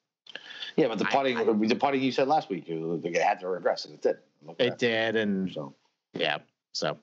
Yeah, 0.78 0.88
but 0.88 0.98
the 0.98 1.08
I- 1.08 1.12
putting, 1.12 1.38
I- 1.38 1.44
the 1.44 1.76
putting 1.76 2.02
you 2.02 2.12
said 2.12 2.28
last 2.28 2.50
week, 2.50 2.68
you 2.68 3.02
it 3.04 3.22
had 3.22 3.40
to 3.42 3.48
regress, 3.50 3.86
and 3.86 3.96
it 3.96 4.02
did. 4.02 4.18
It 4.60 4.78
did, 4.78 5.16
and. 5.16 5.52
So 5.52 5.76
yeah. 6.14 6.38
So 6.74 6.98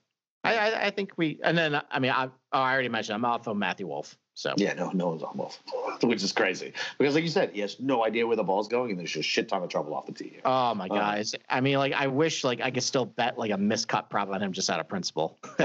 I 0.44 0.56
I, 0.56 0.86
I 0.86 0.90
think 0.90 1.12
we, 1.16 1.38
and 1.44 1.56
then 1.56 1.80
I 1.90 1.98
mean 1.98 2.10
I 2.10 2.26
oh, 2.26 2.30
I 2.52 2.72
already 2.72 2.88
mentioned 2.88 3.14
I'm 3.14 3.24
off 3.24 3.46
on 3.48 3.58
Matthew 3.58 3.86
Wolff. 3.86 4.16
So 4.38 4.54
yeah, 4.56 4.72
no, 4.74 4.90
no 4.90 5.08
one's 5.08 5.24
on 5.24 5.36
Wolff, 5.36 5.60
which 6.04 6.22
is 6.22 6.30
crazy 6.30 6.72
because, 6.96 7.16
like 7.16 7.24
you 7.24 7.28
said, 7.28 7.50
he 7.50 7.58
has 7.58 7.80
no 7.80 8.04
idea 8.04 8.24
where 8.24 8.36
the 8.36 8.44
ball's 8.44 8.68
going, 8.68 8.90
and 8.92 9.00
there's 9.00 9.10
just 9.10 9.26
a 9.26 9.28
shit 9.28 9.48
ton 9.48 9.64
of 9.64 9.68
trouble 9.68 9.92
off 9.96 10.06
the 10.06 10.12
tee. 10.12 10.38
Oh 10.44 10.76
my 10.76 10.86
Uh, 10.86 10.94
guys! 10.94 11.34
I 11.50 11.60
mean, 11.60 11.76
like, 11.78 11.92
I 11.92 12.06
wish 12.06 12.44
like 12.44 12.60
I 12.60 12.70
could 12.70 12.84
still 12.84 13.04
bet 13.04 13.36
like 13.36 13.50
a 13.50 13.56
miscut 13.56 14.08
prop 14.08 14.28
on 14.28 14.40
him 14.40 14.52
just 14.52 14.70
out 14.70 14.78
of 14.78 14.86
principle, 14.86 15.36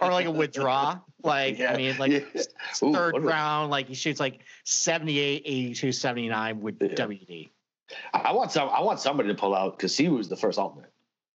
or 0.00 0.10
like 0.10 0.24
a 0.24 0.30
withdraw. 0.30 1.00
Like, 1.22 1.58
Yeah, 1.58 1.74
I 1.74 1.76
mean, 1.76 1.98
like 1.98 2.12
yeah. 2.12 2.42
Ooh, 2.82 2.94
third 2.94 3.22
round, 3.22 3.70
like 3.70 3.88
he 3.88 3.94
shoots 3.94 4.18
like 4.18 4.38
78, 4.64 5.42
82, 5.44 5.92
79 5.92 6.62
with 6.62 6.76
Yeah. 6.80 6.88
WD. 6.94 7.50
I 8.14 8.32
want 8.32 8.52
some. 8.52 8.70
I 8.70 8.80
want 8.80 9.00
somebody 9.00 9.28
to 9.28 9.34
pull 9.34 9.54
out 9.54 9.76
because 9.76 9.94
he 9.94 10.08
was 10.08 10.30
the 10.30 10.36
first 10.36 10.58
alternate. 10.58 10.90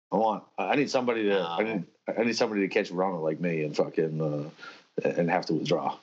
I 0.10 0.16
want. 0.16 0.46
I 0.58 0.78
need 0.78 0.90
somebody 0.90 1.24
to. 1.24 1.42
I 1.42 1.64
need. 1.64 1.84
I 2.18 2.24
need 2.24 2.38
somebody 2.38 2.62
to 2.62 2.70
catch 2.70 2.92
Ronald 2.92 3.24
like 3.24 3.42
me 3.42 3.66
and 3.66 3.76
fucking 3.76 4.22
uh, 4.22 5.10
and 5.10 5.30
have 5.30 5.48
to 5.48 5.54
withdraw. 5.56 5.98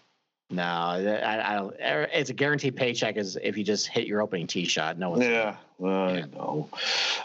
No, 0.53 0.62
I, 0.62 1.53
I 1.53 1.55
don't. 1.57 1.74
er, 1.80 2.09
It's 2.12 2.28
a 2.30 2.34
guaranteed 2.34 2.76
paycheck 2.76 3.16
as 3.16 3.38
if 3.42 3.57
you 3.57 3.64
just 3.64 3.86
hit 3.86 4.07
your 4.07 4.20
opening 4.20 4.46
tee 4.46 4.66
shot. 4.66 4.98
No 4.98 5.11
one's 5.11 5.24
Yeah, 5.24 5.57
I 5.82 6.18
Yeah. 6.18 6.24
know. 6.26 6.68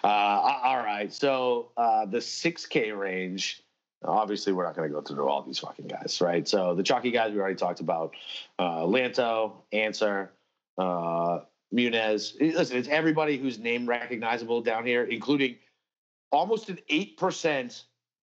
Uh, 0.03 0.07
all 0.07 0.77
right, 0.77 1.11
so 1.13 1.71
uh, 1.75 2.05
the 2.05 2.21
six 2.21 2.65
K 2.65 2.91
range. 2.91 3.61
Obviously, 4.03 4.53
we're 4.53 4.63
not 4.63 4.75
going 4.75 4.87
to 4.87 4.93
go 4.93 5.01
through 5.01 5.27
all 5.27 5.41
these 5.41 5.59
fucking 5.59 5.87
guys, 5.87 6.21
right? 6.21 6.47
So 6.47 6.75
the 6.75 6.83
chalky 6.83 7.11
guys 7.11 7.33
we 7.33 7.39
already 7.39 7.55
talked 7.55 7.81
about: 7.81 8.13
uh, 8.59 8.81
Lanto, 8.81 9.53
Ancer, 9.73 10.31
uh, 10.77 11.39
Munoz. 11.71 12.37
Listen, 12.39 12.77
it's 12.77 12.87
everybody 12.87 13.37
who's 13.37 13.59
name 13.59 13.87
recognizable 13.87 14.61
down 14.61 14.85
here, 14.85 15.03
including 15.03 15.55
almost 16.31 16.69
an 16.69 16.79
eight 16.89 17.17
percent. 17.17 17.83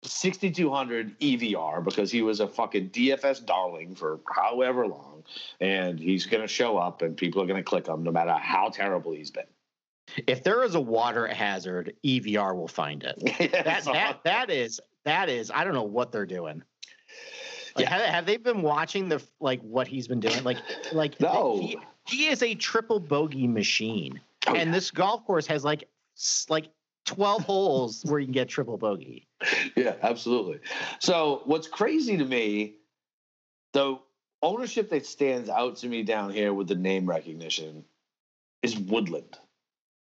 6200 0.03 1.19
EVR 1.19 1.83
because 1.83 2.11
he 2.11 2.21
was 2.21 2.39
a 2.39 2.47
fucking 2.47 2.89
DFS 2.89 3.45
darling 3.45 3.95
for 3.95 4.19
however 4.33 4.87
long 4.87 5.23
and 5.59 5.99
he's 5.99 6.25
going 6.25 6.41
to 6.41 6.47
show 6.47 6.77
up 6.77 7.01
and 7.01 7.15
people 7.15 7.41
are 7.41 7.45
going 7.45 7.57
to 7.59 7.63
click 7.63 7.87
him 7.87 8.03
no 8.03 8.11
matter 8.11 8.33
how 8.33 8.69
terrible 8.69 9.11
he's 9.13 9.31
been. 9.31 9.45
If 10.27 10.43
there 10.43 10.63
is 10.63 10.75
a 10.75 10.79
water 10.81 11.27
hazard, 11.27 11.93
EVR 12.03 12.55
will 12.55 12.67
find 12.67 13.03
it. 13.03 13.51
That 13.63 13.83
that 13.85 14.19
that 14.23 14.49
is 14.49 14.79
that 15.05 15.29
is. 15.29 15.51
I 15.53 15.63
don't 15.63 15.73
know 15.73 15.83
what 15.83 16.11
they're 16.11 16.25
doing. 16.25 16.63
Like, 17.75 17.85
Yeah. 17.85 17.89
have, 17.91 18.01
have 18.15 18.25
they 18.25 18.37
been 18.37 18.61
watching 18.61 19.07
the 19.07 19.21
like 19.39 19.61
what 19.61 19.87
he's 19.87 20.07
been 20.07 20.19
doing? 20.19 20.43
Like 20.43 20.57
like 20.91 21.19
No. 21.21 21.57
he 21.61 21.77
he 22.07 22.27
is 22.27 22.41
a 22.43 22.55
triple 22.55 22.99
bogey 22.99 23.47
machine, 23.47 24.19
Oh, 24.47 24.55
and 24.55 24.69
yeah. 24.69 24.75
this 24.75 24.91
golf 24.91 25.23
course 25.25 25.47
has 25.47 25.63
like 25.63 25.87
like 26.49 26.67
twelve 27.05 27.43
holes 27.45 28.03
where 28.05 28.19
you 28.19 28.25
can 28.25 28.33
get 28.33 28.49
triple 28.49 28.77
bogey. 28.77 29.27
yeah, 29.75 29.95
absolutely. 30.01 30.59
So 30.99 31.41
what's 31.45 31.67
crazy 31.67 32.17
to 32.17 32.25
me, 32.25 32.75
the 33.73 33.99
ownership 34.41 34.89
that 34.89 35.05
stands 35.05 35.49
out 35.49 35.77
to 35.77 35.87
me 35.87 36.03
down 36.03 36.31
here 36.31 36.53
with 36.53 36.67
the 36.67 36.75
name 36.75 37.07
recognition 37.07 37.85
is 38.61 38.77
Woodland 38.77 39.37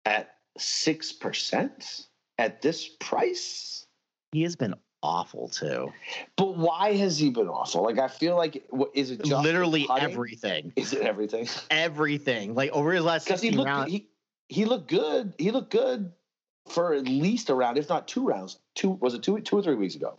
at 0.05 0.35
six 0.57 1.12
percent 1.12 2.07
at 2.39 2.62
this 2.62 2.89
price. 3.01 3.87
He 4.33 4.43
has 4.43 4.57
been 4.57 4.74
awful 5.03 5.49
too. 5.49 5.93
But 6.37 6.57
why 6.57 6.95
has 6.95 7.18
he 7.18 7.31
been 7.31 7.49
awful? 7.49 7.83
Like 7.83 7.99
I 7.99 8.09
feel 8.09 8.37
like 8.37 8.64
what 8.70 8.91
is 8.95 9.11
it 9.11 9.22
just 9.24 9.43
Literally 9.43 9.87
everything, 9.99 10.72
Is 10.76 10.93
it 10.93 11.03
everything? 11.03 11.49
everything. 11.70 12.55
Like 12.55 12.70
over 12.72 12.93
his 12.93 13.05
last 13.05 13.24
Because 13.24 13.43
he 13.43 13.51
looked 13.51 13.89
he 13.89 14.09
he 14.49 14.64
looked 14.64 14.89
good. 14.89 15.35
He 15.39 15.51
looked 15.51 15.70
good 15.70 16.12
for 16.69 16.95
at 16.95 17.05
least 17.05 17.51
a 17.51 17.55
round, 17.55 17.79
if 17.79 17.89
not 17.89 18.09
two 18.09 18.27
rounds. 18.27 18.59
Two 18.75 18.91
was 18.91 19.14
it 19.14 19.23
two 19.23 19.41
two 19.41 19.59
or 19.59 19.62
three 19.62 19.75
weeks 19.75 19.95
ago? 19.95 20.19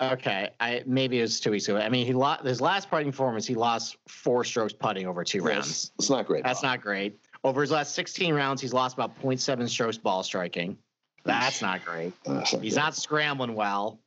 Okay, 0.00 0.50
I 0.58 0.82
maybe 0.86 1.18
it 1.18 1.22
was 1.22 1.40
two 1.40 1.52
weeks 1.52 1.68
ago. 1.68 1.78
I 1.78 1.88
mean, 1.88 2.04
he 2.06 2.12
lost 2.12 2.44
his 2.44 2.60
last 2.60 2.90
putting 2.90 3.10
performance. 3.10 3.46
He 3.46 3.54
lost 3.54 3.96
four 4.08 4.44
strokes 4.44 4.72
putting 4.72 5.06
over 5.06 5.22
two 5.24 5.42
rounds. 5.42 5.66
Yes, 5.66 5.90
it's 5.98 6.10
not 6.10 6.26
great. 6.26 6.42
That's 6.42 6.62
not 6.62 6.80
great. 6.80 7.18
Over 7.44 7.60
his 7.60 7.70
last 7.70 7.94
16 7.94 8.34
rounds, 8.34 8.60
he's 8.60 8.72
lost 8.72 8.94
about 8.94 9.20
0.7 9.22 9.68
strokes 9.68 9.98
ball 9.98 10.22
striking. 10.22 10.78
That's 11.24 11.62
not 11.62 11.84
great. 11.84 12.12
That's 12.24 12.52
not 12.52 12.62
He's 12.62 12.74
good. 12.74 12.80
not 12.80 12.96
scrambling 12.96 13.54
well. 13.54 14.00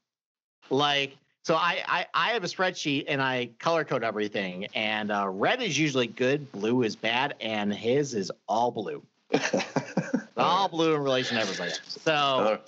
Like, 0.69 1.15
so 1.43 1.55
I, 1.55 1.83
I, 1.87 2.05
I 2.13 2.29
have 2.31 2.43
a 2.43 2.47
spreadsheet 2.47 3.05
and 3.07 3.21
I 3.21 3.51
color 3.59 3.83
code 3.83 4.03
everything. 4.03 4.65
And 4.75 5.11
uh, 5.11 5.27
red 5.29 5.61
is 5.61 5.77
usually 5.77 6.07
good, 6.07 6.51
blue 6.51 6.83
is 6.83 6.95
bad, 6.95 7.35
and 7.39 7.73
his 7.73 8.13
is 8.13 8.31
all 8.47 8.71
blue. 8.71 9.03
All 10.37 10.67
blue 10.67 10.95
in 10.95 11.01
relation 11.01 11.35
to 11.37 11.41
everybody. 11.41 11.71
So 11.87 12.59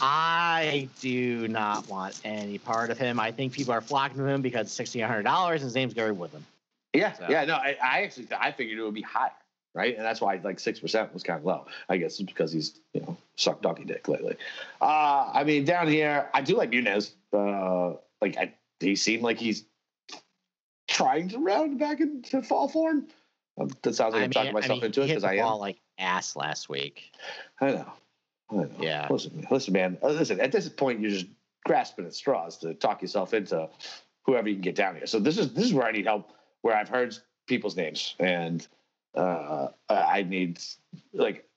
I 0.00 0.88
do 1.00 1.48
not 1.48 1.88
want 1.88 2.20
any 2.24 2.58
part 2.58 2.90
of 2.90 2.98
him. 2.98 3.18
I 3.18 3.32
think 3.32 3.52
people 3.52 3.72
are 3.72 3.80
flocking 3.80 4.18
to 4.18 4.26
him 4.26 4.42
because 4.42 4.78
it's 4.78 4.94
$1,600 4.94 5.52
and 5.52 5.60
his 5.60 5.74
name's 5.74 5.94
Gary 5.94 6.12
Woodland. 6.12 6.44
Yeah, 6.92 7.12
So- 7.12 7.26
yeah. 7.28 7.44
No, 7.44 7.54
I, 7.54 7.76
I 7.82 8.02
actually 8.02 8.28
I 8.38 8.52
figured 8.52 8.78
it 8.78 8.82
would 8.82 8.92
be 8.94 9.00
higher, 9.02 9.30
right? 9.74 9.96
And 9.96 10.04
that's 10.04 10.20
why 10.20 10.38
like 10.44 10.60
six 10.60 10.78
percent 10.78 11.12
was 11.14 11.22
kind 11.22 11.38
of 11.38 11.46
low. 11.46 11.66
I 11.88 11.96
guess 11.96 12.20
it's 12.20 12.22
because 12.30 12.52
he's 12.52 12.80
you 12.92 13.00
know 13.00 13.16
sucked 13.36 13.62
donkey 13.62 13.84
dick 13.84 14.08
lately. 14.08 14.36
Uh, 14.80 15.30
I 15.32 15.42
mean, 15.44 15.64
down 15.64 15.88
here, 15.88 16.28
I 16.34 16.42
do 16.42 16.54
like 16.56 16.68
Munoz. 16.70 17.12
Uh, 17.32 17.94
like 18.20 18.36
I, 18.36 18.52
he 18.80 18.94
seemed 18.94 19.22
like 19.22 19.38
he's 19.38 19.64
trying 20.86 21.28
to 21.30 21.38
round 21.38 21.78
back 21.78 22.00
into 22.00 22.42
fall 22.42 22.68
form. 22.68 23.06
Um, 23.58 23.70
that 23.82 23.94
sounds 23.94 24.12
like 24.12 24.22
I 24.22 24.24
am 24.24 24.30
talking 24.30 24.52
myself 24.52 24.80
he 24.80 24.86
into 24.86 25.02
it 25.02 25.06
because 25.08 25.24
I 25.24 25.34
am. 25.36 25.44
ball 25.44 25.58
like 25.60 25.78
ass 26.02 26.36
last 26.36 26.68
week. 26.68 27.12
I 27.60 27.72
know. 27.72 27.92
I 28.50 28.54
know. 28.54 28.70
Yeah. 28.80 29.06
Listen, 29.08 29.46
listen, 29.50 29.72
man. 29.72 29.98
Uh, 30.02 30.08
Listen, 30.08 30.40
at 30.40 30.52
this 30.52 30.68
point, 30.68 31.00
you're 31.00 31.10
just 31.10 31.26
grasping 31.64 32.04
at 32.06 32.14
straws 32.14 32.58
to 32.58 32.74
talk 32.74 33.00
yourself 33.00 33.32
into 33.32 33.68
whoever 34.24 34.48
you 34.48 34.56
can 34.56 34.62
get 34.62 34.74
down 34.74 34.96
here. 34.96 35.06
So 35.06 35.18
this 35.18 35.38
is 35.38 35.52
this 35.54 35.64
is 35.64 35.74
where 35.74 35.86
I 35.86 35.92
need 35.92 36.06
help. 36.06 36.32
Where 36.62 36.76
I've 36.76 36.88
heard 36.88 37.16
people's 37.46 37.76
names, 37.76 38.14
and 38.18 38.66
uh, 39.14 39.68
I 39.88 40.22
need 40.22 40.60
like 41.12 41.48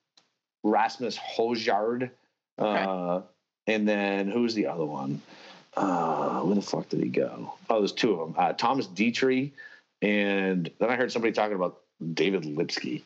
Rasmus 0.62 1.18
Hojgaard, 1.18 2.10
uh, 2.58 3.20
and 3.66 3.88
then 3.88 4.28
who's 4.28 4.54
the 4.54 4.66
other 4.66 4.84
one? 4.84 5.22
Uh, 5.76 6.40
where 6.40 6.54
the 6.54 6.62
fuck 6.62 6.88
did 6.88 7.02
he 7.02 7.08
go? 7.08 7.52
Oh, 7.68 7.80
there's 7.80 7.92
two 7.92 8.12
of 8.12 8.18
them. 8.18 8.34
Uh, 8.38 8.52
Thomas 8.54 8.86
Detry, 8.86 9.52
and 10.02 10.70
then 10.78 10.90
I 10.90 10.96
heard 10.96 11.12
somebody 11.12 11.32
talking 11.32 11.54
about 11.54 11.82
David 12.14 12.44
Lipsky, 12.44 13.04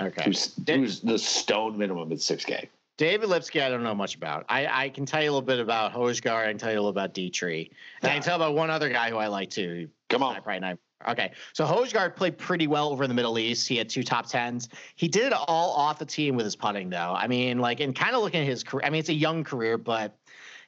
Okay. 0.00 0.22
who's, 0.24 0.54
who's 0.66 1.00
the 1.00 1.18
stone 1.18 1.76
minimum 1.76 2.10
at 2.12 2.20
six 2.20 2.44
K. 2.44 2.68
David 2.96 3.30
Lipsky, 3.30 3.62
I 3.62 3.70
don't 3.70 3.82
know 3.82 3.94
much 3.94 4.14
about. 4.14 4.44
I, 4.50 4.84
I 4.84 4.88
can 4.90 5.06
tell 5.06 5.22
you 5.22 5.30
a 5.30 5.32
little 5.32 5.40
bit 5.40 5.58
about 5.58 5.94
Hojgaard. 5.94 6.46
I 6.46 6.48
can 6.48 6.58
tell 6.58 6.70
you 6.70 6.76
a 6.76 6.82
little 6.82 6.90
about 6.90 7.14
Detry. 7.14 7.70
And 8.02 8.10
I 8.10 8.14
can 8.14 8.22
tell 8.22 8.36
about 8.36 8.54
one 8.54 8.68
other 8.68 8.90
guy 8.90 9.08
who 9.08 9.16
I 9.16 9.28
like 9.28 9.48
too. 9.48 9.88
Come 10.10 10.22
on. 10.22 10.34
probably 10.42 10.60
not. 10.60 10.78
Okay, 11.08 11.32
so 11.54 11.64
Hojgaard 11.64 12.14
played 12.14 12.36
pretty 12.36 12.66
well 12.66 12.90
over 12.90 13.02
in 13.02 13.08
the 13.08 13.14
Middle 13.14 13.38
East. 13.38 13.66
He 13.66 13.78
had 13.78 13.88
two 13.88 14.02
top 14.02 14.28
tens. 14.28 14.68
He 14.96 15.08
did 15.08 15.28
it 15.28 15.32
all 15.32 15.70
off 15.70 15.98
the 15.98 16.04
team 16.04 16.36
with 16.36 16.44
his 16.44 16.54
putting, 16.54 16.90
though. 16.90 17.14
I 17.16 17.26
mean, 17.26 17.58
like, 17.58 17.80
and 17.80 17.96
kind 17.96 18.14
of 18.14 18.20
looking 18.22 18.42
at 18.42 18.46
his 18.46 18.62
career. 18.62 18.84
I 18.84 18.90
mean, 18.90 18.98
it's 18.98 19.08
a 19.08 19.14
young 19.14 19.42
career, 19.42 19.78
but 19.78 20.14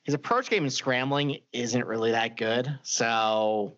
his 0.04 0.14
approach 0.14 0.48
game 0.48 0.62
and 0.62 0.72
scrambling 0.72 1.38
isn't 1.52 1.86
really 1.86 2.12
that 2.12 2.38
good. 2.38 2.78
So 2.82 3.74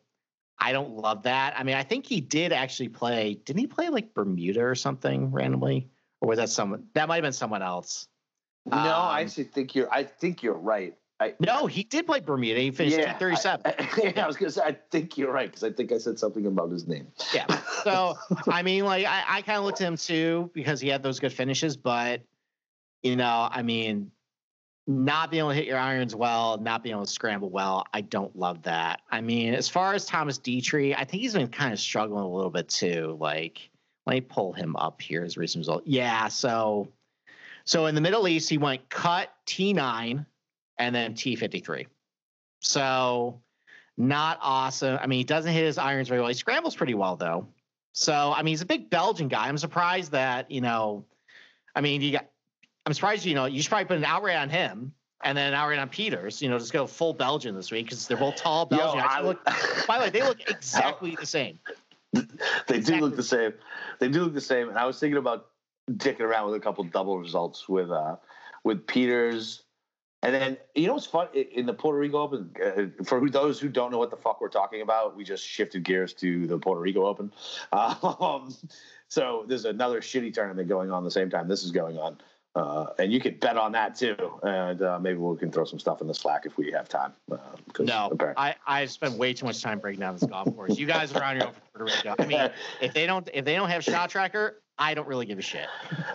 I 0.65 0.73
don't 0.73 0.97
love 0.97 1.25
that. 1.25 1.59
I 1.59 1.63
mean, 1.63 1.75
I 1.75 1.83
think 1.83 2.07
he 2.07 2.23
did 2.23 2.51
actually 2.51 2.89
play. 2.89 3.35
Didn't 3.35 3.61
he 3.61 3.67
play 3.67 3.91
like 3.91 4.15
Bermuda 4.15 4.65
or 4.65 4.75
something 4.75 5.31
randomly, 5.31 5.91
or 6.23 6.29
was 6.31 6.39
that 6.39 6.49
someone? 6.49 6.87
That 6.95 7.07
might 7.07 7.17
have 7.17 7.23
been 7.23 7.35
someone 7.35 7.61
else. 7.63 8.09
No, 8.65 8.77
I 8.79 9.21
Um, 9.21 9.27
actually 9.27 9.45
think 9.45 9.75
you're. 9.75 9.93
I 9.93 10.05
think 10.05 10.43
you're 10.43 10.55
right. 10.55 10.97
I, 11.21 11.35
No, 11.39 11.67
he 11.67 11.85
did 11.85 12.07
play 12.07 12.21
Bermuda. 12.21 12.61
He 12.61 12.71
finished 12.71 12.97
Yeah, 12.97 13.05
yeah, 13.13 13.19
37. 13.19 13.61
I, 13.67 13.89
yeah, 14.17 14.25
I 14.25 14.27
was 14.27 14.37
gonna 14.39 14.51
say. 14.51 14.63
I 14.65 14.73
think 14.91 15.19
you're 15.19 15.31
right 15.31 15.49
because 15.51 15.65
I 15.65 15.71
think 15.71 15.93
I 15.93 15.99
said 15.99 16.19
something 16.19 16.47
about 16.47 16.71
his 16.71 16.89
name. 16.89 17.09
Yeah. 17.35 17.47
So 17.85 18.15
I 18.49 18.63
mean, 18.63 18.87
like 18.87 19.05
I, 19.05 19.23
I 19.29 19.43
kind 19.43 19.59
of 19.59 19.65
looked 19.65 19.83
at 19.83 19.87
him 19.87 19.99
too 19.99 20.51
because 20.55 20.81
he 20.81 20.89
had 20.89 21.03
those 21.03 21.21
good 21.21 21.33
finishes, 21.35 21.77
but 21.77 22.23
you 23.03 23.17
know, 23.17 23.49
I 23.51 23.61
mean, 23.61 24.11
not 24.87 25.31
being 25.31 25.41
able 25.41 25.51
to 25.51 25.55
hit 25.55 25.67
your 25.67 25.79
irons 25.79 26.15
well, 26.15 26.59
not 26.59 26.83
being 26.83 26.95
able 26.95 27.07
to 27.07 27.11
scramble 27.11 27.49
well, 27.49 27.87
I 27.95 28.03
don't 28.03 28.37
love 28.37 28.63
that. 28.63 29.01
I 29.11 29.21
mean, 29.21 29.55
as 29.55 29.69
far 29.69 29.95
as 29.95 30.05
Thomas 30.05 30.39
Detry, 30.39 30.95
I 30.97 31.05
think 31.05 31.23
he's 31.23 31.33
been 31.33 31.49
kind 31.49 31.73
of 31.73 31.81
struggling 31.81 32.23
a 32.23 32.29
little 32.29 32.51
bit 32.51 32.69
too. 32.69 33.17
Like, 33.19 33.71
let 34.07 34.15
me 34.15 34.21
pull 34.21 34.53
him 34.53 34.77
up 34.77 35.01
here 35.01 35.25
as 35.25 35.37
recent 35.37 35.63
result. 35.63 35.85
Yeah, 35.87 36.29
so 36.29 36.89
so 37.65 37.87
in 37.87 37.95
the 37.95 38.01
Middle 38.01 38.29
East, 38.29 38.51
he 38.51 38.59
went 38.59 38.89
cut 38.91 39.31
T9 39.47 40.27
and 40.79 40.95
then 40.95 41.15
T53. 41.15 41.87
So 42.61 43.41
not 43.97 44.39
awesome. 44.43 44.99
I 45.01 45.07
mean, 45.07 45.19
he 45.19 45.25
doesn't 45.25 45.53
hit 45.53 45.65
his 45.65 45.79
irons 45.79 46.09
very 46.09 46.21
well. 46.21 46.29
He 46.29 46.35
scrambles 46.35 46.77
pretty 46.77 46.95
well 46.95 47.17
though. 47.17 47.47
So 47.93 48.35
I 48.37 48.43
mean, 48.43 48.53
he's 48.53 48.63
a 48.63 48.67
big 48.67 48.91
Belgian 48.91 49.29
guy. 49.29 49.49
I'm 49.49 49.59
surprised 49.59 50.13
that 50.13 50.51
you 50.51 50.61
know. 50.61 51.05
I 51.75 51.81
mean, 51.81 52.03
you 52.03 52.13
got. 52.13 52.27
I'm 52.87 52.93
surprised 52.93 53.25
you 53.25 53.35
know 53.35 53.47
you 53.47 53.63
should 53.63 53.71
probably 53.71 53.87
put 53.87 53.97
an 53.97 54.05
outright 54.05 54.37
on 54.37 54.49
him 54.49 54.93
and 55.25 55.37
then 55.37 55.49
an 55.49 55.55
outright 55.55 55.79
on 55.79 55.89
Pieters, 55.89 56.43
You 56.43 56.51
know, 56.51 56.59
just 56.59 56.73
go 56.73 56.87
full 56.87 57.15
Belgian 57.15 57.55
this 57.55 57.71
week 57.71 57.87
because 57.87 58.07
they're 58.07 58.17
both 58.17 58.37
tall 58.37 58.67
Belgian. 58.67 58.99
Yo, 58.99 59.05
I, 59.05 59.23
look, 59.23 59.43
by 59.87 59.99
the 59.99 60.05
way, 60.05 60.11
they 60.11 60.23
look 60.23 60.39
exactly 60.49 61.17
the 61.19 61.27
same. 61.27 61.59
They 62.13 62.77
exactly. 62.77 62.81
do 62.81 63.01
look 63.01 63.17
the 63.17 63.23
same. 63.23 63.55
They 63.99 64.09
do 64.09 64.25
look 64.25 64.35
the 64.35 64.41
same. 64.41 64.69
And 64.69 64.79
I 64.79 64.85
was 64.85 65.01
thinking 65.01 65.17
about 65.17 65.47
dicking 65.91 66.21
around 66.21 66.47
with 66.47 66.55
a 66.55 66.61
couple 66.61 66.85
double 66.85 67.19
results 67.19 67.69
with 67.69 67.91
uh 67.91 68.17
with 68.63 68.87
Pieters. 68.87 69.63
and 70.23 70.35
then 70.35 70.57
you 70.75 70.87
know 70.87 70.95
what's 70.95 71.07
fun 71.07 71.29
in 71.35 71.67
the 71.67 71.75
Puerto 71.75 71.99
Rico 71.99 72.19
Open? 72.19 72.51
Uh, 72.63 73.05
for 73.05 73.29
those 73.29 73.59
who 73.59 73.69
don't 73.69 73.91
know 73.91 73.99
what 73.99 74.11
the 74.11 74.17
fuck 74.17 74.41
we're 74.41 74.49
talking 74.49 74.83
about, 74.83 75.17
we 75.17 75.25
just 75.25 75.45
shifted 75.45 75.85
gears 75.85 76.15
to 76.15 76.47
the 76.47 76.59
Puerto 76.59 76.81
Rico 76.81 77.07
Open. 77.07 77.33
Um, 77.73 78.55
so 79.09 79.45
there's 79.47 79.65
another 79.65 80.01
shitty 80.01 80.33
tournament 80.33 80.69
going 80.69 80.91
on 80.91 81.05
the 81.05 81.11
same 81.11 81.31
time 81.31 81.47
this 81.47 81.63
is 81.63 81.71
going 81.71 81.99
on, 81.99 82.19
uh, 82.55 82.87
and 82.99 83.13
you 83.13 83.21
can 83.21 83.35
bet 83.35 83.57
on 83.57 83.73
that 83.73 83.97
too. 83.97 84.17
And 84.43 84.81
uh, 84.81 84.99
maybe 85.01 85.19
we 85.19 85.37
can 85.37 85.51
throw 85.51 85.65
some 85.65 85.79
stuff 85.79 86.01
in 86.01 86.07
the 86.07 86.15
Slack 86.15 86.47
if 86.47 86.57
we 86.57 86.71
have 86.73 86.89
time. 86.89 87.13
Uh, 87.31 87.37
no, 87.81 88.11
apparently. 88.13 88.43
I 88.43 88.55
I 88.67 88.87
spent 88.87 89.15
way 89.15 89.35
too 89.35 89.47
much 89.47 89.61
time 89.61 89.81
breaking 89.81 90.01
down 90.01 90.15
this 90.15 90.29
golf 90.29 90.55
course. 90.55 90.79
You 90.79 90.87
guys 90.87 91.13
are 91.13 91.23
on 91.25 91.37
your 91.37 91.47
own 91.47 91.53
for 91.53 91.61
Puerto 91.79 91.97
Rico. 91.97 92.15
I 92.19 92.27
mean, 92.27 92.51
if 92.81 92.95
they 92.95 93.07
don't 93.07 93.29
if 93.35 93.45
they 93.45 93.57
don't 93.57 93.71
have 93.71 93.83
shot 93.83 94.11
tracker, 94.11 94.61
I 94.79 94.95
don't 94.95 95.09
really 95.09 95.27
give 95.27 95.39
a 95.39 95.43
shit. 95.43 95.67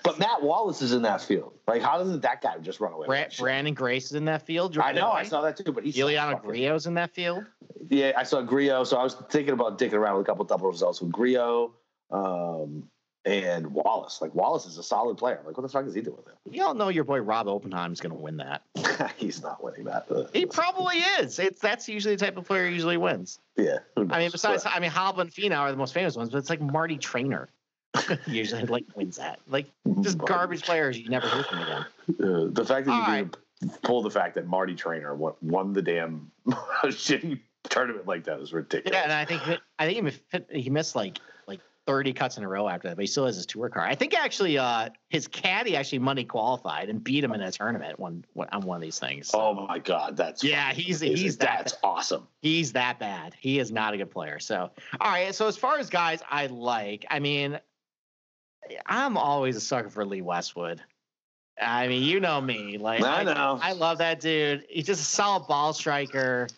But 0.03 0.17
Matt 0.17 0.41
Wallace 0.41 0.81
is 0.81 0.93
in 0.93 1.01
that 1.01 1.21
field. 1.21 1.53
Like, 1.67 1.81
how 1.81 1.97
doesn't 1.97 2.21
that 2.21 2.41
guy 2.41 2.57
just 2.59 2.79
run 2.79 2.93
away? 2.93 3.07
Bra- 3.07 3.25
Branden 3.25 3.75
Grace 3.75 4.05
is 4.05 4.13
in 4.13 4.25
that 4.25 4.45
field. 4.45 4.77
I 4.77 4.93
know, 4.93 5.11
I 5.11 5.23
saw 5.23 5.41
that 5.41 5.57
too. 5.57 5.71
But 5.71 5.83
he's 5.83 5.95
Emiliano 5.95 6.41
Grillo's 6.41 6.87
in 6.87 6.93
that 6.93 7.13
field. 7.13 7.45
Yeah, 7.89 8.13
I 8.15 8.23
saw 8.23 8.41
Grillo. 8.41 8.85
So 8.85 8.97
I 8.97 9.03
was 9.03 9.15
thinking 9.29 9.53
about 9.53 9.77
dicking 9.77 9.93
around 9.93 10.17
with 10.17 10.25
a 10.25 10.29
couple 10.29 10.45
double 10.45 10.69
results 10.69 11.01
with 11.01 11.11
Grillo 11.11 11.73
um, 12.11 12.83
and 13.29 13.67
Wallace. 13.67 14.21
Like 14.21 14.33
Wallace 14.33 14.65
is 14.65 14.77
a 14.77 14.83
solid 14.83 15.17
player. 15.17 15.41
Like, 15.45 15.55
what 15.55 15.63
the 15.63 15.69
fuck 15.69 15.85
is 15.85 15.93
he 15.93 16.01
doing 16.01 16.17
there? 16.25 16.35
You 16.49 16.63
all 16.63 16.73
know 16.73 16.89
your 16.89 17.03
boy 17.03 17.19
Rob 17.19 17.47
Oppenheim 17.47 17.93
is 17.93 18.01
going 18.01 18.15
to 18.15 18.17
win 18.17 18.37
that. 18.37 18.63
he's 19.17 19.41
not 19.41 19.63
winning 19.63 19.85
that. 19.85 20.07
he 20.33 20.45
probably 20.45 20.97
is. 21.19 21.37
It's 21.39 21.59
that's 21.59 21.87
usually 21.87 22.15
the 22.15 22.25
type 22.25 22.37
of 22.37 22.45
player 22.45 22.67
usually 22.67 22.97
wins. 22.97 23.39
Yeah. 23.55 23.79
I 23.95 24.19
mean, 24.19 24.31
besides, 24.31 24.65
I 24.65 24.79
mean, 24.79 24.91
Hovland 24.91 25.21
and 25.21 25.31
Finau 25.31 25.59
are 25.59 25.71
the 25.71 25.77
most 25.77 25.93
famous 25.93 26.15
ones, 26.15 26.29
but 26.29 26.39
it's 26.39 26.49
like 26.49 26.61
Marty 26.61 26.97
Trainer. 26.97 27.49
usually 28.27 28.65
like 28.65 28.85
wins 28.95 29.17
that. 29.17 29.39
Like 29.47 29.67
just 30.01 30.17
garbage 30.17 30.63
players 30.63 30.97
you 30.97 31.09
never 31.09 31.27
hear 31.27 31.43
from 31.43 31.59
again. 31.59 31.85
Uh, 32.09 32.47
the 32.51 32.65
fact 32.65 32.85
that 32.85 32.91
All 32.91 32.99
you 32.99 33.23
right. 33.23 33.37
pull 33.81 34.01
the 34.03 34.11
fact 34.11 34.35
that 34.35 34.47
Marty 34.47 34.75
Trainer 34.75 35.15
won, 35.15 35.33
won 35.41 35.73
the 35.73 35.81
damn 35.81 36.31
shitty 36.85 37.39
tournament 37.67 38.07
like 38.07 38.23
that 38.25 38.39
is 38.39 38.53
ridiculous. 38.53 38.95
Yeah, 38.95 39.03
and 39.03 39.13
I 39.13 39.25
think 39.25 39.41
I 39.79 39.85
think 39.85 40.47
he, 40.51 40.69
missed 40.69 40.95
like 40.95 41.19
30 41.89 42.13
cuts 42.13 42.37
in 42.37 42.43
a 42.43 42.47
row 42.47 42.69
after 42.69 42.87
that, 42.87 42.97
but 42.97 43.01
he 43.01 43.07
still 43.07 43.25
has 43.25 43.35
his 43.35 43.47
tour 43.47 43.67
card. 43.67 43.89
I 43.89 43.95
think 43.95 44.13
actually 44.13 44.59
uh, 44.59 44.89
his 45.09 45.27
caddy 45.27 45.75
actually 45.75 45.97
money 45.97 46.23
qualified 46.23 46.87
and 46.87 47.03
beat 47.03 47.23
him 47.23 47.31
in 47.31 47.41
a 47.41 47.51
tournament 47.51 47.99
one, 47.99 48.23
on 48.51 48.61
one 48.61 48.75
of 48.75 48.81
these 48.83 48.99
things. 48.99 49.29
So. 49.29 49.41
Oh 49.41 49.65
my 49.67 49.79
god, 49.79 50.15
that's 50.15 50.43
yeah, 50.43 50.71
he's 50.71 50.99
he's 50.99 51.37
that, 51.37 51.57
that's 51.57 51.77
awesome. 51.83 52.27
He's 52.43 52.73
that 52.73 52.99
bad. 52.99 53.35
He 53.39 53.57
is 53.57 53.71
not 53.71 53.95
a 53.95 53.97
good 53.97 54.11
player. 54.11 54.37
So 54.37 54.69
all 55.01 55.11
right, 55.11 55.33
so 55.33 55.47
as 55.47 55.57
far 55.57 55.79
as 55.79 55.89
guys 55.89 56.21
I 56.29 56.45
like, 56.45 57.07
I 57.09 57.17
mean, 57.17 57.59
I'm 58.85 59.17
always 59.17 59.55
a 59.55 59.61
sucker 59.61 59.89
for 59.89 60.05
Lee 60.05 60.21
Westwood. 60.21 60.83
I 61.59 61.87
mean, 61.87 62.03
you 62.03 62.19
know 62.19 62.39
me. 62.39 62.77
Like 62.77 63.03
I 63.03 63.23
know. 63.23 63.59
I, 63.63 63.69
I 63.69 63.71
love 63.71 63.97
that 63.97 64.19
dude. 64.19 64.63
He's 64.69 64.85
just 64.85 65.01
a 65.01 65.05
solid 65.05 65.47
ball 65.47 65.73
striker. 65.73 66.49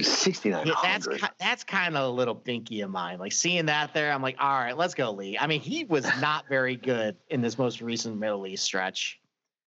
Sixty 0.00 0.50
nine. 0.50 0.70
That's 0.82 1.08
that's 1.38 1.64
kind 1.64 1.96
of 1.96 2.04
a 2.04 2.08
little 2.08 2.34
binky 2.34 2.84
of 2.84 2.90
mine. 2.90 3.18
Like 3.18 3.32
seeing 3.32 3.66
that 3.66 3.94
there, 3.94 4.12
I'm 4.12 4.22
like, 4.22 4.36
all 4.38 4.58
right, 4.58 4.76
let's 4.76 4.94
go, 4.94 5.10
Lee. 5.10 5.38
I 5.38 5.46
mean, 5.46 5.60
he 5.60 5.84
was 5.84 6.04
not 6.20 6.48
very 6.48 6.76
good 6.76 7.16
in 7.28 7.40
this 7.40 7.58
most 7.58 7.80
recent 7.80 8.18
Middle 8.18 8.46
East 8.46 8.64
stretch. 8.64 9.20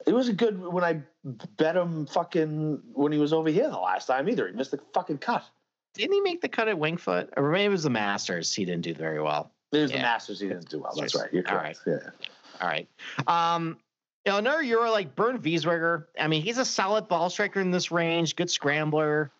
It 0.07 0.15
was 0.15 0.31
good 0.31 0.61
when 0.61 0.85
I 0.85 1.03
bet 1.57 1.77
him 1.77 2.07
fucking 2.07 2.81
when 2.93 3.13
he 3.13 3.19
was 3.19 3.33
over 3.33 3.49
here 3.49 3.69
the 3.69 3.79
last 3.79 4.07
time 4.07 4.29
either. 4.29 4.49
He 4.49 4.55
missed 4.55 4.71
the 4.71 4.81
fucking 4.95 5.19
cut. 5.19 5.45
Didn't 5.95 6.13
he 6.13 6.21
make 6.21 6.41
the 6.41 6.49
cut 6.49 6.69
at 6.69 6.79
Winged 6.79 7.01
Foot? 7.01 7.33
Or 7.37 7.51
maybe 7.51 7.65
it 7.65 7.71
was 7.71 7.83
the 7.83 7.91
Masters. 7.91 8.55
He 8.55 8.65
didn't 8.65 8.83
do 8.83 8.95
very 8.95 9.21
well. 9.21 9.51
It 9.73 9.79
was 9.79 9.91
yeah. 9.91 9.97
the 9.97 10.03
Masters. 10.03 10.41
He 10.41 10.49
didn't 10.49 10.69
do 10.69 10.81
well. 10.81 10.93
That's 10.97 11.15
right. 11.15 11.33
You're 11.33 11.43
correct. 11.43 11.81
All 11.87 11.93
right. 11.93 12.03
Yeah. 12.05 12.29
All 12.61 12.69
right. 12.69 12.89
Um, 13.27 13.79
you 14.25 14.33
know, 14.33 14.39
another 14.39 14.63
Euro 14.63 14.91
like 14.91 15.15
Bernd 15.17 15.43
Wiesberger. 15.43 16.05
I 16.19 16.29
mean, 16.29 16.43
he's 16.43 16.59
a 16.59 16.65
solid 16.65 17.09
ball 17.09 17.31
striker 17.31 17.61
in 17.61 17.71
this 17.71 17.91
range. 17.91 18.37
Good 18.37 18.51
scrambler. 18.51 19.31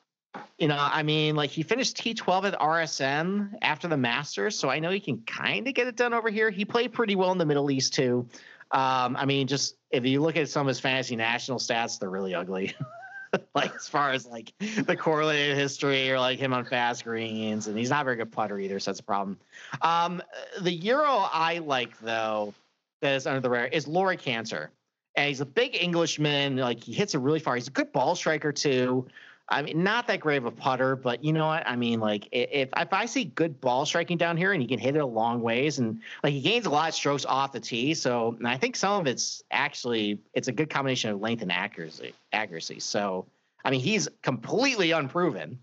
You 0.59 0.69
know, 0.69 0.77
I 0.79 1.03
mean, 1.03 1.37
like 1.37 1.51
he 1.51 1.63
finished 1.63 1.97
T12 1.97 2.53
at 2.53 2.59
RSM 2.59 3.55
after 3.63 3.89
the 3.89 3.97
Masters, 3.97 4.59
so 4.59 4.69
I 4.69 4.79
know 4.79 4.91
he 4.91 5.01
can 5.01 5.19
kind 5.23 5.67
of 5.69 5.75
get 5.75 5.87
it 5.87 5.97
done 5.97 6.13
over 6.13 6.31
here. 6.31 6.51
He 6.51 6.65
played 6.65 6.93
pretty 6.93 7.17
well 7.17 7.33
in 7.33 7.39
the 7.39 7.47
Middle 7.47 7.71
East 7.71 7.95
too. 7.95 8.29
Um, 8.71 9.17
I 9.17 9.25
mean, 9.25 9.47
just 9.47 9.77
if 9.91 10.05
you 10.05 10.21
look 10.21 10.37
at 10.37 10.49
some 10.49 10.63
of 10.63 10.69
his 10.69 10.81
fantasy 10.81 11.17
national 11.17 11.59
stats, 11.59 11.99
they're 11.99 12.11
really 12.11 12.35
ugly. 12.35 12.75
like 13.55 13.75
as 13.75 13.89
far 13.89 14.11
as 14.11 14.27
like 14.27 14.53
the 14.59 14.97
correlated 14.97 15.57
history 15.57 16.11
or 16.11 16.19
like 16.19 16.39
him 16.39 16.53
on 16.53 16.65
fast 16.65 17.05
greens, 17.05 17.67
and 17.67 17.79
he's 17.79 17.91
not 17.91 18.03
a 18.03 18.05
very 18.05 18.17
good 18.17 18.33
putter 18.33 18.59
either, 18.59 18.79
so 18.79 18.91
that's 18.91 19.01
a 19.01 19.05
problem. 19.05 19.39
Um, 19.83 20.23
the 20.61 20.73
Euro 20.73 21.29
I 21.33 21.59
like 21.59 21.99
though 22.01 22.55
that 23.01 23.15
is 23.15 23.27
under 23.27 23.41
the 23.41 23.51
radar 23.51 23.69
is 23.69 23.87
Laurie 23.87 24.17
Canter, 24.17 24.71
and 25.15 25.29
he's 25.29 25.41
a 25.41 25.47
big 25.47 25.77
Englishman. 25.81 26.57
Like 26.57 26.83
he 26.83 26.93
hits 26.93 27.15
it 27.15 27.19
really 27.19 27.41
far. 27.41 27.55
He's 27.55 27.69
a 27.69 27.73
good 27.73 27.93
ball 27.93 28.15
striker 28.15 28.53
too. 28.53 29.07
I 29.51 29.63
mean, 29.63 29.83
not 29.83 30.07
that 30.09 30.21
great 30.21 30.37
of 30.37 30.45
a 30.45 30.51
putter, 30.51 30.95
but 30.95 31.25
you 31.25 31.33
know 31.33 31.47
what? 31.47 31.67
I 31.67 31.75
mean, 31.75 32.01
like 32.01 32.29
if 32.33 32.69
if 32.77 32.93
I 32.93 33.07
see 33.07 33.25
good 33.25 33.61
ball 33.61 33.87
striking 33.87 34.19
down 34.19 34.37
here 34.37 34.53
and 34.53 34.61
he 34.61 34.69
can 34.69 34.79
hit 34.79 34.95
it 34.95 34.99
a 34.99 35.07
long 35.07 35.41
ways, 35.41 35.79
and 35.79 36.01
like 36.23 36.35
he 36.35 36.41
gains 36.41 36.67
a 36.67 36.71
lot 36.71 36.91
of 36.91 36.95
strokes 36.95 37.25
off 37.25 37.53
the 37.53 37.61
tee, 37.61 37.95
so 37.95 38.37
I 38.45 38.59
think 38.59 38.77
some 38.77 39.01
of 39.01 39.07
it's 39.07 39.43
actually 39.51 40.19
it's 40.35 40.49
a 40.49 40.53
good 40.53 40.69
combination 40.69 41.11
of 41.11 41.21
length 41.21 41.43
and 41.43 41.51
accuracy. 41.51 42.13
Accuracy. 42.33 42.81
So, 42.81 43.27
I 43.65 43.71
mean, 43.71 43.81
he's 43.81 44.07
completely 44.23 44.91
unproven. 44.91 45.59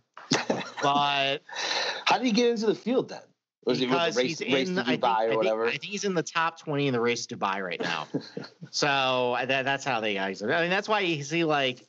but 0.81 1.37
how 2.05 2.17
did 2.17 2.25
he 2.25 2.31
get 2.31 2.49
into 2.49 2.65
the 2.65 2.75
field 2.75 3.09
then? 3.09 3.21
Was 3.65 3.79
because 3.79 4.15
race, 4.15 4.39
he's 4.39 4.69
in, 4.69 4.77
I 4.77 4.83
think, 4.83 5.03
I, 5.03 5.27
think, 5.27 5.45
I 5.45 5.69
think, 5.71 5.83
he's 5.83 6.03
in 6.03 6.13
the 6.13 6.21
top 6.21 6.59
20 6.59 6.85
in 6.85 6.93
the 6.93 7.01
race 7.01 7.25
to 7.25 7.35
Dubai 7.35 7.63
right 7.63 7.81
now. 7.81 8.07
so 8.69 9.35
that, 9.43 9.65
that's 9.65 9.83
how 9.83 10.01
they 10.01 10.13
guys. 10.13 10.43
I 10.43 10.61
mean, 10.61 10.69
that's 10.69 10.87
why 10.87 10.99
you 10.99 11.23
see 11.23 11.43
like 11.43 11.83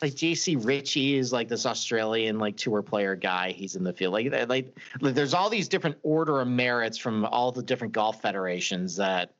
like 0.00 0.14
JC 0.14 0.64
Ritchie 0.64 1.16
is 1.16 1.32
like 1.32 1.48
this 1.48 1.66
Australian 1.66 2.38
like 2.38 2.56
tour 2.56 2.82
player 2.82 3.14
guy. 3.14 3.52
He's 3.52 3.76
in 3.76 3.84
the 3.84 3.92
field. 3.92 4.14
Like, 4.14 4.32
like 4.48 4.76
like 5.00 5.14
there's 5.14 5.34
all 5.34 5.50
these 5.50 5.68
different 5.68 5.96
order 6.02 6.40
of 6.40 6.48
merits 6.48 6.98
from 6.98 7.24
all 7.26 7.52
the 7.52 7.62
different 7.62 7.92
golf 7.92 8.22
federations 8.22 8.96
that 8.96 9.34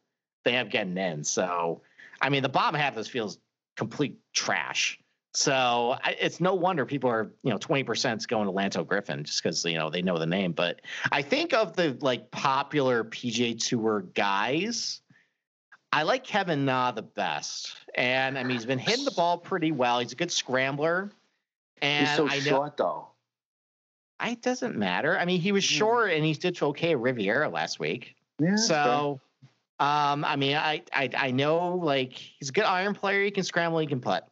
they 0.44 0.52
have 0.52 0.70
getting 0.70 0.96
in. 0.96 1.24
So 1.24 1.82
I 2.20 2.28
mean, 2.28 2.42
the 2.42 2.48
bottom 2.48 2.78
half 2.78 2.92
of 2.92 2.96
this 2.96 3.08
feels 3.08 3.38
complete 3.76 4.18
trash. 4.32 4.98
So 5.34 5.96
I, 6.02 6.16
it's 6.20 6.40
no 6.40 6.54
wonder 6.54 6.84
people 6.84 7.10
are, 7.10 7.32
you 7.42 7.50
know, 7.50 7.58
20% 7.58 8.18
is 8.18 8.26
going 8.26 8.46
to 8.46 8.52
Lanto 8.52 8.86
Griffin 8.86 9.24
just 9.24 9.42
because, 9.42 9.64
you 9.64 9.78
know, 9.78 9.88
they 9.88 10.02
know 10.02 10.18
the 10.18 10.26
name. 10.26 10.52
But 10.52 10.82
I 11.10 11.22
think 11.22 11.54
of 11.54 11.74
the 11.74 11.96
like 12.00 12.30
popular 12.30 13.02
PGA 13.04 13.58
Tour 13.58 14.02
guys, 14.14 15.00
I 15.92 16.04
like 16.04 16.24
Kevin 16.24 16.64
Na 16.64 16.90
the 16.90 17.02
best. 17.02 17.74
And 17.94 18.38
I 18.38 18.42
mean, 18.42 18.56
he's 18.56 18.66
been 18.66 18.78
hitting 18.78 19.04
the 19.04 19.10
ball 19.10 19.36
pretty 19.36 19.72
well. 19.72 20.00
He's 20.00 20.12
a 20.12 20.16
good 20.16 20.32
scrambler. 20.32 21.10
And 21.82 22.06
he's 22.06 22.16
so 22.16 22.28
I 22.28 22.36
know, 22.36 22.40
short, 22.40 22.76
though. 22.76 23.08
It 24.22 24.40
doesn't 24.40 24.76
matter. 24.76 25.18
I 25.18 25.24
mean, 25.24 25.40
he 25.40 25.52
was 25.52 25.68
hmm. 25.68 25.74
short 25.74 26.12
and 26.12 26.24
he 26.24 26.32
did 26.32 26.60
okay 26.62 26.92
at 26.92 26.98
Riviera 26.98 27.48
last 27.48 27.78
week. 27.78 28.14
Yeah. 28.38 28.56
So, 28.56 29.20
um, 29.78 30.24
I 30.24 30.36
mean, 30.36 30.56
I, 30.56 30.82
I 30.92 31.10
I 31.16 31.30
know 31.32 31.74
like 31.74 32.12
he's 32.12 32.48
a 32.48 32.52
good 32.52 32.64
iron 32.64 32.94
player. 32.94 33.24
He 33.24 33.30
can 33.30 33.44
scramble. 33.44 33.78
He 33.78 33.86
can 33.86 34.00
putt. 34.00 34.28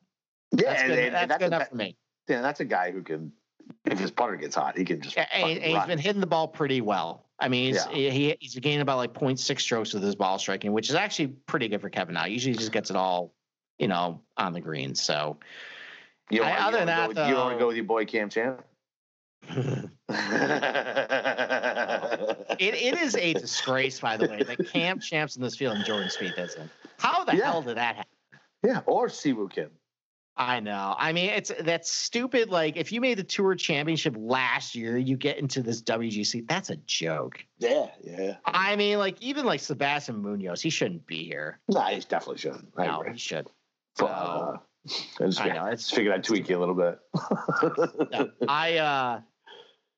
Yeah, 0.53 0.71
that's 0.71 0.83
and, 0.83 0.89
good, 0.89 0.99
and, 0.99 1.15
that's 1.15 1.23
and 1.23 1.31
that's 1.31 1.39
good 1.39 1.47
enough 1.47 1.69
for 1.69 1.77
me. 1.77 1.97
Yeah, 2.29 2.41
that's 2.41 2.61
a 2.61 2.65
guy 2.65 2.93
who 2.93 3.03
can. 3.03 3.33
If 3.85 3.99
his 3.99 4.11
putter 4.11 4.37
gets 4.37 4.55
hot, 4.55 4.77
he 4.79 4.85
can 4.85 5.01
just. 5.01 5.17
And, 5.17 5.29
and 5.59 5.63
he's 5.63 5.87
been 5.87 5.99
hitting 5.99 6.21
the 6.21 6.27
ball 6.27 6.49
pretty 6.49 6.81
well. 6.81 7.27
I 7.41 7.49
mean, 7.49 7.73
he's, 7.73 7.87
yeah. 7.87 8.11
he, 8.11 8.37
he's 8.39 8.55
gaining 8.57 8.81
about 8.81 8.99
like 8.99 9.15
0.6 9.15 9.61
strokes 9.61 9.95
with 9.95 10.03
his 10.03 10.15
ball 10.15 10.39
striking, 10.39 10.73
which 10.73 10.91
is 10.91 10.95
actually 10.95 11.29
pretty 11.29 11.69
good 11.69 11.81
for 11.81 11.89
Kevin 11.89 12.15
now. 12.15 12.27
Usually 12.27 12.53
he 12.53 12.59
just 12.59 12.73
gets 12.73 12.91
it 12.91 12.97
all, 12.97 13.33
you 13.79 13.89
know, 13.89 14.21
on 14.37 14.53
the 14.53 14.61
green. 14.61 14.95
So, 14.95 15.39
you 16.31 16.43
I, 16.43 16.67
other 16.67 16.79
than 16.79 16.87
that, 16.89 17.09
with, 17.09 17.17
though, 17.17 17.27
you 17.27 17.35
don't 17.35 17.47
want 17.47 17.57
to 17.57 17.59
go 17.59 17.67
with 17.69 17.77
your 17.77 17.87
boy 17.87 18.05
Cam 18.05 18.29
Champ? 18.29 18.63
it, 22.59 22.75
it 22.75 22.99
is 22.99 23.17
a 23.17 23.33
disgrace, 23.33 24.01
by 24.01 24.17
the 24.17 24.29
way, 24.29 24.43
that 24.43 24.69
Cam 24.69 25.01
Champs 25.01 25.37
in 25.37 25.43
this 25.43 25.57
field 25.57 25.77
and 25.77 25.85
Jordan 25.85 26.09
Spieth 26.09 26.39
isn't. 26.39 26.71
How 26.99 27.25
the 27.25 27.37
yeah. 27.37 27.45
hell 27.45 27.63
did 27.63 27.79
that 27.79 27.97
happen? 27.97 28.11
Yeah, 28.63 28.81
or 28.87 29.09
Siwoo 29.09 29.51
Kim. 29.51 29.71
I 30.41 30.59
know. 30.61 30.95
I 30.99 31.13
mean, 31.13 31.29
it's 31.29 31.53
that's 31.61 31.93
stupid. 31.93 32.49
Like, 32.49 32.79
if 32.79 32.93
you 32.93 33.03
made 33.03 33.19
the 33.19 33.25
tour 33.25 33.55
championship 33.55 34.15
last 34.19 34.75
year, 34.75 34.97
you 34.97 35.19
get 35.19 35.37
into 35.37 35.63
this 35.63 35.83
WGC. 35.83 36.49
That's 36.49 36.71
a 36.71 36.77
joke. 36.87 37.45
Yeah, 37.59 37.89
yeah. 38.03 38.37
I 38.47 38.75
mean, 38.75 38.97
like 38.97 39.21
even 39.21 39.45
like 39.45 39.61
Sebastian 39.61 40.23
Munoz, 40.23 40.63
he 40.63 40.71
shouldn't 40.71 41.07
be 41.07 41.25
here. 41.25 41.61
Nah, 41.69 41.89
he 41.89 42.01
definitely 42.01 42.39
shouldn't. 42.39 42.69
I 42.79 42.87
no, 42.87 43.01
agree. 43.01 43.13
he 43.13 43.19
should. 43.19 43.49
So, 43.99 44.07
uh, 44.07 44.57
I 45.21 45.27
just, 45.27 45.43
I 45.43 45.49
know, 45.49 45.67
it's- 45.67 45.81
just 45.81 45.95
figured 45.95 46.15
I'd 46.15 46.25
tweak 46.25 46.49
you 46.49 46.57
a 46.57 46.61
little 46.61 46.75
bit. 46.75 46.99
No, 48.11 48.31
I 48.49 48.79
uh 48.79 49.21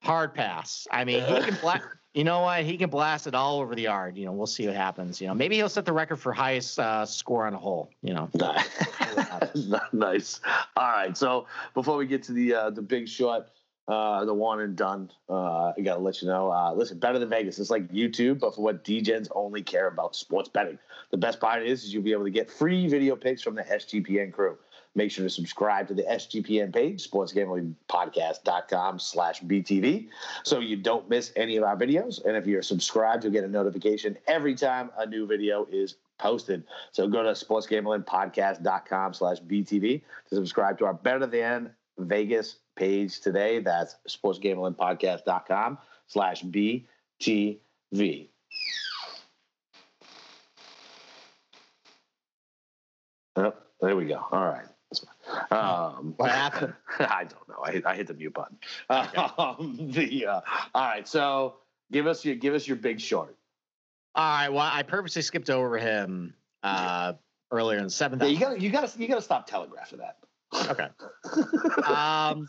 hard 0.01 0.33
pass. 0.33 0.85
I 0.91 1.05
mean, 1.05 1.23
he 1.23 1.41
can 1.41 1.55
blast. 1.61 1.85
You 2.13 2.23
know 2.23 2.41
what? 2.41 2.63
He 2.63 2.77
can 2.77 2.91
blast 2.91 3.25
it 3.25 3.33
all 3.33 3.59
over 3.59 3.73
the 3.73 3.83
yard. 3.83 4.17
You 4.17 4.25
know, 4.25 4.31
we'll 4.31 4.45
see 4.45 4.67
what 4.67 4.75
happens. 4.75 5.19
You 5.19 5.27
know, 5.27 5.33
maybe 5.33 5.55
he'll 5.55 5.69
set 5.69 5.85
the 5.85 5.93
record 5.93 6.17
for 6.17 6.31
highest 6.31 6.77
uh, 6.77 7.05
score 7.07 7.47
on 7.47 7.55
a 7.55 7.57
hole. 7.57 7.89
You 8.03 8.13
know, 8.13 8.29
nice. 9.93 10.39
All 10.77 10.91
right. 10.91 11.17
So 11.17 11.47
before 11.73 11.97
we 11.97 12.05
get 12.05 12.21
to 12.23 12.31
the 12.31 12.53
uh, 12.53 12.69
the 12.69 12.83
big 12.83 13.09
shot, 13.09 13.47
uh, 13.87 14.25
the 14.25 14.33
one 14.33 14.61
and 14.61 14.75
done, 14.75 15.09
uh, 15.27 15.73
I 15.75 15.81
gotta 15.83 16.01
let 16.01 16.21
you 16.21 16.27
know. 16.27 16.51
Uh, 16.51 16.71
listen, 16.73 16.99
better 16.99 17.17
than 17.17 17.29
Vegas. 17.29 17.57
It's 17.57 17.71
like 17.71 17.91
YouTube, 17.91 18.39
but 18.39 18.53
for 18.53 18.61
what 18.61 18.83
DGens 18.83 19.29
only 19.33 19.63
care 19.63 19.87
about 19.87 20.15
sports 20.15 20.49
betting. 20.49 20.77
The 21.09 21.17
best 21.17 21.39
part 21.39 21.65
is, 21.65 21.83
is 21.83 21.93
you'll 21.93 22.03
be 22.03 22.11
able 22.11 22.25
to 22.25 22.31
get 22.31 22.49
free 22.49 22.87
video 22.87 23.15
picks 23.15 23.41
from 23.41 23.55
the 23.55 23.63
SGPN 23.63 24.31
crew. 24.33 24.57
Make 24.95 25.11
sure 25.11 25.23
to 25.23 25.29
subscribe 25.29 25.87
to 25.87 25.93
the 25.95 26.03
SGPN 26.03 26.71
page, 26.73 27.09
sportsgamblingpodcast.com 27.09 28.99
slash 28.99 29.41
BTV, 29.41 30.09
so 30.43 30.59
you 30.59 30.77
don't 30.77 31.09
miss 31.09 31.31
any 31.35 31.57
of 31.57 31.63
our 31.63 31.75
videos. 31.75 32.23
And 32.25 32.37
if 32.37 32.45
you're 32.45 32.61
subscribed, 32.61 33.23
you'll 33.23 33.33
get 33.33 33.43
a 33.43 33.47
notification 33.47 34.17
every 34.27 34.53
time 34.53 34.91
a 34.97 35.05
new 35.05 35.25
video 35.25 35.65
is 35.71 35.95
posted. 36.19 36.63
So 36.91 37.07
go 37.07 37.23
to 37.23 37.31
sportsgamblingpodcast.com 37.31 39.13
slash 39.13 39.39
BTV 39.41 40.01
to 40.29 40.35
subscribe 40.35 40.77
to 40.77 40.85
our 40.85 40.93
Better 40.93 41.25
Than 41.25 41.71
Vegas 41.97 42.57
page 42.75 43.19
today. 43.19 43.59
That's 43.59 43.95
sportsgamblingpodcast.com 44.07 45.77
slash 46.07 46.43
BTV. 46.43 48.27
Oh, 53.35 53.53
there 53.81 53.95
we 53.95 54.05
go. 54.05 54.23
All 54.31 54.45
right. 54.45 54.65
Um, 55.51 56.13
What 56.17 56.31
happened? 56.31 56.73
I 56.99 57.23
don't 57.25 57.47
know. 57.49 57.61
I 57.63 57.71
hit, 57.71 57.85
I 57.85 57.95
hit 57.95 58.07
the 58.07 58.13
mute 58.13 58.33
button. 58.33 58.57
Um, 58.89 59.77
the 59.93 60.25
uh, 60.27 60.41
all 60.75 60.85
right. 60.85 61.07
So 61.07 61.55
give 61.91 62.07
us 62.07 62.23
your 62.25 62.35
give 62.35 62.53
us 62.53 62.67
your 62.67 62.77
big 62.77 62.99
short. 62.99 63.35
all 64.15 64.23
right. 64.23 64.49
Well, 64.49 64.69
I 64.71 64.83
purposely 64.83 65.21
skipped 65.21 65.49
over 65.49 65.77
him 65.77 66.33
uh 66.63 67.13
earlier 67.51 67.77
in 67.77 67.83
the 67.85 67.89
seventh. 67.89 68.21
Yeah, 68.23 68.29
you 68.29 68.39
got 68.39 68.49
to 68.53 68.59
you 68.59 68.69
got 68.69 68.87
to 68.87 68.99
you 68.99 69.07
got 69.07 69.15
to 69.15 69.21
stop 69.21 69.47
telegraphing 69.47 69.99
that. 69.99 70.17
Okay. 70.69 70.87
um, 71.87 72.47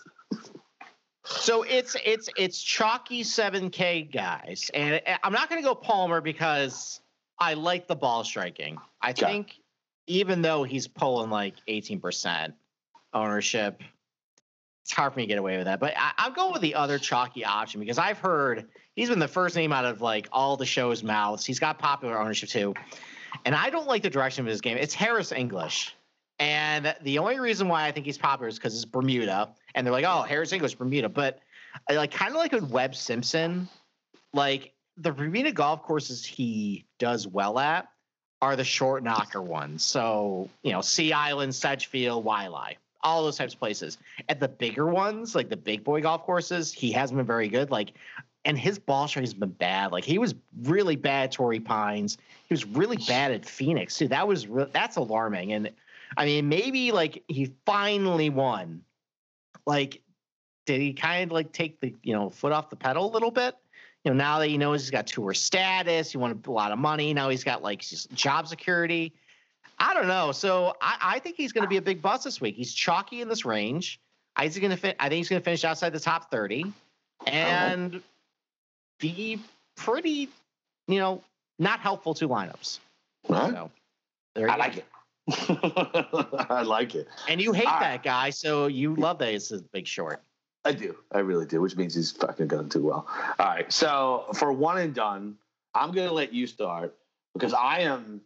so 1.25 1.63
it's 1.63 1.97
it's 2.05 2.29
it's 2.37 2.63
chalky 2.63 3.23
seven 3.23 3.71
K 3.71 4.03
guys, 4.03 4.71
and 4.75 5.01
I'm 5.23 5.33
not 5.33 5.49
going 5.49 5.61
to 5.63 5.67
go 5.67 5.75
Palmer 5.75 6.21
because 6.21 7.01
I 7.39 7.55
like 7.55 7.87
the 7.89 7.97
ball 7.97 8.25
striking. 8.25 8.79
I 9.01 9.11
Okay. 9.11 9.25
think 9.27 9.59
even 10.07 10.43
though 10.43 10.65
he's 10.65 10.87
pulling 10.87 11.31
like 11.31 11.55
18 11.67 11.99
percent 12.01 12.55
ownership, 13.15 13.81
it's 14.83 14.93
hard 14.93 15.13
for 15.13 15.19
me 15.19 15.25
to 15.25 15.29
get 15.29 15.39
away 15.39 15.57
with 15.57 15.67
that. 15.67 15.81
But 15.81 15.95
I, 15.97 16.13
I'll 16.19 16.31
go 16.31 16.53
with 16.53 16.61
the 16.61 16.75
other 16.75 16.99
chalky 16.99 17.45
option 17.45 17.81
because 17.81 17.99
I've 17.99 18.19
heard 18.19 18.67
he's 18.95 19.09
been 19.09 19.19
the 19.19 19.29
first 19.29 19.57
name 19.57 19.73
out 19.73 19.85
of 19.85 20.01
like 20.03 20.29
all 20.31 20.57
the 20.57 20.67
show's 20.67 21.03
mouths. 21.03 21.45
He's 21.45 21.59
got 21.59 21.79
popular 21.79 22.19
ownership 22.19 22.51
too, 22.51 22.75
and 23.45 23.55
I 23.55 23.71
don't 23.71 23.87
like 23.87 24.03
the 24.03 24.11
direction 24.11 24.45
of 24.45 24.51
his 24.51 24.61
game. 24.61 24.77
It's 24.77 24.95
Harris 24.95 25.33
English. 25.33 25.95
And 26.41 26.95
the 27.03 27.19
only 27.19 27.39
reason 27.39 27.69
why 27.69 27.87
I 27.87 27.93
think 27.93 28.07
he's 28.07 28.19
popular 28.19 28.49
is 28.49 28.57
because 28.57 28.75
it's 28.75 28.85
Bermuda, 28.85 29.55
and 29.75 29.87
they're 29.87 29.93
like, 29.93 30.05
"Oh, 30.05 30.23
Harris 30.23 30.53
English, 30.53 30.75
Bermuda." 30.75 31.09
But 31.09 31.41
like 31.89 32.11
kind 32.11 32.33
of 32.33 32.37
like 32.37 32.53
with 32.53 32.71
Webb 32.71 32.95
Simpson, 32.95 33.69
like 34.33 34.75
the 34.97 35.13
Bermuda 35.13 35.53
golf 35.53 35.83
courses 35.83 36.25
he 36.25 36.87
does 36.99 37.27
well 37.27 37.59
at 37.59 37.89
are 38.43 38.57
the 38.57 38.65
short 38.65 39.03
knocker 39.03 39.41
ones. 39.41 39.85
So 39.85 40.51
you 40.63 40.73
know, 40.73 40.81
Sea 40.81 41.13
Island, 41.13 41.55
Sedgefield, 41.55 42.25
Waialae, 42.25 42.77
all 43.05 43.23
those 43.23 43.37
types 43.37 43.53
of 43.53 43.61
places. 43.61 43.99
At 44.29 44.41
the 44.41 44.49
bigger 44.49 44.87
ones, 44.87 45.35
like 45.35 45.51
the 45.51 45.57
big 45.57 45.85
boy 45.85 46.01
golf 46.01 46.23
courses, 46.23 46.73
he 46.73 46.91
hasn't 46.91 47.17
been 47.19 47.27
very 47.27 47.49
good. 47.49 47.71
Like, 47.71 47.93
and 48.45 48.59
his 48.59 48.79
ball 48.79 49.07
strike 49.07 49.25
has 49.25 49.35
been 49.35 49.51
bad. 49.51 49.93
Like 49.93 50.05
he 50.05 50.19
was 50.19 50.35
really 50.63 50.97
bad 50.97 51.25
at 51.25 51.33
Torrey 51.33 51.61
Pines. 51.61 52.19
He 52.49 52.53
was 52.53 52.65
really 52.65 52.97
bad 52.97 53.33
at 53.33 53.47
Phoenix 53.47 53.97
too. 53.97 54.09
That 54.09 54.27
was 54.27 54.47
re- 54.47 54.69
that's 54.73 54.97
alarming. 54.97 55.53
And 55.53 55.71
I 56.17 56.25
mean, 56.25 56.49
maybe 56.49 56.93
like 56.93 57.23
he 57.29 57.53
finally 57.65 58.31
won. 58.31 58.83
Like, 59.67 60.03
did 60.67 60.81
he 60.81 60.93
kind 60.93 61.31
of 61.31 61.33
like 61.33 61.53
take 61.53 61.81
the 61.81 61.95
you 62.03 62.13
know 62.13 62.31
foot 62.31 62.53
off 62.53 62.71
the 62.71 62.77
pedal 62.77 63.11
a 63.11 63.13
little 63.13 63.31
bit? 63.31 63.55
You 64.05 64.11
know, 64.11 64.17
now 64.17 64.39
that 64.41 64.49
he 64.49 64.59
knows 64.59 64.83
he's 64.83 64.91
got 64.91 65.07
tour 65.07 65.33
status, 65.33 66.11
he 66.11 66.19
wanted 66.19 66.47
a 66.47 66.51
lot 66.51 66.73
of 66.73 66.79
money. 66.79 67.15
Now 67.15 67.31
he's 67.31 67.45
got 67.45 67.63
like 67.63 67.81
job 67.81 68.47
security. 68.47 69.15
I 69.79 69.95
don't 69.95 70.09
know. 70.09 70.33
So 70.33 70.77
I, 70.81 70.97
I 71.01 71.19
think 71.19 71.37
he's 71.37 71.53
going 71.53 71.63
to 71.63 71.69
be 71.69 71.77
a 71.77 71.83
big 71.83 72.03
bust 72.03 72.25
this 72.25 72.41
week. 72.41 72.57
He's 72.57 72.73
chalky 72.73 73.21
in 73.21 73.29
this 73.29 73.45
range. 73.45 74.01
I 74.37 74.43
think 74.43 74.55
he's 74.55 74.69
going 74.69 74.77
to. 74.77 75.03
I 75.03 75.09
think 75.09 75.19
he's 75.19 75.29
going 75.29 75.41
to 75.41 75.45
finish 75.45 75.65
outside 75.65 75.93
the 75.93 76.01
top 76.01 76.31
thirty, 76.31 76.65
oh. 76.67 77.25
and 77.27 78.03
be 78.99 79.41
pretty, 79.77 80.29
you 80.89 80.99
know, 80.99 81.23
not 81.59 81.81
helpful 81.81 82.15
to 82.15 82.29
lineups. 82.29 82.81
Right. 83.29 83.53
So 83.53 83.71
there 84.35 84.51
I 84.51 84.55
go. 84.55 84.59
like 84.59 84.77
it. 84.79 84.87
I 86.51 86.63
like 86.63 86.95
it. 86.95 87.09
And 87.29 87.41
you 87.41 87.53
hate 87.53 87.67
All 87.67 87.81
that 87.81 87.91
right. 87.91 88.03
guy, 88.03 88.31
so 88.31 88.67
you 88.67 88.95
love 88.95 89.19
that 89.19 89.33
it's 89.33 89.51
a 89.53 89.59
big 89.73 89.87
short. 89.87 90.23
I 90.65 90.73
do. 90.73 90.97
I 91.13 91.19
really 91.19 91.47
do, 91.47 91.61
which 91.61 91.77
means 91.77 91.95
he's 91.95 92.11
fucking 92.13 92.49
gonna 92.49 92.69
do 92.69 92.83
well. 92.83 93.07
All 93.39 93.47
right. 93.47 93.71
So 93.73 94.27
for 94.35 94.53
one 94.53 94.79
and 94.79 94.95
done, 94.95 95.37
I'm 95.75 95.93
gonna 95.93 96.13
let 96.13 96.33
you 96.33 96.47
start 96.47 96.95
because 97.35 97.53
I 97.53 97.81
am 97.81 98.21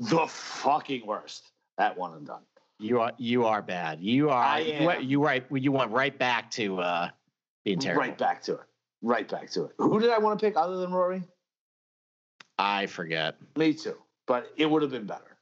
the 0.00 0.26
fucking 0.26 1.06
worst 1.06 1.50
at 1.78 1.96
one 1.96 2.14
and 2.14 2.26
done. 2.26 2.42
You 2.78 3.00
are 3.00 3.12
you 3.18 3.44
are 3.44 3.60
bad. 3.60 4.00
You 4.00 4.30
are 4.30 4.42
I 4.42 4.60
you, 4.60 4.90
am. 4.90 5.02
you 5.02 5.22
right 5.22 5.44
you 5.50 5.70
went 5.70 5.90
right 5.90 6.16
back 6.18 6.50
to 6.52 6.80
uh 6.80 7.10
being 7.64 7.78
terrible. 7.78 8.00
Right 8.02 8.16
back 8.16 8.42
to 8.44 8.54
it. 8.54 8.60
Right 9.02 9.28
back 9.28 9.50
to 9.52 9.64
it. 9.64 9.72
Who 9.78 10.00
did 10.00 10.10
I 10.10 10.18
want 10.18 10.38
to 10.38 10.46
pick 10.46 10.56
other 10.56 10.78
than 10.78 10.90
Rory? 10.92 11.22
I 12.58 12.86
forget. 12.86 13.36
Me 13.56 13.74
too. 13.74 13.96
But 14.26 14.52
it 14.56 14.70
would 14.70 14.82
have 14.82 14.90
been 14.90 15.06
better. 15.06 15.36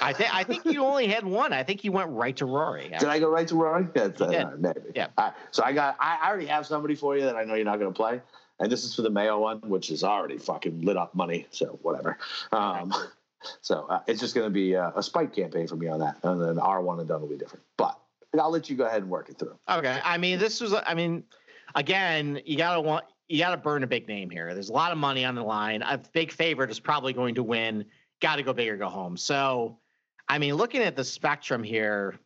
I 0.00 0.12
think 0.12 0.34
I 0.34 0.44
think 0.44 0.64
you 0.64 0.84
only 0.84 1.06
had 1.06 1.24
one. 1.24 1.52
I 1.52 1.62
think 1.62 1.84
you 1.84 1.92
went 1.92 2.10
right 2.10 2.36
to 2.36 2.46
Rory. 2.46 2.88
Did 2.98 3.08
I 3.08 3.18
go 3.18 3.28
right 3.28 3.48
to 3.48 3.56
Rory? 3.56 3.86
That's, 3.94 4.20
uh, 4.20 4.54
maybe. 4.58 4.80
Yeah. 4.94 5.08
Right. 5.18 5.32
So 5.50 5.62
I 5.64 5.72
got. 5.72 5.96
I 5.98 6.18
I 6.22 6.28
already 6.28 6.46
have 6.46 6.66
somebody 6.66 6.94
for 6.94 7.16
you 7.16 7.24
that 7.24 7.36
I 7.36 7.44
know 7.44 7.54
you're 7.54 7.64
not 7.64 7.78
going 7.78 7.92
to 7.92 7.96
play, 7.96 8.20
and 8.60 8.70
this 8.70 8.84
is 8.84 8.94
for 8.94 9.02
the 9.02 9.10
Mayo 9.10 9.38
one, 9.38 9.60
which 9.60 9.90
is 9.90 10.04
already 10.04 10.38
fucking 10.38 10.82
lit 10.82 10.96
up 10.96 11.14
money. 11.14 11.46
So 11.50 11.78
whatever. 11.82 12.18
Um, 12.52 12.94
so 13.60 13.86
uh, 13.88 14.00
it's 14.06 14.20
just 14.20 14.34
going 14.34 14.46
to 14.46 14.52
be 14.52 14.74
a, 14.74 14.92
a 14.96 15.02
spike 15.02 15.34
campaign 15.34 15.66
for 15.66 15.76
me 15.76 15.88
on 15.88 16.00
that, 16.00 16.18
and 16.22 16.40
then 16.40 16.58
our 16.58 16.80
one 16.82 16.98
and 16.98 17.08
done 17.08 17.20
will 17.20 17.28
be 17.28 17.36
different. 17.36 17.64
But 17.76 17.98
I'll 18.38 18.50
let 18.50 18.68
you 18.68 18.76
go 18.76 18.86
ahead 18.86 19.02
and 19.02 19.10
work 19.10 19.28
it 19.28 19.38
through. 19.38 19.56
Okay. 19.68 20.00
I 20.04 20.18
mean, 20.18 20.38
this 20.38 20.60
was. 20.60 20.74
I 20.74 20.94
mean, 20.94 21.24
again, 21.74 22.40
you 22.44 22.56
gotta 22.56 22.80
want. 22.80 23.04
You 23.28 23.38
gotta 23.38 23.56
burn 23.56 23.82
a 23.82 23.86
big 23.86 24.06
name 24.08 24.30
here. 24.30 24.54
There's 24.54 24.68
a 24.68 24.72
lot 24.72 24.92
of 24.92 24.98
money 24.98 25.24
on 25.24 25.34
the 25.34 25.42
line. 25.42 25.82
A 25.82 25.98
big 26.12 26.32
favorite 26.32 26.70
is 26.70 26.80
probably 26.80 27.12
going 27.12 27.34
to 27.36 27.42
win. 27.42 27.84
Got 28.20 28.36
to 28.36 28.42
go 28.42 28.52
big 28.52 28.68
or 28.68 28.76
go 28.76 28.88
home. 28.88 29.16
So, 29.16 29.78
I 30.28 30.38
mean, 30.38 30.54
looking 30.54 30.82
at 30.82 30.96
the 30.96 31.04
spectrum 31.04 31.62
here, 31.62 32.18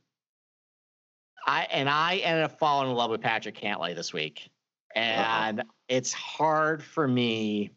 I 1.46 1.66
and 1.70 1.88
I 1.88 2.16
ended 2.16 2.44
up 2.44 2.58
falling 2.58 2.90
in 2.90 2.96
love 2.96 3.10
with 3.10 3.20
Patrick 3.20 3.56
Cantlay 3.56 3.94
this 3.94 4.12
week, 4.12 4.50
and 4.94 5.62
it's 5.88 6.12
hard 6.12 6.82
for 6.82 7.06
me 7.06 7.72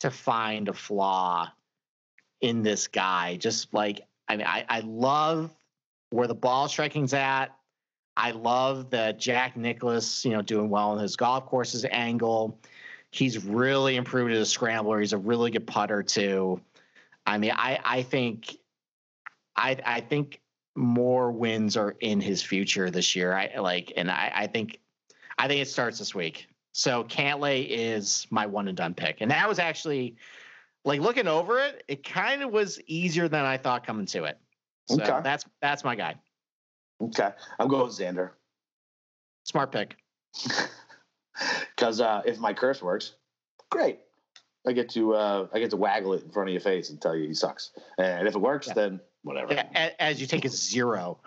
to 0.00 0.10
find 0.10 0.68
a 0.68 0.72
flaw 0.72 1.50
in 2.44 2.62
this 2.62 2.88
guy. 2.88 3.36
Just 3.36 3.72
like 3.72 4.02
I 4.28 4.36
mean, 4.36 4.46
I, 4.46 4.64
I 4.68 4.80
love 4.80 5.50
where 6.10 6.28
the 6.28 6.34
ball 6.34 6.68
striking's 6.68 7.14
at. 7.14 7.56
I 8.16 8.30
love 8.30 8.90
that 8.90 9.18
Jack 9.18 9.56
Nicklaus, 9.56 10.24
you 10.24 10.30
know, 10.30 10.42
doing 10.42 10.70
well 10.70 10.92
in 10.94 11.00
his 11.00 11.16
golf 11.16 11.46
courses 11.46 11.84
angle. 11.90 12.60
He's 13.10 13.44
really 13.44 13.96
improved 13.96 14.32
as 14.32 14.40
a 14.40 14.46
scrambler. 14.46 15.00
He's 15.00 15.14
a 15.14 15.18
really 15.18 15.50
good 15.50 15.66
putter 15.66 16.02
too. 16.02 16.60
I 17.26 17.38
mean, 17.38 17.52
I 17.52 17.80
I 17.82 18.02
think 18.02 18.56
I 19.56 19.78
I 19.84 20.00
think 20.00 20.40
more 20.76 21.32
wins 21.32 21.76
are 21.76 21.96
in 22.00 22.20
his 22.20 22.42
future 22.42 22.90
this 22.90 23.16
year. 23.16 23.32
I 23.32 23.58
like, 23.58 23.92
and 23.96 24.10
I 24.10 24.30
I 24.34 24.46
think 24.48 24.80
I 25.38 25.48
think 25.48 25.62
it 25.62 25.68
starts 25.68 25.98
this 25.98 26.14
week. 26.14 26.46
So 26.72 27.04
Cantlay 27.04 27.66
is 27.68 28.26
my 28.30 28.46
one 28.46 28.68
and 28.68 28.76
done 28.76 28.94
pick, 28.94 29.20
and 29.20 29.30
that 29.30 29.48
was 29.48 29.58
actually 29.58 30.16
like 30.84 31.00
looking 31.00 31.26
over 31.28 31.58
it. 31.58 31.84
It 31.88 32.04
kind 32.04 32.42
of 32.42 32.50
was 32.50 32.80
easier 32.86 33.28
than 33.28 33.44
I 33.44 33.56
thought 33.56 33.86
coming 33.86 34.06
to 34.06 34.24
it. 34.24 34.38
So 34.86 35.00
Okay. 35.00 35.20
that's 35.22 35.44
that's 35.60 35.82
my 35.84 35.94
guy. 35.94 36.16
Okay. 37.00 37.30
I'm 37.58 37.68
going 37.68 37.86
with 37.86 37.96
Xander 37.96 38.30
Smart 39.44 39.72
pick. 39.72 39.96
because 41.76 42.00
uh, 42.00 42.22
if 42.24 42.38
my 42.38 42.52
curse 42.52 42.82
works, 42.82 43.14
great. 43.70 44.00
I 44.66 44.72
get 44.72 44.88
to 44.90 45.14
uh, 45.14 45.48
I 45.52 45.58
get 45.58 45.70
to 45.70 45.76
waggle 45.76 46.14
it 46.14 46.22
in 46.22 46.30
front 46.30 46.48
of 46.48 46.52
your 46.52 46.60
face 46.60 46.90
and 46.90 47.00
tell 47.00 47.14
you 47.14 47.28
he 47.28 47.34
sucks. 47.34 47.72
And 47.98 48.26
if 48.26 48.34
it 48.34 48.40
works, 48.40 48.68
Yeah. 48.68 48.74
then 48.74 49.00
whatever. 49.22 49.52
Yeah, 49.54 49.90
as 49.98 50.20
you 50.20 50.26
take 50.26 50.44
a 50.44 50.48
zero. 50.48 51.20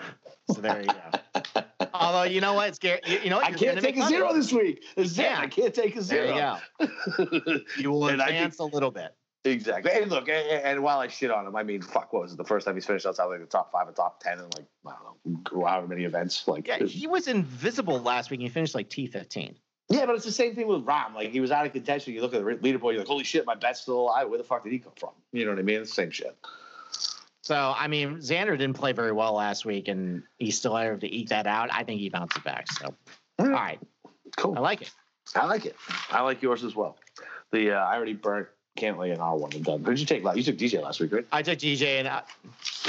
So 0.51 0.61
there 0.61 0.81
you 0.81 0.87
go. 0.87 1.61
Although 1.93 2.23
you 2.23 2.41
know 2.41 2.53
what, 2.53 2.69
it's 2.69 2.79
Gary. 2.79 3.01
You, 3.05 3.29
know 3.29 3.37
what? 3.37 3.45
I 3.45 3.51
can't 3.51 3.79
take 3.79 3.95
a 3.95 3.99
money. 3.99 4.15
zero 4.15 4.33
this 4.33 4.51
week. 4.51 4.83
Yeah. 4.95 5.39
I 5.39 5.47
can't 5.47 5.73
take 5.73 5.95
a 5.95 6.01
zero. 6.01 6.57
There 6.79 6.87
you 6.87 6.87
go. 7.47 7.59
you 7.77 7.91
will 7.91 8.07
advance 8.07 8.57
think, 8.57 8.71
a 8.71 8.75
little 8.75 8.91
bit. 8.91 9.13
Exactly. 9.51 9.91
And 9.91 10.11
look, 10.11 10.29
and, 10.29 10.47
and, 10.49 10.83
while 10.83 10.99
I 10.99 11.07
shit 11.07 11.31
on 11.31 11.45
him, 11.47 11.55
I 11.55 11.63
mean, 11.63 11.81
fuck, 11.81 12.11
what 12.13 12.23
was 12.23 12.33
it? 12.33 12.37
The 12.37 12.43
first 12.43 12.65
time 12.65 12.75
he's 12.75 12.85
finished 12.85 13.05
outside 13.05 13.25
like 13.25 13.39
the 13.39 13.45
top 13.45 13.71
five 13.71 13.87
or 13.87 13.91
top 13.91 14.21
ten 14.21 14.39
in 14.39 14.45
like 14.45 14.65
I 14.85 14.93
don't 15.03 15.53
know, 15.53 15.65
however 15.65 15.87
many 15.87 16.03
events. 16.03 16.47
Like, 16.47 16.67
yeah, 16.67 16.83
he 16.83 17.07
was 17.07 17.27
invisible 17.27 17.99
last 18.01 18.29
week. 18.29 18.39
He 18.39 18.49
finished 18.49 18.75
like 18.75 18.89
T 18.89 19.07
fifteen. 19.07 19.55
Yeah, 19.89 20.05
but 20.05 20.15
it's 20.15 20.25
the 20.25 20.31
same 20.31 20.53
thing 20.53 20.67
with 20.67 20.85
Rahm. 20.85 21.15
Like 21.15 21.31
he 21.31 21.39
was 21.39 21.51
out 21.51 21.65
of 21.65 21.71
contention. 21.71 22.13
You 22.13 22.21
look 22.21 22.33
at 22.33 22.43
the 22.43 22.51
leaderboard, 22.51 22.91
you're 22.91 22.99
like, 22.99 23.07
holy 23.07 23.23
shit, 23.23 23.45
my 23.45 23.55
bet's 23.55 23.81
still 23.81 24.01
alive. 24.01 24.29
Where 24.29 24.37
the 24.37 24.43
fuck 24.43 24.63
did 24.63 24.73
he 24.73 24.79
come 24.79 24.93
from? 24.97 25.11
You 25.31 25.45
know 25.45 25.51
what 25.51 25.59
I 25.59 25.63
mean? 25.63 25.81
It's 25.81 25.91
the 25.91 26.01
same 26.01 26.11
shit. 26.11 26.35
So 27.41 27.73
I 27.77 27.87
mean, 27.87 28.17
Xander 28.17 28.57
didn't 28.57 28.73
play 28.73 28.91
very 28.91 29.13
well 29.13 29.33
last 29.33 29.65
week, 29.65 29.87
and 29.87 30.23
he's 30.37 30.57
still 30.57 30.77
able 30.77 30.99
to 30.99 31.07
eat 31.07 31.29
that 31.29 31.47
out. 31.47 31.69
I 31.71 31.83
think 31.83 32.01
he 32.01 32.09
bounces 32.09 32.43
back. 32.43 32.69
So, 32.73 32.93
all 33.39 33.47
right, 33.47 33.79
cool. 34.35 34.57
I 34.57 34.59
like 34.59 34.81
it. 34.81 34.91
I 35.35 35.45
like 35.45 35.65
it. 35.65 35.75
I 36.09 36.21
like 36.21 36.41
yours 36.41 36.63
as 36.63 36.75
well. 36.75 36.97
The 37.51 37.71
uh, 37.71 37.85
I 37.85 37.95
already 37.95 38.13
burnt 38.13 38.47
Cantlay 38.77 39.11
and 39.11 39.21
R 39.21 39.35
one 39.35 39.51
and 39.53 39.63
done. 39.63 39.83
Who 39.83 39.91
did 39.91 39.99
you 39.99 40.05
take? 40.05 40.23
You 40.23 40.43
took 40.43 40.57
DJ 40.57 40.81
last 40.81 40.99
week, 40.99 41.11
right? 41.11 41.25
I 41.31 41.41
took 41.41 41.59
DJ, 41.59 41.99
and 41.99 42.07
I, 42.07 42.21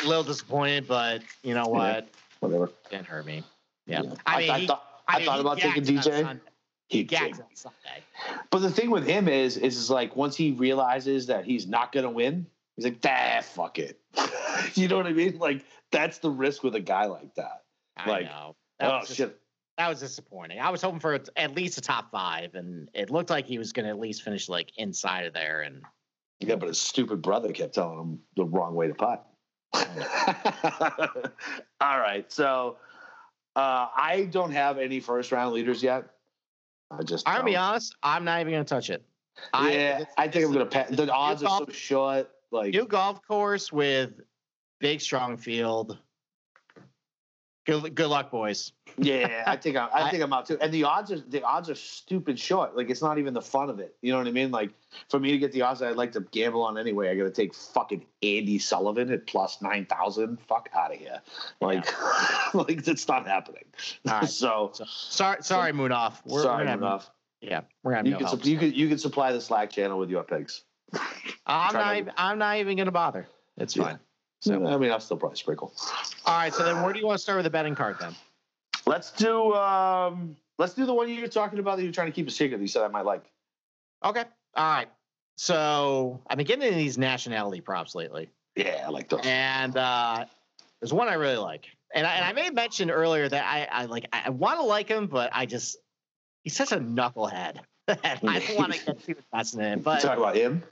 a 0.03 0.07
little 0.07 0.23
disappointed, 0.23 0.87
but 0.87 1.23
you 1.43 1.55
know 1.55 1.67
what? 1.67 2.05
Yeah, 2.05 2.11
whatever. 2.41 2.71
Didn't 2.91 3.07
hurt 3.07 3.27
me. 3.27 3.43
Yeah, 3.87 4.03
yeah. 4.03 4.15
I, 4.27 4.39
mean, 4.41 4.51
I, 4.51 4.55
I, 4.55 4.67
thought, 4.67 4.85
I, 5.09 5.15
I 5.15 5.19
mean, 5.19 5.27
thought 5.27 5.41
about 5.41 5.59
taking 5.59 5.83
DJ. 5.83 6.41
He 6.89 7.05
gags 7.05 7.39
on 7.39 7.47
Sunday. 7.55 8.03
But 8.51 8.61
the 8.61 8.71
thing 8.71 8.91
with 8.91 9.07
him 9.07 9.29
is, 9.29 9.59
is, 9.59 9.77
is 9.77 9.91
like 9.91 10.17
once 10.17 10.37
he 10.37 10.53
realizes 10.53 11.27
that 11.27 11.45
he's 11.45 11.67
not 11.67 11.93
going 11.93 12.05
to 12.05 12.11
win, 12.11 12.47
he's 12.77 12.85
like, 12.87 12.99
"Ah, 13.05 13.41
fuck 13.43 13.79
it." 13.79 14.01
you 14.75 14.89
know 14.89 14.97
what 14.97 15.07
I 15.07 15.13
mean? 15.13 15.39
Like 15.39 15.65
that's 15.93 16.19
the 16.19 16.31
risk 16.31 16.63
with 16.63 16.75
a 16.75 16.81
guy 16.81 17.05
like 17.05 17.35
that. 17.35 17.65
I 17.97 18.09
like, 18.09 18.25
know. 18.25 18.57
That 18.79 18.93
oh 18.93 19.05
shit. 19.05 19.39
That 19.79 19.89
was 19.89 20.01
disappointing. 20.01 20.59
I 20.59 20.71
was 20.71 20.83
hoping 20.83 20.99
for 20.99 21.21
at 21.37 21.55
least 21.55 21.79
a 21.79 21.81
top 21.81 22.11
five, 22.11 22.57
and 22.57 22.91
it 22.95 23.11
looked 23.11 23.31
like 23.31 23.47
he 23.47 23.59
was 23.59 23.73
going 23.73 23.85
to 23.85 23.91
at 23.91 24.01
least 24.01 24.25
finish 24.25 24.49
like 24.49 24.73
inside 24.77 25.25
of 25.25 25.33
there. 25.33 25.61
And 25.61 25.83
yeah, 26.41 26.57
but 26.57 26.67
his 26.67 26.79
stupid 26.79 27.23
brother 27.23 27.53
kept 27.53 27.75
telling 27.75 28.01
him 28.01 28.19
the 28.35 28.45
wrong 28.45 28.75
way 28.75 28.89
to 28.89 28.95
putt. 28.95 29.25
All 31.81 32.01
right, 32.01 32.25
so 32.33 32.79
uh, 33.55 33.87
I 33.97 34.29
don't 34.33 34.51
have 34.51 34.79
any 34.79 34.99
first 34.99 35.31
round 35.31 35.55
leaders 35.55 35.81
yet. 35.81 36.07
I 36.91 37.05
just. 37.05 37.29
I'll 37.29 37.45
be 37.45 37.55
honest. 37.55 37.95
I'm 38.03 38.25
not 38.25 38.41
even 38.41 38.55
going 38.55 38.65
to 38.65 38.69
touch 38.69 38.91
it. 38.91 39.05
Yeah, 39.55 40.05
I, 40.17 40.25
I 40.25 40.29
think 40.29 40.45
I'm 40.45 40.53
going 40.53 40.69
to. 40.69 40.97
The 40.97 41.13
odds 41.13 41.45
are 41.45 41.61
so 41.61 41.73
short. 41.73 42.31
Like 42.51 42.73
new 42.73 42.87
golf 42.87 43.21
course 43.25 43.73
with 43.73 44.21
big 44.81 45.01
strong 45.01 45.37
field. 45.37 45.99
Good, 47.69 47.95
good 47.95 48.07
luck, 48.07 48.31
boys. 48.31 48.73
Yeah, 48.97 49.45
I 49.47 49.55
think 49.57 49.77
I, 49.77 49.91
I 49.93 50.11
think 50.11 50.23
I'm 50.23 50.33
out 50.33 50.47
too. 50.47 50.57
And 50.59 50.73
the 50.73 50.85
odds 50.85 51.13
are 51.13 51.21
the 51.21 51.43
odds 51.43 51.69
are 51.69 51.75
stupid 51.75 52.39
short. 52.39 52.75
Like 52.75 52.89
it's 52.89 53.03
not 53.03 53.19
even 53.19 53.35
the 53.35 53.43
fun 53.43 53.69
of 53.69 53.79
it. 53.79 53.95
You 54.01 54.11
know 54.11 54.17
what 54.17 54.27
I 54.27 54.31
mean? 54.31 54.51
Like 54.51 54.71
for 55.11 55.21
me 55.21 55.33
to 55.33 55.39
get 55.39 55.53
the 55.53 55.61
odds 55.61 55.83
I'd 55.83 55.97
like 55.97 56.13
to 56.13 56.21
gamble 56.31 56.63
on 56.63 56.79
anyway, 56.79 57.11
I 57.11 57.15
got 57.15 57.25
to 57.25 57.31
take 57.31 57.55
fucking 57.55 58.07
Andy 58.23 58.59
Sullivan 58.59 59.13
at 59.13 59.27
plus 59.27 59.61
nine 59.61 59.85
thousand. 59.85 60.41
Fuck 60.41 60.71
out 60.75 60.95
of 60.95 60.99
here. 60.99 61.21
Like, 61.61 61.85
yeah. 61.85 62.49
like 62.55 62.85
that's 62.85 63.07
not 63.07 63.27
happening. 63.27 63.65
Right. 64.07 64.25
so, 64.29 64.71
so, 64.73 64.87
sorry, 64.87 65.43
sorry, 65.43 65.73
so, 65.73 65.77
Moonoff. 65.77 66.15
We're, 66.25 66.43
sorry, 66.43 66.65
we're 66.65 66.73
Moonoff. 66.73 67.11
Yeah, 67.43 67.61
we're 67.83 67.97
gonna. 67.97 68.09
You 68.09 68.17
can, 68.17 68.41
you 68.45 68.59
can 68.59 68.73
you 68.73 68.89
can 68.89 68.97
supply 68.97 69.33
the 69.33 69.43
Slack 69.43 69.69
channel 69.69 69.99
with 69.99 70.09
your 70.09 70.23
picks. 70.23 70.63
I'm 71.47 71.75
not. 71.75 71.99
Even, 71.99 72.15
I'm 72.17 72.39
not 72.39 72.57
even 72.57 72.79
gonna 72.79 72.93
bother. 72.93 73.29
It's 73.59 73.75
fine. 73.75 73.97
Yeah. 73.97 74.08
So 74.41 74.67
I 74.67 74.77
mean, 74.77 74.91
I'll 74.91 75.01
still 75.01 75.17
probably 75.17 75.37
sprinkle. 75.37 75.73
All 76.25 76.39
right. 76.39 76.55
So 76.55 76.63
then, 76.65 76.83
where 76.83 76.93
do 76.93 77.01
you 77.01 77.07
want 77.07 77.19
to 77.19 77.23
start 77.23 77.37
with 77.39 77.45
the 77.45 77.51
betting 77.51 77.75
card 77.75 77.97
then? 78.01 78.15
Let's 78.87 79.11
do. 79.13 79.55
um 79.55 80.37
Let's 80.59 80.75
do 80.75 80.87
the 80.87 80.95
one 80.95 81.09
you're 81.09 81.29
talking 81.29 81.61
about 81.61 81.77
that 81.77 81.85
you're 81.85 81.93
trying 81.93 82.09
to 82.09 82.13
keep 82.13 82.27
a 82.27 82.31
secret. 82.31 82.59
That 82.59 82.63
you 82.63 82.69
said 82.69 82.83
I 82.83 82.89
might 82.89 83.05
like. 83.05 83.25
Okay. 84.05 84.25
All 84.57 84.71
right. 84.71 84.89
So 85.37 86.21
I've 86.27 86.37
been 86.37 86.47
getting 86.47 86.65
into 86.65 86.77
these 86.77 86.99
nationality 86.99 87.61
props 87.61 87.95
lately. 87.95 88.29
Yeah, 88.57 88.85
I 88.87 88.91
like 88.91 89.09
those. 89.09 89.21
And 89.25 89.77
uh 89.77 90.25
there's 90.81 90.93
one 90.93 91.09
I 91.09 91.15
really 91.15 91.37
like, 91.37 91.67
and 91.93 92.07
I, 92.07 92.15
and 92.15 92.25
I 92.25 92.33
may 92.33 92.45
have 92.45 92.55
mentioned 92.55 92.91
earlier 92.91 93.29
that 93.29 93.45
I, 93.45 93.83
I 93.83 93.85
like 93.87 94.09
I 94.13 94.31
want 94.31 94.61
to 94.61 94.67
like 94.67 94.89
him, 94.89 95.07
but 95.07 95.31
I 95.33 95.47
just 95.47 95.77
he's 96.45 96.57
such 96.57 96.73
a 96.73 96.79
knucklehead. 96.79 97.59
I 97.89 98.19
don't 98.23 98.57
want 98.57 98.75
to 98.75 98.85
get 98.85 99.05
too 99.05 99.15
invested 99.33 99.61
in 99.61 99.67
it. 99.67 99.85
But 99.85 100.01
talk 100.01 100.19
about 100.19 100.37
him. 100.37 100.63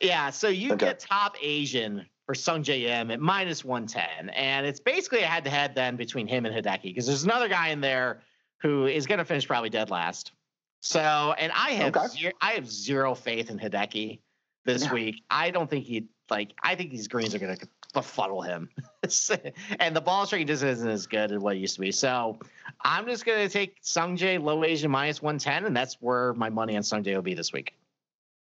Yeah, 0.00 0.30
so 0.30 0.48
you 0.48 0.72
okay. 0.72 0.86
get 0.86 1.00
top 1.00 1.36
Asian 1.40 2.06
for 2.26 2.34
Sungjae 2.34 2.88
Im 2.88 3.10
at 3.10 3.20
minus 3.20 3.64
110. 3.64 4.30
And 4.30 4.66
it's 4.66 4.80
basically 4.80 5.20
a 5.20 5.26
head 5.26 5.44
to 5.44 5.50
head 5.50 5.74
then 5.74 5.96
between 5.96 6.26
him 6.26 6.46
and 6.46 6.54
Hideki 6.54 6.84
because 6.84 7.06
there's 7.06 7.24
another 7.24 7.48
guy 7.48 7.68
in 7.68 7.80
there 7.80 8.22
who 8.60 8.86
is 8.86 9.06
going 9.06 9.18
to 9.18 9.24
finish 9.24 9.46
probably 9.46 9.70
dead 9.70 9.90
last. 9.90 10.32
So, 10.80 11.34
and 11.38 11.52
I 11.52 11.70
have 11.72 11.96
okay. 11.96 12.06
zero, 12.08 12.32
I 12.40 12.52
have 12.52 12.70
zero 12.70 13.14
faith 13.14 13.50
in 13.50 13.58
Hideki 13.58 14.20
this 14.64 14.84
yeah. 14.84 14.92
week. 14.92 15.22
I 15.30 15.50
don't 15.50 15.68
think 15.68 15.84
he 15.84 16.08
like 16.30 16.54
I 16.62 16.74
think 16.74 16.90
these 16.90 17.08
greens 17.08 17.34
are 17.34 17.38
going 17.38 17.56
to 17.56 17.68
befuddle 17.92 18.42
him. 18.42 18.68
and 19.80 19.96
the 19.96 20.00
ball 20.00 20.26
striking 20.26 20.46
just 20.46 20.62
isn't 20.62 20.88
as 20.88 21.06
good 21.06 21.32
as 21.32 21.38
what 21.38 21.56
it 21.56 21.60
used 21.60 21.74
to 21.74 21.80
be. 21.80 21.92
So, 21.92 22.38
I'm 22.82 23.06
just 23.06 23.24
going 23.24 23.46
to 23.46 23.52
take 23.52 23.82
Sungjae 23.82 24.42
low 24.42 24.64
Asian 24.64 24.90
minus 24.90 25.22
110 25.22 25.66
and 25.66 25.76
that's 25.76 25.94
where 26.00 26.34
my 26.34 26.50
money 26.50 26.76
on 26.76 26.82
Sungjae 26.82 27.14
will 27.14 27.22
be 27.22 27.34
this 27.34 27.52
week. 27.52 27.74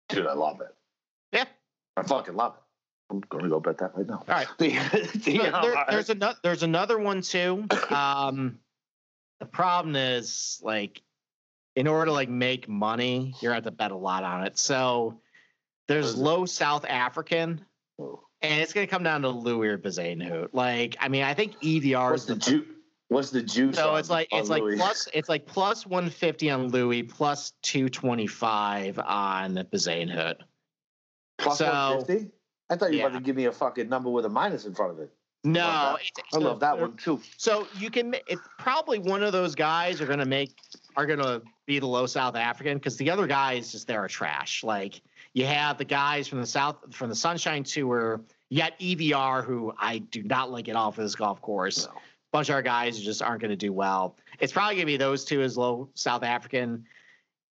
Dude, 0.10 0.28
I 0.28 0.34
love 0.34 0.62
it. 0.62 0.74
Yeah. 1.32 1.46
I 1.98 2.04
fucking 2.04 2.36
love 2.36 2.56
it. 2.56 2.69
I'm 3.10 3.22
going 3.22 3.43
to 3.43 3.49
go 3.49 3.60
bet 3.60 3.80
that 3.80 3.95
right 3.95 4.07
now. 4.07 4.24
All 4.28 4.36
right. 4.36 4.47
the, 4.57 4.70
the, 5.16 5.60
there, 5.62 5.86
there's 5.89 6.10
another. 6.10 6.38
There's 6.43 6.64
another 6.64 6.97
one 6.97 7.22
too. 7.22 7.66
Um, 7.89 8.60
the 9.39 9.45
problem 9.45 9.95
is 9.95 10.60
like, 10.62 11.01
in 11.76 11.88
order 11.88 12.05
to 12.05 12.12
like 12.12 12.30
make 12.30 12.68
money, 12.68 13.34
you're 13.41 13.53
have 13.53 13.64
to 13.64 13.72
bet 13.72 13.91
a 13.91 13.95
lot 13.95 14.24
on 14.24 14.45
it. 14.45 14.57
So 14.57 15.22
there's 15.88 16.16
low 16.16 16.45
South 16.45 16.86
African, 16.86 17.66
oh. 17.99 18.22
and 18.41 18.62
it's 18.62 18.74
going 18.74 18.86
to 18.86 18.91
come 18.91 19.03
down 19.03 19.22
to 19.22 19.30
Louis 19.30 19.70
or 19.70 19.78
Bezuidenhout. 19.78 20.49
Like, 20.51 20.97
I 20.99 21.07
mean, 21.07 21.24
I 21.24 21.34
think 21.34 21.60
EVR 21.62 22.12
What's 22.12 22.24
is 22.24 22.28
the, 22.28 22.34
the 22.36 22.39
ju- 22.39 22.66
What's 23.10 23.32
the 23.32 23.41
juice? 23.41 23.76
So 23.76 23.91
on, 23.91 23.99
it's 23.99 24.10
like 24.10 24.28
it's 24.32 24.49
Louis? 24.49 24.72
like 24.72 24.78
plus 24.78 25.07
it's 25.14 25.30
like 25.30 25.47
plus 25.47 25.86
150 25.86 26.49
on 26.51 26.68
Louis, 26.68 27.03
plus 27.03 27.53
225 27.64 28.99
on 28.99 29.55
Bezuidenhout. 29.55 30.36
Plus 31.39 31.57
so, 31.57 31.66
150? 31.66 32.32
I 32.70 32.76
thought 32.76 32.92
you 32.92 33.00
yeah. 33.00 33.06
were 33.06 33.10
about 33.10 33.20
to 33.20 33.24
give 33.24 33.36
me 33.36 33.46
a 33.46 33.52
fucking 33.52 33.90
number 33.90 34.10
with 34.10 34.26
a 34.26 34.30
minus 34.30 34.66
in 34.66 34.74
front 34.74 34.92
of 34.92 35.00
it. 35.00 35.12
No, 35.44 35.62
I 35.62 35.92
love 35.92 36.00
that, 36.16 36.24
I 36.34 36.38
love 36.38 36.60
that 36.60 36.80
one 36.80 36.98
too. 36.98 37.22
So 37.38 37.66
you 37.78 37.90
can 37.90 38.14
it's 38.28 38.42
probably 38.58 39.00
one 39.00 39.24
of 39.24 39.32
those 39.32 39.56
guys 39.56 40.02
are 40.02 40.06
going 40.06 40.20
to 40.20 40.26
make 40.26 40.52
are 40.98 41.06
going 41.06 41.20
to 41.20 41.42
be 41.66 41.80
the 41.80 41.88
low 41.88 42.06
South 42.06 42.36
African 42.36 42.78
because 42.78 42.98
the 42.98 43.10
other 43.10 43.26
guys 43.26 43.72
just 43.72 43.88
they're 43.88 44.06
trash. 44.10 44.64
Like 44.64 45.02
you 45.34 45.46
have 45.46 45.78
the 45.78 45.86
guys 45.86 46.28
from 46.28 46.42
the 46.42 46.46
South 46.46 46.78
from 46.92 47.10
the 47.10 47.16
Sunshine 47.16 47.64
Tour. 47.64 48.22
Yet 48.50 48.78
EVR, 48.80 49.46
who 49.46 49.74
I 49.78 50.00
do 50.00 50.24
not 50.24 50.52
like 50.52 50.68
at 50.70 50.76
all 50.76 50.92
for 50.92 51.04
this 51.04 51.16
golf 51.16 51.40
course. 51.40 51.86
No. 51.86 51.94
Bunch 52.32 52.50
of 52.50 52.56
our 52.56 52.62
guys 52.64 53.00
just 53.00 53.22
aren't 53.22 53.42
going 53.42 53.52
to 53.52 53.56
do 53.56 53.72
well. 53.72 54.16
It's 54.40 54.52
probably 54.52 54.76
going 54.76 54.88
to 54.88 54.92
be 54.94 54.98
those 54.98 55.24
two 55.24 55.42
as 55.42 55.56
low 55.56 55.88
South 55.94 56.24
African. 56.24 56.86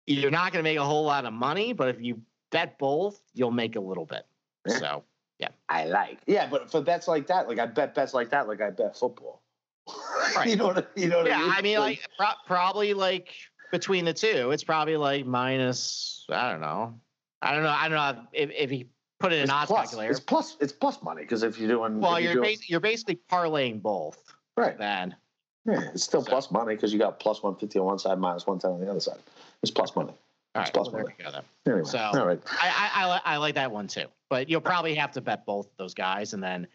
You're 0.07 0.31
not 0.31 0.53
going 0.53 0.63
to 0.63 0.71
make 0.71 0.79
a 0.79 0.85
whole 0.85 1.05
lot 1.05 1.25
of 1.25 1.33
money, 1.33 1.73
but 1.73 1.89
if 1.89 2.01
you 2.01 2.21
bet 2.51 2.79
both, 2.79 3.23
you'll 3.33 3.51
make 3.51 3.77
a 3.77 3.81
little 3.81 4.05
bit. 4.05 4.27
Eh. 4.69 4.79
So 4.79 5.05
yeah, 5.39 5.49
I 5.69 5.87
like. 5.87 6.19
Yeah, 6.27 6.47
but 6.49 6.71
for 6.71 6.81
bets 6.81 7.09
like 7.09 7.27
that, 7.27 7.49
like 7.49 7.59
I 7.59 7.67
bet 7.67 7.95
bets 7.95 8.15
like 8.15 8.31
that, 8.31 8.49
like 8.49 8.61
I 8.61 8.71
bet 8.71 8.97
football. 8.97 9.43
Right. 10.37 10.49
you 10.49 10.57
know 10.57 10.69
what 10.69 10.91
you 10.97 11.09
know 11.09 11.19
what 11.19 11.27
yeah, 11.27 11.37
I 11.37 11.41
mean? 11.41 11.51
I 11.51 11.63
mean 11.63 11.79
like, 11.81 12.09
pro- 12.17 12.29
probably 12.47 12.95
like 12.95 13.35
between 13.71 14.05
the 14.05 14.15
two, 14.15 14.51
it's 14.51 14.65
probably 14.65 14.97
like 14.97 15.27
minus. 15.27 16.25
I 16.31 16.51
don't 16.51 16.61
know. 16.61 16.99
I 17.43 17.53
don't 17.53 17.65
know. 17.65 17.69
I 17.69 17.89
don't 17.89 18.17
know 18.17 18.23
if 18.33 18.51
if 18.51 18.71
he 18.71 18.87
put 19.19 19.33
it 19.33 19.41
in 19.41 19.51
odds 19.51 19.67
plus, 19.67 19.89
calculator. 19.89 20.11
It's 20.13 20.21
plus. 20.21 20.57
It's 20.61 20.73
plus 20.73 21.03
money 21.03 21.23
because 21.23 21.43
if 21.43 21.59
you're 21.59 21.69
doing 21.69 22.01
well, 22.01 22.21
you're 22.21 22.35
you're, 22.35 22.43
doing, 22.43 22.57
you're 22.67 22.81
basically 22.81 23.19
parlaying 23.31 23.83
both. 23.83 24.23
Right. 24.57 24.79
Then. 24.79 25.17
Yeah, 25.65 25.91
it's 25.93 26.05
still 26.05 26.23
so. 26.23 26.31
plus 26.31 26.51
money 26.51 26.75
because 26.75 26.93
you 26.93 26.99
got 26.99 27.21
plus 27.21 27.43
one 27.43 27.57
fifty 27.57 27.79
on 27.79 27.87
one 27.87 27.99
side, 27.99 28.19
minus 28.19 28.47
one 28.47 28.59
ten 28.59 28.71
on 28.71 28.81
the 28.81 28.91
other 28.91 29.01
side. 29.01 29.19
It's 29.63 29.71
plus 29.71 29.95
money. 29.95 30.15
All 30.55 30.63
right, 30.63 30.77
well, 30.77 30.91
there 30.91 31.05
we 31.05 31.25
go 31.25 31.31
then. 31.31 31.43
Anyway, 31.67 31.85
so 31.85 31.99
all 31.99 32.27
right. 32.27 32.41
I, 32.61 32.91
I, 32.95 33.09
I, 33.09 33.21
I 33.25 33.37
like 33.39 33.55
that 33.55 33.71
one 33.71 33.87
too, 33.87 34.07
but 34.29 34.51
you'll 34.51 34.61
probably 34.61 34.95
have 34.95 35.13
to 35.13 35.23
bet 35.23 35.47
both 35.47 35.69
those 35.79 35.95
guys, 35.95 36.35
and 36.35 36.43
then, 36.43 36.67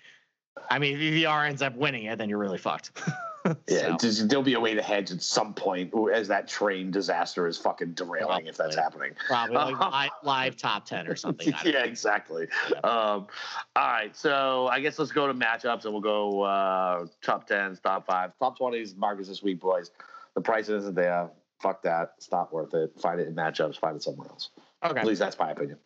I 0.72 0.80
mean, 0.80 0.96
if 0.96 1.02
EVR 1.02 1.48
ends 1.48 1.62
up 1.62 1.76
winning 1.76 2.06
it, 2.06 2.18
then 2.18 2.28
you're 2.28 2.40
really 2.40 2.58
fucked. 2.58 3.00
yeah, 3.68 3.96
there'll 4.02 4.42
be 4.42 4.56
a 4.56 4.60
way 4.60 4.74
to 4.74 4.82
hedge 4.82 5.12
at 5.12 5.22
some 5.22 5.54
point 5.54 5.94
as 6.12 6.28
that 6.28 6.48
train 6.48 6.90
disaster 6.90 7.48
is 7.48 7.56
fucking 7.56 7.94
derailing 7.94 8.28
probably. 8.28 8.50
if 8.50 8.58
that's 8.58 8.76
happening. 8.76 9.12
Probably 9.28 9.56
like 9.56 9.80
live, 9.80 10.10
live, 10.24 10.58
top 10.58 10.86
ten 10.86 11.08
or 11.08 11.16
something. 11.16 11.54
yeah, 11.64 11.84
exactly. 11.84 12.48
Yeah. 12.72 12.78
Um, 12.80 13.28
all 13.76 13.88
right, 13.88 14.16
so 14.18 14.68
I 14.72 14.80
guess 14.80 14.98
let's 14.98 15.12
go 15.12 15.28
to 15.28 15.36
matchups, 15.36 15.86
and 15.86 15.94
we'll 15.94 16.02
go 16.02 16.42
uh, 16.42 17.06
top 17.22 17.46
tens, 17.46 17.80
top 17.80 18.08
five, 18.08 18.32
top 18.40 18.58
twenties. 18.58 18.96
Marcus 18.96 19.28
this 19.28 19.44
week, 19.44 19.60
boys. 19.60 19.92
The 20.34 20.42
price 20.42 20.68
isn't 20.70 20.96
there 20.96 21.30
fuck 21.60 21.84
that. 21.84 22.14
It's 22.18 22.32
not 22.32 22.54
worth 22.54 22.74
it. 22.74 23.00
Find 23.00 23.20
it 23.20 23.28
in 23.28 23.36
matchups. 23.36 23.80
Find 23.80 23.96
it 23.96 24.04
somewhere 24.04 24.28
else. 24.30 24.50
Okay. 24.86 25.00
At 25.00 25.08
least 25.08 25.20
that's 25.20 25.40
my 25.40 25.50
opinion. 25.50 25.80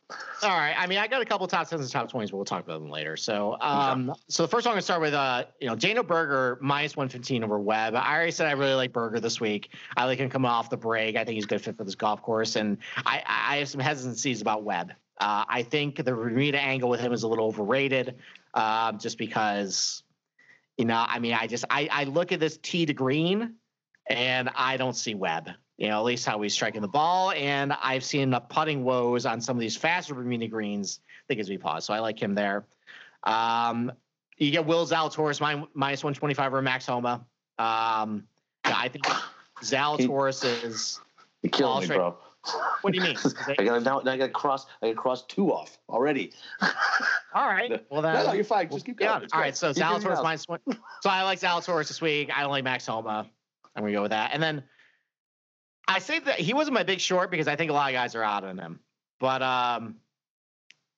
All 0.44 0.50
right. 0.50 0.76
I 0.78 0.86
mean, 0.86 0.98
I 0.98 1.08
got 1.08 1.22
a 1.22 1.26
couple 1.26 1.48
top 1.48 1.70
tens 1.70 1.82
and 1.82 1.90
top 1.90 2.10
twenties, 2.10 2.32
but 2.32 2.38
we'll 2.38 2.46
talk 2.46 2.66
about 2.66 2.82
them 2.82 2.90
later. 2.90 3.16
So, 3.16 3.56
um, 3.62 4.14
so 4.28 4.44
the 4.44 4.50
first 4.50 4.66
one 4.66 4.72
I'm 4.72 4.76
gonna 4.76 4.82
start 4.82 5.00
with, 5.00 5.14
uh, 5.14 5.46
you 5.62 5.68
know, 5.68 5.76
Daniel 5.76 6.04
Berger 6.04 6.58
minus 6.60 6.98
one 6.98 7.08
fifteen 7.08 7.42
over 7.42 7.58
Webb. 7.58 7.96
I 7.96 8.14
already 8.14 8.32
said 8.32 8.48
I 8.48 8.52
really 8.52 8.74
like 8.74 8.92
Berger 8.92 9.22
this 9.22 9.40
week. 9.40 9.74
I 9.96 10.04
like 10.06 10.20
him 10.20 10.30
coming 10.30 10.52
off 10.52 10.70
the 10.70 10.76
break. 10.76 11.16
I 11.16 11.24
think 11.24 11.36
he's 11.36 11.46
a 11.46 11.48
good 11.48 11.62
fit 11.62 11.78
for 11.78 11.86
this 11.86 11.96
golf 11.96 12.22
course, 12.22 12.58
and 12.58 12.80
I, 12.98 13.24
I 13.26 13.58
have 13.58 13.70
some 13.70 13.80
hesitancies 13.80 14.42
about 14.42 14.64
Webb. 14.64 14.92
Uh, 15.22 15.46
I 15.48 15.64
think 15.64 15.96
the 15.96 16.04
Bermuda 16.04 16.60
angle 16.60 16.90
with 16.90 17.00
him 17.00 17.14
is 17.14 17.24
a 17.24 17.30
little 17.30 17.46
overrated, 17.46 18.16
uh, 18.56 18.92
just 18.94 19.18
because, 19.18 20.04
you 20.78 20.84
know, 20.84 21.06
I 21.08 21.20
mean, 21.20 21.34
I 21.34 21.48
just 21.48 21.64
I, 21.70 21.88
I 21.90 22.04
look 22.04 22.34
at 22.34 22.42
this 22.42 22.58
tee 22.58 22.86
to 22.88 22.94
green, 22.94 23.54
and 24.12 24.50
I 24.56 24.78
don't 24.78 24.96
see 24.96 25.16
Webb 25.16 25.50
you 25.82 25.88
know, 25.88 25.98
at 25.98 26.04
least 26.04 26.28
how 26.28 26.40
he's 26.40 26.54
striking 26.54 26.84
the 26.84 26.88
ball. 26.88 27.32
And 27.32 27.74
I've 27.74 28.04
seen 28.04 28.30
the 28.30 28.40
putting 28.40 28.84
woes 28.84 29.26
on 29.26 29.42
some 29.42 29.58
of 29.58 29.62
these 29.62 29.76
faster 29.76 30.14
Bermuda 30.14 30.48
greens 30.48 31.00
that 31.28 31.34
gives 31.34 31.50
me 31.50 31.58
pause. 31.58 31.86
So 31.86 31.94
I 31.96 31.98
like 31.98 32.22
him 32.22 32.36
there. 32.36 32.68
Um, 33.24 33.92
you 34.38 34.52
get 34.52 34.68
Will 34.68 34.86
Zalatoris 34.86 35.42
minus 35.74 36.04
125 36.04 36.54
or 36.54 36.62
Max 36.62 36.86
Homa. 36.86 37.26
Um, 37.58 38.28
yeah, 38.68 38.76
I 38.78 38.90
think 38.90 39.08
Zalatoris 39.64 40.64
is. 40.64 41.00
You 41.42 41.50
killing 41.50 41.90
me, 41.90 41.96
bro. 41.96 42.16
What 42.82 42.94
do 42.94 43.00
you 43.00 43.04
mean? 43.04 43.18
I 43.58 43.64
got 43.64 43.82
now. 43.82 44.02
I 44.02 44.18
got 44.18 44.28
to 44.28 44.30
cross. 44.30 44.68
I 44.84 44.88
got 44.88 44.92
to 44.92 44.98
cross 44.98 45.26
two 45.26 45.52
off 45.52 45.80
already. 45.90 46.32
All 47.34 47.48
right. 47.48 47.84
Well, 47.90 48.04
then. 48.04 48.14
No, 48.14 48.28
no, 48.28 48.34
you're 48.34 48.44
fine. 48.44 48.70
Just 48.70 48.86
keep 48.86 48.98
going. 48.98 49.22
Yeah. 49.22 49.28
All 49.34 49.42
right. 49.42 49.58
So 49.58 49.72
Zalatoris 49.72 50.22
minus 50.22 50.48
one. 50.48 50.60
So 50.68 51.10
I 51.10 51.24
like 51.24 51.40
Zalatoris 51.40 51.88
this 51.88 52.02
week. 52.02 52.30
I 52.36 52.42
don't 52.42 52.52
like 52.52 52.64
Max 52.64 52.86
Homa. 52.86 53.28
I'm 53.76 53.84
gonna 53.84 53.94
go 53.94 54.02
with 54.02 54.12
that. 54.12 54.32
And 54.34 54.42
then 54.42 54.64
I 55.88 56.00
say 56.00 56.20
that 56.20 56.40
he 56.40 56.54
wasn't 56.54 56.76
my 56.76 56.84
big 56.84 57.00
short 57.00 57.32
because 57.32 57.48
I 57.48 57.56
think 57.56 57.72
a 57.72 57.74
lot 57.74 57.90
of 57.90 57.94
guys 57.94 58.16
are 58.16 58.24
out 58.24 58.44
on 58.44 58.58
him. 58.58 58.80
But 59.20 59.42
um, 59.42 59.96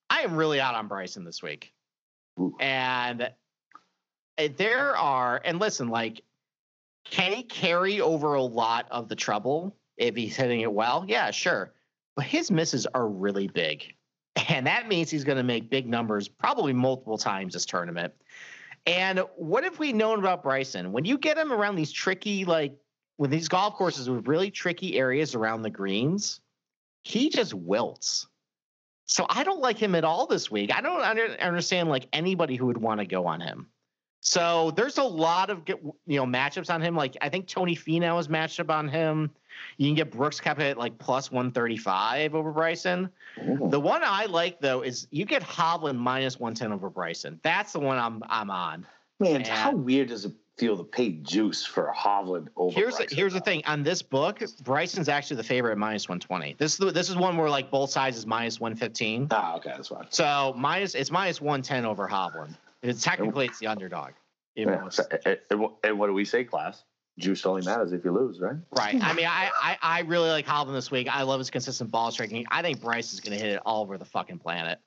I 0.09 0.21
am 0.21 0.35
really 0.35 0.59
out 0.59 0.75
on 0.75 0.87
Bryson 0.87 1.23
this 1.23 1.41
week. 1.41 1.73
Ooh. 2.39 2.55
And 2.59 3.31
eh, 4.37 4.49
there 4.55 4.95
are, 4.95 5.41
and 5.43 5.59
listen, 5.59 5.89
like, 5.89 6.21
can 7.03 7.33
he 7.33 7.43
carry 7.43 8.01
over 8.01 8.35
a 8.35 8.41
lot 8.41 8.87
of 8.91 9.09
the 9.09 9.15
trouble 9.15 9.75
if 9.97 10.15
he's 10.15 10.35
hitting 10.35 10.61
it 10.61 10.71
well? 10.71 11.05
Yeah, 11.07 11.31
sure. 11.31 11.73
But 12.15 12.25
his 12.25 12.51
misses 12.51 12.85
are 12.87 13.07
really 13.07 13.47
big. 13.47 13.95
And 14.49 14.65
that 14.65 14.87
means 14.87 15.11
he's 15.11 15.23
going 15.23 15.37
to 15.37 15.43
make 15.43 15.69
big 15.69 15.87
numbers 15.87 16.27
probably 16.27 16.73
multiple 16.73 17.19
times 17.19 17.53
this 17.53 17.67
tournament. 17.67 18.13
And 18.85 19.23
what 19.37 19.63
have 19.63 19.79
we 19.79 19.93
known 19.93 20.19
about 20.19 20.43
Bryson? 20.43 20.91
When 20.91 21.05
you 21.05 21.17
get 21.17 21.37
him 21.37 21.53
around 21.53 21.75
these 21.75 21.91
tricky, 21.91 22.43
like 22.45 22.75
with 23.17 23.31
these 23.31 23.47
golf 23.47 23.75
courses 23.75 24.09
with 24.09 24.27
really 24.27 24.51
tricky 24.51 24.97
areas 24.97 25.35
around 25.35 25.61
the 25.61 25.69
greens, 25.69 26.41
he 27.03 27.29
just 27.29 27.53
wilts. 27.53 28.27
So 29.05 29.25
I 29.29 29.43
don't 29.43 29.61
like 29.61 29.77
him 29.77 29.95
at 29.95 30.03
all 30.03 30.25
this 30.25 30.49
week. 30.49 30.75
I 30.75 30.81
don't 30.81 31.01
under, 31.01 31.27
understand 31.39 31.89
like 31.89 32.07
anybody 32.13 32.55
who 32.55 32.65
would 32.65 32.77
want 32.77 32.99
to 32.99 33.05
go 33.05 33.25
on 33.25 33.41
him. 33.41 33.67
So 34.21 34.71
there's 34.71 34.97
a 34.97 35.03
lot 35.03 35.49
of 35.49 35.61
you 35.67 36.17
know 36.17 36.25
matchups 36.25 36.73
on 36.73 36.81
him. 36.81 36.95
Like 36.95 37.17
I 37.21 37.29
think 37.29 37.47
Tony 37.47 37.75
Finau 37.75 38.19
is 38.19 38.29
matched 38.29 38.59
up 38.59 38.69
on 38.69 38.87
him. 38.87 39.31
You 39.77 39.87
can 39.87 39.95
get 39.95 40.11
Brooks 40.11 40.39
Koepka 40.39 40.71
at 40.71 40.77
like 40.77 40.97
plus 40.97 41.31
135 41.31 42.35
over 42.35 42.51
Bryson. 42.51 43.09
Ooh. 43.41 43.67
The 43.69 43.79
one 43.79 44.01
I 44.03 44.25
like 44.25 44.59
though 44.59 44.81
is 44.81 45.07
you 45.11 45.25
get 45.25 45.43
Hovland 45.43 45.97
minus 45.97 46.39
110 46.39 46.71
over 46.71 46.89
Bryson. 46.89 47.39
That's 47.43 47.73
the 47.73 47.79
one 47.79 47.97
I'm 47.97 48.23
I'm 48.29 48.49
on. 48.49 48.85
Man, 49.19 49.37
and 49.37 49.47
how 49.47 49.71
weird 49.71 50.09
does 50.09 50.25
it 50.25 50.33
feel 50.57 50.77
to 50.77 50.83
pay 50.83 51.09
juice 51.09 51.65
for 51.65 51.93
Hovland 51.95 52.47
over. 52.55 52.73
Here's 52.73 52.97
Bryson 52.97 53.17
here's 53.17 53.33
the 53.33 53.39
thing 53.39 53.63
on 53.65 53.83
this 53.83 54.01
book, 54.01 54.41
Bryson's 54.63 55.09
actually 55.09 55.37
the 55.37 55.43
favorite 55.43 55.71
at 55.71 55.77
minus 55.77 56.07
one 56.07 56.19
twenty. 56.19 56.55
This 56.57 56.73
is 56.73 56.77
the, 56.77 56.91
this 56.91 57.09
is 57.09 57.15
one 57.15 57.37
where 57.37 57.49
like 57.49 57.71
both 57.71 57.89
sides 57.89 58.17
is 58.17 58.25
minus 58.25 58.59
one 58.59 58.75
fifteen. 58.75 59.27
Ah, 59.31 59.55
okay, 59.57 59.73
that's 59.75 59.87
fine. 59.87 60.05
So 60.09 60.53
minus 60.57 60.95
it's 60.95 61.11
minus 61.11 61.41
one 61.41 61.61
ten 61.61 61.85
over 61.85 62.07
Hovland. 62.07 62.55
It's 62.81 63.01
technically 63.01 63.45
it's 63.45 63.59
the 63.59 63.67
underdog. 63.67 64.11
Yeah, 64.55 64.89
so, 64.89 65.03
and 65.83 65.97
what 65.97 66.07
do 66.07 66.13
we 66.13 66.25
say, 66.25 66.43
class? 66.43 66.83
Juice 67.19 67.45
only 67.45 67.63
matters 67.63 67.91
if 67.91 68.03
you 68.03 68.11
lose, 68.11 68.39
right? 68.39 68.55
Right. 68.75 68.95
I 69.01 69.13
mean, 69.13 69.27
I, 69.27 69.51
I, 69.61 69.77
I 69.81 69.99
really 70.01 70.29
like 70.29 70.47
Hovland 70.47 70.73
this 70.73 70.89
week. 70.89 71.07
I 71.11 71.21
love 71.23 71.39
his 71.39 71.51
consistent 71.51 71.91
ball 71.91 72.11
striking. 72.11 72.45
I 72.49 72.61
think 72.61 72.81
Bryce 72.81 73.13
is 73.13 73.19
going 73.19 73.37
to 73.37 73.43
hit 73.43 73.53
it 73.53 73.61
all 73.65 73.83
over 73.83 73.97
the 73.97 74.05
fucking 74.05 74.39
planet. 74.39 74.79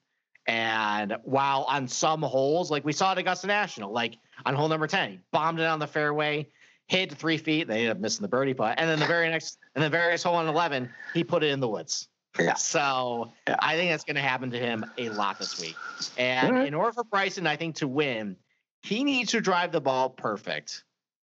And 0.49 1.17
while 1.23 1.63
on 1.69 1.89
some 1.89 2.23
holes, 2.23 2.71
like 2.71 2.85
we 2.85 2.93
saw 2.93 3.13
at 3.13 3.19
Augusta 3.19 3.47
National, 3.47 3.93
like 3.93 4.19
on 4.45 4.55
hole 4.55 4.69
number 4.69 4.87
10, 4.87 5.11
he 5.11 5.21
bombed 5.33 5.61
it 5.61 5.67
on 5.67 5.79
the 5.79 5.87
fairway, 5.87 6.49
hit 6.89 7.13
three 7.13 7.37
feet. 7.37 7.69
They 7.69 7.79
ended 7.79 7.91
up 7.91 7.99
missing 7.99 8.23
the 8.23 8.29
birdie 8.29 8.55
putt. 8.55 8.75
And 8.79 8.89
then 8.89 8.99
the 8.99 9.07
very 9.07 9.29
next, 9.29 9.59
and 9.75 9.85
the 9.85 9.91
very 9.91 10.11
next 10.11 10.25
hole 10.25 10.37
on 10.37 10.49
11, 10.49 10.89
he 11.15 11.25
put 11.25 11.43
it 11.43 11.51
in 11.51 11.61
the 11.61 11.69
woods. 11.69 12.09
Yeah. 12.39 12.55
So 12.55 13.33
yeah. 13.49 13.57
I 13.61 13.77
think 13.77 13.91
that's 13.91 14.05
going 14.05 14.17
to 14.17 14.23
happen 14.23 14.51
to 14.51 14.59
him 14.59 14.85
a 14.99 15.09
lot 15.11 15.39
this 15.39 15.61
week. 15.61 15.77
And 16.19 16.55
right. 16.55 16.67
in 16.69 16.75
order 16.75 16.93
for 16.93 17.05
Bryson, 17.05 17.47
I 17.47 17.57
think 17.57 17.77
to 17.77 17.89
win, 17.89 18.37
he 18.83 19.05
needs 19.05 19.33
to 19.33 19.41
drive 19.41 19.73
the 19.73 19.81
ball 19.81 20.11
perfect. 20.11 20.85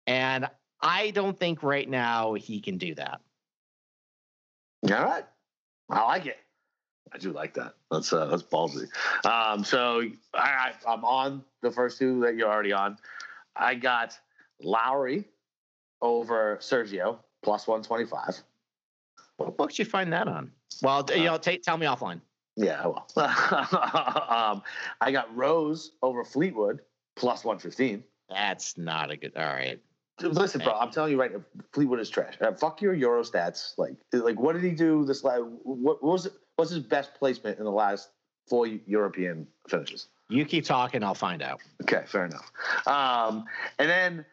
And 0.07 0.49
I 0.81 1.11
don't 1.11 1.38
think 1.38 1.64
right 1.64 1.89
now 1.89 2.34
he 2.34 2.61
can 2.61 2.77
do 2.77 2.95
that. 2.95 3.22
All 4.84 5.03
right. 5.03 5.26
I 5.89 6.03
like 6.03 6.26
it. 6.26 6.38
I 7.11 7.18
do 7.18 7.31
like 7.31 7.56
that. 7.56 7.73
That's 7.89 8.14
uh, 8.14 8.26
that's 8.26 8.43
ballsy. 8.43 8.88
Um, 9.26 9.64
so 9.64 10.03
I, 10.34 10.72
I'm 10.88 11.03
on 11.03 11.43
the 11.61 11.72
first 11.72 11.97
two 11.97 12.22
that 12.22 12.35
you're 12.35 12.49
already 12.49 12.72
on. 12.72 12.97
I 13.56 13.76
got 13.76 14.18
Lowry 14.61 15.26
over 16.01 16.57
Sergio 16.61 17.18
plus 17.41 17.68
125. 17.68 18.41
What 19.38 19.57
book 19.57 19.72
did 19.72 19.80
you 19.80 19.85
find 19.85 20.14
that 20.14 20.27
on? 20.27 20.51
Well, 20.84 21.06
you 21.15 21.23
know, 21.23 21.38
t- 21.38 21.57
tell 21.57 21.77
me 21.77 21.88
offline. 21.88 22.22
Yeah, 22.56 22.85
well, 22.85 23.07
um, 23.18 24.61
I 25.01 25.11
got 25.11 25.35
Rose 25.35 25.93
over 26.01 26.23
Fleetwood 26.23 26.81
plus 27.15 27.43
115. 27.43 28.03
That's 28.30 28.77
not 28.77 29.11
a 29.11 29.18
good. 29.18 29.35
All 29.35 29.45
right. 29.45 29.80
Listen, 30.22 30.62
bro, 30.62 30.74
I'm 30.74 30.91
telling 30.91 31.12
you 31.12 31.20
right 31.20 31.32
now, 31.32 31.41
Fleetwood 31.74 32.00
is 32.00 32.10
trash. 32.10 32.36
Uh, 32.41 32.52
fuck 32.54 32.82
your 32.82 32.96
Eurostats. 32.96 33.78
Like, 33.78 33.96
like, 34.12 34.40
what 34.40 34.54
did 34.54 34.64
he 34.64 34.72
do 34.72 35.06
this 35.06 35.24
last? 35.24 35.44
What, 35.64 36.02
what 36.02 36.04
was 36.04 36.26
it? 36.26 36.34
What's 36.56 36.72
his 36.72 36.80
best 36.84 37.16
placement 37.16 37.58
in 37.58 37.64
the 37.64 37.72
last 37.72 38.10
four 38.48 38.68
European 38.68 39.48
finishes? 39.70 40.08
You 40.30 40.46
keep 40.46 40.66
talking, 40.66 41.04
I'll 41.04 41.16
find 41.16 41.41
out. 41.41 41.62
Okay, 41.84 42.04
fair 42.06 42.26
enough. 42.26 42.52
Um, 42.86 43.46
and 43.80 43.90
then 43.90 44.26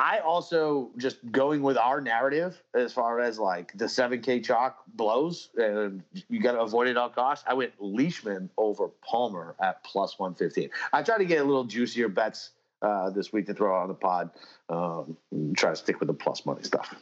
I 0.00 0.20
also 0.20 0.92
just 0.96 1.18
going 1.30 1.62
with 1.62 1.76
our 1.76 2.00
narrative 2.00 2.62
as 2.74 2.90
far 2.90 3.20
as 3.20 3.38
like 3.38 3.76
the 3.76 3.84
7K 3.84 4.42
chalk 4.42 4.82
blows 4.94 5.50
and 5.56 6.02
you 6.28 6.40
got 6.40 6.52
to 6.52 6.60
avoid 6.60 6.88
it 6.88 6.92
at 6.92 6.96
all 6.96 7.10
costs. 7.10 7.44
I 7.46 7.52
went 7.52 7.72
Leishman 7.78 8.48
over 8.56 8.88
Palmer 9.06 9.54
at 9.60 9.84
plus 9.84 10.18
115. 10.18 10.70
I 10.94 11.02
tried 11.02 11.18
to 11.18 11.26
get 11.26 11.42
a 11.42 11.44
little 11.44 11.64
juicier 11.64 12.08
bets 12.08 12.52
uh, 12.82 13.10
this 13.10 13.32
week 13.32 13.46
to 13.46 13.54
throw 13.54 13.76
out 13.76 13.82
on 13.82 13.88
the 13.88 13.94
pod. 13.94 14.30
Um, 14.68 15.16
try 15.56 15.70
to 15.70 15.76
stick 15.76 16.00
with 16.00 16.08
the 16.08 16.14
plus 16.14 16.46
money 16.46 16.62
stuff. 16.62 16.94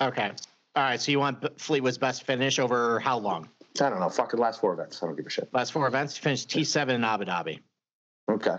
Okay. 0.00 0.32
All 0.74 0.82
right. 0.82 1.00
So 1.00 1.12
you 1.12 1.18
want 1.18 1.60
Fleetwood's 1.60 1.98
best 1.98 2.24
finish 2.24 2.58
over 2.58 2.98
how 3.00 3.18
long? 3.18 3.48
I 3.80 3.88
don't 3.88 4.00
know. 4.00 4.08
Fucking 4.08 4.38
last 4.38 4.60
four 4.60 4.72
events. 4.72 5.02
I 5.02 5.06
don't 5.06 5.16
give 5.16 5.26
a 5.26 5.30
shit. 5.30 5.48
Last 5.52 5.72
four 5.72 5.86
events. 5.86 6.16
Finished 6.16 6.48
T7 6.50 6.90
in 6.90 7.04
Abu 7.04 7.24
Dhabi. 7.24 7.60
Okay. 8.30 8.56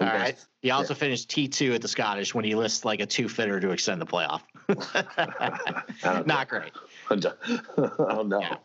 All 0.00 0.06
right. 0.08 0.36
He 0.60 0.70
also 0.70 0.92
yeah. 0.92 0.98
finished 0.98 1.30
T2 1.30 1.76
at 1.76 1.82
the 1.82 1.88
Scottish 1.88 2.34
when 2.34 2.44
he 2.44 2.54
lists 2.54 2.84
like 2.84 3.00
a 3.00 3.06
two 3.06 3.28
fitter 3.28 3.60
to 3.60 3.70
extend 3.70 4.00
the 4.00 4.06
playoff. 4.06 4.42
Not 6.26 6.48
great. 6.48 6.72
oh 7.10 8.22
no! 8.26 8.40
Yeah. 8.40 8.56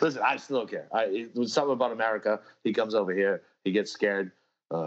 Listen, 0.00 0.22
I 0.22 0.36
still 0.36 0.58
don't 0.58 0.70
care. 0.70 0.88
I, 0.92 1.04
it 1.04 1.34
was 1.36 1.52
something 1.52 1.72
about 1.72 1.92
America. 1.92 2.40
He 2.64 2.72
comes 2.72 2.94
over 2.94 3.14
here, 3.14 3.42
he 3.64 3.72
gets 3.72 3.90
scared 3.92 4.32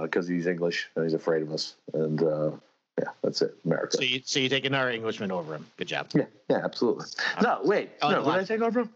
because 0.01 0.27
uh, 0.27 0.33
he's 0.33 0.47
English 0.47 0.89
and 0.95 1.05
he's 1.05 1.13
afraid 1.13 1.43
of 1.43 1.51
us, 1.51 1.75
and 1.93 2.23
uh, 2.23 2.51
yeah, 2.99 3.09
that's 3.21 3.41
it. 3.41 3.55
America. 3.65 3.97
So 3.97 4.03
you 4.03 4.21
so 4.25 4.39
you 4.39 4.49
take 4.49 4.65
another 4.65 4.89
Englishman 4.89 5.31
over 5.31 5.53
him. 5.53 5.65
Good 5.77 5.87
job. 5.87 6.09
Yeah, 6.13 6.25
yeah, 6.49 6.61
absolutely. 6.63 7.05
No, 7.41 7.59
wait, 7.63 7.91
oh, 8.01 8.09
no, 8.09 8.23
did 8.23 8.33
I 8.33 8.43
take 8.43 8.61
over 8.61 8.81
him? 8.81 8.89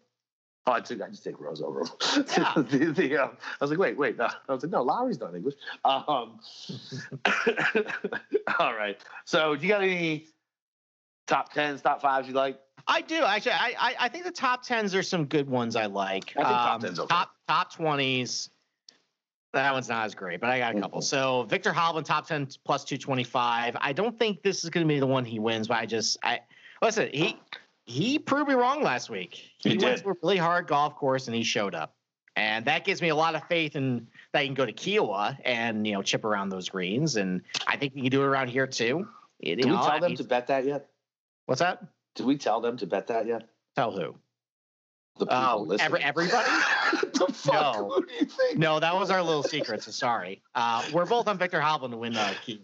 Oh, 0.66 0.74
I 0.74 0.82
took 0.82 1.02
I 1.02 1.10
just 1.10 1.24
take 1.24 1.40
Rose 1.40 1.62
over 1.62 1.82
him. 1.82 1.88
Yeah. 2.16 2.54
the, 2.56 2.94
the, 2.96 3.18
um, 3.18 3.32
I 3.60 3.64
was 3.64 3.72
like, 3.72 3.80
wait, 3.80 3.98
wait. 3.98 4.18
No. 4.18 4.30
I 4.48 4.54
was 4.54 4.64
like, 4.64 4.72
no, 4.72 4.84
Lowry's 4.84 5.20
not 5.20 5.36
English. 5.36 5.56
Um, 5.86 6.08
all 8.60 8.76
right. 8.76 8.98
So, 9.26 9.56
do 9.56 9.64
you 9.66 9.70
got 9.70 9.82
any 9.82 10.28
top 11.28 11.54
tens, 11.54 11.82
top 11.82 12.02
fives 12.02 12.28
you 12.28 12.34
like? 12.34 12.60
I 12.88 13.02
do 13.02 13.24
actually. 13.24 13.54
I, 13.54 13.74
I, 13.80 13.96
I 14.02 14.10
think 14.10 14.26
the 14.26 14.32
top 14.32 14.64
tens 14.64 14.96
are 14.96 15.04
some 15.04 15.26
good 15.26 15.50
ones 15.50 15.76
I 15.76 15.86
like. 15.86 16.34
I 16.36 16.44
think 16.44 16.48
um, 16.48 16.54
top 16.54 16.82
tens 16.82 17.00
okay. 17.00 17.08
Top 17.08 17.32
top 17.48 17.74
twenties. 17.74 18.50
That 19.54 19.74
one's 19.74 19.90
not 19.90 20.06
as 20.06 20.14
great, 20.14 20.40
but 20.40 20.50
I 20.50 20.60
got 20.60 20.76
a 20.76 20.80
couple. 20.80 21.00
Mm-hmm. 21.00 21.06
So 21.06 21.44
Victor 21.44 21.72
Hovland 21.72 22.06
top 22.06 22.28
ten 22.28 22.48
plus 22.66 22.84
two 22.84 22.98
twenty 22.98 23.24
five. 23.24 23.76
I 23.82 23.94
don't 23.94 24.18
think 24.18 24.44
this 24.44 24.64
is 24.64 24.70
going 24.70 24.88
to 24.88 24.94
be 24.94 25.00
the 25.00 25.08
one 25.08 25.26
he 25.26 25.40
wins, 25.40 25.68
but 25.68 25.78
I 25.78 25.86
just 25.86 26.18
I 26.24 26.42
listen. 26.82 27.10
He 27.12 27.38
he 27.86 28.20
proved 28.20 28.48
me 28.48 28.54
wrong 28.54 28.84
last 28.84 29.10
week. 29.10 29.50
He, 29.58 29.72
he 29.72 29.78
went 29.78 30.04
to 30.04 30.10
a 30.10 30.14
really 30.22 30.38
hard 30.38 30.68
golf 30.68 30.96
course 30.96 31.28
and 31.28 31.36
he 31.36 31.44
showed 31.44 31.74
up. 31.74 31.96
And 32.36 32.64
that 32.66 32.86
gives 32.86 33.02
me 33.02 33.10
a 33.10 33.16
lot 33.16 33.34
of 33.36 33.44
faith 33.48 33.76
in 33.76 34.08
that 34.34 34.44
he 34.44 34.48
can 34.48 34.54
go 34.54 34.66
to 34.66 34.72
Kiawah 34.72 35.38
and 35.44 35.86
you 35.88 35.94
know 35.94 36.04
chip 36.04 36.24
around 36.24 36.50
those 36.50 36.70
greens. 36.70 37.16
And 37.16 37.42
I 37.68 37.76
think 37.76 37.94
he 37.94 38.02
can 38.02 38.12
do 38.12 38.22
it 38.22 38.26
around 38.26 38.50
here 38.50 38.68
too. 38.68 39.08
Did 39.42 39.66
we 39.66 39.72
tell 39.72 40.00
them 40.00 40.16
to 40.16 40.24
bet 40.24 40.48
that 40.48 40.66
yet? 40.66 40.90
What's 41.48 41.60
that? 41.60 41.84
did 42.16 42.26
we 42.26 42.38
tell 42.38 42.60
them 42.60 42.76
to 42.78 42.86
bet 42.86 43.08
that 43.08 43.26
yet? 43.26 43.48
Tell 43.76 43.92
who? 43.92 44.14
The 45.18 45.26
people 45.26 45.38
Oh, 45.38 45.62
listening. 45.62 45.86
every, 45.86 46.04
everybody? 46.04 46.50
the 47.28 47.34
fuck? 47.34 47.76
No. 47.78 47.90
Who 47.90 48.06
do 48.06 48.14
you 48.14 48.26
think? 48.26 48.58
No, 48.58 48.80
that 48.80 48.94
was 48.96 49.10
our 49.12 49.22
little 49.22 49.44
secret. 49.44 49.84
So 49.84 49.92
sorry. 49.92 50.42
Uh, 50.56 50.84
we're 50.94 51.06
both 51.06 51.28
on 51.28 51.38
Victor 51.38 51.60
Hovland 51.60 51.92
to 51.92 51.98
win 51.98 52.14
the 52.14 52.36
key. 52.46 52.62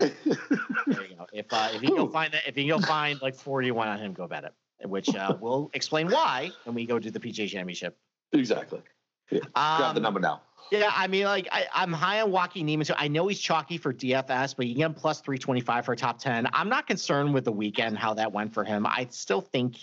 So, 0.00 0.08
there 0.26 1.06
you 1.06 1.16
go. 1.16 1.26
If 1.32 1.46
uh, 1.52 1.68
if 1.72 1.82
you 1.82 1.88
can 1.88 1.96
go 1.96 2.08
find 2.08 2.32
that, 2.32 2.42
if 2.48 2.56
you 2.56 2.64
can 2.72 2.80
go 2.80 2.86
find 2.86 3.20
like 3.22 3.34
forty 3.36 3.70
one 3.70 3.88
on 3.88 3.98
him, 3.98 4.12
go 4.12 4.26
bet 4.26 4.44
it. 4.44 4.52
Which 4.88 5.14
uh, 5.14 5.36
we'll 5.40 5.70
explain 5.72 6.08
why 6.10 6.50
when 6.64 6.74
we 6.74 6.84
go 6.84 6.98
do 6.98 7.10
the 7.10 7.20
PGA 7.20 7.48
Championship. 7.48 7.96
exactly. 8.32 8.82
Grab 9.30 9.42
the 9.54 9.60
Um, 9.96 10.02
number 10.02 10.20
now. 10.20 10.42
Yeah, 10.70 10.90
I 10.92 11.06
mean, 11.06 11.24
like 11.26 11.46
I, 11.52 11.66
I'm 11.72 11.92
high 11.92 12.20
on 12.22 12.30
Joaquin 12.32 12.66
Niemann. 12.66 12.84
So 12.86 12.94
I 12.98 13.06
know 13.08 13.28
he's 13.28 13.38
chalky 13.38 13.78
for 13.78 13.92
DFS, 13.92 14.56
but 14.56 14.66
you 14.66 14.74
get 14.74 14.86
him 14.86 14.94
plus 14.94 15.20
325 15.20 15.84
for 15.84 15.92
a 15.92 15.96
top 15.96 16.18
10. 16.18 16.48
I'm 16.52 16.68
not 16.68 16.86
concerned 16.86 17.32
with 17.32 17.44
the 17.44 17.52
weekend 17.52 17.96
how 17.98 18.14
that 18.14 18.32
went 18.32 18.52
for 18.52 18.64
him. 18.64 18.86
I 18.86 19.06
still 19.10 19.40
think, 19.42 19.76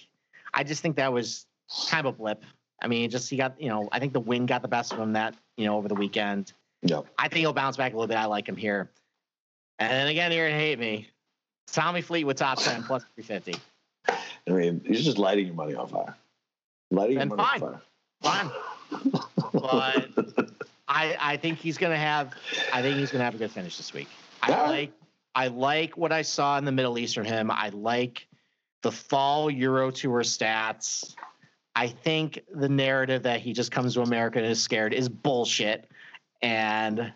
I 0.54 0.64
just 0.64 0.82
think 0.82 0.96
that 0.98 1.14
was 1.14 1.46
kind 1.90 2.06
of 2.06 2.14
a 2.16 2.18
blip. 2.18 2.44
I 2.82 2.88
mean, 2.88 3.10
just 3.10 3.30
he 3.30 3.38
got, 3.38 3.60
you 3.62 3.70
know, 3.70 3.88
I 3.92 4.00
think 4.00 4.14
the 4.14 4.20
wind 4.20 4.48
got 4.48 4.62
the 4.62 4.68
best 4.68 4.92
of 4.92 5.00
him 5.00 5.14
that, 5.14 5.36
you 5.58 5.66
know, 5.66 5.78
over 5.78 5.88
the 5.88 5.96
weekend. 5.96 6.54
Yep. 6.84 7.06
I 7.18 7.28
think 7.28 7.40
he'll 7.42 7.54
bounce 7.54 7.78
back 7.78 7.94
a 7.94 7.96
little 7.96 8.08
bit. 8.08 8.18
I 8.18 8.26
like 8.26 8.48
him 8.50 8.56
here. 8.56 8.90
And 9.80 9.92
then 9.92 10.08
again, 10.08 10.32
you're 10.32 10.48
gonna 10.48 10.60
hate 10.60 10.80
me. 10.80 11.08
Tommy 11.68 12.02
Fleetwood 12.02 12.38
top 12.38 12.60
10 12.60 12.84
plus 12.88 13.04
350. 13.16 13.56
I 14.10 14.52
mean, 14.52 14.82
you're 14.84 14.96
just 15.02 15.18
lighting 15.20 15.46
your 15.48 15.56
money 15.56 15.76
on 15.76 15.88
fire. 15.88 16.16
Lighting 16.90 17.20
Then 17.20 17.30
your 17.30 17.38
money 17.38 17.60
fine. 17.60 17.64
on 17.64 17.82
Fine. 18.24 18.52
But 19.54 20.10
I 20.88 21.16
I 21.20 21.38
think 21.38 21.60
he's 21.60 21.78
gonna 21.78 21.98
have 21.98 22.34
I 22.74 22.82
think 22.82 22.98
he's 22.98 23.12
gonna 23.12 23.24
have 23.24 23.36
a 23.36 23.38
good 23.38 23.52
finish 23.52 23.78
this 23.78 23.94
week. 23.94 24.08
I 24.42 24.50
Yeah. 24.50 24.62
like 24.70 24.92
I 25.36 25.48
like 25.48 25.98
what 25.98 26.12
I 26.12 26.24
saw 26.24 26.58
in 26.58 26.66
the 26.66 26.72
Middle 26.72 26.98
East 26.98 27.16
from 27.16 27.26
him. 27.26 27.50
I 27.52 27.70
like 27.70 28.28
the 28.82 28.92
fall 28.92 29.50
Euro 29.50 29.92
Tour 29.92 30.24
stats. 30.24 31.16
I 31.76 31.88
think 31.88 32.40
the 32.54 32.70
narrative 32.70 33.24
that 33.24 33.40
he 33.40 33.54
just 33.54 33.72
comes 33.72 33.94
to 33.94 34.02
America 34.02 34.40
and 34.40 34.48
is 34.48 34.62
scared 34.62 34.94
is 34.94 35.08
bullshit. 35.08 35.90
And 36.42 37.14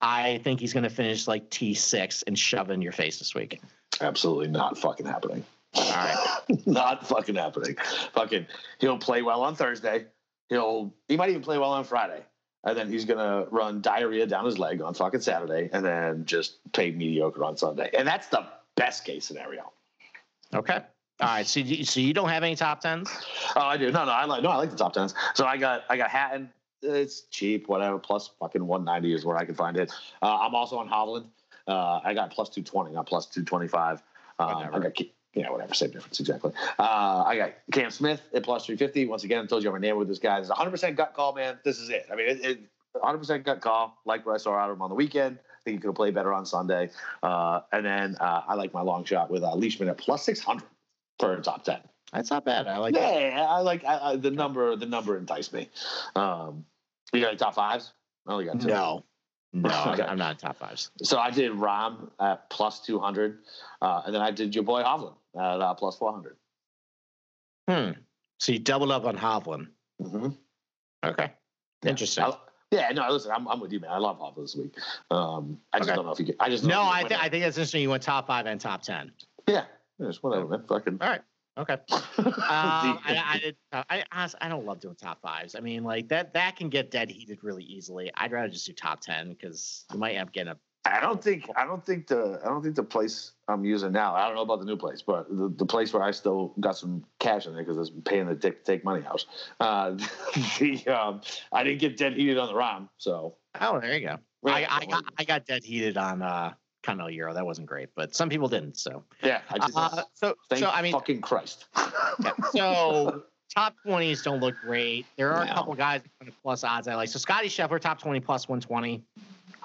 I 0.00 0.38
think 0.44 0.60
he's 0.60 0.72
gonna 0.72 0.90
finish 0.90 1.26
like 1.26 1.48
T 1.50 1.74
six 1.74 2.22
and 2.22 2.38
shove 2.38 2.70
in 2.70 2.82
your 2.82 2.92
face 2.92 3.18
this 3.18 3.34
week. 3.34 3.60
Absolutely 4.00 4.48
not 4.48 4.78
fucking 4.78 5.06
happening. 5.06 5.44
All 5.74 5.90
right. 5.90 6.38
not 6.66 7.06
fucking 7.06 7.34
happening. 7.34 7.76
Fucking, 8.12 8.46
he'll 8.78 8.98
play 8.98 9.22
well 9.22 9.42
on 9.42 9.54
Thursday. 9.54 10.06
He'll 10.48 10.94
he 11.08 11.16
might 11.16 11.30
even 11.30 11.42
play 11.42 11.58
well 11.58 11.72
on 11.72 11.84
Friday, 11.84 12.22
and 12.64 12.76
then 12.76 12.88
he's 12.88 13.04
gonna 13.04 13.46
run 13.50 13.80
diarrhea 13.80 14.26
down 14.26 14.44
his 14.44 14.58
leg 14.58 14.80
on 14.80 14.94
fucking 14.94 15.20
Saturday, 15.20 15.70
and 15.72 15.84
then 15.84 16.24
just 16.24 16.58
play 16.72 16.90
mediocre 16.92 17.44
on 17.44 17.56
Sunday. 17.56 17.90
And 17.96 18.06
that's 18.06 18.28
the 18.28 18.46
best 18.76 19.04
case 19.04 19.24
scenario. 19.24 19.72
Okay. 20.54 20.80
All 21.20 21.28
right. 21.28 21.46
So 21.46 21.60
you, 21.60 21.84
so 21.84 22.00
you 22.00 22.12
don't 22.12 22.28
have 22.28 22.42
any 22.42 22.56
top 22.56 22.80
tens? 22.80 23.10
Oh, 23.54 23.60
I 23.60 23.76
do. 23.76 23.90
No, 23.90 24.04
no, 24.04 24.10
I 24.12 24.24
like 24.24 24.42
no, 24.42 24.50
I 24.50 24.56
like 24.56 24.70
the 24.70 24.76
top 24.76 24.92
tens. 24.92 25.14
So 25.34 25.46
I 25.46 25.56
got 25.56 25.84
I 25.88 25.96
got 25.96 26.10
Hatton. 26.10 26.50
It's 26.82 27.22
cheap, 27.30 27.68
whatever. 27.68 27.98
Plus 27.98 28.30
fucking 28.38 28.66
one 28.66 28.84
ninety 28.84 29.14
is 29.14 29.24
where 29.24 29.36
I 29.36 29.44
can 29.44 29.54
find 29.54 29.76
it. 29.76 29.90
Uh, 30.22 30.38
I'm 30.40 30.54
also 30.54 30.78
on 30.78 30.88
Hovland. 30.88 31.26
Uh, 31.66 32.00
I 32.04 32.14
got 32.14 32.30
plus 32.30 32.48
two 32.50 32.62
twenty, 32.62 32.92
not 32.92 33.06
plus 33.06 33.26
two 33.26 33.44
twenty 33.44 33.68
five. 33.68 34.02
Um, 34.38 34.68
I 34.72 34.78
got 34.78 34.92
yeah, 35.32 35.50
whatever, 35.50 35.74
same 35.74 35.90
difference 35.90 36.18
exactly. 36.18 36.52
Uh, 36.78 37.24
I 37.26 37.36
got 37.36 37.52
Cam 37.72 37.90
Smith 37.90 38.22
at 38.34 38.42
plus 38.42 38.66
three 38.66 38.76
fifty. 38.76 39.06
Once 39.06 39.24
again, 39.24 39.42
I 39.42 39.46
told 39.46 39.62
you 39.62 39.70
I'm 39.70 39.76
enamored 39.76 40.00
with 40.00 40.08
this 40.08 40.18
guy. 40.18 40.38
It's 40.38 40.48
100 40.48 40.70
percent 40.70 40.96
gut 40.96 41.14
call, 41.14 41.34
man. 41.34 41.58
This 41.64 41.78
is 41.78 41.90
it. 41.90 42.06
I 42.10 42.16
mean, 42.16 42.28
it, 42.28 42.44
it 42.44 42.60
100 42.92 43.18
percent 43.18 43.44
gut 43.44 43.60
call. 43.60 43.98
Like 44.04 44.24
what 44.26 44.34
I 44.34 44.38
saw 44.38 44.54
out 44.54 44.70
of 44.70 44.76
him 44.76 44.82
on 44.82 44.90
the 44.90 44.94
weekend. 44.94 45.38
I 45.38 45.62
think 45.64 45.76
he 45.76 45.80
could 45.80 45.88
have 45.88 45.96
played 45.96 46.14
better 46.14 46.32
on 46.32 46.46
Sunday. 46.46 46.90
Uh, 47.22 47.60
and 47.72 47.84
then 47.84 48.16
uh, 48.20 48.42
I 48.46 48.54
like 48.54 48.72
my 48.72 48.82
long 48.82 49.04
shot 49.04 49.30
with 49.30 49.42
uh, 49.42 49.54
Leishman 49.54 49.88
at 49.88 49.98
plus 49.98 50.22
600 50.24 50.62
for 51.18 51.34
a 51.34 51.40
top 51.42 51.64
10. 51.64 51.80
That's 52.12 52.30
not 52.30 52.44
bad. 52.44 52.66
I 52.66 52.78
like. 52.78 52.94
Yeah, 52.94 53.46
I 53.48 53.58
like 53.60 53.84
I, 53.84 54.12
I, 54.12 54.16
the 54.16 54.30
number. 54.30 54.76
The 54.76 54.86
number 54.86 55.16
enticed 55.18 55.52
me. 55.52 55.68
Um, 56.14 56.64
you 57.12 57.20
got 57.20 57.28
any 57.28 57.36
top 57.36 57.54
fives? 57.54 57.92
I 58.26 58.32
only 58.32 58.44
got 58.44 58.60
two. 58.60 58.68
No. 58.68 59.04
No, 59.52 59.70
I'm- 59.70 59.94
Okay. 59.94 60.02
I'm 60.02 60.18
not 60.18 60.38
top 60.38 60.56
fives. 60.58 60.90
So 61.02 61.18
I 61.18 61.30
did 61.30 61.50
Rahm 61.52 62.10
at 62.20 62.50
plus 62.50 62.80
two 62.80 62.98
hundred, 62.98 63.38
uh, 63.80 64.02
and 64.04 64.14
then 64.14 64.20
I 64.20 64.30
did 64.30 64.54
your 64.54 64.64
boy 64.64 64.82
Hovland 64.82 65.14
at 65.34 65.40
uh, 65.60 65.72
plus 65.74 65.96
four 65.96 66.12
hundred. 66.12 66.36
Hmm. 67.68 67.92
So 68.38 68.52
you 68.52 68.58
doubled 68.58 68.90
up 68.90 69.04
on 69.06 69.16
Hovland. 69.16 69.68
Mm-hmm. 70.02 70.28
Okay. 71.04 71.32
Interesting. 71.86 72.24
yeah, 72.70 72.90
no, 72.90 73.08
listen, 73.10 73.30
I'm, 73.34 73.48
I'm 73.48 73.60
with 73.60 73.72
you, 73.72 73.80
man. 73.80 73.90
I 73.92 73.98
love 73.98 74.18
Hovland 74.18 74.42
this 74.42 74.56
week. 74.56 74.74
Um, 75.10 75.58
I 75.72 75.78
just 75.78 75.88
Okay. 75.88 75.96
don't 75.96 76.04
know 76.06 76.12
if 76.12 76.18
you 76.18 76.26
get. 76.26 76.36
I 76.38 76.50
just 76.50 76.64
no, 76.64 76.82
I, 76.86 77.04
th- 77.04 77.18
I 77.18 77.28
think 77.30 77.42
that's 77.44 77.56
interesting. 77.56 77.80
You 77.80 77.90
went 77.90 78.02
top 78.02 78.26
five 78.26 78.44
and 78.46 78.60
top 78.60 78.82
ten. 78.82 79.10
yeah, 79.48 79.64
just 80.00 80.22
whatever, 80.22 80.46
man. 80.46 80.64
Fucking. 80.68 80.98
All 81.00 81.08
right. 81.08 81.22
Okay. 81.58 81.76
Um, 82.48 83.00
I, 83.04 83.22
I 83.26 83.38
did. 83.38 83.56
I, 83.72 84.04
honestly, 84.12 84.38
I 84.40 84.48
don't 84.48 84.64
love 84.64 84.78
doing 84.78 84.94
top 84.94 85.20
fives. 85.20 85.56
I 85.56 85.60
mean, 85.60 85.82
like 85.82 86.08
that 86.08 86.32
that 86.34 86.54
can 86.54 86.68
get 86.68 86.92
dead 86.92 87.10
heated 87.10 87.42
really 87.42 87.64
easily. 87.64 88.10
I'd 88.14 88.30
rather 88.30 88.48
just 88.48 88.66
do 88.66 88.72
top 88.72 89.00
ten 89.00 89.30
because 89.30 89.84
you 89.92 89.98
might 89.98 90.12
end 90.12 90.28
up 90.28 90.32
getting 90.32 90.52
a. 90.52 90.56
I 90.88 91.00
don't 91.00 91.22
think 91.22 91.50
I 91.56 91.66
don't 91.66 91.84
think 91.84 92.06
the 92.06 92.40
I 92.44 92.48
don't 92.48 92.62
think 92.62 92.76
the 92.76 92.84
place 92.84 93.32
I'm 93.48 93.64
using 93.64 93.90
now. 93.90 94.14
I 94.14 94.26
don't 94.26 94.36
know 94.36 94.42
about 94.42 94.60
the 94.60 94.64
new 94.64 94.76
place, 94.76 95.02
but 95.02 95.28
the, 95.28 95.52
the 95.56 95.66
place 95.66 95.92
where 95.92 96.04
I 96.04 96.12
still 96.12 96.54
got 96.60 96.76
some 96.76 97.04
cash 97.18 97.46
in 97.46 97.54
there 97.54 97.64
because 97.64 97.78
it's 97.78 97.90
paying 98.04 98.26
the 98.26 98.34
dick 98.34 98.64
to 98.64 98.72
take 98.72 98.84
money 98.84 99.04
out. 99.04 99.24
Uh, 99.58 99.90
the 100.60 100.86
um, 100.86 101.20
I 101.52 101.64
didn't 101.64 101.80
get 101.80 101.96
dead 101.96 102.14
heated 102.14 102.38
on 102.38 102.48
the 102.48 102.54
Rahm, 102.54 102.88
so 102.98 103.36
Oh, 103.60 103.80
there 103.80 103.98
you 103.98 104.06
go. 104.06 104.18
I, 104.46 104.66
I 104.68 104.86
got 104.86 105.04
I 105.18 105.24
got 105.24 105.46
dead 105.46 105.64
heated 105.64 105.96
on 105.96 106.22
uh 106.22 106.52
Continental 106.86 107.10
Euro. 107.10 107.34
That 107.34 107.44
wasn't 107.44 107.66
great, 107.66 107.90
but 107.94 108.14
some 108.14 108.28
people 108.30 108.48
didn't. 108.48 108.78
So 108.78 109.04
yeah. 109.22 109.40
I 109.50 109.58
just 109.58 109.76
uh, 109.76 110.02
so 110.14 110.34
thank 110.48 110.60
so 110.62 110.70
I 110.70 110.80
mean 110.82 110.92
fucking 110.92 111.20
Christ. 111.20 111.66
Yeah, 112.22 112.32
So 112.52 113.24
top 113.54 113.74
twenties 113.84 114.22
don't 114.22 114.40
look 114.40 114.54
great. 114.64 115.04
There 115.16 115.32
are 115.32 115.44
No. 115.44 115.50
a 115.50 115.54
couple 115.54 115.74
guys 115.74 116.00
with 116.24 116.34
plus 116.42 116.64
odds 116.64 116.88
I 116.88 116.94
like. 116.94 117.08
So 117.08 117.18
Scotty 117.18 117.48
Scheffler 117.48 117.80
top 117.80 118.00
twenty 118.00 118.20
plus 118.20 118.48
one 118.48 118.60
twenty. 118.60 119.02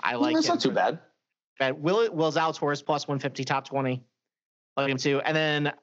I 0.04 0.16
like 0.16 0.34
That's 0.36 0.48
him. 0.48 0.56
not 0.56 0.62
too 0.62 0.72
bad. 0.72 1.00
But 1.60 1.78
Will 1.80 2.12
Will 2.12 2.32
Zalatoris 2.32 2.84
plus 2.86 3.08
one 3.08 3.20
fifty 3.20 3.44
top 3.44 3.66
twenty. 3.68 4.04
Like 4.76 4.90
him 4.90 4.98
too. 4.98 5.22
And 5.24 5.36
then 5.36 5.74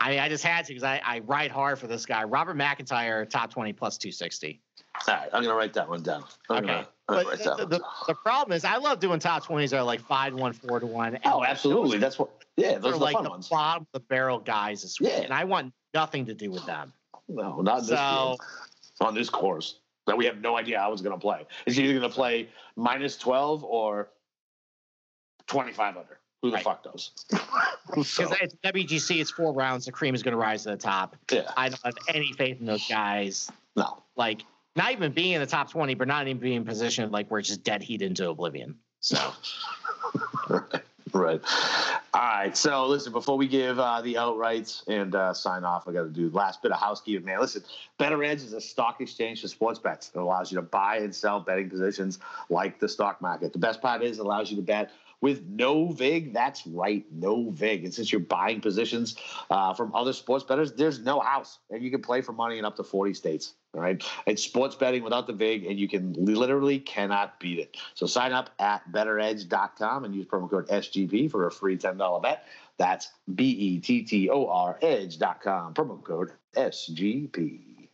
I 0.00 0.10
mean 0.10 0.20
I 0.20 0.28
just 0.28 0.44
had 0.44 0.64
to 0.66 0.72
because 0.72 0.84
I, 0.84 1.00
I 1.04 1.18
ride 1.20 1.50
hard 1.50 1.78
for 1.78 1.86
this 1.86 2.06
guy. 2.06 2.24
Robert 2.24 2.54
MacIntyre 2.54 3.24
top 3.26 3.50
twenty 3.52 3.72
plus 3.72 3.98
two 3.98 4.12
sixty. 4.12 4.60
All 5.08 5.14
right, 5.14 5.28
I'm 5.32 5.42
gonna 5.42 5.54
write 5.54 5.72
that 5.74 5.88
one 5.88 6.02
down. 6.02 6.24
I'm 6.48 6.58
Okay. 6.64 6.66
gonna, 6.66 6.88
I'm 7.08 7.24
But 7.24 7.38
the, 7.58 7.66
the, 7.66 7.84
the, 8.08 8.14
problem 8.14 8.56
is 8.56 8.64
I 8.64 8.76
love 8.76 9.00
doing 9.00 9.18
top 9.18 9.44
twenties 9.44 9.70
that 9.72 9.78
are 9.78 9.82
like 9.84 10.00
five 10.00 10.32
to 10.32 10.38
one, 10.38 10.52
four 10.52 10.80
to 10.80 10.86
one. 10.86 11.18
Oh, 11.24 11.44
absolutely. 11.44 11.92
those 11.92 12.00
That's 12.00 12.18
what. 12.18 12.30
Yeah, 12.56 12.76
are 12.76 12.78
those 12.78 12.94
are 12.94 12.98
the 12.98 13.04
like 13.04 13.14
fun 13.14 13.24
the 13.24 13.30
ones. 13.30 13.48
bottom 13.48 13.82
of 13.82 13.88
the 13.92 14.00
barrel 14.00 14.38
guys 14.38 14.82
this 14.82 15.00
week. 15.00 15.10
Yeah. 15.12 15.22
And 15.22 15.32
I 15.32 15.44
want 15.44 15.72
nothing 15.92 16.24
to 16.26 16.34
do 16.34 16.50
with 16.50 16.64
them. 16.66 16.92
No, 17.28 17.60
not 17.60 17.80
in 17.80 17.86
this 17.86 17.88
So- 17.98 18.36
field. 18.38 18.40
on 19.00 19.14
this 19.14 19.28
course 19.28 19.80
that 20.06 20.16
we 20.16 20.24
have 20.26 20.38
no 20.38 20.56
idea 20.56 20.78
how 20.78 20.92
it's 20.92 21.02
going 21.02 21.16
to 21.16 21.20
play. 21.20 21.46
It's 21.66 21.76
either 21.78 21.92
going 21.98 22.08
to 22.08 22.14
play 22.14 22.48
minus 22.76 23.16
12 23.16 23.64
or 23.64 24.10
25 25.46 25.96
under. 25.96 26.18
Who 26.42 26.50
the 26.50 26.56
Right. 26.56 26.64
fuck 26.64 26.84
knows? 26.84 27.10
Because 27.86 28.08
So, 28.12 28.30
it's 28.40 28.54
WGC, 28.62 29.20
it's 29.20 29.30
four 29.30 29.52
rounds. 29.54 29.86
The 29.86 29.92
cream 29.92 30.14
is 30.14 30.22
going 30.22 30.32
to 30.32 30.38
rise 30.38 30.62
to 30.64 30.70
the 30.70 30.76
top. 30.76 31.16
yeah, 31.32 31.50
I 31.56 31.70
don't 31.70 31.80
have 31.84 31.94
any 32.08 32.32
faith 32.34 32.60
in 32.60 32.66
those 32.66 32.86
guys. 32.86 33.50
no. 33.76 34.02
Like, 34.16 34.42
not 34.76 34.92
even 34.92 35.12
being 35.12 35.32
in 35.32 35.40
the 35.40 35.46
top 35.46 35.70
20, 35.70 35.94
but 35.94 36.08
not 36.08 36.26
even 36.26 36.40
being 36.40 36.56
in 36.56 36.64
position 36.64 37.10
like 37.10 37.30
we're 37.30 37.42
just 37.42 37.62
dead 37.62 37.82
heat 37.82 38.02
into 38.02 38.28
oblivion. 38.28 38.76
So, 39.00 39.32
right. 40.48 40.82
right. 41.12 41.40
All 42.14 42.20
right. 42.20 42.56
So, 42.56 42.86
listen, 42.86 43.12
before 43.12 43.36
we 43.36 43.46
give 43.46 43.78
uh, 43.78 44.00
the 44.02 44.14
outrights 44.14 44.86
and 44.88 45.14
uh, 45.14 45.32
sign 45.34 45.64
off, 45.64 45.86
I 45.86 45.92
got 45.92 46.02
to 46.02 46.08
do 46.08 46.28
the 46.30 46.36
last 46.36 46.62
bit 46.62 46.72
of 46.72 46.80
housekeeping, 46.80 47.24
man. 47.24 47.40
Listen, 47.40 47.62
Bettor 47.98 48.22
Edge 48.24 48.42
is 48.42 48.52
a 48.52 48.60
stock 48.60 49.00
exchange 49.00 49.42
for 49.42 49.48
sports 49.48 49.78
bets. 49.78 50.10
It 50.14 50.18
allows 50.18 50.50
you 50.50 50.56
to 50.56 50.62
buy 50.62 50.98
and 50.98 51.14
sell 51.14 51.40
betting 51.40 51.70
positions 51.70 52.18
like 52.50 52.80
the 52.80 52.88
stock 52.88 53.20
market. 53.20 53.52
The 53.52 53.58
best 53.58 53.80
part 53.80 54.02
is 54.02 54.18
it 54.18 54.22
allows 54.24 54.50
you 54.50 54.56
to 54.56 54.62
bet 54.62 54.90
with 55.20 55.44
no 55.46 55.88
VIG. 55.88 56.32
That's 56.32 56.66
right, 56.66 57.04
no 57.12 57.50
VIG. 57.50 57.84
And 57.84 57.94
since 57.94 58.12
you're 58.12 58.20
buying 58.20 58.60
positions 58.60 59.16
uh, 59.50 59.72
from 59.72 59.94
other 59.94 60.12
sports 60.12 60.44
bettors, 60.44 60.72
there's 60.72 61.00
no 61.00 61.20
house. 61.20 61.60
And 61.70 61.82
you 61.82 61.90
can 61.90 62.02
play 62.02 62.20
for 62.20 62.32
money 62.32 62.58
in 62.58 62.64
up 62.64 62.76
to 62.76 62.84
40 62.84 63.14
states. 63.14 63.54
Right. 63.74 64.04
It's 64.26 64.42
sports 64.42 64.76
betting 64.76 65.02
without 65.02 65.26
the 65.26 65.32
VIG, 65.32 65.66
and 65.66 65.80
you 65.80 65.88
can 65.88 66.12
literally 66.12 66.78
cannot 66.78 67.40
beat 67.40 67.58
it. 67.58 67.76
So 67.94 68.06
sign 68.06 68.32
up 68.32 68.50
at 68.60 68.90
bettoredge.com 68.92 70.04
and 70.04 70.14
use 70.14 70.26
promo 70.26 70.48
code 70.48 70.68
SGP 70.68 71.28
for 71.28 71.48
a 71.48 71.50
free 71.50 71.76
$10 71.76 72.22
bet. 72.22 72.46
That's 72.78 73.10
B 73.34 73.44
E 73.44 73.80
T 73.80 74.02
T 74.02 74.30
O 74.30 74.46
R 74.46 74.78
edge.com. 74.80 75.74
Promo 75.74 76.02
code 76.02 76.30
SGP. 76.56 77.88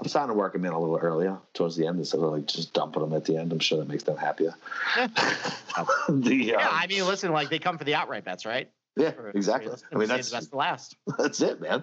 I'm 0.00 0.08
starting 0.08 0.34
to 0.34 0.38
work 0.38 0.54
them 0.54 0.64
in 0.64 0.72
a 0.72 0.80
little 0.80 0.96
earlier 0.96 1.38
towards 1.52 1.76
the 1.76 1.86
end 1.86 1.98
instead 1.98 2.20
of 2.20 2.32
like 2.32 2.46
just 2.46 2.72
dumping 2.72 3.02
them 3.02 3.12
at 3.12 3.26
the 3.26 3.36
end. 3.36 3.52
I'm 3.52 3.58
sure 3.58 3.78
that 3.78 3.88
makes 3.88 4.04
them 4.04 4.16
happier. 4.16 4.54
the, 4.96 6.34
yeah, 6.34 6.56
um, 6.56 6.68
I 6.72 6.86
mean, 6.86 7.06
listen, 7.06 7.32
like 7.32 7.50
they 7.50 7.58
come 7.58 7.76
for 7.76 7.84
the 7.84 7.94
outright 7.94 8.24
bets, 8.24 8.46
right? 8.46 8.70
Yeah, 8.96 9.10
For- 9.12 9.30
exactly. 9.30 9.70
listen, 9.70 9.88
I 9.92 9.96
mean, 9.96 10.08
that's 10.08 10.30
the 10.30 10.36
best 10.36 10.50
to 10.50 10.56
last. 10.56 10.96
that's 11.18 11.40
it, 11.40 11.60
man. 11.60 11.82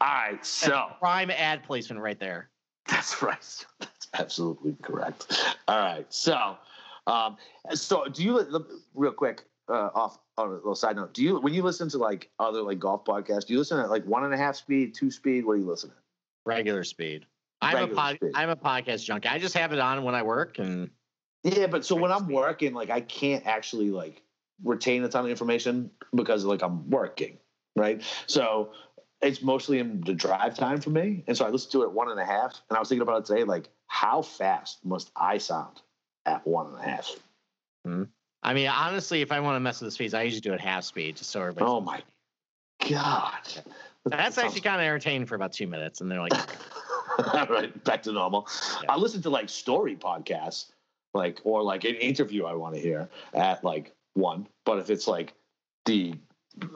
All 0.00 0.08
right, 0.08 0.44
so 0.44 0.88
Prime 1.00 1.30
ad 1.30 1.64
placement 1.64 2.00
right 2.02 2.18
there. 2.18 2.50
that's 2.86 3.22
right. 3.22 3.66
That's 3.80 4.08
absolutely 4.14 4.74
correct. 4.82 5.56
All 5.68 5.78
right, 5.78 6.06
so 6.08 6.56
um, 7.06 7.36
so 7.74 8.06
do 8.06 8.22
you 8.22 8.64
real 8.94 9.12
quick? 9.12 9.44
uh, 9.68 9.90
off 9.94 10.18
on 10.36 10.48
a 10.48 10.52
little 10.54 10.74
side 10.74 10.96
note. 10.96 11.14
Do 11.14 11.22
you 11.22 11.40
when 11.40 11.54
you 11.54 11.62
listen 11.62 11.88
to 11.90 11.98
like 11.98 12.30
other 12.38 12.62
like 12.62 12.78
golf 12.78 13.04
podcasts, 13.04 13.46
do 13.46 13.52
you 13.52 13.58
listen 13.58 13.78
at 13.78 13.90
like 13.90 14.04
one 14.04 14.24
and 14.24 14.32
a 14.32 14.36
half 14.36 14.56
speed, 14.56 14.94
two 14.94 15.10
speed? 15.10 15.44
What 15.44 15.54
do 15.54 15.60
you 15.60 15.66
listen 15.66 15.90
at? 15.90 15.96
Regular 16.44 16.84
speed. 16.84 17.26
I'm 17.60 17.90
a 17.90 17.94
pod, 17.94 18.16
speed. 18.16 18.32
I'm 18.34 18.50
a 18.50 18.56
podcast 18.56 19.04
junkie. 19.04 19.28
I 19.28 19.38
just 19.38 19.56
have 19.56 19.72
it 19.72 19.78
on 19.78 20.04
when 20.04 20.14
I 20.14 20.22
work, 20.22 20.58
and 20.58 20.90
Yeah, 21.42 21.66
but 21.66 21.84
so 21.84 21.96
when 21.96 22.12
I'm 22.12 22.28
working, 22.28 22.72
like 22.72 22.90
I 22.90 23.00
can't 23.00 23.46
actually 23.46 23.90
like 23.90 24.22
retain 24.62 25.04
a 25.04 25.08
ton 25.08 25.24
of 25.24 25.30
information 25.30 25.90
because 26.14 26.44
like 26.44 26.62
I'm 26.62 26.88
working, 26.90 27.38
right? 27.76 28.02
So 28.26 28.72
it's 29.20 29.42
mostly 29.42 29.78
in 29.78 30.00
the 30.02 30.14
drive 30.14 30.56
time 30.56 30.80
for 30.80 30.90
me, 30.90 31.24
and 31.26 31.36
so 31.36 31.44
I 31.44 31.50
listen 31.50 31.70
to 31.72 31.82
it 31.82 31.86
at 31.86 31.92
one 31.92 32.10
and 32.10 32.20
a 32.20 32.24
half. 32.24 32.60
And 32.68 32.76
I 32.76 32.80
was 32.80 32.88
thinking 32.88 33.02
about 33.02 33.20
it 33.20 33.24
today, 33.26 33.44
like 33.44 33.68
how 33.86 34.22
fast 34.22 34.84
must 34.84 35.10
I 35.16 35.38
sound 35.38 35.80
at 36.26 36.46
one 36.46 36.66
and 36.66 36.76
a 36.76 36.82
half? 36.82 37.10
Hmm. 37.84 38.04
I 38.42 38.54
mean, 38.54 38.68
honestly, 38.68 39.20
if 39.20 39.32
I 39.32 39.40
want 39.40 39.56
to 39.56 39.60
mess 39.60 39.80
with 39.80 39.88
the 39.88 39.92
speeds, 39.92 40.14
I 40.14 40.22
usually 40.22 40.40
do 40.40 40.52
it 40.52 40.60
half 40.60 40.84
speed, 40.84 41.16
just 41.16 41.30
so 41.30 41.40
everybody. 41.40 41.66
Oh 41.66 41.80
my 41.80 42.02
god, 42.88 43.48
That's 44.04 44.38
actually 44.38 44.60
kind 44.60 44.80
of 44.80 44.84
entertaining 44.86 45.26
for 45.26 45.34
about 45.34 45.52
two 45.52 45.66
minutes, 45.66 46.00
and 46.00 46.10
they're 46.10 46.20
like, 46.20 46.32
All 47.34 47.46
right, 47.46 47.84
back 47.84 48.02
to 48.04 48.12
normal. 48.12 48.46
Yeah. 48.82 48.92
I 48.92 48.96
listen 48.96 49.22
to 49.22 49.30
like 49.30 49.48
story 49.48 49.96
podcasts, 49.96 50.70
like 51.14 51.40
or 51.44 51.62
like 51.62 51.84
an 51.84 51.96
interview 51.96 52.44
I 52.44 52.54
want 52.54 52.74
to 52.74 52.80
hear 52.80 53.08
at 53.34 53.64
like 53.64 53.92
one. 54.18 54.46
But 54.64 54.78
if 54.78 54.90
it's 54.90 55.08
like 55.08 55.34
the 55.86 56.14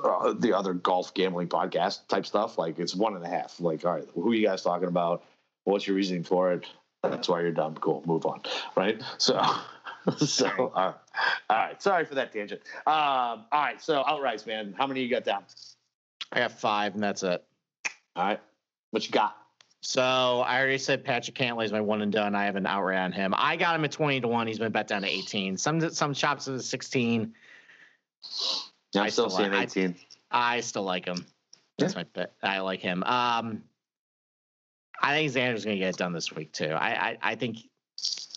uh, 0.04 0.32
the 0.32 0.52
other 0.56 0.74
golf 0.74 1.12
gambling 1.14 1.48
podcast 1.48 2.06
type 2.08 2.24
stuff, 2.24 2.56
like 2.58 2.78
it's 2.78 2.94
one 2.94 3.16
and 3.16 3.24
a 3.24 3.28
half. 3.28 3.60
Like, 3.60 3.84
all 3.84 3.92
right, 3.92 4.08
who 4.14 4.30
are 4.30 4.34
you 4.34 4.46
guys 4.46 4.62
talking 4.62 4.88
about? 4.88 5.24
What's 5.64 5.86
your 5.86 5.96
reasoning 5.96 6.24
for 6.24 6.52
it? 6.52 6.66
That's 7.02 7.28
why 7.28 7.40
you're 7.40 7.52
dumb. 7.52 7.74
Cool, 7.74 8.02
move 8.06 8.24
on. 8.26 8.42
Right. 8.76 9.02
So, 9.18 9.40
so 10.18 10.48
all 10.74 10.86
right. 10.86 10.94
all 11.50 11.56
right. 11.56 11.82
Sorry 11.82 12.04
for 12.04 12.14
that 12.14 12.32
tangent. 12.32 12.62
Um, 12.86 12.94
all 12.94 13.46
right. 13.52 13.82
So 13.82 14.02
outrights, 14.04 14.46
man. 14.46 14.74
How 14.78 14.86
many 14.86 15.02
you 15.02 15.10
got 15.10 15.24
down? 15.24 15.44
I 16.30 16.40
have 16.40 16.52
five, 16.52 16.94
and 16.94 17.02
that's 17.02 17.22
it. 17.22 17.44
All 18.16 18.24
right. 18.24 18.40
What 18.92 19.04
you 19.04 19.10
got? 19.10 19.36
So 19.84 20.00
I 20.02 20.60
already 20.60 20.78
said 20.78 21.04
Patrick 21.04 21.36
Cantlay 21.36 21.64
is 21.64 21.72
my 21.72 21.80
one 21.80 22.02
and 22.02 22.12
done. 22.12 22.36
I 22.36 22.44
have 22.44 22.54
an 22.54 22.66
outright 22.66 22.98
on 22.98 23.10
him. 23.10 23.34
I 23.36 23.56
got 23.56 23.74
him 23.74 23.84
at 23.84 23.90
twenty 23.90 24.20
to 24.20 24.28
one. 24.28 24.46
He's 24.46 24.60
been 24.60 24.70
bet 24.70 24.86
down 24.86 25.02
to 25.02 25.08
eighteen. 25.08 25.56
Some 25.56 25.90
some 25.90 26.14
shops 26.14 26.46
at 26.46 26.60
sixteen. 26.62 27.34
I'm 28.94 29.02
I 29.02 29.08
still 29.08 29.28
still 29.28 29.38
seeing 29.38 29.52
like- 29.52 29.76
18. 29.76 29.96
I 30.30 30.60
still 30.60 30.84
like 30.84 31.04
him. 31.04 31.26
That's 31.78 31.96
my 31.96 32.04
bet. 32.04 32.32
I 32.42 32.60
like 32.60 32.80
him. 32.80 33.02
Um, 33.02 33.64
I 35.00 35.14
think 35.14 35.32
Xander's 35.32 35.64
going 35.64 35.76
to 35.76 35.80
get 35.80 35.88
it 35.94 35.96
done 35.96 36.12
this 36.12 36.32
week 36.32 36.52
too. 36.52 36.68
I, 36.70 37.08
I 37.10 37.18
I 37.22 37.34
think 37.34 37.58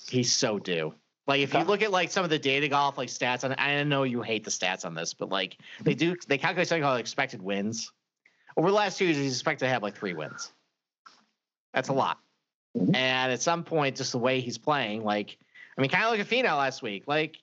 he's 0.10 0.34
so 0.34 0.58
due. 0.58 0.96
Like 1.28 1.42
if 1.42 1.54
you 1.54 1.62
look 1.62 1.84
at 1.84 1.92
like 1.92 2.12
some 2.12 2.24
of 2.24 2.32
the 2.32 2.40
data 2.40 2.68
golf 2.68 2.98
like 2.98 3.10
stats, 3.10 3.44
and 3.44 3.54
I 3.60 3.84
know 3.84 4.02
you 4.04 4.24
hate 4.24 4.44
the 4.44 4.52
stats 4.52 4.84
on 4.84 4.96
this, 4.96 5.14
but 5.14 5.30
like 5.30 5.58
they 5.84 5.94
do 5.94 6.16
they 6.28 6.40
calculate 6.40 6.68
something 6.68 6.82
called 6.84 7.00
expected 7.00 7.42
wins. 7.42 7.92
Over 8.58 8.70
the 8.70 8.76
last 8.76 8.98
two 8.98 9.06
years, 9.06 9.18
he's 9.18 9.34
expected 9.34 9.66
to 9.66 9.70
have 9.70 9.84
like 9.84 9.96
three 9.96 10.14
wins. 10.16 10.52
That's 11.76 11.90
a 11.90 11.94
lot. 11.94 12.20
Mhm. 12.76 12.96
And 12.96 13.32
at 13.32 13.42
some 13.42 13.64
point, 13.64 13.98
just 13.98 14.14
the 14.14 14.18
way 14.18 14.40
he's 14.42 14.58
playing, 14.58 15.04
like 15.04 15.38
I 15.78 15.82
mean, 15.82 15.92
kind 15.92 16.06
of 16.06 16.12
like 16.12 16.22
a 16.22 16.26
Finau 16.26 16.58
last 16.58 16.82
week, 16.82 17.04
like 17.06 17.38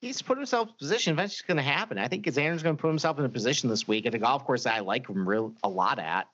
he's 0.00 0.22
put 0.22 0.38
himself 0.38 0.68
in 0.68 0.74
a 0.74 0.78
position. 0.78 1.12
Eventually, 1.12 1.34
it's 1.34 1.42
going 1.42 1.56
to 1.56 1.62
happen. 1.62 1.98
I 1.98 2.08
think 2.08 2.24
Xander's 2.24 2.62
going 2.62 2.76
to 2.76 2.80
put 2.80 2.88
himself 2.88 3.18
in 3.18 3.24
a 3.24 3.28
position 3.28 3.68
this 3.68 3.86
week 3.86 4.06
at 4.06 4.14
a 4.14 4.18
golf 4.18 4.44
course 4.44 4.64
that 4.64 4.74
I 4.74 4.80
like 4.80 5.08
him 5.08 5.28
real 5.28 5.52
a 5.62 5.68
lot 5.68 5.98
at. 5.98 6.28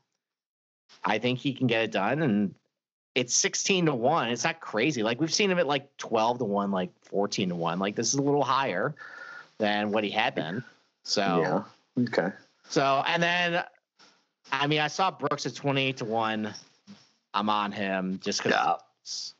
I 1.04 1.18
think 1.18 1.38
he 1.38 1.52
can 1.52 1.66
get 1.66 1.84
it 1.84 1.90
done, 1.92 2.22
and 2.22 2.54
it's 3.14 3.34
sixteen 3.34 3.86
to 3.86 3.94
one. 3.94 4.28
It's 4.28 4.44
not 4.44 4.60
crazy. 4.60 5.02
Like 5.02 5.20
we've 5.20 5.32
seen 5.32 5.50
him 5.50 5.58
at 5.58 5.66
like 5.66 5.94
twelve 5.96 6.38
to 6.38 6.44
one, 6.44 6.70
like 6.70 6.90
fourteen 7.02 7.48
to 7.50 7.54
one. 7.54 7.78
Like 7.78 7.94
this 7.96 8.08
is 8.08 8.14
a 8.14 8.22
little 8.22 8.44
higher 8.44 8.94
than 9.58 9.90
what 9.90 10.04
he 10.04 10.10
had 10.10 10.34
been. 10.34 10.62
So 11.02 11.64
Yeah. 11.96 12.04
Okay. 12.04 12.32
so 12.68 13.02
and 13.06 13.22
then, 13.22 13.64
I 14.52 14.66
mean, 14.66 14.80
I 14.80 14.88
saw 14.88 15.10
Brooks 15.10 15.46
at 15.46 15.54
twenty 15.54 15.82
eight 15.82 15.96
to 15.98 16.04
one. 16.04 16.54
I'm 17.34 17.50
on 17.50 17.72
him 17.72 18.20
just 18.22 18.42
because. 18.42 18.52
Yeah. 18.54 18.76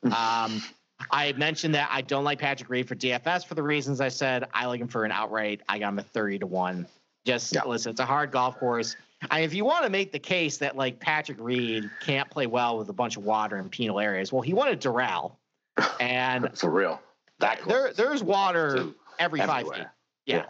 Um, 0.05 0.63
I 1.11 1.31
mentioned 1.33 1.75
that 1.75 1.89
I 1.91 2.01
don't 2.01 2.23
like 2.23 2.39
Patrick 2.39 2.69
Reed 2.71 2.87
for 2.87 2.95
DFS 2.95 3.45
for 3.45 3.53
the 3.53 3.61
reasons 3.61 4.01
I 4.01 4.07
said. 4.07 4.45
I 4.51 4.65
like 4.65 4.81
him 4.81 4.87
for 4.87 5.05
an 5.05 5.11
outright. 5.11 5.61
I 5.69 5.77
got 5.77 5.89
him 5.89 5.99
at 5.99 6.07
30 6.07 6.39
to 6.39 6.47
1. 6.47 6.87
Just 7.25 7.53
Yeah. 7.53 7.63
listen, 7.65 7.91
it's 7.91 7.99
a 7.99 8.05
hard 8.05 8.31
golf 8.31 8.57
course. 8.57 8.95
I, 9.29 9.41
if 9.41 9.53
you 9.53 9.63
want 9.63 9.83
to 9.83 9.91
make 9.91 10.11
the 10.11 10.19
case 10.19 10.57
that 10.57 10.75
like 10.75 10.99
Patrick 10.99 11.37
Reed 11.39 11.89
can't 12.01 12.29
play 12.31 12.47
well 12.47 12.79
with 12.79 12.89
a 12.89 12.93
bunch 12.93 13.15
of 13.17 13.23
water 13.25 13.57
in 13.57 13.69
penal 13.69 13.99
areas, 13.99 14.33
well, 14.33 14.41
he 14.41 14.53
won 14.53 14.69
at 14.69 14.79
Doral, 14.81 15.33
and 15.99 16.57
For 16.57 16.69
real. 16.71 16.99
That 17.39 17.61
there 17.67 17.93
there's 17.93 18.23
water 18.23 18.87
every 19.19 19.39
five 19.39 19.67
feet. 19.67 19.85
Yeah. 20.25 20.37
Yeah. 20.37 20.45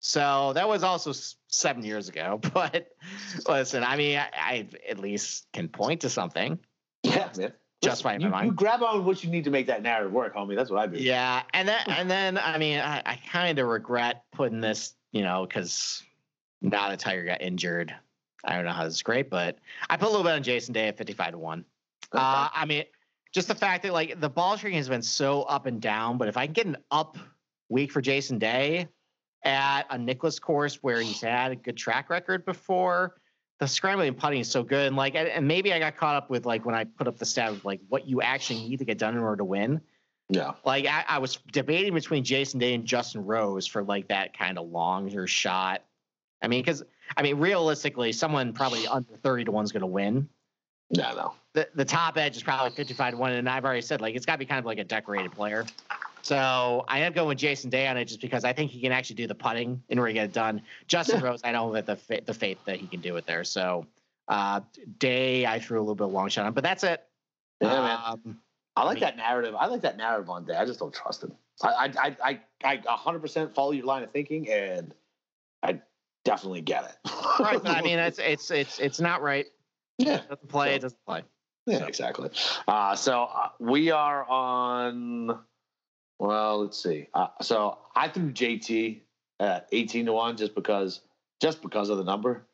So 0.00 0.52
that 0.54 0.66
was 0.66 0.82
also 0.82 1.12
seven 1.48 1.84
years 1.84 2.08
ago. 2.08 2.40
But 2.54 2.88
listen, 3.46 3.84
I 3.84 3.96
mean, 3.96 4.18
I, 4.18 4.28
I 4.34 4.68
at 4.88 4.98
least 4.98 5.46
can 5.52 5.68
point 5.68 6.00
to 6.00 6.10
something. 6.10 6.58
Yeah, 7.02 7.28
man. 7.36 7.52
Justify 7.82 8.16
Listen, 8.16 8.22
my 8.22 8.26
you, 8.26 8.30
mind. 8.30 8.46
you 8.46 8.52
grab 8.52 8.82
on 8.82 9.04
what 9.06 9.24
you 9.24 9.30
need 9.30 9.44
to 9.44 9.50
make 9.50 9.66
that 9.68 9.82
narrative 9.82 10.12
work, 10.12 10.34
homie. 10.34 10.54
That's 10.54 10.70
what 10.70 10.80
I 10.80 10.86
do. 10.86 10.98
Yeah, 10.98 11.42
and 11.54 11.66
then 11.66 11.80
and 11.86 12.10
then 12.10 12.38
I 12.38 12.58
mean 12.58 12.78
I, 12.80 13.02
I 13.04 13.20
kind 13.30 13.58
of 13.58 13.68
regret 13.68 14.24
putting 14.32 14.60
this, 14.60 14.94
you 15.12 15.22
know, 15.22 15.46
because 15.46 16.02
now 16.60 16.88
that 16.88 16.98
Tiger 16.98 17.24
got 17.24 17.40
injured, 17.40 17.94
I 18.44 18.54
don't 18.56 18.64
know 18.64 18.72
how 18.72 18.84
this 18.84 18.94
is 18.94 19.02
great, 19.02 19.30
but 19.30 19.58
I 19.88 19.96
put 19.96 20.08
a 20.08 20.10
little 20.10 20.24
bit 20.24 20.32
on 20.32 20.42
Jason 20.42 20.74
Day 20.74 20.88
at 20.88 20.98
fifty-five 20.98 21.32
to 21.32 21.38
one. 21.38 21.64
Uh, 22.12 22.48
I 22.52 22.66
mean, 22.66 22.84
just 23.32 23.48
the 23.48 23.54
fact 23.54 23.82
that 23.84 23.92
like 23.92 24.20
the 24.20 24.28
ball 24.28 24.58
striking 24.58 24.76
has 24.76 24.88
been 24.88 25.02
so 25.02 25.42
up 25.42 25.66
and 25.66 25.80
down, 25.80 26.18
but 26.18 26.28
if 26.28 26.36
I 26.36 26.46
can 26.46 26.52
get 26.52 26.66
an 26.66 26.76
up 26.90 27.16
week 27.70 27.92
for 27.92 28.02
Jason 28.02 28.38
Day 28.38 28.88
at 29.44 29.82
a 29.90 29.98
Nicklaus 29.98 30.38
course 30.38 30.76
where 30.82 31.00
he's 31.00 31.20
had 31.20 31.52
a 31.52 31.56
good 31.56 31.76
track 31.76 32.10
record 32.10 32.44
before, 32.44 33.16
the 33.58 33.66
scrambling 33.66 34.08
and 34.08 34.16
putting 34.18 34.40
is 34.40 34.50
so 34.50 34.62
good. 34.62 34.86
And 34.86 34.96
like, 34.96 35.14
and- 35.14 35.46
maybe 35.46 35.72
I 35.72 35.78
got 35.78 35.96
caught 35.96 36.16
up 36.16 36.30
with 36.30 36.46
like 36.46 36.64
when 36.64 36.74
I 36.74 36.84
put 36.84 37.06
up 37.08 37.18
the 37.18 37.26
stat 37.26 37.50
of 37.50 37.64
like 37.64 37.80
what 37.88 38.06
you 38.06 38.22
actually 38.22 38.60
need 38.68 38.78
to 38.78 38.84
get 38.84 38.98
done 38.98 39.14
in 39.14 39.20
order 39.22 39.36
to 39.36 39.44
win. 39.44 39.80
yeah. 40.28 40.52
Like 40.64 40.86
I, 40.86 41.04
I 41.08 41.18
was 41.18 41.38
debating 41.52 41.94
between 41.94 42.24
Jason 42.24 42.58
Day 42.60 42.74
and 42.74 42.84
Justin 42.84 43.24
Rose 43.24 43.66
for 43.66 43.82
like 43.82 44.08
that 44.08 44.36
kind 44.36 44.58
of 44.58 44.68
longer 44.68 45.26
shot. 45.26 45.82
I 46.42 46.48
mean, 46.48 46.62
because 46.62 46.82
I 47.16 47.22
mean, 47.22 47.38
realistically, 47.38 48.12
someone 48.12 48.52
probably 48.52 48.86
under 48.86 49.16
thirty 49.16 49.44
to 49.44 49.50
one's 49.50 49.72
going 49.72 49.80
to 49.82 49.86
win. 49.86 50.28
Yeah, 50.88 51.12
no. 51.12 51.34
The 51.52 51.68
the 51.74 51.84
top 51.84 52.16
edge 52.16 52.36
is 52.36 52.42
probably 52.42 52.70
fifty 52.70 52.94
five 52.94 53.12
to 53.12 53.18
one, 53.18 53.32
and 53.32 53.48
I've 53.48 53.64
already 53.64 53.82
said 53.82 54.00
like 54.00 54.14
it's 54.14 54.24
got 54.24 54.34
to 54.34 54.38
be 54.38 54.46
kind 54.46 54.58
of 54.58 54.64
like 54.64 54.78
a 54.78 54.84
decorated 54.84 55.32
player. 55.32 55.66
So 56.22 56.84
I 56.88 57.00
am 57.00 57.12
going 57.12 57.28
with 57.28 57.38
Jason 57.38 57.70
Day 57.70 57.86
on 57.86 57.96
it 57.96 58.04
just 58.06 58.20
because 58.20 58.44
I 58.44 58.52
think 58.52 58.70
he 58.70 58.80
can 58.80 58.92
actually 58.92 59.16
do 59.16 59.26
the 59.26 59.34
putting 59.34 59.82
in 59.88 59.98
order 59.98 60.10
to 60.10 60.14
get 60.14 60.24
it 60.24 60.32
done. 60.32 60.62
Justin 60.86 61.20
Rose, 61.22 61.40
I 61.44 61.52
know 61.52 61.72
that 61.72 61.86
the 61.86 61.96
fa- 61.96 62.20
the 62.24 62.34
faith 62.34 62.58
that 62.66 62.76
he 62.76 62.86
can 62.86 63.00
do 63.00 63.16
it 63.16 63.26
there. 63.26 63.44
So 63.44 63.86
uh, 64.28 64.60
Day, 64.98 65.46
I 65.46 65.58
threw 65.58 65.78
a 65.78 65.82
little 65.82 65.94
bit 65.94 66.06
of 66.06 66.12
long 66.12 66.28
shot 66.28 66.46
on, 66.46 66.52
but 66.52 66.62
that's 66.64 66.84
it. 66.84 67.04
Yeah, 67.60 67.68
man. 67.68 67.98
Um, 68.04 68.38
I 68.76 68.84
like 68.84 69.00
that 69.00 69.16
narrative. 69.16 69.54
I 69.54 69.66
like 69.66 69.82
that 69.82 69.96
narrative 69.96 70.30
on 70.30 70.44
day. 70.44 70.54
I 70.54 70.64
just 70.64 70.78
don't 70.78 70.94
trust 70.94 71.22
him. 71.24 71.32
I 71.62 71.92
I 72.02 72.16
I 72.22 72.40
I, 72.64 72.82
I 72.88 72.96
100% 72.96 73.54
follow 73.54 73.72
your 73.72 73.84
line 73.84 74.02
of 74.02 74.10
thinking, 74.10 74.48
and 74.50 74.94
I 75.62 75.80
definitely 76.24 76.62
get 76.62 76.84
it. 76.84 77.10
right, 77.40 77.62
but 77.62 77.76
I 77.76 77.82
mean, 77.82 77.98
it's 77.98 78.18
it's 78.22 78.50
it's 78.50 78.78
it's 78.78 79.00
not 79.00 79.22
right. 79.22 79.46
yeah. 79.98 80.16
It 80.16 80.28
doesn't 80.28 80.48
play. 80.48 80.74
It 80.74 80.82
doesn't 80.82 81.04
play. 81.04 81.22
Yeah, 81.66 81.84
exactly. 81.84 82.30
Uh, 82.66 82.96
so 82.96 83.24
uh, 83.24 83.48
we 83.58 83.90
are 83.90 84.24
on. 84.28 85.38
Well, 86.20 86.60
let's 86.60 86.80
see. 86.80 87.08
Uh, 87.14 87.28
so 87.40 87.78
I 87.96 88.08
threw 88.08 88.30
JT 88.30 89.00
at 89.40 89.66
eighteen 89.72 90.04
to 90.04 90.12
one 90.12 90.36
just 90.36 90.54
because, 90.54 91.00
just 91.40 91.62
because 91.62 91.88
of 91.88 91.96
the 91.96 92.04
number. 92.04 92.46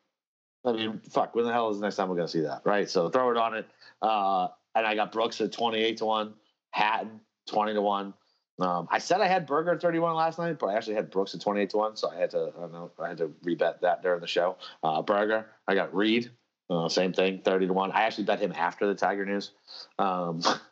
I 0.63 0.71
mean, 0.71 1.01
fuck. 1.11 1.35
When 1.35 1.43
the 1.43 1.51
hell 1.51 1.69
is 1.69 1.77
the 1.77 1.85
next 1.85 1.97
time 1.97 2.07
we're 2.07 2.15
gonna 2.15 2.29
see 2.29 2.41
that, 2.41 2.61
right? 2.63 2.89
So 2.89 3.09
throw 3.09 3.29
it 3.29 3.37
on 3.37 3.55
it. 3.55 3.67
Uh, 4.01 4.47
and 4.73 4.87
I 4.87 4.95
got 4.95 5.11
Brooks 5.11 5.41
at 5.41 5.51
twenty-eight 5.51 5.97
to 5.97 6.05
one, 6.05 6.33
Hatton 6.71 7.19
twenty 7.45 7.73
to 7.73 7.81
one. 7.81 8.13
Um, 8.57 8.87
I 8.89 8.99
said 8.99 9.19
I 9.19 9.27
had 9.27 9.45
Berger 9.45 9.73
at 9.73 9.81
thirty-one 9.81 10.15
last 10.15 10.39
night, 10.39 10.59
but 10.59 10.67
I 10.67 10.75
actually 10.75 10.95
had 10.95 11.11
Brooks 11.11 11.35
at 11.35 11.41
twenty-eight 11.41 11.71
to 11.71 11.77
one, 11.77 11.97
so 11.97 12.09
I 12.09 12.15
had 12.15 12.29
to. 12.31 12.53
I 12.57 12.61
don't 12.61 12.71
know. 12.71 12.89
I 13.03 13.09
had 13.09 13.17
to 13.17 13.33
rebet 13.43 13.81
that 13.81 14.01
during 14.01 14.21
the 14.21 14.27
show. 14.27 14.55
Uh, 14.81 15.01
Berger, 15.01 15.45
I 15.67 15.75
got 15.75 15.93
Reed 15.93 16.31
uh, 16.69 16.89
same 16.89 17.13
thing, 17.13 17.41
thirty 17.43 17.67
to 17.67 17.73
one. 17.73 17.91
I 17.91 18.03
actually 18.03 18.25
bet 18.25 18.39
him 18.39 18.53
after 18.55 18.87
the 18.87 18.95
Tiger 18.95 19.25
news, 19.25 19.51
um, 19.99 20.41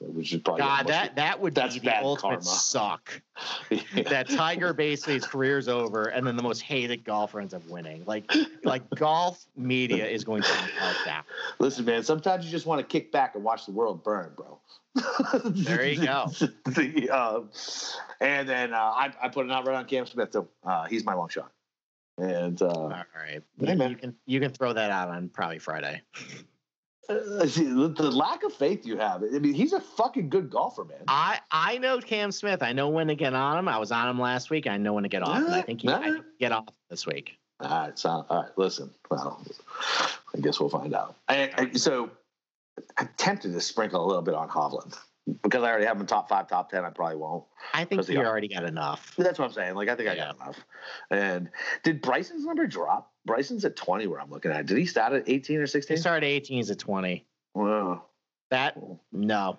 which 0.00 0.32
is 0.32 0.40
probably 0.40 0.60
God, 0.62 0.86
that 0.86 1.16
that 1.16 1.40
would 1.40 1.54
That's 1.54 1.74
be 1.74 1.80
the 1.80 1.98
ultimate 2.02 2.42
karma. 2.42 2.42
suck. 2.44 3.22
that 3.94 4.06
That 4.06 4.28
Tiger 4.28 4.72
basically 4.72 5.14
his 5.14 5.26
career's 5.26 5.68
over, 5.68 6.04
and 6.04 6.26
then 6.26 6.36
the 6.36 6.42
most 6.42 6.60
hated 6.62 7.04
golfer 7.04 7.40
ends 7.40 7.54
up 7.54 7.66
winning. 7.68 8.04
Like 8.06 8.30
like 8.64 8.88
golf 8.96 9.46
media 9.56 10.06
is 10.06 10.24
going 10.24 10.42
to 10.42 10.48
be 10.48 10.58
like 10.80 10.96
that. 11.06 11.24
Listen, 11.58 11.84
man. 11.84 12.02
Sometimes 12.02 12.44
you 12.44 12.50
just 12.50 12.66
want 12.66 12.80
to 12.80 12.86
kick 12.86 13.10
back 13.12 13.34
and 13.34 13.42
watch 13.44 13.66
the 13.66 13.72
world 13.72 14.02
burn, 14.04 14.32
bro. 14.36 14.58
There 15.44 15.86
you 15.88 16.04
go. 16.04 16.26
the, 16.66 17.08
um, 17.10 17.48
and 18.20 18.46
then 18.48 18.74
uh, 18.74 18.76
I, 18.76 19.12
I 19.22 19.28
put 19.28 19.46
an 19.46 19.50
outright 19.52 19.76
on 19.76 19.86
Cam 19.86 20.04
Smith 20.06 20.30
too. 20.32 20.46
Uh, 20.64 20.84
he's 20.84 21.04
my 21.04 21.14
long 21.14 21.28
shot. 21.30 21.50
And 22.18 22.60
uh, 22.60 22.66
All 22.66 22.88
right, 22.88 23.42
Hey, 23.58 23.72
you, 23.72 23.76
man. 23.76 23.90
you 23.90 23.96
can 23.96 24.14
you 24.26 24.38
can 24.40 24.50
throw 24.50 24.74
that 24.74 24.90
out 24.90 25.08
on 25.08 25.30
probably 25.30 25.58
Friday. 25.58 26.02
Uh, 27.08 27.14
the 27.14 28.10
lack 28.14 28.44
of 28.44 28.52
faith 28.52 28.86
you 28.86 28.96
have. 28.96 29.22
I 29.24 29.38
mean, 29.38 29.54
he's 29.54 29.72
a 29.72 29.80
fucking 29.80 30.28
good 30.28 30.50
golfer, 30.50 30.84
man. 30.84 30.98
I 31.08 31.40
I 31.50 31.78
know 31.78 32.00
Cam 32.00 32.30
Smith. 32.30 32.62
I 32.62 32.72
know 32.72 32.88
when 32.88 33.08
to 33.08 33.16
get 33.16 33.34
on 33.34 33.58
him. 33.58 33.68
I 33.68 33.78
was 33.78 33.90
on 33.90 34.08
him 34.08 34.20
last 34.20 34.50
week. 34.50 34.66
I 34.68 34.76
know 34.76 34.92
when 34.92 35.02
to 35.02 35.08
get 35.08 35.22
off. 35.22 35.36
and 35.36 35.52
I 35.52 35.62
think 35.62 35.82
he 35.82 35.88
I 35.88 36.00
think 36.00 36.24
get 36.38 36.52
off 36.52 36.68
this 36.90 37.06
week. 37.06 37.32
All 37.60 37.68
right, 37.68 37.98
so 37.98 38.08
all 38.08 38.42
right. 38.42 38.50
Listen, 38.56 38.90
well, 39.10 39.44
I 40.34 40.40
guess 40.40 40.60
we'll 40.60 40.68
find 40.68 40.94
out. 40.94 41.16
I, 41.28 41.50
I, 41.56 41.72
so 41.72 42.10
I'm 42.96 43.08
tempted 43.16 43.52
to 43.52 43.60
sprinkle 43.60 44.04
a 44.04 44.06
little 44.06 44.22
bit 44.22 44.34
on 44.34 44.48
Hovland 44.48 44.96
because 45.42 45.62
I 45.62 45.70
already 45.70 45.86
have 45.86 46.00
in 46.00 46.06
top 46.06 46.28
five, 46.28 46.48
top 46.48 46.70
ten. 46.70 46.84
I 46.84 46.90
probably 46.90 47.16
won't. 47.16 47.44
I 47.74 47.84
think 47.84 48.08
you 48.08 48.18
already 48.18 48.48
got 48.48 48.64
enough. 48.64 49.14
That's 49.16 49.38
what 49.38 49.46
I'm 49.46 49.52
saying. 49.52 49.74
Like 49.74 49.88
I 49.88 49.94
think 49.94 50.08
I 50.08 50.16
got 50.16 50.34
enough. 50.36 50.58
And 51.10 51.50
did 51.82 52.02
Bryson's 52.02 52.44
number 52.44 52.66
drop? 52.66 53.12
Bryson's 53.24 53.64
at 53.64 53.76
20 53.76 54.08
where 54.08 54.20
I'm 54.20 54.30
looking 54.30 54.50
at. 54.50 54.66
Did 54.66 54.78
he 54.78 54.86
start 54.86 55.12
at 55.12 55.28
18 55.28 55.58
or 55.58 55.66
16? 55.66 55.96
He 55.96 56.00
started 56.00 56.26
at 56.26 56.30
18. 56.30 56.56
He's 56.56 56.70
at 56.70 56.78
20. 56.78 57.24
Wow. 57.54 58.04
That 58.50 58.76
no. 59.12 59.58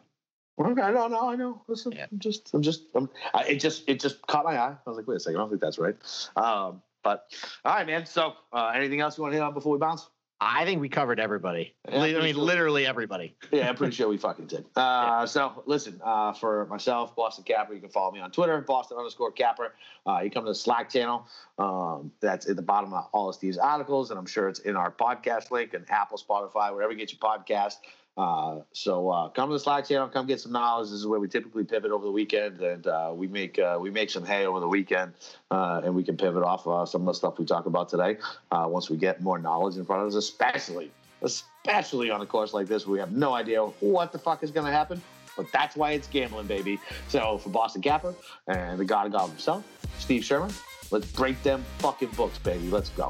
Okay, 0.60 0.82
I 0.82 0.92
don't 0.92 1.12
know, 1.12 1.20
no, 1.20 1.30
I 1.30 1.36
know. 1.36 1.64
Listen, 1.68 1.94
yeah. 1.94 2.06
I'm 2.12 2.20
just, 2.20 2.54
I'm 2.54 2.62
just, 2.62 2.84
I'm, 2.94 3.10
I, 3.34 3.46
it 3.46 3.56
just, 3.60 3.90
it 3.90 4.00
just 4.00 4.26
caught 4.28 4.46
my 4.46 4.56
eye. 4.56 4.76
I 4.86 4.90
was 4.90 4.98
like, 4.98 5.08
wait 5.08 5.16
a 5.16 5.20
second, 5.20 5.38
I 5.38 5.40
don't 5.40 5.50
think 5.50 5.62
that's 5.62 5.80
right. 5.80 5.96
Um, 6.36 6.84
but 7.04 7.26
all 7.66 7.74
right, 7.74 7.88
man. 7.88 8.06
So, 8.06 8.34
uh, 8.52 8.72
anything 8.76 9.02
else 9.02 9.18
you 9.18 9.24
want 9.24 9.34
to 9.34 9.38
hit 9.38 9.44
on 9.44 9.54
before 9.56 9.72
we 9.72 9.80
bounce? 9.80 10.08
I 10.42 10.66
think 10.66 10.82
we 10.82 10.90
covered 10.90 11.20
everybody. 11.20 11.74
Yeah, 11.90 12.02
I 12.02 12.12
mean, 12.22 12.34
sure. 12.34 12.44
literally 12.44 12.86
everybody. 12.86 13.36
Yeah, 13.52 13.70
I'm 13.70 13.76
pretty 13.76 13.94
sure 13.94 14.10
we 14.10 14.18
fucking 14.18 14.48
did. 14.48 14.66
Uh, 14.76 15.20
yeah. 15.22 15.26
So, 15.26 15.64
listen, 15.66 16.02
uh, 16.04 16.34
for 16.34 16.66
myself, 16.66 17.16
Boston 17.16 17.44
Capper, 17.46 17.74
you 17.74 17.80
can 17.80 17.90
follow 17.90 18.12
me 18.12 18.20
on 18.20 18.32
Twitter, 18.32 18.60
Boston 18.62 18.98
underscore 18.98 19.32
Capper. 19.32 19.74
Uh, 20.06 20.20
you 20.24 20.30
come 20.30 20.44
to 20.44 20.52
the 20.52 20.56
Slack 20.56 20.90
channel. 20.90 21.28
Um, 21.58 22.12
that's 22.20 22.50
at 22.50 22.56
the 22.56 22.62
bottom 22.62 22.94
of 22.94 23.08
all 23.14 23.30
of 23.30 23.36
Steve's 23.36 23.58
articles, 23.58 24.10
and 24.10 24.20
I'm 24.20 24.26
sure 24.26 24.50
it's 24.50 24.60
in 24.60 24.76
our 24.76 24.92
podcast 24.92 25.52
link 25.52 25.74
and 25.74 25.86
Apple, 25.90 26.18
Spotify, 26.18 26.74
wherever 26.74 26.92
you 26.92 26.98
get 26.98 27.14
your 27.14 27.20
podcast. 27.20 27.76
Uh, 28.16 28.60
so 28.74 29.10
uh, 29.10 29.30
come 29.30 29.50
to 29.50 29.54
the 29.54 29.60
Slack 29.60 29.88
channel, 29.88 30.08
come 30.08 30.28
get 30.28 30.40
some 30.40 30.52
knowledge. 30.52 30.90
This 30.90 31.00
is 31.00 31.08
where 31.08 31.20
we 31.20 31.28
typically 31.28 31.64
pivot 31.64 31.92
over 31.92 32.06
the 32.06 32.12
weekend, 32.12 32.62
and 32.62 32.86
uh, 32.86 33.12
we 33.14 33.28
make 33.28 33.58
uh, 33.58 33.78
we 33.82 33.90
make 33.90 34.12
some 34.12 34.24
hay 34.24 34.46
over 34.46 34.60
the 34.60 34.68
weekend, 34.68 35.14
uh, 35.50 35.82
and 35.84 35.96
we 35.96 36.04
can 36.04 36.16
pivot 36.16 36.44
off 36.44 36.68
uh, 36.68 36.86
some 36.86 37.02
of 37.02 37.08
the 37.08 37.14
stuff 37.16 37.40
we 37.40 37.46
talk 37.46 37.66
about 37.66 37.90
today. 37.90 38.18
once 38.52 38.90
we 38.90 38.98
get 38.98 39.22
more 39.22 39.40
knowledge 39.40 39.78
in 39.78 39.86
front 39.86 40.04
of 40.04 40.08
us, 40.10 40.16
especially 40.16 40.92
especially 41.24 42.12
on 42.12 42.22
a 42.22 42.26
course 42.26 42.54
like 42.54 42.68
this, 42.68 42.86
where 42.86 42.94
we 42.94 43.00
have 43.00 43.12
no 43.12 43.34
idea 43.34 43.64
what 43.64 44.12
the 44.12 44.20
fuck 44.20 44.44
is 44.44 44.52
going 44.52 44.66
to 44.66 44.72
happen. 44.72 45.02
But 45.36 45.52
that's 45.52 45.76
why 45.76 45.92
it's 45.92 46.08
gambling, 46.08 46.46
baby. 46.46 46.80
So 47.08 47.40
for 47.40 47.50
Boston 47.50 47.82
Capper 47.82 48.14
and 48.48 48.78
the 48.78 48.86
God 48.86 49.08
of 49.08 49.14
God 49.14 49.30
himself, 49.30 49.66
Steve 49.98 50.24
Schirmer, 50.24 50.50
let's 50.92 51.12
break 51.12 51.42
them 51.42 51.64
fucking 51.80 52.10
books, 52.10 52.38
baby. 52.38 52.70
Let's 52.70 52.90
go. 52.90 53.10